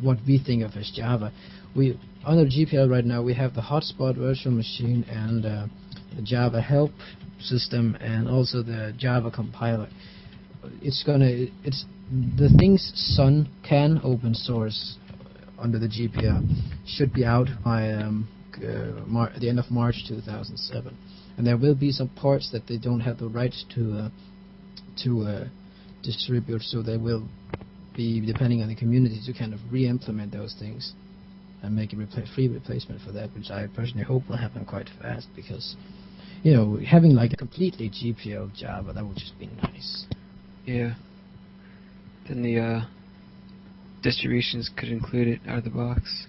what 0.00 0.18
we 0.24 0.38
think 0.38 0.62
of 0.62 0.76
as 0.76 0.92
Java, 0.94 1.32
we 1.74 1.98
under 2.24 2.44
GPL 2.44 2.88
right 2.90 3.04
now 3.04 3.22
we 3.22 3.34
have 3.34 3.54
the 3.54 3.60
hotspot 3.60 4.16
virtual 4.16 4.52
machine 4.52 5.04
and 5.08 5.44
uh, 5.44 5.66
the 6.14 6.22
Java 6.22 6.60
help 6.60 6.92
system 7.42 7.96
and 8.00 8.28
also 8.28 8.62
the 8.62 8.92
Java 8.96 9.30
compiler. 9.30 9.88
It's 10.80 11.02
gonna 11.04 11.46
it's 11.64 11.84
the 12.38 12.48
things 12.58 12.92
Sun 12.94 13.48
can 13.68 14.00
open 14.04 14.34
source 14.34 14.96
under 15.58 15.78
the 15.78 15.88
GPL 15.88 16.46
should 16.86 17.12
be 17.12 17.24
out 17.24 17.48
by 17.64 17.90
um, 17.92 18.28
uh, 18.56 19.28
the 19.40 19.48
end 19.48 19.58
of 19.58 19.70
March 19.70 20.04
2007, 20.08 20.96
and 21.36 21.46
there 21.46 21.56
will 21.56 21.74
be 21.74 21.90
some 21.90 22.08
parts 22.10 22.50
that 22.52 22.66
they 22.66 22.78
don't 22.78 23.00
have 23.00 23.18
the 23.18 23.28
right 23.28 23.54
to 23.74 23.92
uh, 23.92 24.08
to 25.04 25.22
uh, 25.22 25.44
distribute, 26.02 26.62
so 26.62 26.82
they 26.82 26.96
will 26.96 27.26
be 27.96 28.24
depending 28.24 28.62
on 28.62 28.68
the 28.68 28.74
community 28.74 29.20
to 29.24 29.32
kind 29.32 29.52
of 29.52 29.60
re-implement 29.70 30.32
those 30.32 30.54
things 30.58 30.92
and 31.62 31.74
make 31.74 31.92
a 31.92 31.96
free 32.34 32.48
replacement 32.48 33.00
for 33.02 33.12
that, 33.12 33.32
which 33.34 33.50
I 33.50 33.66
personally 33.74 34.04
hope 34.04 34.28
will 34.28 34.36
happen 34.36 34.64
quite 34.64 34.88
fast 35.00 35.28
because 35.36 35.76
you 36.42 36.54
know 36.54 36.78
having 36.86 37.14
like 37.14 37.32
a 37.32 37.36
completely 37.36 37.88
GPL 37.90 38.54
Java 38.54 38.92
that 38.92 39.04
would 39.04 39.16
just 39.16 39.38
be 39.38 39.48
nice. 39.62 40.06
Yeah. 40.64 40.94
Then 42.28 42.42
the 42.42 42.60
uh, 42.60 42.80
distributions 44.02 44.70
could 44.76 44.88
include 44.88 45.28
it 45.28 45.40
out 45.48 45.58
of 45.58 45.64
the 45.64 45.70
box. 45.70 46.26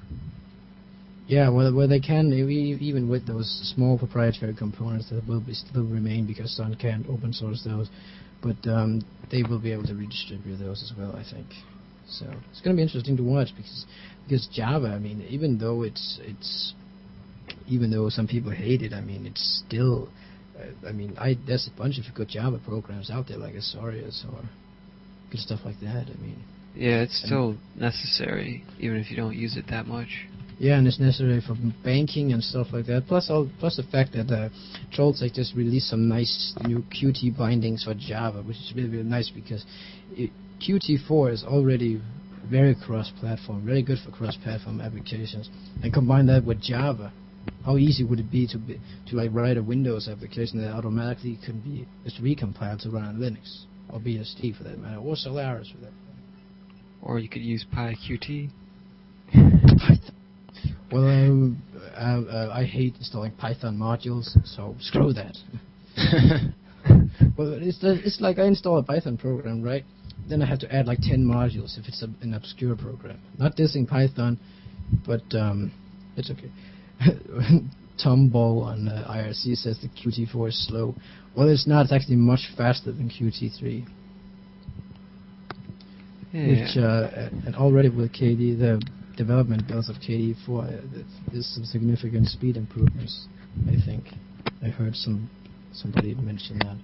Yeah, 1.27 1.49
well, 1.49 1.73
well, 1.73 1.87
they 1.87 1.99
can 1.99 2.33
even 2.33 3.09
with 3.09 3.25
those 3.25 3.47
small 3.75 3.97
proprietary 3.97 4.53
components 4.53 5.09
that 5.09 5.25
will 5.27 5.39
be 5.39 5.53
still 5.53 5.85
remain 5.85 6.27
because 6.27 6.55
Sun 6.55 6.75
can't 6.75 7.07
open 7.07 7.31
source 7.31 7.63
those, 7.63 7.89
but 8.41 8.57
um, 8.69 9.01
they 9.31 9.41
will 9.41 9.59
be 9.59 9.71
able 9.71 9.85
to 9.85 9.95
redistribute 9.95 10.59
those 10.59 10.83
as 10.83 10.97
well. 10.97 11.15
I 11.15 11.23
think. 11.23 11.47
So 12.07 12.25
it's 12.51 12.59
going 12.59 12.75
to 12.75 12.79
be 12.79 12.83
interesting 12.83 13.15
to 13.17 13.23
watch 13.23 13.49
because 13.55 13.85
because 14.27 14.47
Java, 14.51 14.87
I 14.87 14.99
mean, 14.99 15.25
even 15.29 15.57
though 15.57 15.83
it's 15.83 16.19
it's 16.23 16.73
even 17.67 17.91
though 17.91 18.09
some 18.09 18.27
people 18.27 18.51
hate 18.51 18.81
it, 18.81 18.93
I 18.93 19.01
mean, 19.01 19.25
it's 19.25 19.63
still. 19.65 20.09
Uh, 20.57 20.87
I 20.87 20.91
mean, 20.91 21.15
I 21.17 21.37
there's 21.47 21.69
a 21.73 21.77
bunch 21.77 21.97
of 21.97 22.05
good 22.13 22.29
Java 22.29 22.59
programs 22.65 23.09
out 23.09 23.27
there 23.27 23.37
like 23.37 23.55
Azureus 23.55 24.23
or 24.31 24.41
good 25.31 25.39
stuff 25.39 25.61
like 25.65 25.79
that. 25.81 26.07
I 26.07 26.21
mean, 26.21 26.43
Yeah, 26.75 27.01
it's 27.01 27.23
still 27.25 27.57
necessary, 27.75 28.63
even 28.79 28.97
if 28.97 29.09
you 29.09 29.17
don't 29.17 29.35
use 29.35 29.57
it 29.57 29.65
that 29.69 29.87
much. 29.87 30.27
Yeah, 30.59 30.77
and 30.77 30.87
it's 30.87 30.99
necessary 30.99 31.41
for 31.41 31.55
banking 31.83 32.31
and 32.31 32.43
stuff 32.43 32.67
like 32.71 32.85
that. 32.85 33.05
Plus, 33.07 33.29
all 33.29 33.49
plus 33.59 33.77
the 33.77 33.83
fact 33.83 34.13
that 34.13 34.31
uh, 34.31 34.49
Trolltech 34.95 35.33
just 35.33 35.55
released 35.55 35.89
some 35.89 36.07
nice 36.07 36.53
new 36.63 36.83
Qt 36.93 37.35
bindings 37.35 37.83
for 37.83 37.95
Java, 37.95 38.43
which 38.43 38.57
is 38.57 38.73
really 38.75 38.89
really 38.89 39.03
nice 39.03 39.29
because 39.29 39.65
it, 40.11 40.29
Qt4 40.61 41.33
is 41.33 41.43
already 41.43 42.01
very 42.49 42.75
cross-platform, 42.75 43.65
very 43.65 43.81
good 43.81 43.97
for 44.03 44.11
cross-platform 44.11 44.81
applications. 44.81 45.49
And 45.81 45.93
combine 45.93 46.27
that 46.27 46.45
with 46.45 46.61
Java, 46.61 47.11
how 47.65 47.77
easy 47.77 48.03
would 48.03 48.19
it 48.19 48.29
be 48.29 48.47
to 48.47 48.57
be, 48.57 48.79
to 49.09 49.15
like 49.15 49.29
write 49.33 49.57
a 49.57 49.63
Windows 49.63 50.07
application 50.07 50.61
that 50.61 50.71
automatically 50.71 51.39
can 51.45 51.59
be 51.61 51.87
just 52.03 52.21
recompiled 52.21 52.81
to 52.83 52.89
run 52.89 53.03
on 53.03 53.17
Linux 53.17 53.63
or 53.89 53.99
BSD 53.99 54.57
for 54.57 54.63
that 54.63 54.77
matter, 54.79 54.97
or 54.97 55.15
Solaris 55.15 55.69
for 55.71 55.77
that. 55.77 55.91
Or 57.01 57.19
you 57.19 57.29
could 57.29 57.41
use 57.41 57.65
PyQt. 57.73 58.49
Python. 59.31 59.99
Well, 60.91 61.07
um, 61.07 61.63
uh, 61.97 62.21
uh, 62.31 62.51
I 62.53 62.65
hate 62.65 62.95
installing 62.97 63.31
Python 63.31 63.77
modules, 63.77 64.29
so 64.45 64.75
screw 64.79 65.11
that. 65.13 65.35
well, 67.35 67.53
it's 67.53 67.79
the, 67.79 67.99
it's 68.05 68.21
like 68.21 68.37
I 68.37 68.45
install 68.45 68.77
a 68.77 68.83
Python 68.83 69.17
program, 69.17 69.63
right? 69.63 69.83
Then 70.29 70.43
I 70.43 70.45
have 70.45 70.59
to 70.59 70.71
add 70.71 70.85
like 70.85 70.99
10 71.01 71.25
modules 71.25 71.79
if 71.79 71.87
it's 71.87 72.03
a, 72.03 72.09
an 72.21 72.35
obscure 72.35 72.75
program. 72.75 73.19
Not 73.39 73.57
dissing 73.57 73.87
Python, 73.87 74.39
but 75.05 75.23
um, 75.35 75.71
it's 76.15 76.29
okay. 76.29 76.51
Tom 78.03 78.29
Ball 78.29 78.63
on 78.63 78.87
uh, 78.87 79.07
IRC 79.09 79.55
says 79.57 79.79
the 79.81 79.87
Qt4 79.89 80.49
is 80.49 80.67
slow. 80.67 80.95
Well, 81.37 81.47
it's 81.49 81.67
not. 81.67 81.83
It's 81.83 81.93
actually 81.93 82.17
much 82.17 82.49
faster 82.57 82.91
than 82.91 83.09
Qt3. 83.09 83.85
Yeah. 86.31 86.47
Which 86.47 86.77
uh, 86.77 87.29
and 87.45 87.55
already 87.55 87.89
with 87.89 88.11
KD, 88.11 88.57
the 88.57 88.81
development 89.15 89.67
builds 89.67 89.89
of 89.89 89.97
KD4, 89.97 90.49
uh, 90.49 91.03
there's 91.31 91.47
some 91.47 91.63
significant 91.63 92.27
speed 92.27 92.57
improvements. 92.57 93.27
I 93.67 93.75
think 93.85 94.05
I 94.63 94.69
heard 94.69 94.95
some 94.95 95.29
somebody 95.71 96.15
mention 96.15 96.57
that. 96.59 96.77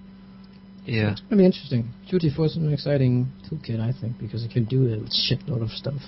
yeah. 0.84 1.12
It's 1.12 1.20
gonna 1.22 1.36
be 1.42 1.46
interesting. 1.46 1.88
Qt4 2.12 2.46
is 2.46 2.56
an 2.56 2.72
exciting 2.72 3.26
toolkit, 3.50 3.80
I 3.80 3.92
think, 4.00 4.18
because 4.18 4.44
it 4.44 4.52
can 4.52 4.64
do 4.64 4.86
a 4.86 4.98
shitload 5.08 5.62
of 5.62 5.70
stuff. 5.70 6.00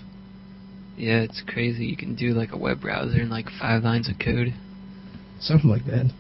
Yeah, 1.02 1.22
it's 1.22 1.42
crazy. 1.48 1.86
You 1.86 1.96
can 1.96 2.14
do 2.14 2.28
like 2.28 2.52
a 2.52 2.56
web 2.56 2.80
browser 2.80 3.22
in 3.22 3.28
like 3.28 3.46
five 3.60 3.82
lines 3.82 4.08
of 4.08 4.20
code. 4.20 4.54
Something 5.40 5.68
like 5.68 5.84
that. 5.86 6.12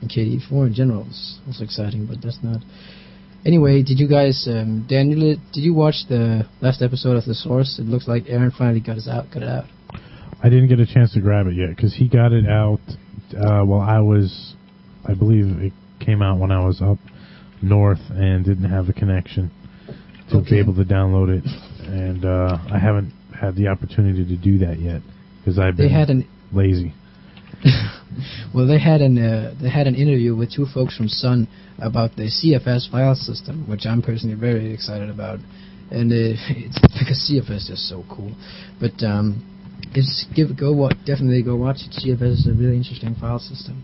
And 0.00 0.08
KD4 0.08 0.68
in 0.68 0.74
general 0.74 1.08
is 1.08 1.40
also 1.48 1.64
exciting, 1.64 2.06
but 2.06 2.18
that's 2.22 2.38
not. 2.40 2.60
Anyway, 3.44 3.82
did 3.82 3.98
you 3.98 4.06
guys, 4.06 4.46
um, 4.48 4.86
Daniel, 4.88 5.34
did 5.52 5.62
you 5.62 5.74
watch 5.74 6.04
the 6.08 6.46
last 6.60 6.80
episode 6.80 7.16
of 7.16 7.24
The 7.24 7.34
Source? 7.34 7.80
It 7.80 7.86
looks 7.86 8.06
like 8.06 8.26
Aaron 8.28 8.52
finally 8.56 8.78
got 8.78 8.98
it 8.98 9.08
out. 9.08 9.32
Got 9.34 9.42
it 9.42 9.48
out. 9.48 9.64
I 10.40 10.50
didn't 10.50 10.68
get 10.68 10.78
a 10.78 10.86
chance 10.86 11.14
to 11.14 11.20
grab 11.20 11.48
it 11.48 11.56
yet 11.56 11.70
because 11.74 11.96
he 11.96 12.08
got 12.08 12.30
it 12.30 12.48
out 12.48 12.78
uh, 13.36 13.64
while 13.64 13.80
I 13.80 13.98
was, 13.98 14.54
I 15.04 15.14
believe 15.14 15.46
it 15.58 15.72
came 15.98 16.22
out 16.22 16.38
when 16.38 16.52
I 16.52 16.64
was 16.64 16.80
up 16.80 16.98
north 17.60 17.98
and 18.10 18.44
didn't 18.44 18.70
have 18.70 18.88
a 18.88 18.92
connection 18.92 19.50
to 20.30 20.38
Okay. 20.38 20.50
be 20.50 20.58
able 20.58 20.74
to 20.74 20.84
download 20.84 21.28
it, 21.38 21.44
and 21.86 22.24
uh, 22.24 22.58
I 22.72 22.78
haven't 22.78 23.12
had 23.38 23.56
the 23.56 23.68
opportunity 23.68 24.24
to 24.24 24.36
do 24.36 24.58
that 24.58 24.78
yet 24.80 25.02
because 25.38 25.58
I've 25.58 25.76
They 25.76 25.84
been 25.84 25.92
had 25.92 26.10
an 26.10 26.28
lazy. 26.52 26.94
well, 28.54 28.66
they 28.66 28.78
had 28.78 29.00
an 29.00 29.18
uh, 29.18 29.54
they 29.60 29.68
had 29.70 29.86
an 29.86 29.94
interview 29.94 30.34
with 30.36 30.52
two 30.52 30.66
folks 30.66 30.96
from 30.96 31.08
Sun 31.08 31.48
about 31.78 32.16
the 32.16 32.24
ZFS 32.24 32.90
file 32.90 33.14
system, 33.14 33.68
which 33.68 33.86
I'm 33.86 34.02
personally 34.02 34.36
very 34.36 34.72
excited 34.72 35.10
about, 35.10 35.38
and 35.90 36.10
uh, 36.12 36.16
it's 36.50 36.78
because 36.98 37.18
ZFS 37.30 37.70
is 37.70 37.88
so 37.88 38.04
cool. 38.10 38.32
But 38.80 39.02
um, 39.04 39.42
it's 39.94 40.26
give 40.34 40.56
go 40.58 40.72
wa- 40.72 40.92
definitely 41.06 41.42
go 41.42 41.56
watch 41.56 41.78
it. 41.86 41.92
ZFS 41.92 42.32
is 42.32 42.46
a 42.48 42.52
really 42.54 42.76
interesting 42.76 43.14
file 43.14 43.38
system, 43.38 43.82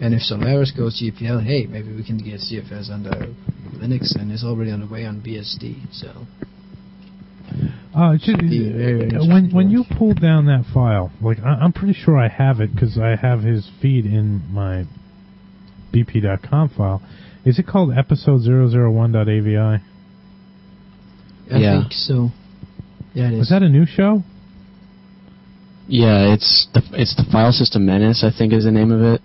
and 0.00 0.14
if 0.14 0.22
Solaris 0.22 0.70
goes 0.76 1.00
GPL, 1.00 1.44
hey, 1.44 1.66
maybe 1.66 1.94
we 1.94 2.02
can 2.04 2.18
get 2.18 2.40
ZFS 2.40 2.90
under 2.90 3.10
Linux, 3.76 4.14
and 4.18 4.30
it's 4.32 4.44
already 4.44 4.70
on 4.70 4.80
the 4.80 4.86
way 4.86 5.04
on 5.04 5.20
BSD. 5.20 5.92
So 5.92 6.26
Uh, 7.94 8.12
it 8.14 8.20
should, 8.22 8.38
Be 8.40 8.70
very 8.72 9.08
when 9.28 9.50
when 9.50 9.70
you 9.70 9.80
watch. 9.80 9.98
pull 9.98 10.14
down 10.14 10.46
that 10.46 10.64
file, 10.72 11.10
like 11.20 11.38
I, 11.40 11.54
I'm 11.62 11.72
pretty 11.72 11.94
sure 11.94 12.16
I 12.16 12.28
have 12.28 12.60
it 12.60 12.72
because 12.72 12.96
I 12.98 13.16
have 13.16 13.42
his 13.42 13.68
feed 13.82 14.04
in 14.06 14.42
my 14.52 14.84
bp.com 15.92 16.68
file. 16.76 17.02
Is 17.44 17.58
it 17.58 17.66
called 17.66 17.92
episode 17.96 18.42
001.avi? 18.42 19.56
I 19.56 19.80
Yeah. 21.48 21.80
think 21.80 21.92
so. 21.92 22.30
Yeah, 23.12 23.28
it 23.28 23.32
is. 23.34 23.40
Is 23.46 23.48
that 23.50 23.62
a 23.64 23.68
new 23.68 23.86
show? 23.86 24.22
Yeah, 25.88 26.32
it's 26.34 26.68
the 26.72 26.82
it's 26.92 27.16
the 27.16 27.24
file 27.32 27.50
system 27.50 27.84
menace. 27.86 28.22
I 28.22 28.30
think 28.30 28.52
is 28.52 28.64
the 28.64 28.70
name 28.70 28.92
of 28.92 29.00
it. 29.02 29.20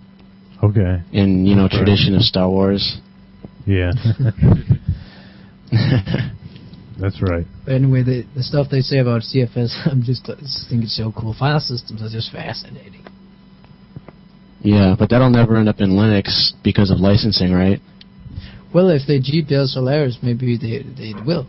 Okay. 0.62 1.02
In 1.12 1.44
you 1.46 1.54
know 1.54 1.62
Right. 1.64 1.70
tradition 1.72 2.14
of 2.14 2.22
Star 2.22 2.48
Wars. 2.48 2.98
Yeah. 3.66 3.92
That's 6.98 7.20
right. 7.20 7.44
Anyway, 7.68 8.02
the, 8.02 8.24
the 8.34 8.42
stuff 8.42 8.68
they 8.70 8.80
say 8.80 8.98
about 8.98 9.20
ZFS, 9.22 9.86
I'm 9.90 10.02
just, 10.02 10.28
I 10.30 10.36
just 10.40 10.68
think 10.70 10.84
it's 10.84 10.96
so 10.96 11.12
cool. 11.16 11.34
File 11.38 11.60
systems 11.60 12.00
are 12.02 12.08
just 12.08 12.32
fascinating. 12.32 13.04
yeah, 14.62 14.94
but 14.98 15.10
that'll 15.10 15.28
never 15.30 15.56
end 15.56 15.68
up 15.68 15.80
in 15.80 15.90
Linux 15.90 16.52
because 16.64 16.90
of 16.90 16.98
licensing, 17.00 17.52
right? 17.52 17.80
Well, 18.74 18.88
if 18.90 19.02
they 19.06 19.18
GPL 19.20 19.66
Solaris, 19.66 20.18
maybe 20.22 20.56
they 20.56 20.82
they 20.96 21.12
will, 21.24 21.46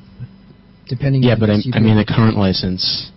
depending. 0.88 1.24
Yeah, 1.24 1.34
on 1.34 1.40
but 1.40 1.50
I, 1.50 1.58
the 1.58 1.72
I 1.76 1.80
mean 1.80 1.96
the 1.98 2.04
GPL. 2.04 2.16
current 2.16 2.38
license. 2.38 3.12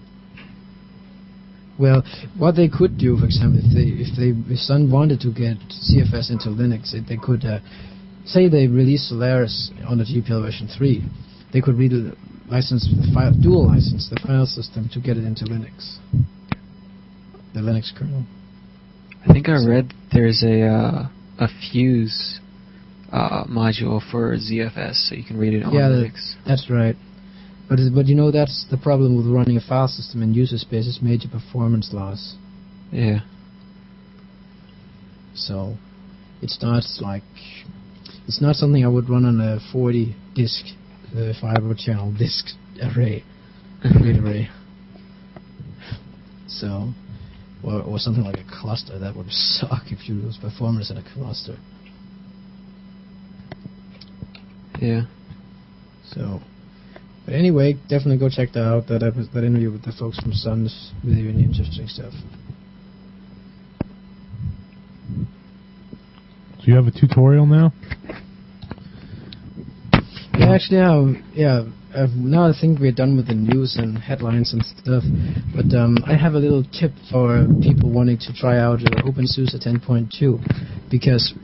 Well, 1.81 2.05
what 2.37 2.57
they 2.57 2.69
could 2.69 2.99
do, 2.99 3.17
for 3.17 3.25
example, 3.25 3.61
if 3.65 3.73
they 3.73 3.89
if 4.05 4.13
they 4.13 4.37
if 4.53 4.61
Sun 4.61 4.93
wanted 4.93 5.21
to 5.21 5.33
get 5.33 5.57
ZFS 5.73 6.29
into 6.31 6.53
Linux, 6.53 6.93
it, 6.93 7.09
they 7.09 7.17
could 7.17 7.43
uh, 7.45 7.61
say 8.27 8.49
they 8.49 8.67
release 8.67 9.09
Solaris 9.09 9.73
on 9.89 9.97
the 9.97 10.05
GPL 10.05 10.43
version 10.43 10.69
three, 10.69 11.03
they 11.55 11.63
could 11.63 11.77
read 11.77 11.93
license 12.51 12.85
the 12.85 13.11
file 13.15 13.33
dual 13.33 13.69
license 13.69 14.11
the 14.11 14.21
file 14.21 14.45
system 14.45 14.91
to 14.93 15.01
get 15.01 15.17
it 15.17 15.25
into 15.25 15.45
Linux, 15.47 15.97
the 17.55 17.61
Linux 17.61 17.97
kernel. 17.97 18.25
I 19.27 19.33
think 19.33 19.49
I 19.49 19.65
read 19.65 19.95
there's 20.13 20.43
a 20.43 20.67
uh, 20.67 21.09
a 21.39 21.49
Fuse 21.49 22.41
uh, 23.11 23.45
module 23.45 24.03
for 24.11 24.37
ZFS, 24.37 25.09
so 25.09 25.15
you 25.15 25.25
can 25.25 25.39
read 25.39 25.55
it 25.55 25.63
on 25.65 25.73
Yeah, 25.73 25.89
Linux. 25.89 26.35
That's 26.47 26.69
right. 26.69 26.97
But 27.71 27.79
but 27.95 28.07
you 28.07 28.17
know 28.17 28.33
that's 28.33 28.67
the 28.69 28.77
problem 28.77 29.17
with 29.17 29.27
running 29.27 29.57
a 29.57 29.61
file 29.61 29.87
system 29.87 30.25
in 30.25 30.35
user 30.35 30.59
space 30.59 30.89
is 30.89 30.99
major 31.01 31.29
performance 31.29 31.91
loss. 31.93 32.35
Yeah. 32.91 33.21
So 35.37 35.77
it's 36.43 36.61
not 36.61 36.83
like 37.01 37.23
it's 38.27 38.41
not 38.43 38.57
something 38.57 38.85
I 38.85 38.89
would 38.89 39.09
run 39.09 39.25
on 39.25 39.41
a 39.41 39.61
40 39.73 40.17
disk 40.35 40.65
uh, 41.17 41.33
fiber 41.41 41.73
channel 41.79 42.13
disk 42.13 42.47
array, 42.83 43.23
read 43.85 44.17
array. 44.17 44.49
So, 46.49 46.93
or, 47.63 47.83
or 47.83 47.99
something 47.99 48.25
like 48.25 48.39
a 48.39 48.45
cluster 48.51 48.99
that 48.99 49.15
would 49.15 49.31
suck 49.31 49.85
if 49.93 50.09
you 50.09 50.17
lose 50.17 50.37
performance 50.37 50.91
in 50.91 50.97
a 50.97 51.05
cluster. 51.15 51.57
Yeah. 54.81 55.03
So, 56.05 56.41
but 57.25 57.35
anyway, 57.35 57.75
definitely 57.89 58.19
go 58.19 58.29
check 58.29 58.53
that 58.53 58.65
out. 58.65 58.87
That 58.89 59.03
epi- 59.03 59.29
that 59.35 59.45
interview 59.45 59.71
with 59.71 59.85
the 59.85 59.93
folks 59.93 60.19
from 60.19 60.33
Suns, 60.33 60.93
really 61.05 61.23
really 61.23 61.43
interesting 61.45 61.87
stuff. 61.87 62.13
So 66.61 66.67
you 66.67 66.75
have 66.75 66.87
a 66.87 66.91
tutorial 66.91 67.47
now? 67.47 67.73
Yeah, 70.39 70.55
actually, 70.55 70.81
um, 70.81 71.25
yeah. 71.35 71.65
Uh, 71.95 72.07
now 72.15 72.49
I 72.49 72.53
think 72.59 72.79
we're 72.79 72.93
done 72.93 73.17
with 73.17 73.29
the 73.29 73.35
news 73.35 73.77
and 73.77 73.99
headlines 73.99 74.53
and 74.53 74.65
stuff. 74.65 75.03
But 75.57 75.75
um, 75.77 75.97
I 76.07 76.17
have 76.17 76.35
a 76.35 76.39
little 76.39 76.63
tip 76.63 76.93
for 77.11 77.47
people 77.63 77.91
wanting 77.91 78.19
to 78.19 78.33
try 78.35 78.59
out 78.59 78.81
uh, 78.81 79.03
OpenSUSE 79.03 79.57
10.2 79.57 80.91
because 80.91 81.35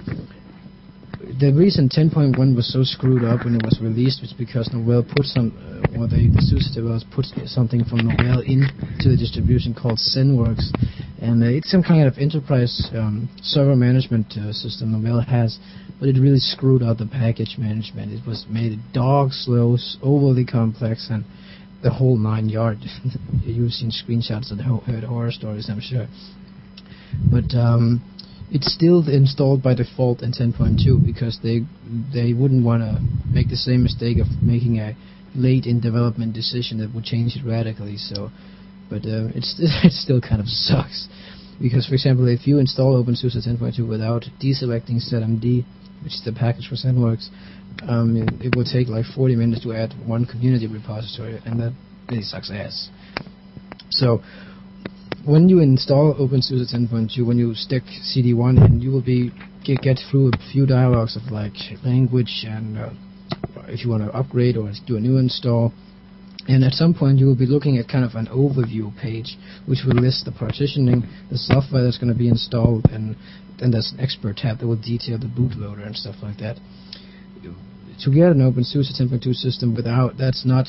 the 1.39 1.53
reason 1.53 1.89
10.1 1.89 2.33
was 2.57 2.73
so 2.73 2.83
screwed 2.83 3.25
up 3.25 3.45
when 3.45 3.57
it 3.57 3.63
was 3.63 3.79
released 3.83 4.23
was 4.23 4.33
because 4.33 4.69
Novell 4.73 5.05
put 5.05 5.27
some, 5.27 5.53
uh, 5.53 6.01
or 6.01 6.09
the, 6.09 6.33
the 6.33 6.41
SUSE 6.41 6.73
developers 6.75 7.05
put 7.13 7.27
something 7.45 7.85
from 7.85 8.09
Novell 8.09 8.41
into 8.41 9.09
the 9.09 9.17
distribution 9.17 9.75
called 9.75 9.99
ZenWorks, 9.99 10.73
and 11.21 11.43
uh, 11.43 11.47
it's 11.47 11.71
some 11.71 11.83
kind 11.83 12.09
of 12.09 12.17
enterprise 12.17 12.89
um, 12.95 13.29
server 13.43 13.77
management 13.77 14.33
uh, 14.39 14.53
system 14.53 14.97
Novell 14.97 15.25
has, 15.27 15.59
but 16.01 16.09
it 16.09 16.17
really 16.17 16.41
screwed 16.41 16.83
up 16.83 16.99
the 16.99 17.07
package 17.07 17.57
management. 17.59 18.13
It 18.13 18.27
was 18.27 18.47
made 18.49 18.79
dog 18.95 19.33
slow, 19.33 19.77
overly 20.03 20.45
complex, 20.45 21.09
and 21.11 21.25
the 21.83 21.91
whole 21.91 22.17
nine 22.17 22.49
yard. 22.49 22.79
You've 23.45 23.73
seen 23.73 23.93
screenshots 23.93 24.51
and 24.51 24.61
heard 24.61 25.05
horror 25.05 25.33
stories, 25.33 25.69
I'm 25.69 25.81
sure. 25.81 26.07
But 27.31 27.55
um, 27.57 28.01
it's 28.51 28.73
still 28.73 29.09
installed 29.09 29.63
by 29.63 29.75
default 29.75 30.23
in 30.23 30.33
10.2 30.33 31.05
because 31.05 31.41
they 31.43 31.61
they 32.13 32.33
wouldn't 32.33 32.65
want 32.65 32.83
to 32.83 33.01
make 33.29 33.49
the 33.49 33.57
same 33.57 33.83
mistake 33.83 34.19
of 34.19 34.27
making 34.43 34.79
a 34.79 34.97
late 35.35 35.67
in 35.67 35.81
development 35.81 36.33
decision 36.33 36.79
that 36.79 36.95
would 36.95 37.05
change 37.05 37.37
it 37.37 37.45
radically. 37.45 37.97
So, 37.97 38.31
but 38.89 39.05
uh, 39.05 39.35
it's 39.35 39.57
it 39.59 39.93
still 39.93 40.21
kind 40.21 40.41
of 40.41 40.49
sucks 40.49 41.09
because, 41.61 41.87
for 41.87 41.95
example, 41.95 42.29
if 42.29 42.47
you 42.47 42.59
install 42.59 43.03
OpenSUSE 43.03 43.47
10.2 43.49 43.89
without 43.89 44.25
deselecting 44.43 45.01
zmd, 45.01 45.65
which 46.05 46.13
is 46.13 46.23
the 46.25 46.33
package 46.33 46.69
for 46.69 46.77
ZenWorks, 46.77 47.29
um, 47.89 48.17
it, 48.17 48.47
it 48.47 48.57
will 48.57 48.65
take 48.65 48.89
like 48.89 49.05
40 49.07 49.37
minutes 49.37 49.63
to 49.63 49.73
add 49.73 49.95
one 50.07 50.27
community 50.27 50.67
repository, 50.67 51.41
and 51.45 51.61
that 51.61 51.73
really 52.11 52.23
sucks 52.23 52.51
ass. 52.51 52.91
So 53.91 54.23
when 55.27 55.49
you 55.49 55.59
install 55.59 56.15
OpenSUSE 56.15 56.73
10.2, 56.73 57.27
when 57.27 57.37
you 57.37 57.53
stick 57.55 57.83
CD1 57.83 58.65
in, 58.65 58.81
you 58.81 58.93
will 58.93 59.03
be 59.03 59.33
get, 59.65 59.99
through 60.09 60.29
a 60.29 60.53
few 60.53 60.67
dialogues 60.67 61.17
of 61.17 61.33
like 61.33 61.55
language 61.85 62.45
and 62.47 62.79
uh, 62.79 62.91
if 63.67 63.85
you 63.85 63.91
want 63.91 64.05
to 64.05 64.11
upgrade 64.17 64.57
or 64.57 64.71
do 64.87 64.97
a 64.97 65.01
new 65.01 65.19
install. 65.19 65.73
And 66.47 66.63
at 66.63 66.75
some 66.75 66.95
point, 66.95 67.19
you 67.19 67.27
will 67.27 67.37
be 67.37 67.47
looking 67.47 67.77
at 67.77 67.89
kind 67.89 68.05
of 68.05 68.15
an 68.15 68.29
overview 68.29 68.97
page, 69.03 69.37
which 69.67 69.81
will 69.85 70.01
list 70.01 70.27
the 70.27 70.31
partitioning, 70.31 71.03
the 71.29 71.39
software 71.39 71.83
that's 71.83 71.99
going 71.99 72.13
to 72.13 72.19
be 72.19 72.29
installed, 72.29 72.87
and 72.93 73.17
then 73.59 73.73
there's 73.73 73.93
an 73.93 73.99
expert 73.99 74.37
tab 74.37 74.61
that 74.61 74.67
will 74.69 74.81
detail 74.81 75.19
the 75.19 75.27
bootloader 75.27 75.85
and 75.85 75.97
stuff 75.97 76.15
like 76.23 76.39
that. 76.39 76.57
To 77.43 78.11
get 78.13 78.31
an 78.31 78.47
OpenSUSE 78.47 78.95
10.2 79.01 79.35
system 79.35 79.75
without 79.75 80.19
that's 80.19 80.45
not 80.47 80.67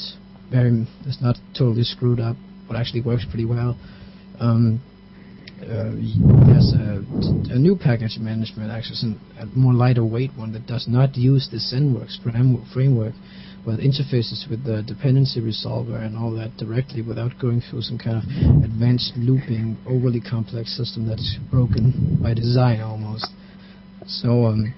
very 0.50 0.88
that's 1.06 1.22
not 1.22 1.36
totally 1.56 1.84
screwed 1.84 2.20
up, 2.20 2.38
but 2.68 2.76
actually 2.76 3.02
works 3.02 3.26
pretty 3.30 3.46
well. 3.46 3.78
Um, 4.40 4.82
uh, 5.62 5.90
a, 5.90 7.54
a, 7.54 7.58
new 7.58 7.76
package 7.76 8.18
management, 8.20 8.70
actually, 8.70 9.18
a 9.40 9.46
more 9.58 9.74
lighter 9.74 10.06
weight 10.06 10.30
one 10.38 10.54
that 10.54 10.68
does 10.68 10.86
not 10.88 11.16
use 11.18 11.50
the 11.50 11.58
ZenWorks 11.58 12.22
framework, 12.72 13.14
but 13.66 13.80
interfaces 13.80 14.48
with 14.50 14.64
the 14.64 14.84
dependency 14.84 15.42
resolver 15.42 16.00
and 16.00 16.16
all 16.16 16.32
that 16.32 16.56
directly 16.58 17.02
without 17.02 17.32
going 17.42 17.62
through 17.62 17.82
some 17.82 17.98
kind 17.98 18.18
of 18.18 18.64
advanced 18.64 19.14
looping, 19.18 19.78
overly 19.88 20.22
complex 20.22 20.78
system 20.78 21.08
that's 21.08 21.38
broken 21.50 22.20
by 22.22 22.34
design 22.36 22.80
almost. 22.82 23.28
So, 24.06 24.46
um, 24.46 24.74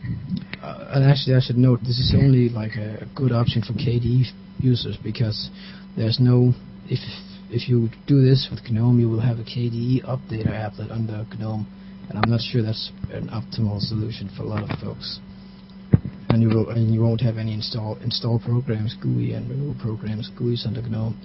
uh, 0.63 0.91
and 0.91 1.03
actually, 1.11 1.35
I 1.35 1.41
should 1.41 1.57
note 1.57 1.81
this 1.81 1.99
is 1.99 2.15
only 2.15 2.49
like 2.49 2.75
a 2.75 3.05
good 3.15 3.31
option 3.31 3.61
for 3.61 3.73
KDE 3.73 4.25
users 4.59 4.97
because 5.03 5.49
there's 5.97 6.19
no 6.19 6.53
if 6.85 6.99
if 7.49 7.67
you 7.67 7.89
do 8.07 8.21
this 8.21 8.47
with 8.51 8.69
GNOME, 8.69 8.99
you 8.99 9.09
will 9.09 9.21
have 9.21 9.39
a 9.39 9.43
KDE 9.43 10.05
updater 10.05 10.53
applet 10.53 10.91
under 10.91 11.25
GNOME, 11.37 11.65
and 12.09 12.17
I'm 12.17 12.29
not 12.29 12.41
sure 12.41 12.61
that's 12.61 12.91
an 13.11 13.29
optimal 13.29 13.79
solution 13.79 14.29
for 14.37 14.43
a 14.43 14.45
lot 14.45 14.69
of 14.69 14.79
folks. 14.79 15.19
And 16.29 16.43
you 16.43 16.49
will, 16.49 16.69
and 16.69 16.93
you 16.93 17.01
won't 17.01 17.21
have 17.21 17.37
any 17.37 17.53
install 17.53 17.97
install 18.03 18.39
programs 18.39 18.95
GUI 19.01 19.33
and 19.33 19.49
remove 19.49 19.79
programs 19.79 20.29
GUIs 20.37 20.65
under 20.67 20.81
GNOME. 20.81 21.17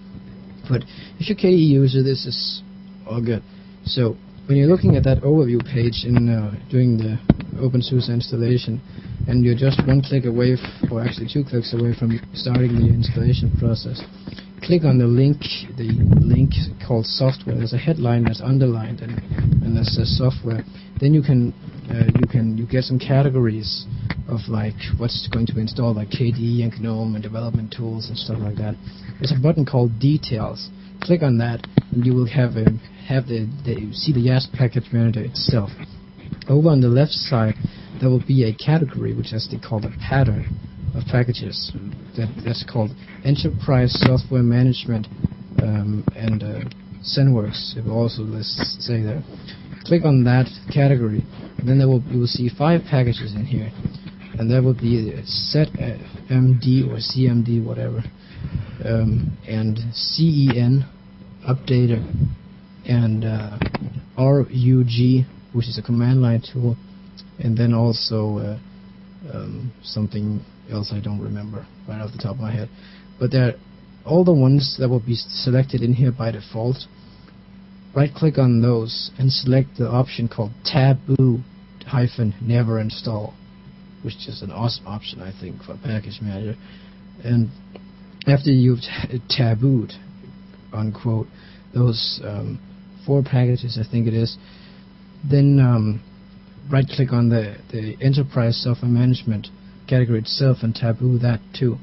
But 0.68 0.82
if 1.20 1.28
you're 1.28 1.36
a 1.36 1.40
KDE 1.40 1.68
user, 1.68 2.02
this 2.02 2.24
is 2.24 2.62
all 3.06 3.22
good. 3.22 3.42
So 3.84 4.16
when 4.46 4.56
you're 4.56 4.68
looking 4.68 4.96
at 4.96 5.04
that 5.04 5.20
overview 5.20 5.62
page 5.62 6.04
in 6.08 6.28
uh, 6.28 6.56
doing 6.70 6.96
the 6.96 7.20
OpenSUSE 7.60 8.08
installation, 8.08 8.80
and 9.28 9.44
you're 9.44 9.56
just 9.56 9.80
one 9.86 10.00
click 10.00 10.24
away, 10.24 10.56
or 10.90 11.04
actually 11.04 11.28
two 11.32 11.44
clicks 11.44 11.74
away 11.74 11.94
from 11.98 12.18
starting 12.32 12.74
the 12.76 12.88
installation 12.88 13.52
process, 13.58 14.00
click 14.64 14.84
on 14.84 14.98
the 14.98 15.06
link, 15.06 15.40
the 15.76 15.92
link 16.24 16.52
called 16.86 17.04
software. 17.06 17.56
There's 17.56 17.74
a 17.74 17.78
headline 17.78 18.24
that's 18.24 18.40
underlined, 18.40 19.00
and, 19.00 19.20
and 19.62 19.76
that 19.76 19.84
says 19.84 20.16
software. 20.16 20.64
Then 21.00 21.12
you 21.12 21.22
can 21.22 21.52
uh, 21.90 22.08
you 22.18 22.26
can 22.26 22.56
you 22.56 22.66
get 22.66 22.84
some 22.84 22.98
categories 22.98 23.84
of 24.28 24.40
like 24.48 24.76
what's 24.96 25.28
going 25.32 25.46
to 25.46 25.60
install, 25.60 25.94
like 25.94 26.08
KDE 26.08 26.64
and 26.64 26.72
GNOME 26.80 27.14
and 27.14 27.22
development 27.22 27.74
tools 27.76 28.08
and 28.08 28.16
stuff 28.16 28.38
like 28.40 28.56
that. 28.56 28.74
There's 29.20 29.32
a 29.36 29.40
button 29.40 29.66
called 29.66 29.98
Details. 30.00 30.70
Click 31.02 31.22
on 31.22 31.38
that, 31.38 31.66
and 31.92 32.06
you 32.06 32.14
will 32.14 32.28
have 32.28 32.56
a 32.56 32.64
have 33.06 33.26
the, 33.26 33.44
the 33.64 33.92
see 33.92 34.12
the 34.12 34.24
YaST 34.24 34.52
package 34.54 34.88
manager 34.92 35.20
itself. 35.20 35.70
Over 36.48 36.70
on 36.70 36.80
the 36.80 36.88
left 36.88 37.12
side, 37.12 37.54
there 38.00 38.08
will 38.08 38.24
be 38.26 38.44
a 38.44 38.54
category 38.54 39.14
which 39.14 39.30
has 39.30 39.46
to 39.48 39.58
call 39.58 39.84
a 39.84 39.90
pattern 40.00 40.58
of 40.94 41.04
packages. 41.10 41.72
That, 42.16 42.28
that's 42.44 42.64
called 42.70 42.90
Enterprise 43.24 43.92
Software 44.06 44.42
Management 44.42 45.06
um, 45.62 46.04
and 46.14 46.42
uh, 46.42 46.60
ZenWorks. 47.02 47.76
It 47.76 47.84
will 47.84 47.98
also 47.98 48.22
lists 48.22 48.76
say 48.80 49.02
there. 49.02 49.22
Click 49.84 50.04
on 50.04 50.24
that 50.24 50.46
category, 50.72 51.22
then 51.64 51.78
there 51.78 51.88
will 51.88 52.02
you 52.08 52.20
will 52.20 52.26
see 52.26 52.48
five 52.48 52.80
packages 52.88 53.34
in 53.34 53.44
here, 53.44 53.70
and 54.38 54.50
that 54.50 54.62
will 54.62 54.74
be 54.74 55.12
set 55.24 55.68
MD 56.30 56.88
or 56.88 56.96
CMD 56.96 57.62
whatever, 57.62 58.02
um, 58.84 59.36
and 59.46 59.78
CEN 59.92 60.88
updater, 61.46 62.00
and 62.88 63.24
uh, 63.26 63.58
RUG, 64.16 65.26
which 65.52 65.68
is 65.68 65.78
a 65.78 65.82
command 65.82 66.22
line 66.22 66.42
tool, 66.50 66.76
and 67.38 67.54
then 67.54 67.74
also 67.74 68.38
uh, 68.38 68.58
um, 69.34 69.70
something 69.82 70.40
else 70.70 70.92
I 70.92 71.00
don't 71.00 71.20
remember 71.20 71.66
right 71.88 72.00
off 72.00 72.12
the 72.12 72.18
top 72.18 72.36
of 72.36 72.40
my 72.40 72.52
head. 72.52 72.68
But 73.18 73.30
there 73.30 73.54
all 74.04 74.24
the 74.24 74.34
ones 74.34 74.76
that 74.78 74.88
will 74.88 75.00
be 75.00 75.14
selected 75.14 75.82
in 75.82 75.94
here 75.94 76.12
by 76.12 76.30
default. 76.30 76.76
Right 77.96 78.10
click 78.14 78.38
on 78.38 78.60
those 78.60 79.10
and 79.18 79.32
select 79.32 79.78
the 79.78 79.88
option 79.88 80.28
called 80.28 80.50
taboo 80.64 81.38
hyphen 81.86 82.34
never 82.42 82.80
install, 82.80 83.34
which 84.02 84.26
is 84.26 84.42
an 84.42 84.50
awesome 84.50 84.86
option 84.86 85.20
I 85.20 85.32
think 85.38 85.62
for 85.62 85.76
package 85.82 86.18
manager. 86.20 86.58
And 87.22 87.50
after 88.26 88.50
you've 88.50 88.80
t- 88.80 89.20
tabooed, 89.30 89.92
unquote, 90.72 91.26
those 91.72 92.20
um, 92.24 92.58
four 93.06 93.22
packages, 93.22 93.78
I 93.80 93.88
think 93.88 94.06
it 94.06 94.14
is, 94.14 94.36
then 95.28 95.58
um, 95.60 96.02
right 96.70 96.86
click 96.86 97.12
on 97.12 97.28
the, 97.28 97.56
the 97.70 97.96
enterprise 98.00 98.60
software 98.62 98.90
management 98.90 99.48
category 99.88 100.18
itself 100.20 100.58
and 100.62 100.74
taboo 100.74 101.18
that 101.18 101.40
too. 101.58 101.78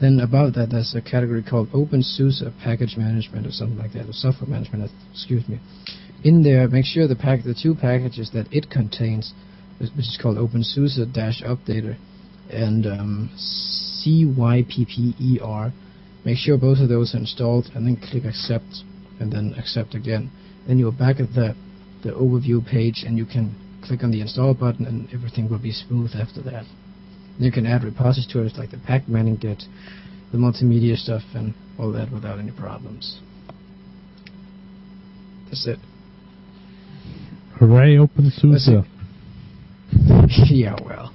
Then 0.00 0.20
above 0.20 0.54
that, 0.54 0.70
there's 0.70 0.94
a 0.94 1.00
category 1.00 1.42
called 1.42 1.70
OpenSUSE 1.72 2.42
Package 2.62 2.96
Management 2.96 3.46
or 3.46 3.52
something 3.52 3.78
like 3.78 3.92
that, 3.92 4.08
or 4.08 4.12
Software 4.12 4.50
Management. 4.50 4.90
Excuse 5.12 5.48
me. 5.48 5.60
In 6.24 6.42
there, 6.42 6.68
make 6.68 6.84
sure 6.84 7.06
the 7.06 7.14
pack, 7.14 7.44
the 7.44 7.54
two 7.54 7.74
packages 7.74 8.30
that 8.32 8.52
it 8.52 8.70
contains, 8.70 9.32
which 9.78 9.90
is 9.96 10.18
called 10.20 10.36
OpenSUSE 10.36 11.12
Dash 11.12 11.42
Updater 11.42 11.96
and 12.50 12.86
um, 12.86 13.30
Zypper. 14.04 15.72
Make 16.24 16.38
sure 16.38 16.56
both 16.56 16.78
of 16.78 16.88
those 16.88 17.14
are 17.14 17.18
installed, 17.18 17.70
and 17.74 17.86
then 17.86 17.96
click 17.96 18.24
Accept, 18.24 18.82
and 19.20 19.30
then 19.30 19.54
Accept 19.58 19.94
again. 19.94 20.30
Then 20.66 20.78
you're 20.78 20.92
back 20.92 21.20
at 21.20 21.34
the 21.34 21.54
the 22.02 22.10
overview 22.10 22.66
page, 22.66 23.04
and 23.06 23.16
you 23.16 23.24
can 23.24 23.54
click 23.82 24.02
on 24.02 24.10
the 24.10 24.20
Install 24.20 24.54
button, 24.54 24.86
and 24.86 25.08
everything 25.12 25.48
will 25.48 25.58
be 25.58 25.72
smooth 25.72 26.12
after 26.14 26.42
that. 26.42 26.64
You 27.38 27.50
can 27.50 27.66
add 27.66 27.82
repositories 27.84 28.54
like 28.56 28.70
the 28.70 28.78
Packman 28.78 29.36
get 29.36 29.62
the 30.32 30.38
multimedia 30.38 30.96
stuff, 30.96 31.22
and 31.34 31.54
all 31.78 31.92
that 31.92 32.12
without 32.12 32.38
any 32.38 32.52
problems. 32.52 33.20
That's 35.46 35.66
it. 35.66 35.78
Hooray, 37.58 37.96
OpenSUSE. 37.96 38.84
yeah, 40.50 40.76
well. 40.84 41.12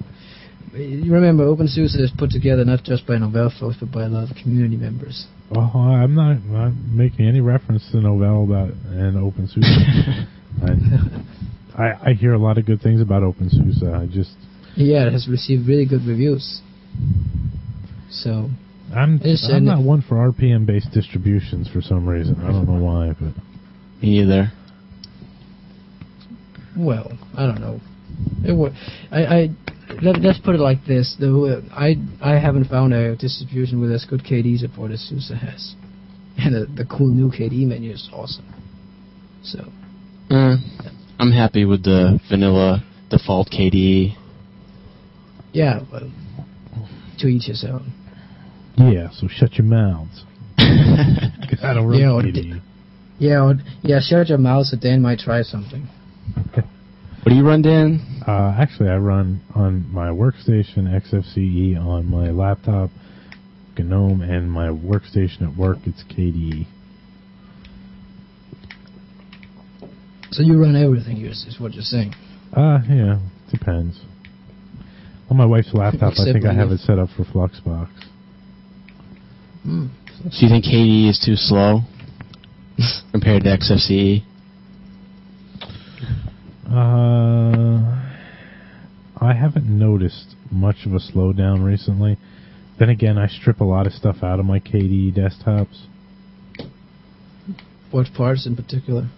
You 0.73 1.11
remember, 1.13 1.45
OpenSUSE 1.45 1.99
is 1.99 2.11
put 2.17 2.29
together 2.29 2.63
not 2.63 2.83
just 2.83 3.05
by 3.05 3.15
Novell 3.15 3.57
folks, 3.59 3.77
but 3.79 3.91
by 3.91 4.03
a 4.03 4.07
lot 4.07 4.29
of 4.29 4.37
community 4.37 4.77
members. 4.77 5.27
Well, 5.51 5.69
I'm 5.75 6.15
not, 6.15 6.43
not 6.45 6.73
making 6.73 7.27
any 7.27 7.41
reference 7.41 7.89
to 7.91 7.97
Novell 7.97 8.45
about 8.45 8.69
and 8.69 9.17
OpenSUSE. 9.17 10.27
I, 10.63 11.83
I, 11.83 12.09
I 12.09 12.13
hear 12.13 12.33
a 12.33 12.37
lot 12.37 12.57
of 12.57 12.65
good 12.65 12.81
things 12.81 13.01
about 13.01 13.23
OpenSUSE. 13.23 13.83
I 13.83 14.05
just 14.05 14.31
yeah, 14.75 15.07
it 15.07 15.13
has 15.13 15.27
received 15.27 15.67
really 15.67 15.85
good 15.85 16.05
reviews. 16.05 16.61
So 18.09 18.49
I'm 18.95 19.21
I'm 19.23 19.65
not 19.65 19.83
one 19.83 20.01
for 20.01 20.15
RPM 20.31 20.65
based 20.65 20.91
distributions 20.91 21.69
for 21.69 21.81
some 21.81 22.07
reason. 22.07 22.35
I 22.41 22.51
don't 22.51 22.67
know 22.67 22.83
why, 22.83 23.13
but 23.19 23.33
me 24.01 24.21
either. 24.21 24.51
Well, 26.77 27.11
I 27.35 27.45
don't 27.45 27.61
know. 27.61 27.79
It 28.43 28.49
w- 28.49 28.73
I, 29.11 29.25
I 29.25 29.49
let, 30.01 30.25
us 30.25 30.39
put 30.43 30.55
it 30.55 30.59
like 30.59 30.85
this: 30.85 31.15
the 31.19 31.63
I 31.71 31.95
I 32.21 32.39
haven't 32.39 32.65
found 32.65 32.93
a 32.93 33.15
distribution 33.15 33.79
with 33.79 33.91
as 33.91 34.05
good 34.05 34.23
KDE 34.23 34.59
support 34.59 34.91
as 34.91 35.01
SUSE 35.01 35.31
has, 35.39 35.75
and 36.37 36.55
the, 36.55 36.83
the 36.83 36.85
cool 36.85 37.13
new 37.13 37.29
KDE 37.29 37.67
menu 37.67 37.91
is 37.91 38.09
awesome. 38.11 38.45
So, 39.43 39.59
uh, 40.31 40.55
I'm 41.19 41.31
happy 41.31 41.65
with 41.65 41.83
the 41.83 42.19
vanilla 42.29 42.83
default 43.09 43.49
KDE. 43.49 44.15
Yeah, 45.51 45.81
well, 45.91 46.11
to 47.19 47.27
each 47.27 47.45
his 47.45 47.65
own. 47.67 47.93
Yeah, 48.77 49.09
so 49.11 49.27
shut 49.27 49.53
your 49.55 49.65
mouths. 49.65 50.23
I 50.57 51.73
don't 51.73 51.87
run 51.87 51.99
yeah, 51.99 52.11
or 52.11 52.21
d- 52.21 52.61
yeah, 53.17 53.43
or, 53.43 53.55
yeah, 53.81 53.99
shut 54.01 54.29
your 54.29 54.37
mouth 54.37 54.65
so 54.67 54.77
Dann 54.77 55.01
might 55.01 55.19
try 55.19 55.41
something. 55.41 55.87
What 56.53 57.33
do 57.33 57.35
you 57.35 57.45
run, 57.45 57.61
Dann? 57.61 58.23
Uh, 58.25 58.55
actually, 58.57 58.89
I 58.89 58.97
run 58.97 59.41
on 59.53 59.91
my 59.91 60.07
workstation 60.07 60.87
XFCE 60.87 61.77
on 61.77 62.05
my 62.05 62.29
laptop, 62.29 62.91
gnome, 63.77 64.21
and 64.21 64.51
my 64.51 64.67
workstation 64.67 65.41
at 65.43 65.57
work 65.57 65.77
it's 65.85 66.03
KDE. 66.03 66.65
So 70.31 70.43
you 70.43 70.61
run 70.61 70.75
everything, 70.75 71.25
is, 71.25 71.45
is 71.47 71.59
what 71.59 71.73
you're 71.73 71.83
saying. 71.83 72.13
Uh, 72.55 72.79
yeah, 72.89 73.19
depends. 73.51 73.99
On 75.29 75.37
my 75.37 75.45
wife's 75.45 75.73
laptop, 75.73 76.13
I 76.19 76.31
think 76.31 76.45
I 76.45 76.53
have 76.53 76.71
it 76.71 76.79
set 76.79 76.97
up 76.97 77.09
for 77.15 77.23
Fluxbox. 77.23 77.89
Hmm. 79.63 79.87
Do 80.23 80.29
you 80.45 80.49
think 80.49 80.65
KDE 80.65 81.09
is 81.09 81.21
too 81.23 81.35
slow 81.35 81.81
compared 83.11 83.43
to 83.43 83.49
XFCE? 83.57 84.23
Uh, 86.67 87.99
I 89.21 89.33
haven't 89.33 89.65
noticed 89.67 90.35
much 90.51 90.77
of 90.85 90.93
a 90.93 90.99
slowdown 90.99 91.63
recently. 91.63 92.17
Then 92.79 92.89
again, 92.89 93.17
I 93.17 93.27
strip 93.27 93.59
a 93.59 93.63
lot 93.65 93.85
of 93.87 93.93
stuff 93.93 94.17
out 94.23 94.39
of 94.39 94.45
my 94.45 94.59
KDE 94.59 95.15
desktops. 95.15 95.85
What 97.91 98.07
parts 98.15 98.45
in 98.45 98.55
particular? 98.55 99.09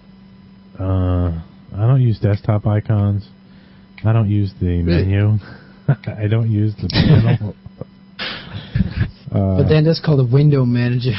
Uh, 0.79 1.41
I 1.75 1.87
don't 1.87 2.01
use 2.01 2.19
desktop 2.19 2.65
icons. 2.65 3.27
I 4.03 4.13
don't 4.13 4.29
use 4.29 4.53
the 4.59 4.81
Really? 4.83 5.05
menu. 5.05 5.37
I 6.17 6.27
don't 6.27 6.49
use 6.49 6.73
the 6.75 6.87
panel. 6.89 7.55
uh, 9.31 9.57
but 9.57 9.69
then 9.69 9.83
that's 9.83 9.99
called 10.03 10.19
a 10.19 10.31
window 10.31 10.65
manager, 10.65 11.17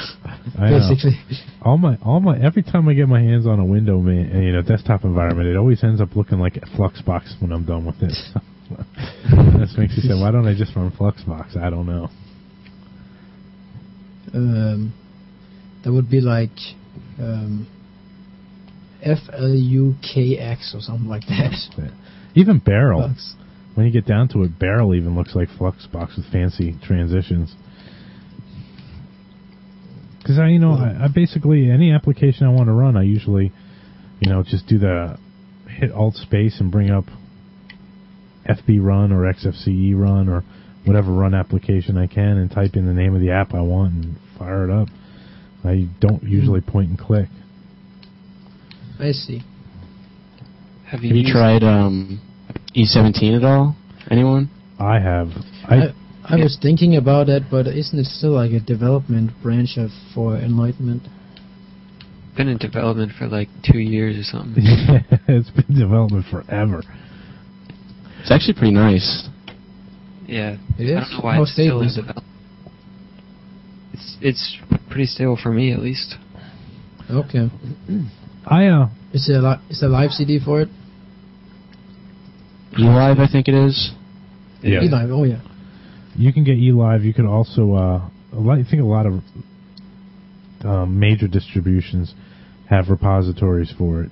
basically. 0.59 1.19
all 1.63 1.79
my 1.79 1.97
all 2.05 2.21
my 2.21 2.39
every 2.39 2.63
time 2.63 2.89
I 2.89 2.95
get 2.95 3.09
my 3.09 3.21
hands 3.21 3.47
on 3.47 3.59
a 3.59 3.65
window 3.65 3.99
man, 3.99 4.43
you 4.43 4.53
know 4.53 4.63
desktop 4.63 5.05
environment, 5.05 5.49
it 5.49 5.57
always 5.57 5.83
ends 5.83 6.01
up 6.01 6.17
looking 6.17 6.39
like 6.39 6.57
a 6.57 6.67
Fluxbox 6.77 7.41
when 7.41 7.53
I'm 7.53 7.65
done 7.65 7.87
with 7.87 8.03
it. 8.03 8.13
this 9.59 9.75
makes 9.77 9.97
me 9.97 10.03
say, 10.03 10.15
why 10.21 10.31
don't 10.31 10.47
I 10.47 10.55
just 10.55 10.75
run 10.75 10.91
Fluxbox? 10.93 11.57
I 11.57 11.71
don't 11.71 11.87
know. 11.87 12.09
Um, 14.35 14.95
that 15.85 15.93
would 15.93 16.09
be 16.09 16.21
like 16.21 16.51
um, 17.19 17.67
F 19.03 19.19
L 19.33 19.55
U 19.55 19.95
K 20.03 20.39
X 20.39 20.73
or 20.75 20.81
something 20.81 21.09
like 21.09 21.27
that. 21.27 21.93
Even 22.35 22.59
Beryl. 22.59 23.15
When 23.75 23.87
you 23.87 23.93
get 23.93 24.07
down 24.07 24.29
to 24.29 24.43
it, 24.43 24.59
Beryl 24.59 24.95
even 24.95 25.17
looks 25.17 25.35
like 25.35 25.49
Fluxbox 25.49 26.17
with 26.17 26.31
fancy 26.31 26.77
transitions. 26.83 27.55
Because 30.19 30.39
I, 30.39 30.49
you 30.49 30.59
know, 30.59 30.73
I, 30.73 31.05
I 31.05 31.09
basically 31.13 31.71
any 31.71 31.93
application 31.93 32.47
I 32.47 32.51
want 32.51 32.67
to 32.67 32.73
run, 32.73 32.97
I 32.97 33.03
usually, 33.03 33.53
you 34.21 34.31
know, 34.31 34.43
just 34.43 34.67
do 34.67 34.79
the 34.79 35.19
hit 35.69 35.91
Alt 35.91 36.15
space 36.15 36.61
and 36.61 36.71
bring 36.71 36.91
up 36.91 37.05
FB 38.49 38.83
Run 38.83 39.13
or 39.13 39.23
XFCE 39.33 39.99
Run 39.99 40.29
or 40.29 40.45
whatever 40.85 41.13
run 41.13 41.35
application 41.35 41.97
I 41.97 42.07
can 42.07 42.37
and 42.37 42.51
type 42.51 42.75
in 42.75 42.87
the 42.87 42.93
name 42.93 43.15
of 43.15 43.21
the 43.21 43.31
app 43.31 43.55
I 43.55 43.61
want 43.61 43.95
and 43.95 44.17
fire 44.39 44.65
it 44.65 44.71
up. 44.71 44.89
I 45.65 45.89
don't 46.01 46.23
usually 46.25 46.61
point 46.61 46.91
and 46.91 46.99
click. 46.99 47.29
I 48.99 49.13
see. 49.13 49.43
Have 50.87 51.03
you, 51.03 51.09
Have 51.09 51.17
you 51.17 51.33
tried 51.33 51.63
um, 51.63 52.21
E17 52.77 53.37
at 53.37 53.45
all? 53.45 53.77
Anyone? 54.11 54.51
I 54.79 54.99
have. 54.99 55.29
I, 55.65 55.77
I, 55.77 55.95
I 56.25 56.37
was 56.37 56.59
thinking 56.61 56.97
about 56.97 57.27
that, 57.27 57.47
but 57.51 57.67
isn't 57.67 57.99
it 57.99 58.07
still 58.07 58.33
like 58.33 58.51
a 58.53 58.61
development 58.61 59.31
branch 59.43 59.77
of 59.77 59.91
for 60.15 60.37
Enlightenment? 60.37 61.03
been 62.37 62.49
in 62.49 62.57
development 62.57 63.13
for 63.19 63.29
like 63.29 63.49
two 63.63 63.79
years 63.79 64.17
or 64.17 64.23
something? 64.23 64.63
yeah, 64.65 65.01
it's 65.29 65.51
been 65.51 65.67
in 65.69 65.81
development 65.81 66.25
forever. 66.31 66.83
It's 68.23 68.31
actually 68.31 68.55
pretty 68.55 68.73
nice. 68.73 69.29
Yeah. 70.27 70.57
It 70.79 70.85
is. 70.85 70.97
I 70.97 71.01
don't 71.01 71.11
know 71.13 71.21
why 71.21 71.35
How 71.35 71.43
it's 71.43 71.53
still 71.53 71.67
stable 71.67 71.83
in 71.83 71.89
it? 71.89 71.95
development. 71.97 72.27
It's 73.93 74.17
it's 74.23 74.59
pretty 74.89 75.07
stable 75.07 75.39
for 75.41 75.53
me 75.53 75.73
at 75.73 75.81
least. 75.81 76.15
Okay. 77.11 77.49
I 78.47 78.67
uh, 78.67 78.89
Is 79.13 79.27
there 79.29 79.39
a 79.39 79.43
li- 79.43 79.61
is 79.69 79.81
there 79.81 79.91
a 79.91 79.93
live 79.93 80.13
CD 80.13 80.41
for 80.43 80.63
it? 80.63 80.69
eLive, 82.79 83.19
I 83.19 83.31
think 83.31 83.49
it 83.49 83.55
is. 83.55 83.93
Yeah. 84.63 84.83
E-Live, 84.83 85.11
Oh 85.11 85.25
yeah. 85.25 85.41
You 86.15 86.33
can 86.33 86.45
get 86.45 86.57
eLive. 86.57 87.05
You 87.05 87.15
can 87.15 87.27
also, 87.27 87.73
uh, 87.75 88.09
a 88.33 88.39
lot, 88.39 88.59
I 88.59 88.65
think 88.69 88.83
a 88.83 88.87
lot 88.87 89.07
of 89.07 89.15
um, 90.65 90.99
major 90.99 91.27
distributions 91.27 92.15
have 92.69 92.89
repositories 92.89 93.73
for 93.77 94.03
it. 94.03 94.11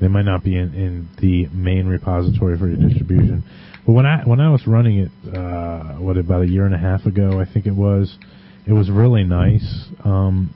They 0.00 0.08
might 0.08 0.24
not 0.24 0.44
be 0.44 0.56
in, 0.56 0.74
in 0.74 1.08
the 1.20 1.46
main 1.46 1.86
repository 1.86 2.58
for 2.58 2.68
your 2.68 2.76
distribution, 2.76 3.44
but 3.86 3.92
when 3.92 4.04
I 4.04 4.22
when 4.24 4.40
I 4.40 4.50
was 4.50 4.66
running 4.66 4.98
it, 4.98 5.10
uh, 5.34 5.94
what 5.94 6.18
about 6.18 6.42
a 6.42 6.46
year 6.48 6.66
and 6.66 6.74
a 6.74 6.78
half 6.78 7.06
ago, 7.06 7.40
I 7.40 7.50
think 7.50 7.66
it 7.66 7.74
was, 7.74 8.18
it 8.66 8.72
was 8.72 8.90
really 8.90 9.24
nice. 9.24 9.86
Um, 10.04 10.54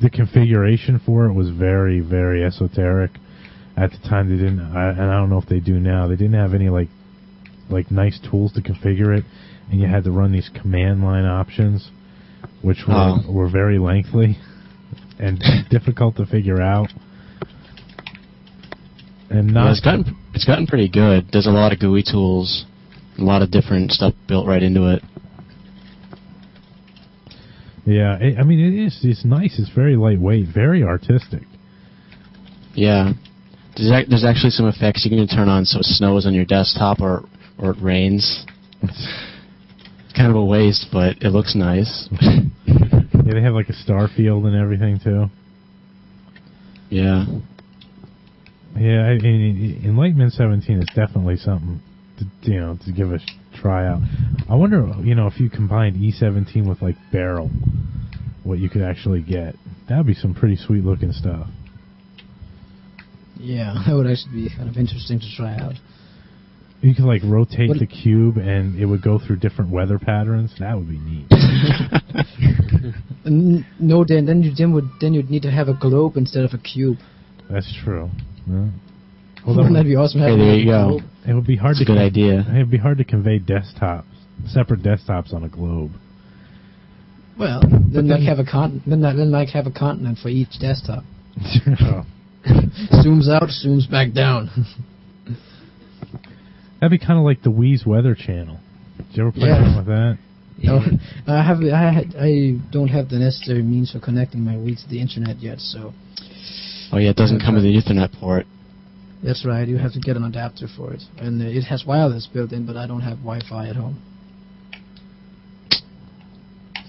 the 0.00 0.08
configuration 0.08 1.00
for 1.04 1.26
it 1.26 1.34
was 1.34 1.50
very 1.50 2.00
very 2.00 2.42
esoteric. 2.42 3.10
At 3.76 3.90
the 3.92 3.98
time, 4.08 4.28
they 4.28 4.36
didn't, 4.42 4.60
I, 4.60 4.90
and 4.90 5.00
I 5.02 5.16
don't 5.16 5.30
know 5.30 5.38
if 5.38 5.46
they 5.48 5.60
do 5.60 5.80
now. 5.80 6.06
They 6.06 6.16
didn't 6.16 6.34
have 6.34 6.52
any 6.54 6.68
like 6.68 6.88
like 7.70 7.90
nice 7.90 8.20
tools 8.30 8.52
to 8.52 8.60
configure 8.60 9.16
it, 9.16 9.24
and 9.70 9.80
you 9.80 9.86
had 9.88 10.04
to 10.04 10.10
run 10.10 10.30
these 10.32 10.50
command 10.60 11.02
line 11.02 11.24
options, 11.24 11.90
which 12.60 12.78
were 12.86 12.94
Oh. 12.94 13.32
were 13.32 13.48
very 13.48 13.78
lengthy 13.78 14.36
and 15.18 15.42
difficult 15.70 16.16
to 16.16 16.26
figure 16.26 16.60
out. 16.60 16.88
And 19.30 19.54
Well, 19.54 19.64
not 19.64 19.70
it's 19.70 19.80
gotten 19.80 20.16
it's 20.34 20.44
gotten 20.44 20.66
pretty 20.66 20.88
good. 20.88 21.28
There's 21.32 21.46
a 21.46 21.50
lot 21.50 21.72
of 21.72 21.78
GUI 21.78 22.02
tools, 22.02 22.66
a 23.18 23.22
lot 23.22 23.40
of 23.40 23.50
different 23.50 23.90
stuff 23.92 24.12
built 24.28 24.46
right 24.46 24.62
into 24.62 24.92
it. 24.92 25.02
yeah, 27.86 28.18
it, 28.20 28.38
I 28.38 28.42
mean 28.44 28.60
it 28.60 28.74
is 28.86 29.00
it's 29.02 29.24
nice. 29.24 29.58
It's 29.58 29.70
very 29.74 29.96
lightweight, 29.96 30.48
very 30.52 30.82
artistic. 30.82 31.42
Yeah. 32.74 33.12
There's, 33.76 34.08
there's 34.08 34.24
actually 34.24 34.50
some 34.50 34.66
effects 34.66 35.04
you 35.08 35.16
can 35.16 35.26
turn 35.28 35.48
on 35.48 35.64
so 35.64 35.78
it 35.78 35.84
snows 35.84 36.26
on 36.26 36.34
your 36.34 36.44
desktop 36.44 37.00
or 37.00 37.24
or 37.58 37.70
it 37.70 37.82
rains. 37.82 38.44
It's 38.82 40.14
kind 40.16 40.28
of 40.30 40.36
a 40.36 40.44
waste, 40.44 40.86
but 40.92 41.16
it 41.22 41.30
looks 41.30 41.54
nice. 41.54 42.08
Yeah, 43.24 43.34
they 43.34 43.42
have 43.42 43.54
like 43.54 43.68
a 43.68 43.72
star 43.72 44.08
field 44.08 44.46
and 44.46 44.56
everything 44.56 44.98
too. 45.02 45.26
yeah. 46.90 47.24
Yeah, 48.76 49.02
I 49.04 49.18
mean, 49.18 49.80
Enlightenment 49.84 50.32
17 50.32 50.78
is 50.80 50.86
definitely 50.88 51.36
something 51.36 51.80
to 52.18 52.50
you 52.50 52.58
know 52.58 52.78
to 52.84 52.92
give 52.92 53.12
a 53.12 53.18
try 53.54 53.86
out. 53.86 54.00
I 54.48 54.56
wonder, 54.56 54.92
you 55.02 55.14
know, 55.14 55.28
if 55.28 55.38
you 55.38 55.48
combined 55.50 55.96
E17 55.96 56.66
with 56.68 56.82
like 56.82 56.96
Beryl, 57.12 57.48
what 58.42 58.58
you 58.58 58.68
could 58.68 58.82
actually 58.82 59.22
get. 59.22 59.54
That'd 59.88 60.06
be 60.06 60.14
some 60.14 60.34
pretty 60.34 60.56
sweet 60.56 60.84
looking 60.84 61.12
stuff. 61.12 61.46
Yeah, 63.42 63.74
that 63.86 63.94
would 63.94 64.06
actually 64.06 64.44
be 64.44 64.48
kind 64.56 64.68
of 64.68 64.76
interesting 64.76 65.18
to 65.20 65.26
try 65.36 65.54
out. 65.56 65.74
You 66.80 66.94
could 66.94 67.04
like 67.04 67.22
rotate 67.24 67.68
What- 67.68 67.78
the 67.78 67.86
cube 67.86 68.36
and 68.38 68.76
it 68.78 68.86
would 68.86 69.02
go 69.02 69.18
through 69.18 69.36
different 69.36 69.70
weather 69.70 69.98
patterns. 69.98 70.52
That 70.58 70.76
would 70.76 70.88
be 70.88 70.98
neat. 70.98 71.26
No, 73.24 74.04
then 74.04 74.26
then 74.26 74.42
you 74.42 74.52
then 74.54 74.72
would 74.72 74.88
then 75.00 75.14
you'd 75.14 75.30
need 75.30 75.42
to 75.42 75.50
have 75.50 75.68
a 75.68 75.74
globe 75.74 76.16
instead 76.16 76.44
of 76.44 76.52
a 76.52 76.58
cube. 76.58 76.98
That's 77.48 77.72
true. 77.84 78.10
Yeah. 78.48 78.66
Well, 79.46 79.56
Wouldn't 79.56 79.74
that 79.74 79.82
that 79.82 79.88
be 79.88 79.94
awesome? 79.96 80.20
Hey, 80.20 80.36
there 80.36 80.50
a 80.50 80.56
you 80.56 80.64
go. 80.66 80.88
globe? 80.98 81.02
it 81.26 81.34
would 81.34 81.46
be 81.46 81.56
hard 81.56 81.74
That's 81.76 81.82
a 81.82 81.84
to 81.84 81.92
good 81.92 81.98
con- 81.98 82.04
idea. 82.04 82.40
It'd 82.50 82.70
be 82.70 82.78
hard 82.78 82.98
to 82.98 83.04
convey 83.04 83.38
desktops, 83.38 84.04
separate 84.46 84.82
desktops 84.82 85.32
on 85.32 85.44
a 85.44 85.48
globe. 85.48 85.92
Well, 87.38 87.60
then, 87.62 87.92
then- 87.92 88.08
like 88.08 88.22
have 88.22 88.38
a 88.40 88.44
con 88.44 88.82
then, 88.86 89.00
then 89.02 89.30
like 89.30 89.50
have 89.50 89.66
a 89.66 89.72
continent 89.72 90.18
for 90.20 90.28
each 90.28 90.58
desktop. 90.60 91.04
Oh. 91.80 92.04
zooms 93.04 93.28
out, 93.28 93.48
zooms 93.64 93.88
back 93.90 94.12
down. 94.12 94.50
That'd 96.80 96.98
be 96.98 97.04
kind 97.04 97.18
of 97.18 97.24
like 97.24 97.42
the 97.42 97.50
Wii's 97.50 97.86
Weather 97.86 98.14
Channel. 98.16 98.58
Did 98.98 99.06
you 99.16 99.22
ever 99.22 99.32
play 99.32 99.48
Yeah. 99.48 99.58
around 99.62 99.76
with 99.76 99.86
that? 99.86 100.18
No, 100.62 100.78
I 101.26 101.42
have 101.42 101.58
I 101.60 101.92
had, 101.92 102.14
I 102.16 102.52
don't 102.70 102.86
have 102.88 103.08
the 103.08 103.18
necessary 103.18 103.62
means 103.62 103.90
for 103.90 103.98
connecting 103.98 104.42
my 104.44 104.52
Wii 104.54 104.80
to 104.84 104.88
the 104.88 105.00
internet 105.00 105.38
yet, 105.40 105.58
so 105.58 105.92
Oh 106.92 106.98
yeah, 106.98 107.10
it 107.10 107.16
doesn't 107.16 107.40
come 107.40 107.54
with 107.54 107.64
the 107.64 107.74
Ethernet 107.74 108.12
port. 108.20 108.46
that's 109.24 109.44
right. 109.44 109.66
You 109.66 109.78
have 109.78 109.92
to 109.94 109.98
get 110.00 110.16
an 110.16 110.22
adapter 110.24 110.68
for 110.76 110.92
it, 110.92 111.02
and 111.18 111.40
uh, 111.42 111.46
it 111.46 111.62
has 111.64 111.84
wireless 111.86 112.28
built 112.32 112.52
in, 112.52 112.64
but 112.66 112.76
I 112.76 112.86
don't 112.86 113.00
have 113.00 113.18
Wi-Fi 113.24 113.68
at 113.70 113.76
home. 113.76 114.00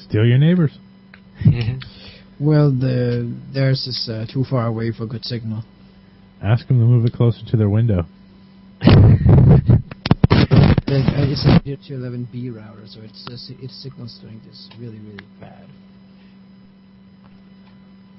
Steal 0.01 0.25
your 0.25 0.37
neighbors. 0.37 0.77
Well, 2.43 2.71
the 2.71 3.33
theirs 3.53 3.87
is 3.87 4.09
uh, 4.11 4.25
too 4.31 4.43
far 4.43 4.67
away 4.67 4.91
for 4.91 5.05
good 5.05 5.23
signal. 5.23 5.63
Ask 6.43 6.67
them 6.67 6.77
to 6.77 6.83
move 6.85 7.05
it 7.05 7.13
closer 7.13 7.39
to 7.49 7.57
their 7.57 7.69
window. 7.69 8.03
Uh, 10.85 11.25
It's 11.25 11.43
a 11.43 11.91
211B 11.91 12.55
router, 12.55 12.85
so 12.85 12.99
it's 13.01 13.25
uh, 13.27 13.63
its 13.63 13.81
signal 13.81 14.07
strength 14.07 14.45
is 14.45 14.69
really 14.79 14.99
really 14.99 15.25
bad. 15.39 15.67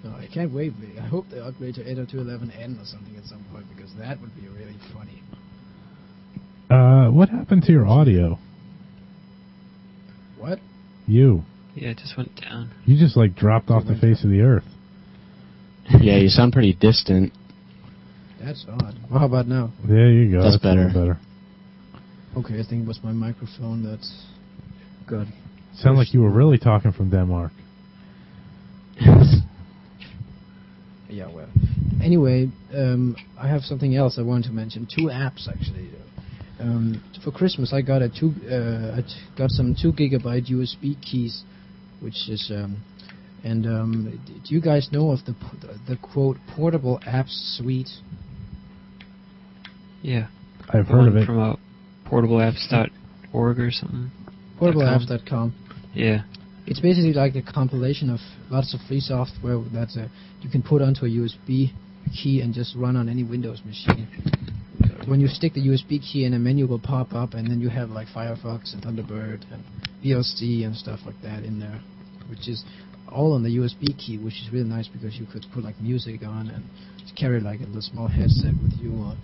No, 0.03 0.11
I 0.11 0.27
can't 0.27 0.53
wait. 0.53 0.73
I 1.01 1.07
hope 1.07 1.27
they 1.31 1.39
upgrade 1.39 1.77
to 1.77 1.85
802.11n 1.85 2.83
or 2.83 2.85
something 2.85 3.15
at 3.17 3.25
some 3.27 3.45
point 3.53 3.67
because 3.77 3.93
that 4.01 4.21
would 4.21 4.35
be 4.35 4.49
really 4.49 4.77
funny. 4.93 5.23
Uh, 6.69 7.13
what 7.13 7.29
happened 7.29 7.63
to 7.65 7.73
your 7.73 7.87
audio? 7.87 8.39
What? 10.37 10.59
You. 11.07 11.45
Yeah, 11.75 11.91
it 11.91 11.99
just 11.99 12.17
went 12.17 12.41
down. 12.41 12.71
You 12.87 12.99
just 12.99 13.17
like 13.17 13.35
dropped 13.35 13.71
off 13.71 13.85
the 13.87 13.97
face 13.97 14.25
of 14.25 14.31
the 14.31 14.41
earth. 14.41 14.65
Yeah, 16.01 16.17
you 16.17 16.29
sound 16.29 16.55
pretty 16.55 16.73
distant. 16.73 17.31
That's 18.43 18.65
odd. 18.67 18.95
Well, 19.11 19.21
how 19.21 19.27
about 19.27 19.47
now? 19.47 19.71
There 19.87 20.11
you 20.11 20.31
go. 20.31 20.43
That's 20.43 20.57
a 20.65 20.67
little 20.67 20.85
better. 20.89 20.99
better. 20.99 21.19
Okay, 22.39 22.59
I 22.59 22.65
think 22.67 22.85
it 22.85 22.89
was 22.89 23.01
my 23.05 23.13
microphone. 23.13 23.85
That's 23.85 24.25
good. 25.07 25.29
Sound 25.77 25.99
like 25.99 26.15
you 26.15 26.23
were 26.23 26.31
really 26.31 26.57
talking 26.57 26.91
from 26.93 27.11
Denmark. 27.11 27.53
Yeah, 31.09 31.31
well. 31.33 31.49
Anyway, 32.03 32.49
um, 32.75 33.15
I 33.39 33.47
have 33.47 33.63
something 33.63 33.95
else 33.95 34.19
I 34.19 34.23
want 34.23 34.47
to 34.47 34.51
mention. 34.51 34.87
Two 34.93 35.07
apps 35.07 35.49
actually. 35.49 35.91
Um, 36.59 37.03
for 37.23 37.31
Christmas, 37.31 37.73
I 37.73 37.83
got 37.83 38.03
a 38.03 38.09
two, 38.09 38.33
uh, 38.51 38.97
I 38.99 39.03
t- 39.03 39.09
got 39.39 39.51
some 39.51 39.77
two 39.81 39.93
gigabyte 39.93 40.51
USB 40.51 41.01
keys, 41.01 41.43
which 42.05 42.29
is, 42.29 42.53
um, 42.55 42.83
and 43.43 43.67
um, 43.67 44.21
do 44.47 44.55
you 44.55 44.61
guys 44.61 44.89
know 44.93 45.11
of 45.11 45.25
the 45.25 45.35
the, 45.61 45.95
the 45.95 45.97
quote 45.97 46.37
portable 46.55 47.01
apps 47.07 47.57
suite? 47.57 47.89
Yeah. 50.03 50.29
I've 50.69 50.87
The 50.87 50.93
heard 50.93 51.09
of 51.09 51.17
it. 51.17 51.27
From 51.27 51.41
uh, 51.41 51.57
portableapps.org 52.07 53.59
or 53.59 53.71
something. 53.71 54.11
Portableapps.com. 54.61 55.55
Yeah. 55.95 56.23
It's 56.67 56.81
basically 56.81 57.13
like 57.13 57.35
a 57.37 57.43
compilation 57.43 58.11
of 58.11 58.21
lots 58.51 58.75
of 58.75 58.81
free 58.87 59.01
software 59.01 59.59
that 59.73 59.89
uh, 59.99 60.09
you 60.41 60.51
can 60.51 60.63
put 60.63 60.83
onto 60.83 61.07
a 61.07 61.09
USB 61.09 61.73
key 62.13 62.41
and 62.41 62.55
just 62.55 62.75
run 62.77 62.97
on 62.97 63.09
any 63.09 63.25
Windows 63.25 63.63
machine. 63.65 64.09
When 65.07 65.21
you 65.21 65.29
stick 65.29 65.55
the 65.55 65.61
USB 65.61 66.01
key 66.01 66.25
in, 66.25 66.35
a 66.35 66.39
menu 66.39 66.67
will 66.67 66.79
pop 66.79 67.13
up, 67.13 67.35
and 67.35 67.51
then 67.51 67.61
you 67.61 67.69
have 67.69 67.91
like 67.91 68.09
Firefox 68.09 68.73
and 68.73 68.83
Thunderbird 68.83 69.45
and 69.53 69.63
VLC 70.03 70.65
and 70.65 70.75
stuff 70.75 71.01
like 71.05 71.21
that 71.23 71.45
in 71.45 71.61
there, 71.61 71.81
which 72.31 72.49
is 72.49 72.65
all 73.11 73.33
on 73.33 73.43
the 73.43 73.57
USB 73.57 73.97
key, 73.99 74.19
which 74.19 74.35
is 74.43 74.49
really 74.53 74.69
nice 74.69 74.89
because 74.89 75.17
you 75.17 75.27
could 75.31 75.45
put 75.53 75.63
like 75.63 75.79
music 75.81 76.23
on 76.25 76.49
and 76.49 76.65
carry 77.17 77.41
like 77.41 77.61
a 77.61 77.65
little 77.65 77.83
small 77.83 78.09
headset 78.09 78.53
with 78.63 78.75
you 78.81 78.91
on, 78.99 79.17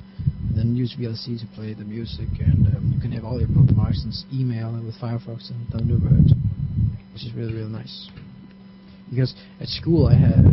and 0.49 0.57
then 0.57 0.77
use 0.77 0.95
VLC 0.99 1.41
to 1.41 1.47
play 1.57 1.75
the 1.75 1.85
music, 1.85 2.29
and 2.39 2.67
um, 2.77 2.93
you 2.95 3.01
can 3.01 3.11
have 3.11 3.25
all 3.25 3.39
your 3.39 3.49
bookmarks 3.49 4.05
and 4.05 4.15
email 4.33 4.71
with 4.73 4.95
Firefox 5.01 5.51
and 5.51 5.67
Thunderbird 5.75 6.31
which 7.13 7.25
is 7.25 7.35
really 7.35 7.53
really 7.53 7.71
nice. 7.71 8.09
Because 9.11 9.35
at 9.61 9.69
school 9.69 10.07
I 10.07 10.15
have 10.15 10.45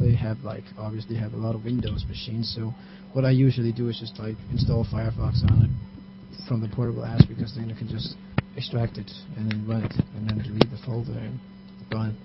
they 0.00 0.14
have 0.14 0.38
like 0.44 0.64
obviously 0.78 1.16
have 1.16 1.32
a 1.32 1.36
lot 1.36 1.54
of 1.54 1.64
Windows 1.64 2.04
machines, 2.08 2.52
so 2.54 2.72
what 3.12 3.24
I 3.24 3.30
usually 3.30 3.72
do 3.72 3.88
is 3.88 3.98
just 3.98 4.18
like 4.18 4.36
install 4.50 4.84
Firefox 4.84 5.42
on 5.50 5.66
it 5.66 6.48
from 6.48 6.60
the 6.60 6.68
portable 6.68 7.02
apps 7.02 7.26
because 7.28 7.54
then 7.56 7.68
you 7.68 7.74
can 7.74 7.88
just 7.88 8.14
extract 8.56 8.98
it 8.98 9.10
and 9.36 9.50
then 9.50 9.66
run 9.66 9.84
it 9.84 9.94
and 10.16 10.28
then 10.28 10.38
delete 10.38 10.70
the 10.70 10.78
folder 10.84 11.12
and 11.12 11.38
run. 11.92 12.16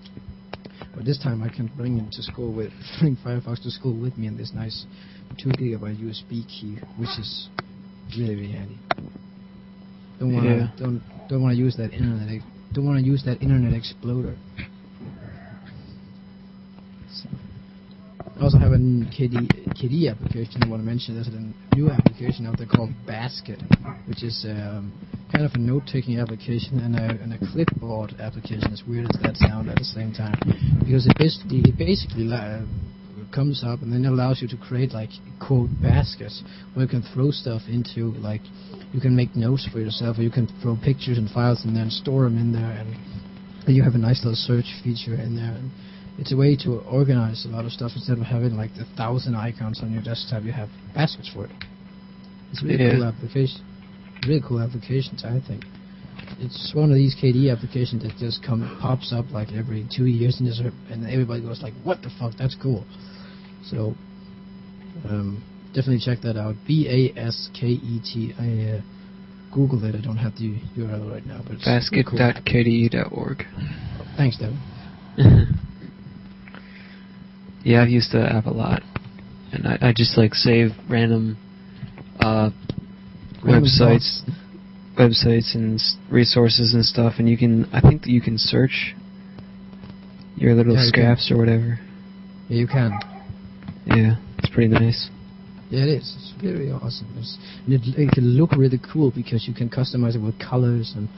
But 0.96 1.06
this 1.06 1.22
time 1.22 1.44
I 1.44 1.50
can 1.50 1.68
bring 1.78 1.98
him 1.98 2.10
to 2.12 2.22
school 2.24 2.54
with 2.54 2.72
bring 3.00 3.18
Firefox 3.18 3.62
to 3.64 3.72
school 3.72 4.00
with 4.00 4.18
me 4.18 4.28
in 4.28 4.38
this 4.38 4.52
nice 4.54 4.86
two 5.38 5.50
gigabyte 5.50 5.98
USB 6.02 6.48
key, 6.48 6.78
which 6.98 7.10
is 7.20 7.50
really 8.18 8.36
really 8.36 8.52
handy. 8.52 8.78
Don't 10.20 10.34
wanna 10.34 10.56
Yeah. 10.56 10.68
don't 10.78 11.02
don't 11.30 11.42
wanna 11.42 11.56
use 11.56 11.76
that 11.78 11.92
internet 11.94 12.42
don't 12.74 12.86
want 12.86 13.00
to 13.00 13.06
use 13.06 13.24
that 13.26 13.42
Internet 13.42 13.74
Explorer. 13.74 14.36
So, 17.10 17.30
I 18.38 18.44
also 18.44 18.58
have 18.58 18.72
a 18.72 18.78
KD, 18.78 19.48
KD 19.74 20.12
application 20.12 20.64
I 20.64 20.68
want 20.68 20.82
to 20.82 20.86
mention. 20.86 21.16
There's 21.16 21.28
a 21.28 21.76
new 21.76 21.90
application 21.90 22.46
out 22.46 22.58
there 22.58 22.68
called 22.68 22.92
Basket, 23.06 23.62
which 24.08 24.24
is 24.24 24.46
um, 24.48 24.92
kind 25.32 25.46
of 25.46 25.52
a 25.56 25.58
note-taking 25.60 26.20
application 26.20 26.80
and 26.80 26.96
a, 26.96 27.22
and 27.22 27.34
a 27.34 27.40
clipboard 27.52 28.14
application, 28.20 28.72
as 28.72 28.84
weird 28.88 29.06
as 29.10 29.18
that 29.22 29.36
sounds 29.38 29.68
at 29.70 29.78
the 29.78 29.84
same 29.84 30.14
time. 30.14 30.40
Because 30.86 31.06
it 31.06 31.18
basically, 31.18 31.60
it 31.68 31.78
basically 31.78 32.24
la- 32.24 32.62
comes 33.34 33.62
up 33.66 33.82
and 33.82 33.92
then 33.92 34.06
it 34.06 34.08
allows 34.08 34.42
you 34.42 34.48
to 34.48 34.56
create 34.58 34.94
like 34.94 35.10
quote 35.46 35.70
baskets 35.82 36.44
where 36.74 36.86
you 36.86 36.90
can 36.90 37.04
throw 37.14 37.30
stuff 37.30 37.62
into 37.68 38.16
like 38.24 38.40
you 38.94 39.02
can 39.02 39.14
make 39.16 39.36
notes 39.36 39.68
for 39.72 39.80
yourself 39.80 40.18
or 40.18 40.22
you 40.22 40.32
can 40.32 40.48
throw 40.62 40.78
pictures 40.82 41.18
and 41.18 41.30
files 41.32 41.66
in 41.66 41.74
there 41.74 41.84
and 41.84 41.92
then 41.92 42.00
store 42.04 42.24
them 42.24 42.38
in 42.38 42.54
there 42.54 42.72
and 42.72 42.96
you 43.68 43.84
have 43.84 43.96
a 43.96 43.98
nice 43.98 44.24
little 44.24 44.34
search 44.36 44.66
feature 44.82 45.14
in 45.16 45.36
there 45.36 45.52
and 45.52 45.70
it's 46.18 46.32
a 46.32 46.38
way 46.38 46.56
to 46.56 46.80
organize 46.88 47.46
a 47.46 47.50
lot 47.50 47.66
of 47.66 47.72
stuff 47.72 47.92
instead 47.96 48.18
of 48.18 48.24
having 48.24 48.56
like 48.56 48.72
a 48.80 48.86
thousand 48.96 49.36
icons 49.36 49.82
on 49.84 49.92
your 49.92 50.02
desktop 50.02 50.44
you 50.44 50.54
have 50.54 50.70
baskets 50.96 51.30
for 51.34 51.46
it 51.46 51.52
it's 52.52 52.64
a 52.64 52.66
really 52.66 52.82
Yeah. 52.82 52.92
cool 52.96 53.04
application 53.04 53.60
really 54.26 54.42
cool 54.46 54.60
applications 54.60 55.24
I 55.24 55.40
think 55.46 55.66
it's 56.40 56.72
one 56.74 56.90
of 56.92 56.96
these 56.96 57.16
KDE 57.16 57.52
applications 57.52 58.04
that 58.04 58.18
just 58.18 58.44
come 58.44 58.62
pops 58.82 59.14
up 59.14 59.32
like 59.32 59.50
every 59.54 59.88
two 59.96 60.06
years 60.06 60.40
and, 60.40 60.48
just, 60.48 60.62
and 60.90 61.06
everybody 61.06 61.42
goes 61.42 61.62
like 61.62 61.74
what 61.84 62.02
the 62.02 62.10
fuck 62.20 62.34
that's 62.38 62.56
cool 62.62 62.86
so 63.64 63.94
um, 65.06 65.44
definitely 65.74 66.00
check 66.04 66.22
that 66.24 66.38
out. 66.38 66.56
B 66.66 66.88
A 66.90 67.20
S 67.20 67.50
K 67.54 67.68
E 67.68 68.02
T. 68.04 68.34
I 68.38 68.78
uh, 68.78 68.82
googled 69.56 69.84
it. 69.84 69.96
I 69.96 70.02
don't 70.02 70.18
have 70.18 70.36
the 70.36 70.60
URL 70.78 71.12
right 71.12 71.26
now, 71.26 71.42
but 71.44 71.54
it's 71.54 71.68
really 71.92 72.04
cool. 72.04 72.18
Basket.kde.org. 72.18 73.44
Thanks, 74.18 74.38
Devon. 74.38 74.60
yeah, 77.64 77.82
I've 77.82 77.90
used 77.90 78.12
the 78.12 78.26
app 78.26 78.46
a 78.46 78.52
lot, 78.52 78.82
and 79.52 79.68
I, 79.68 79.78
I 79.90 79.94
just 79.96 80.18
like 80.18 80.34
save 80.34 80.72
random 80.90 81.38
uh, 82.20 82.50
Random 82.50 82.87
websites, 83.44 84.22
websites 84.98 85.56
and 85.56 85.80
resources 86.12 86.74
and 86.74 86.84
stuff, 86.86 87.16
and 87.20 87.30
you 87.30 87.38
can. 87.38 87.66
I 87.74 87.82
think 87.82 88.02
that 88.04 88.10
you 88.10 88.22
can 88.22 88.38
search 88.38 88.96
your 90.36 90.54
little 90.56 90.76
Yeah, 90.76 90.88
scraps 90.88 91.32
or 91.32 91.38
whatever. 91.38 91.80
Yeah, 92.50 92.58
you 92.58 92.68
can. 92.68 92.92
Yeah, 93.86 94.16
it's 94.38 94.50
pretty 94.50 94.70
nice. 94.70 95.10
Yeah, 95.70 95.84
it 95.84 95.90
is. 95.90 96.16
It's 96.18 96.42
very 96.42 96.72
awesome. 96.72 97.08
It's, 97.18 97.38
and 97.66 97.74
it, 97.74 97.82
it 97.98 98.12
can 98.12 98.24
look 98.24 98.52
really 98.54 98.80
cool 98.92 99.12
because 99.12 99.48
you 99.48 99.54
can 99.54 99.70
customize 99.70 100.16
it 100.16 100.22
with 100.22 100.40
colors 100.40 100.94
and 100.96 101.10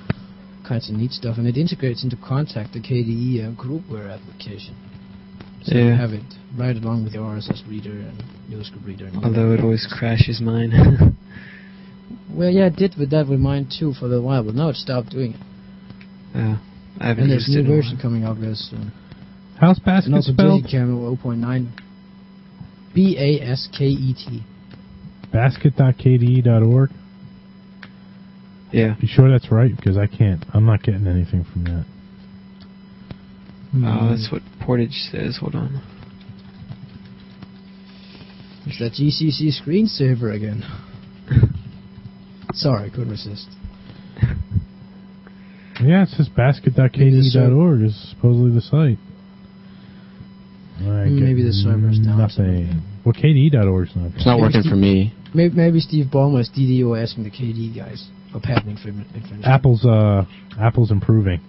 kinds 0.68 0.90
of 0.90 0.96
neat 0.96 1.12
stuff, 1.12 1.38
and 1.38 1.48
it 1.48 1.58
integrates 1.58 2.04
into 2.04 2.16
Kontact, 2.16 2.74
the 2.74 2.80
KDE 2.80 3.46
uh, 3.46 3.62
groupware 3.62 4.12
application. 4.12 4.76
So 5.64 5.78
you 5.78 5.92
have 5.92 6.12
it 6.12 6.24
right 6.58 6.76
along 6.76 7.04
with 7.04 7.14
your 7.14 7.24
RSS 7.24 7.68
reader 7.68 7.92
and 7.92 8.24
newsgroup 8.50 8.86
reader. 8.86 9.06
And 9.08 9.18
all 9.18 9.26
Although 9.26 9.52
it 9.52 9.60
always 9.60 9.86
crashes 9.92 10.40
mine. 10.42 10.72
Well, 12.32 12.50
yeah, 12.50 12.68
it 12.68 12.76
did 12.76 12.96
with 12.98 13.10
that 13.12 13.28
with 13.28 13.40
mine 13.40 13.68
too 13.80 13.94
for 13.94 14.06
a 14.06 14.10
little 14.10 14.26
while, 14.26 14.44
but 14.44 14.56
now 14.56 14.70
it 14.70 14.76
stopped 14.76 15.10
doing 15.12 15.34
it. 15.34 15.40
yeah, 16.36 16.58
I 17.00 17.08
haven't 17.08 17.24
And 17.24 17.32
there's 17.32 17.48
a 17.50 17.52
new 17.52 17.68
version 17.68 17.94
while. 17.96 18.02
coming 18.02 18.24
out 18.24 18.38
real 18.38 18.56
soon. 18.56 18.92
How's 19.60 19.78
And 19.78 19.86
basket 19.86 20.14
also 20.14 20.32
spelled? 20.34 20.64
digiKam 20.64 21.18
0.9. 21.22 21.68
B 22.96 23.18
A 23.20 23.44
S 23.46 23.68
K 23.78 23.86
E 23.86 24.14
T. 24.14 24.44
Basket.kde.org. 25.32 26.90
Yeah. 28.72 28.96
You 29.00 29.08
sure 29.08 29.30
that's 29.32 29.52
right? 29.52 29.76
Because 29.76 29.98
I 29.98 30.08
can't. 30.08 30.44
I'm 30.54 30.66
not 30.66 30.82
getting 30.84 31.06
anything 31.08 31.44
from 31.52 31.64
that. 31.66 31.86
Oh, 33.76 34.10
that's 34.10 34.32
what 34.32 34.42
Portage 34.62 35.10
says. 35.12 35.38
Hold 35.40 35.56
on. 35.56 35.82
It's 38.66 38.80
that 38.80 38.94
GCC 38.94 39.52
screensaver 39.62 40.34
again. 40.36 40.64
Sorry, 42.60 42.90
couldn't 42.90 43.10
resist. 43.12 43.48
Yeah, 45.82 46.04
it 46.04 46.10
says 46.10 46.28
basket.kde.org 46.28 47.82
is 47.84 48.10
supposedly 48.12 48.52
the 48.52 48.60
site. 48.60 48.98
I 50.82 51.08
maybe 51.08 51.42
the 51.42 51.54
server's 51.54 52.00
down 52.00 52.20
or 52.20 52.28
something. 52.28 52.66
Nothing. 52.68 52.84
Well, 53.06 53.14
KDE.org's 53.14 53.96
not. 53.96 54.12
It's 54.16 54.26
not 54.26 54.42
working 54.42 54.64
for 54.64 54.76
me. 54.76 55.14
Maybe, 55.34 55.56
maybe 55.56 55.80
Steve 55.80 56.08
Ballmer 56.12 56.42
is 56.42 56.50
DDO 56.50 57.02
asking 57.02 57.24
the 57.24 57.30
KD 57.32 57.74
guys 57.74 58.10
for 58.34 58.42
patent 58.42 58.78
infring- 58.78 59.06
infringement. 59.16 59.46
Apple's 59.46 59.86
uh 59.86 60.26
Apple's 60.60 60.92
improving 60.92 61.40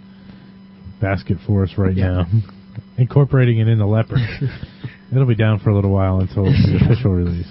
basket 1.01 1.39
for 1.45 1.65
us 1.65 1.73
right 1.77 1.97
Yeah. 1.97 2.07
now, 2.23 2.27
incorporating 2.99 3.59
it 3.59 3.67
into 3.67 3.85
Leopard. 3.85 4.21
It'll 5.11 5.27
be 5.27 5.35
down 5.35 5.59
for 5.59 5.71
a 5.71 5.75
little 5.75 5.91
while 5.91 6.21
until 6.21 6.45
the 6.45 6.79
official 6.85 7.11
release. 7.11 7.49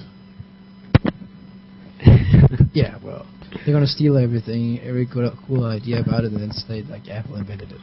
Yeah, 2.73 2.98
well, 3.03 3.26
they're 3.65 3.73
gonna 3.73 3.88
steal 3.88 4.17
everything, 4.17 4.80
every 4.81 5.05
good, 5.05 5.31
cool 5.47 5.65
idea 5.65 5.99
about 6.01 6.23
it, 6.23 6.31
and 6.31 6.41
then 6.41 6.51
say 6.51 6.84
like 6.84 7.07
Apple 7.09 7.35
invented 7.35 7.71
it. 7.71 7.81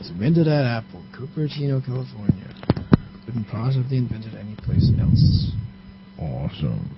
It's 0.00 0.10
invented 0.10 0.48
at 0.48 0.64
Apple, 0.64 1.02
Cupertino, 1.14 1.84
California. 1.84 2.48
Couldn't 3.26 3.44
possibly 3.50 3.98
invented 3.98 4.34
anyplace 4.34 4.90
else. 5.00 5.52
Awesome. 6.18 6.90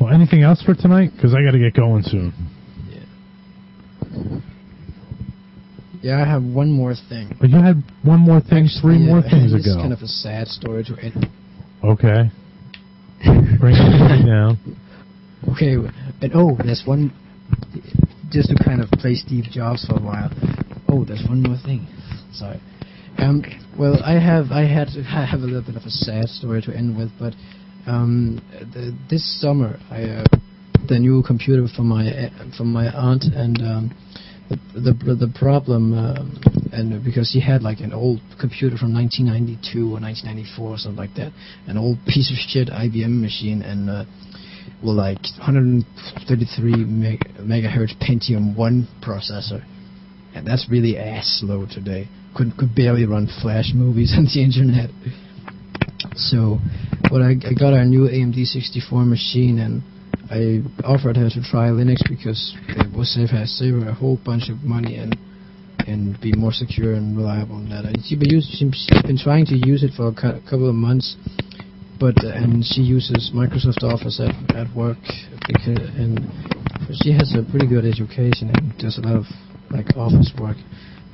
Well, 0.00 0.12
anything 0.12 0.42
else 0.42 0.62
for 0.62 0.74
tonight? 0.74 1.10
Because 1.14 1.34
I 1.34 1.42
got 1.42 1.52
to 1.52 1.58
get 1.58 1.74
going 1.74 2.02
soon. 2.02 2.32
Yeah, 2.88 4.40
Yeah, 6.02 6.22
I 6.22 6.28
have 6.28 6.42
one 6.42 6.70
more 6.70 6.94
thing. 7.08 7.36
But 7.40 7.50
you 7.50 7.58
had 7.60 7.82
one 8.02 8.20
more 8.20 8.40
thing, 8.40 8.68
three 8.80 8.96
Actually, 8.96 9.06
more 9.06 9.22
things 9.22 9.52
ago. 9.52 9.76
kind 9.80 9.92
of 9.92 10.00
a 10.00 10.06
sad 10.08 10.48
story 10.48 10.84
to 10.84 10.96
end. 10.98 11.26
okay. 11.84 12.30
Bring 13.60 13.76
it 13.76 14.26
down. 14.26 14.58
Okay, 15.52 15.76
and 16.20 16.32
oh, 16.34 16.56
there's 16.62 16.82
one. 16.86 17.12
Just 18.30 18.50
to 18.50 18.64
kind 18.64 18.80
of 18.80 18.88
play 18.92 19.14
Steve 19.14 19.44
Jobs 19.50 19.84
for 19.84 19.96
a 19.96 20.02
while. 20.02 20.30
Oh, 20.88 21.04
there's 21.04 21.24
one 21.26 21.42
more 21.42 21.56
thing. 21.64 21.88
Sorry. 22.32 22.60
Um, 23.18 23.42
well, 23.78 24.00
I 24.04 24.14
have 24.14 24.52
I 24.52 24.62
had 24.62 24.88
I 25.08 25.26
have 25.26 25.40
a 25.40 25.44
little 25.44 25.62
bit 25.62 25.76
of 25.76 25.82
a 25.82 25.90
sad 25.90 26.28
story 26.28 26.62
to 26.62 26.74
end 26.74 26.96
with, 26.96 27.10
but 27.18 27.34
um, 27.86 28.40
the, 28.72 28.96
this 29.08 29.40
summer 29.40 29.78
I 29.90 30.02
uh, 30.02 30.24
the 30.88 30.98
new 30.98 31.22
computer 31.26 31.66
from 31.74 31.88
my 31.88 32.08
uh, 32.08 32.30
from 32.56 32.72
my 32.72 32.88
aunt 32.88 33.24
and 33.24 33.58
um, 33.58 33.96
the 34.74 34.92
the 34.92 35.26
the 35.26 35.32
problem 35.38 35.92
um, 35.92 36.40
and 36.72 37.04
because 37.04 37.30
she 37.32 37.40
had 37.40 37.62
like 37.62 37.80
an 37.80 37.92
old 37.92 38.20
computer 38.40 38.76
from 38.76 38.94
1992 38.94 39.86
or 39.86 40.00
1994 40.00 40.68
or 40.68 40.78
something 40.78 40.96
like 40.96 41.14
that, 41.14 41.32
an 41.66 41.76
old 41.76 41.98
piece 42.06 42.30
of 42.30 42.36
shit 42.36 42.68
IBM 42.68 43.20
machine 43.20 43.62
and. 43.62 43.90
Uh, 43.90 44.04
like 44.82 45.22
133 45.38 46.72
meg- 46.84 47.34
megahertz 47.40 47.94
Pentium 48.00 48.56
1 48.56 48.88
processor, 49.02 49.64
and 50.34 50.46
that's 50.46 50.68
really 50.70 50.96
ass 50.96 51.40
slow 51.40 51.66
today. 51.66 52.08
Could 52.34 52.56
could 52.56 52.74
barely 52.74 53.04
run 53.06 53.28
Flash 53.42 53.72
movies 53.74 54.14
on 54.16 54.24
the 54.24 54.42
internet. 54.42 54.90
So, 56.14 56.58
but 57.10 57.22
I, 57.22 57.30
I 57.44 57.52
got 57.58 57.72
our 57.72 57.84
new 57.84 58.08
AMD 58.08 58.44
64 58.44 59.04
machine, 59.04 59.58
and 59.58 59.82
I 60.30 60.62
offered 60.86 61.16
her 61.16 61.28
to 61.28 61.42
try 61.42 61.68
Linux 61.68 61.98
because 62.08 62.56
it 62.68 62.96
will 62.96 63.04
save 63.04 63.30
her 63.30 63.44
save 63.46 63.74
her 63.74 63.88
a 63.88 63.94
whole 63.94 64.18
bunch 64.24 64.48
of 64.48 64.62
money 64.62 64.96
and 64.96 65.16
and 65.86 66.20
be 66.20 66.32
more 66.32 66.52
secure 66.52 66.94
and 66.94 67.16
reliable 67.16 67.56
and 67.56 67.72
that. 67.72 67.84
And 67.84 67.98
she 68.04 68.16
been 68.16 68.40
she's 68.40 69.02
been 69.02 69.18
trying 69.18 69.46
to 69.46 69.56
use 69.56 69.82
it 69.82 69.92
for 69.96 70.08
a 70.08 70.14
couple 70.14 70.68
of 70.68 70.74
months, 70.74 71.16
but 72.00 72.16
and 72.24 72.64
she 72.64 72.80
uses 72.80 73.30
Microsoft 73.34 73.84
Office 73.84 74.18
at 74.18 74.56
at 74.56 74.74
work 74.74 74.96
because 75.46 75.78
and 76.00 76.18
she 77.04 77.12
has 77.12 77.36
a 77.36 77.44
pretty 77.50 77.68
good 77.68 77.84
education 77.84 78.50
and 78.50 78.76
does 78.78 78.98
a 78.98 79.02
lot 79.02 79.16
of 79.16 79.24
like 79.70 79.86
office 79.96 80.32
work. 80.40 80.56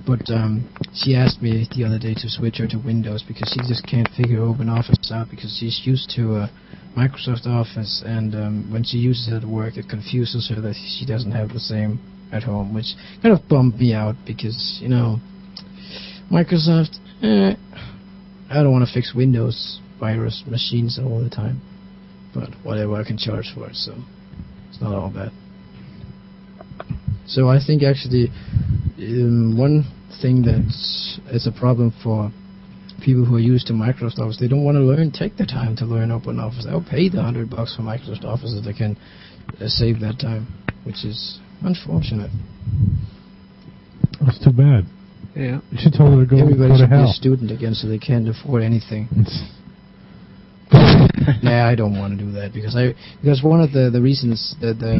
But 0.07 0.23
um, 0.31 0.71
she 0.95 1.17
asked 1.17 1.43
me 1.43 1.67
the 1.75 1.85
other 1.85 1.99
day 1.99 2.15
to 2.15 2.31
switch 2.31 2.59
her 2.59 2.69
to 2.69 2.79
Windows 2.79 3.25
because 3.27 3.53
she 3.53 3.59
just 3.67 3.85
can't 3.91 4.09
figure 4.17 4.41
Open 4.41 4.69
Office 4.69 5.11
out 5.13 5.27
because 5.29 5.55
she's 5.59 5.83
used 5.85 6.11
to 6.15 6.47
uh, 6.47 6.49
Microsoft 6.97 7.45
Office 7.47 8.05
and 8.07 8.35
um, 8.37 8.73
when 8.73 8.85
she 8.85 8.99
uses 8.99 9.27
it 9.27 9.43
at 9.43 9.45
work 9.45 9.77
it 9.77 9.89
confuses 9.91 10.49
her 10.55 10.61
that 10.63 10.77
she 10.77 11.05
doesn't 11.05 11.33
have 11.33 11.49
the 11.49 11.59
same 11.59 11.99
at 12.33 12.45
home, 12.45 12.73
which 12.73 12.95
kind 13.21 13.37
of 13.37 13.49
bummed 13.49 13.75
me 13.75 13.93
out 13.93 14.15
because 14.25 14.79
you 14.81 14.89
know 14.89 15.19
Microsoft. 16.31 16.97
Eh, 17.23 17.55
I 18.49 18.63
don't 18.63 18.71
want 18.71 18.87
to 18.87 18.95
fix 18.95 19.13
Windows 19.13 19.81
virus 19.99 20.43
machines 20.47 20.99
all 21.03 21.23
the 21.23 21.31
time, 21.31 21.61
but 22.35 22.51
whatever 22.63 22.95
I 22.95 23.05
can 23.05 23.19
charge 23.19 23.53
for 23.55 23.69
it, 23.69 23.77
so 23.77 23.95
it's 24.69 24.81
not 24.81 24.95
all 24.95 25.11
bad. 25.11 25.31
So 27.27 27.49
I 27.49 27.59
think 27.65 27.83
actually 27.83 28.29
um, 28.99 29.59
one 29.59 29.85
thing 30.23 30.43
that's 30.43 31.47
a 31.47 31.53
problem 31.53 31.93
for 32.03 32.31
people 33.05 33.25
who 33.25 33.37
are 33.37 33.41
used 33.41 33.67
to 33.67 33.73
Microsoft 33.73 34.19
Office, 34.19 34.39
they 34.41 34.49
don't 34.49 34.65
want 34.65 34.77
to 34.77 34.81
learn, 34.83 35.11
take 35.11 35.37
the 35.37 35.47
time 35.47 35.77
to 35.77 35.85
learn 35.85 36.11
Open 36.11 36.39
Office. 36.39 36.65
They'll 36.65 36.85
pay 36.85 37.09
the 37.09 37.23
hundred 37.23 37.51
bucks 37.51 37.75
for 37.77 37.83
Microsoft 37.83 38.25
Office 38.25 38.55
if 38.57 38.65
they 38.65 38.73
can 38.73 38.97
uh, 39.61 39.67
save 39.69 40.01
that 40.01 40.19
time, 40.21 40.47
which 40.85 41.05
is 41.05 41.41
unfortunate. 41.63 42.31
That's 44.25 44.43
too 44.43 44.53
bad. 44.53 44.85
Yeah. 45.35 45.61
You 45.71 45.79
should 45.79 45.93
tell 45.93 46.11
her 46.11 46.25
to 46.25 46.27
go, 46.27 46.39
Everybody 46.39 46.69
go 46.71 46.75
to 46.75 46.79
should 46.79 46.91
be 46.91 46.97
a 46.97 46.99
hell. 46.99 47.13
student 47.13 47.51
again, 47.51 47.75
so 47.75 47.89
they 47.89 47.99
can't 47.99 48.29
afford 48.29 48.63
anything. 48.63 49.09
nah, 51.43 51.69
I 51.69 51.75
don't 51.77 51.97
want 51.99 52.19
to 52.19 52.25
do 52.25 52.33
that 52.33 52.53
because 52.53 52.75
I 52.77 52.95
because 53.21 53.43
one 53.43 53.61
of 53.61 53.73
the 53.73 53.91
the 53.91 54.01
reasons 54.03 54.55
that 54.61 54.79
the 54.79 54.99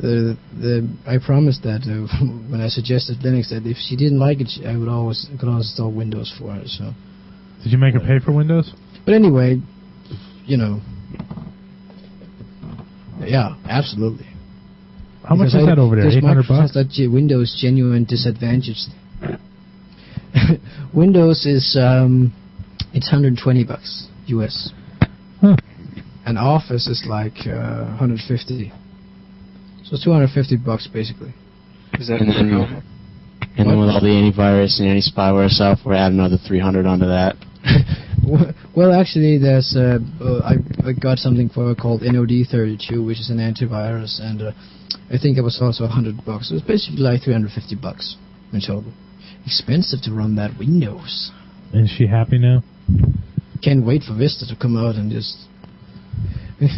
the, 0.00 0.36
the 0.58 0.88
I 1.06 1.18
promised 1.24 1.62
that 1.62 1.82
uh, 1.86 2.06
when 2.50 2.60
I 2.60 2.68
suggested 2.68 3.18
Linux 3.18 3.50
that 3.50 3.62
if 3.66 3.76
she 3.78 3.96
didn't 3.96 4.18
like 4.18 4.40
it, 4.40 4.48
she- 4.50 4.66
I 4.66 4.76
would 4.76 4.88
always 4.88 5.26
could 5.38 5.48
always 5.48 5.66
install 5.70 5.92
Windows 5.92 6.34
for 6.38 6.52
her. 6.52 6.62
So, 6.66 6.92
Did 7.62 7.72
you 7.72 7.78
make 7.78 7.94
her 7.94 8.00
pay 8.00 8.18
for 8.18 8.32
Windows? 8.32 8.72
but 9.04 9.14
anyway, 9.14 9.60
you 10.46 10.56
know, 10.56 10.80
yeah, 13.20 13.54
absolutely. 13.68 14.26
How 15.24 15.34
much 15.36 15.48
is 15.48 15.54
I- 15.56 15.66
that 15.66 15.78
over 15.78 15.94
there? 15.96 16.04
because 16.06 16.16
Eight 16.16 16.24
hundred 16.24 16.46
bucks. 16.48 16.74
that 16.74 16.88
Windows 17.12 17.56
genuine 17.60 18.04
disadvantage. 18.04 18.78
Windows 20.94 21.46
is 21.46 21.76
um, 21.80 22.32
it's 22.92 23.06
120 23.06 23.64
bucks 23.64 24.06
US. 24.26 24.72
Huh. 25.40 25.56
And 26.26 26.38
Office 26.38 26.86
is 26.86 27.04
like 27.08 27.46
uh, 27.46 27.96
150. 27.96 28.72
So 29.84 29.94
it's 29.94 30.04
250 30.04 30.56
bucks 30.58 30.86
basically. 30.92 31.32
Is 31.98 32.08
that 32.08 32.20
And 32.20 32.30
then, 32.30 32.50
normal? 32.50 32.82
and 33.56 33.70
then 33.70 33.78
with 33.80 33.88
all 33.88 34.00
the 34.00 34.06
antivirus 34.08 34.78
and 34.78 34.88
anti-spyware 34.88 35.48
stuff, 35.48 35.80
we're 35.84 35.94
another 35.94 36.36
300 36.36 36.86
onto 36.86 37.06
that. 37.06 37.36
well, 38.76 38.92
actually, 38.92 39.38
there's 39.38 39.74
uh, 39.76 39.98
uh, 40.20 40.40
I, 40.44 40.88
I 40.88 40.92
got 40.92 41.18
something 41.18 41.48
for 41.48 41.74
called 41.74 42.02
NOD32, 42.02 43.04
which 43.04 43.18
is 43.18 43.30
an 43.30 43.38
antivirus, 43.38 44.20
and 44.20 44.42
uh, 44.42 44.52
I 45.10 45.18
think 45.18 45.38
it 45.38 45.42
was 45.42 45.58
also 45.60 45.84
100 45.84 46.24
bucks. 46.24 46.50
It 46.50 46.54
was 46.54 46.62
basically 46.62 47.00
like 47.00 47.22
350 47.22 47.76
bucks 47.76 48.16
in 48.52 48.60
total. 48.60 48.92
Expensive 49.46 50.02
to 50.02 50.12
run 50.12 50.36
that 50.36 50.58
Windows. 50.58 51.30
Is 51.72 51.90
she 51.90 52.06
happy 52.06 52.38
now? 52.38 52.62
Can't 53.62 53.84
wait 53.84 54.02
for 54.02 54.14
Vista 54.16 54.46
to 54.46 54.56
come 54.60 54.76
out 54.76 54.94
and 54.94 55.10
just. 55.10 55.36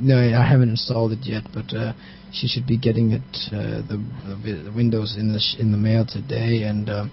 no, 0.00 0.16
I 0.18 0.46
haven't 0.46 0.70
installed 0.70 1.12
it 1.12 1.20
yet, 1.22 1.44
but 1.52 1.74
uh, 1.74 1.92
she 2.32 2.46
should 2.46 2.66
be 2.66 2.78
getting 2.78 3.12
it 3.12 3.22
uh, 3.52 3.82
the, 3.86 4.02
the 4.44 4.62
the 4.64 4.72
Windows 4.72 5.16
in 5.18 5.32
the 5.32 5.40
in 5.58 5.72
the 5.72 5.78
mail 5.78 6.06
today, 6.06 6.62
and 6.64 6.88
um, 6.88 7.10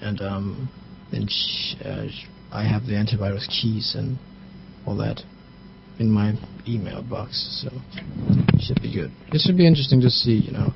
and 0.00 0.20
um, 0.20 0.68
sh- 1.28 1.74
uh, 1.84 2.08
sh- 2.08 2.26
I 2.52 2.64
have 2.64 2.86
the 2.86 2.92
antivirus 2.92 3.46
keys 3.48 3.94
and 3.96 4.18
all 4.86 4.96
that 4.96 5.20
in 5.98 6.10
my 6.10 6.32
email 6.66 7.02
box, 7.02 7.62
so 7.62 7.70
it 8.54 8.62
should 8.62 8.80
be 8.80 8.92
good. 8.92 9.10
It 9.32 9.40
should 9.44 9.56
be 9.56 9.66
interesting 9.66 10.00
to 10.02 10.10
see, 10.10 10.32
you 10.46 10.52
know, 10.52 10.72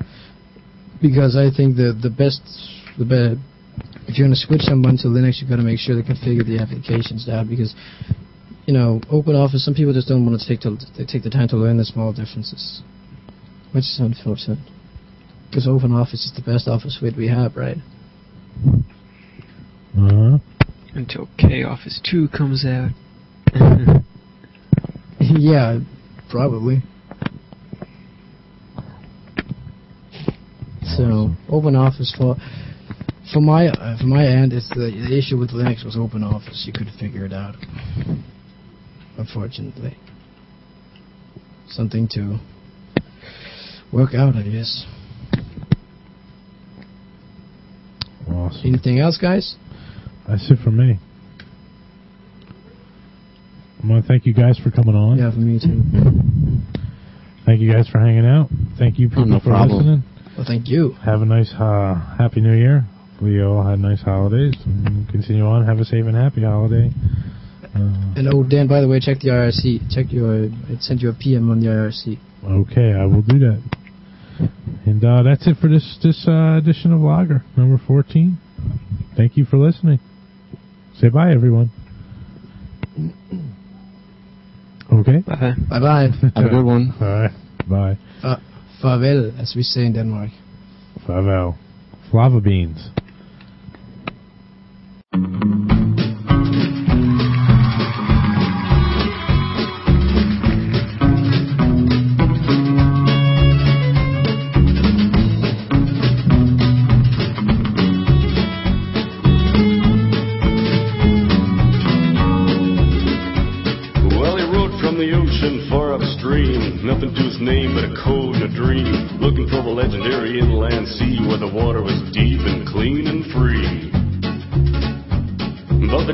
because 1.00 1.36
I 1.36 1.54
think 1.54 1.76
the 1.76 1.96
the 2.00 2.10
best 2.10 2.42
the 2.98 3.04
be- 3.04 3.40
if 4.08 4.18
you're 4.18 4.26
going 4.26 4.34
to 4.34 4.40
switch 4.40 4.62
someone 4.62 4.96
to 4.98 5.08
Linux, 5.08 5.40
you've 5.40 5.50
got 5.50 5.56
to 5.56 5.62
make 5.62 5.78
sure 5.78 5.94
they 5.94 6.02
configure 6.02 6.44
the 6.44 6.58
applications 6.58 7.26
down 7.26 7.48
because, 7.48 7.74
you 8.66 8.74
know, 8.74 9.00
OpenOffice. 9.12 9.62
Some 9.62 9.74
people 9.74 9.92
just 9.92 10.08
don't 10.08 10.26
want 10.26 10.40
to 10.40 10.46
take 10.46 10.60
to 10.60 10.76
they 10.98 11.04
take 11.04 11.22
the 11.22 11.30
time 11.30 11.48
to 11.48 11.56
learn 11.56 11.78
the 11.78 11.84
small 11.84 12.12
differences, 12.12 12.82
which 13.72 13.84
is 13.84 14.00
unfortunate. 14.00 14.58
Because 15.48 15.66
OpenOffice 15.66 16.14
is 16.26 16.32
the 16.34 16.42
best 16.42 16.66
office 16.66 16.98
suite 16.98 17.16
we 17.16 17.28
have, 17.28 17.56
right? 17.56 17.76
Uh 19.96 20.34
huh. 20.34 20.38
Until 20.94 21.28
KOffice 21.38 22.00
2 22.10 22.28
comes 22.36 22.66
out. 22.66 22.90
yeah, 25.20 25.78
probably. 26.30 26.82
So 30.82 31.30
OpenOffice 31.48 32.16
for 32.16 32.36
for 33.32 33.40
my 33.40 33.68
uh, 33.68 33.98
for 33.98 34.06
my 34.06 34.26
end, 34.26 34.52
it's 34.52 34.68
the, 34.68 34.90
the 34.90 35.16
issue 35.16 35.38
with 35.38 35.50
Linux 35.50 35.84
was 35.84 35.96
OpenOffice. 35.96 36.66
You 36.66 36.72
couldn't 36.72 36.96
figure 36.98 37.24
it 37.24 37.32
out, 37.32 37.56
unfortunately. 39.18 39.96
Something 41.68 42.08
to 42.12 42.38
work 43.92 44.14
out, 44.14 44.36
I 44.36 44.42
guess. 44.42 44.84
Awesome. 48.28 48.60
Anything 48.64 49.00
else, 49.00 49.18
guys? 49.18 49.56
That's 50.28 50.50
it 50.50 50.58
for 50.62 50.70
me. 50.70 50.98
I 53.82 53.86
want 53.86 54.04
to 54.04 54.08
thank 54.08 54.26
you 54.26 54.34
guys 54.34 54.58
for 54.58 54.70
coming 54.70 54.94
on. 54.94 55.18
Yeah, 55.18 55.32
for 55.32 55.38
me 55.38 55.58
too. 55.58 55.82
Thank 57.44 57.60
you 57.60 57.72
guys 57.72 57.88
for 57.88 57.98
hanging 57.98 58.26
out. 58.26 58.48
Thank 58.78 58.98
you 58.98 59.08
people 59.08 59.26
no 59.26 59.40
for 59.40 59.46
problem. 59.46 59.78
listening. 59.78 60.02
Well, 60.36 60.46
thank 60.46 60.68
you. 60.68 60.92
Have 61.04 61.20
a 61.22 61.26
nice, 61.26 61.52
uh, 61.52 61.94
happy 62.16 62.40
New 62.40 62.54
Year. 62.56 62.86
We 63.22 63.42
all 63.42 63.62
had 63.62 63.78
nice 63.78 64.02
holidays. 64.02 64.54
And 64.64 65.08
continue 65.08 65.44
on. 65.46 65.64
Have 65.66 65.78
a 65.78 65.84
safe 65.84 66.04
and 66.06 66.16
happy 66.16 66.42
holiday. 66.42 66.90
Uh, 67.74 68.14
And 68.16 68.28
oh, 68.28 68.42
Dann, 68.42 68.66
by 68.68 68.80
the 68.80 68.88
way, 68.88 69.00
check 69.00 69.20
the 69.20 69.28
IRC. 69.28 69.90
Check 69.94 70.06
your. 70.12 70.44
It 70.68 70.82
sent 70.82 71.00
you 71.00 71.08
a 71.10 71.14
PM 71.14 71.50
on 71.50 71.60
the 71.60 71.66
IRC. 71.68 72.18
okay, 72.44 72.92
I 72.92 73.06
will 73.06 73.22
do 73.22 73.38
that. 73.38 73.62
And 74.86 75.04
uh, 75.04 75.22
that's 75.22 75.46
it 75.46 75.56
for 75.60 75.68
this 75.68 75.98
this 76.02 76.26
uh, 76.26 76.56
edition 76.58 76.92
of 76.92 77.00
Logger 77.00 77.44
number 77.56 77.80
fourteen. 77.86 78.38
Thank 79.16 79.36
you 79.36 79.44
for 79.44 79.56
listening. 79.58 80.00
Say 80.98 81.08
bye, 81.08 81.32
everyone. 81.32 81.70
Okay. 84.92 85.18
Bye. 85.26 85.54
Bye 85.70 85.80
bye. 85.80 86.08
Have 86.34 86.46
a 86.46 86.48
good 86.50 86.64
one. 86.64 86.92
All 87.00 87.06
right. 87.08 87.30
Bye. 87.68 87.96
Farvel, 88.82 89.38
as 89.40 89.54
we 89.56 89.62
say 89.62 89.86
in 89.86 89.92
Denmark. 89.94 90.30
Farewell. 91.06 91.56
Flava 92.10 92.40
beans. 92.40 92.90
Nothing 95.14 95.71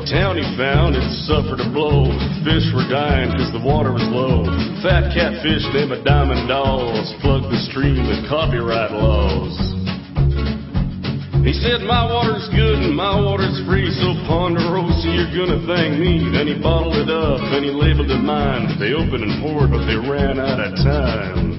town 0.09 0.41
he 0.41 0.47
found 0.57 0.97
had 0.97 1.05
suffered 1.29 1.61
a 1.61 1.69
blow. 1.69 2.09
Fish 2.41 2.65
were 2.73 2.89
dying 2.89 3.29
because 3.29 3.53
the 3.53 3.61
water 3.61 3.93
was 3.93 4.01
low. 4.09 4.41
Fat 4.81 5.13
catfish 5.13 5.61
named 5.69 5.93
a 5.93 6.01
diamond 6.01 6.49
dolls 6.49 7.13
plugged 7.21 7.45
the 7.53 7.61
stream 7.69 8.09
with 8.09 8.25
copyright 8.25 8.89
laws. 8.89 9.53
He 11.45 11.53
said, 11.53 11.85
My 11.85 12.09
water's 12.09 12.49
good 12.49 12.81
and 12.81 12.97
my 12.97 13.21
water's 13.21 13.61
free, 13.69 13.93
so 14.01 14.17
Ponderosa, 14.25 15.13
you're 15.13 15.29
gonna 15.29 15.61
thank 15.69 16.01
me. 16.01 16.25
Then 16.33 16.49
he 16.49 16.57
bottled 16.57 16.97
it 16.97 17.09
up 17.13 17.39
and 17.39 17.61
he 17.61 17.69
labeled 17.69 18.09
it 18.09 18.21
mine. 18.25 18.81
They 18.81 18.97
opened 18.97 19.23
and 19.23 19.37
poured, 19.45 19.69
but 19.69 19.85
they 19.85 19.95
ran 19.95 20.41
out 20.41 20.57
of 20.57 20.73
time. 20.81 21.58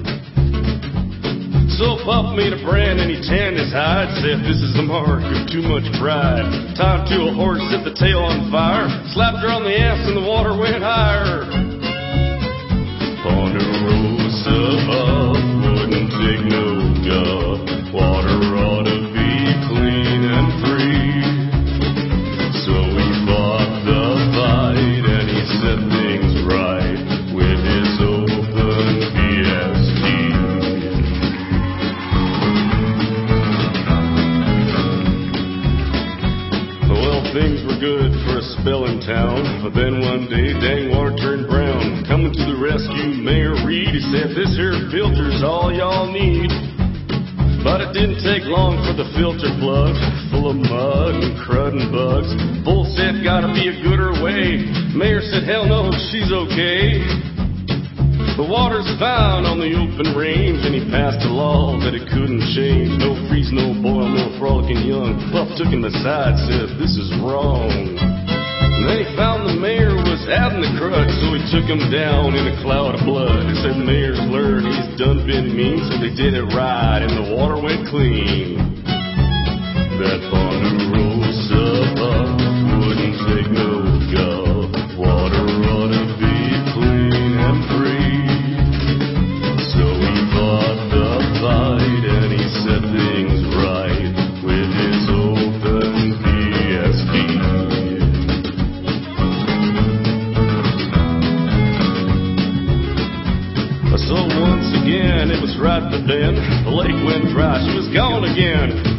So 1.81 1.97
Pup 2.05 2.37
made 2.37 2.53
a 2.53 2.61
brand 2.61 3.01
and 3.01 3.09
he 3.09 3.17
tanned 3.25 3.57
his 3.57 3.73
hide. 3.73 4.13
Said 4.21 4.45
this 4.45 4.61
is 4.61 4.77
the 4.77 4.85
mark 4.85 5.25
of 5.25 5.49
too 5.49 5.65
much 5.65 5.89
pride. 5.97 6.45
Tied 6.77 7.09
to 7.09 7.25
a 7.25 7.33
horse, 7.33 7.65
set 7.73 7.89
the 7.89 7.97
tail 7.97 8.21
on 8.21 8.53
fire. 8.53 8.85
Slapped 9.17 9.41
her 9.41 9.49
on 9.49 9.65
the 9.65 9.73
ass 9.73 9.97
and 10.05 10.15
the 10.15 10.21
water 10.21 10.53
went 10.53 10.85
higher. 10.85 11.49
Ponderosa 13.25 14.61
Pup 14.93 15.41
wouldn't 15.73 16.13
take 16.21 16.45
no 16.53 16.93
guff. 17.01 17.40
Things 37.33 37.63
were 37.63 37.79
good 37.79 38.11
for 38.27 38.43
a 38.43 38.45
spell 38.59 38.91
in 38.91 38.99
town, 38.99 39.63
but 39.63 39.71
then 39.71 40.03
one 40.03 40.27
day, 40.27 40.51
dang 40.59 40.91
water 40.91 41.15
turned 41.15 41.47
brown. 41.47 42.03
Coming 42.11 42.35
to 42.35 42.45
the 42.47 42.59
rescue, 42.59 43.23
Mayor 43.23 43.55
Reed, 43.63 43.95
he 43.95 44.03
said, 44.11 44.35
This 44.35 44.51
here 44.59 44.75
filter's 44.91 45.43
all 45.47 45.71
y'all 45.71 46.11
need. 46.11 46.51
But 47.63 47.87
it 47.87 47.93
didn't 47.95 48.25
take 48.25 48.49
long 48.51 48.83
for 48.83 48.97
the 48.97 49.07
filter 49.15 49.53
plug, 49.63 49.95
full 50.35 50.51
of 50.51 50.59
mud 50.59 51.23
and 51.23 51.39
crud 51.47 51.77
and 51.77 51.93
bugs. 51.95 52.31
Bull 52.67 52.89
said, 52.99 53.23
Gotta 53.23 53.55
be 53.55 53.71
a 53.71 53.75
gooder 53.79 54.17
way. 54.19 54.67
Mayor 54.91 55.23
said, 55.23 55.47
Hell 55.47 55.71
no, 55.71 55.95
she's 56.11 56.35
okay. 56.35 57.30
The 58.41 58.49
water's 58.49 58.89
found 58.97 59.45
on 59.45 59.61
the 59.61 59.69
open 59.77 60.17
range, 60.17 60.65
and 60.65 60.73
he 60.73 60.81
passed 60.89 61.21
a 61.21 61.29
law 61.29 61.77
that 61.85 61.93
it 61.93 62.09
couldn't 62.09 62.41
change. 62.57 62.89
No 62.97 63.13
freeze, 63.29 63.53
no 63.53 63.77
boil, 63.85 64.09
no 64.09 64.33
frolicking 64.41 64.81
young. 64.81 65.13
Puff 65.29 65.53
took 65.61 65.69
him 65.69 65.85
aside, 65.85 66.41
said, 66.49 66.73
This 66.81 66.97
is 66.97 67.13
wrong. 67.21 67.69
And 67.69 68.83
then 68.89 68.97
he 69.05 69.07
found 69.13 69.45
the 69.45 69.61
mayor 69.61 69.93
was 69.93 70.25
out 70.33 70.57
in 70.57 70.65
the 70.65 70.73
crutch, 70.81 71.13
so 71.21 71.37
he 71.37 71.45
took 71.53 71.69
him 71.69 71.93
down 71.93 72.33
in 72.33 72.49
a 72.49 72.57
cloud 72.65 72.97
of 72.97 73.05
blood. 73.05 73.45
He 73.45 73.61
said, 73.61 73.77
the 73.77 73.85
Mayor's 73.85 74.25
learned 74.33 74.73
he's 74.73 74.97
done 74.97 75.21
been 75.29 75.53
mean, 75.53 75.85
so 75.93 76.01
they 76.01 76.09
did 76.17 76.33
it 76.33 76.49
right, 76.57 77.05
and 77.05 77.13
the 77.13 77.37
water 77.37 77.61
went 77.61 77.93
clean. 77.93 78.57
That 80.01 80.17
Ponderosa 80.33 81.00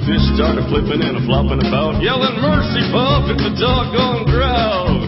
Fish 0.05 0.25
started 0.33 0.65
flipping 0.65 1.01
and 1.05 1.17
a 1.17 1.21
flopping 1.29 1.61
about, 1.61 2.01
yelling, 2.01 2.41
Mercy, 2.41 2.81
pup, 2.89 3.29
it's 3.29 3.45
a 3.45 3.53
doggone 3.53 4.25
crowd. 4.25 5.00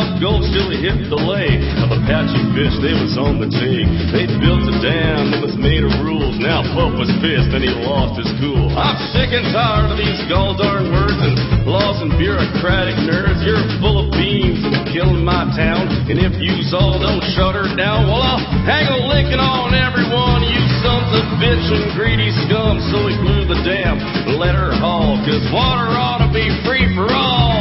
Up 0.00 0.16
gulch 0.16 0.48
till 0.56 0.72
he 0.72 0.80
hit 0.80 0.96
the 1.12 1.20
lake. 1.20 1.60
Of 1.84 1.92
Apache 1.92 2.40
fish, 2.56 2.72
they 2.80 2.96
was 2.96 3.20
on 3.20 3.36
the 3.36 3.52
take. 3.52 3.84
They 4.16 4.24
built 4.40 4.64
a 4.64 4.76
dam 4.80 5.28
that 5.28 5.44
was 5.44 5.52
made 5.60 5.84
of 5.84 5.92
rules. 6.00 6.40
Now 6.40 6.64
Pup 6.72 6.96
was 6.96 7.12
pissed 7.20 7.52
and 7.52 7.60
he 7.60 7.68
lost 7.84 8.16
his 8.16 8.32
cool. 8.40 8.72
I'm 8.72 8.96
sick 9.12 9.28
and 9.36 9.44
tired 9.52 9.92
of 9.92 10.00
these 10.00 10.16
gall 10.32 10.56
darn 10.56 10.88
words 10.88 11.20
and 11.20 11.68
laws 11.68 12.00
and 12.00 12.16
bureaucratic 12.16 12.96
nerds. 13.04 13.44
You're 13.44 13.60
full 13.84 14.00
of 14.00 14.08
beans 14.16 14.64
and 14.64 14.88
killing 14.88 15.20
my 15.20 15.44
town. 15.52 15.92
And 16.08 16.16
if 16.16 16.32
you 16.40 16.56
all 16.72 16.96
don't 16.96 17.20
shut 17.36 17.52
her 17.52 17.68
down, 17.76 18.08
well 18.08 18.24
I'll 18.24 18.40
hang 18.64 18.88
a 18.88 19.04
licking 19.04 19.36
on 19.36 19.76
everyone, 19.76 20.48
you 20.48 20.64
sons 20.80 21.12
of 21.12 21.28
bitch 21.36 21.66
and 21.76 21.92
greedy 21.92 22.32
scum. 22.48 22.80
So 22.88 23.04
he 23.04 23.20
blew 23.20 23.44
the 23.44 23.60
dam 23.68 24.00
let 24.40 24.56
her 24.56 24.72
haul. 24.72 25.20
Cause 25.28 25.44
water 25.52 25.92
ought 25.92 26.24
to 26.24 26.32
be 26.32 26.48
free 26.64 26.88
for 26.96 27.12
all. 27.12 27.59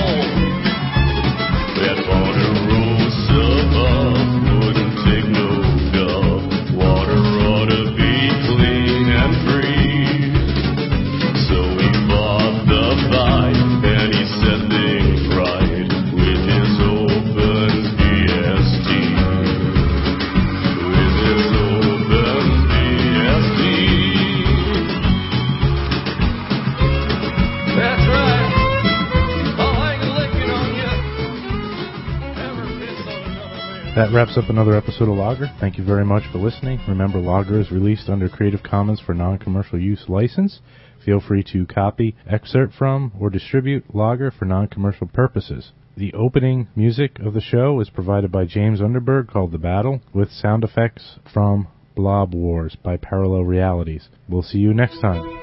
That 1.89 2.05
Ponderosa 2.05 2.78
That 33.99 34.13
wraps 34.13 34.37
up 34.37 34.49
another 34.49 34.77
episode 34.77 35.09
of 35.09 35.17
Logger. 35.17 35.51
Thank 35.59 35.77
you 35.77 35.83
very 35.83 36.05
much 36.05 36.23
for 36.31 36.37
listening. 36.37 36.79
Remember, 36.87 37.19
Logger 37.19 37.59
is 37.59 37.69
released 37.69 38.07
under 38.07 38.29
Creative 38.29 38.63
Commons 38.63 39.01
for 39.01 39.13
non-commercial 39.13 39.77
use 39.77 40.05
license. 40.07 40.61
Feel 41.03 41.19
free 41.19 41.43
to 41.51 41.65
copy, 41.65 42.15
excerpt 42.25 42.73
from, 42.75 43.11
or 43.19 43.29
distribute 43.29 43.93
Logger 43.93 44.31
for 44.31 44.45
non-commercial 44.45 45.07
purposes. 45.07 45.73
The 45.97 46.13
opening 46.13 46.69
music 46.77 47.19
of 47.19 47.33
the 47.33 47.41
show 47.41 47.81
is 47.81 47.89
provided 47.89 48.31
by 48.31 48.45
James 48.45 48.79
Underberg 48.79 49.27
called 49.27 49.51
The 49.51 49.57
Battle, 49.57 49.99
with 50.13 50.31
sound 50.31 50.63
effects 50.63 51.19
from 51.33 51.67
Blob 51.93 52.33
Wars 52.33 52.77
by 52.81 52.95
Parallel 52.95 53.43
Realities. 53.43 54.07
We'll 54.29 54.43
see 54.43 54.59
you 54.59 54.73
next 54.73 55.01
time. 55.01 55.38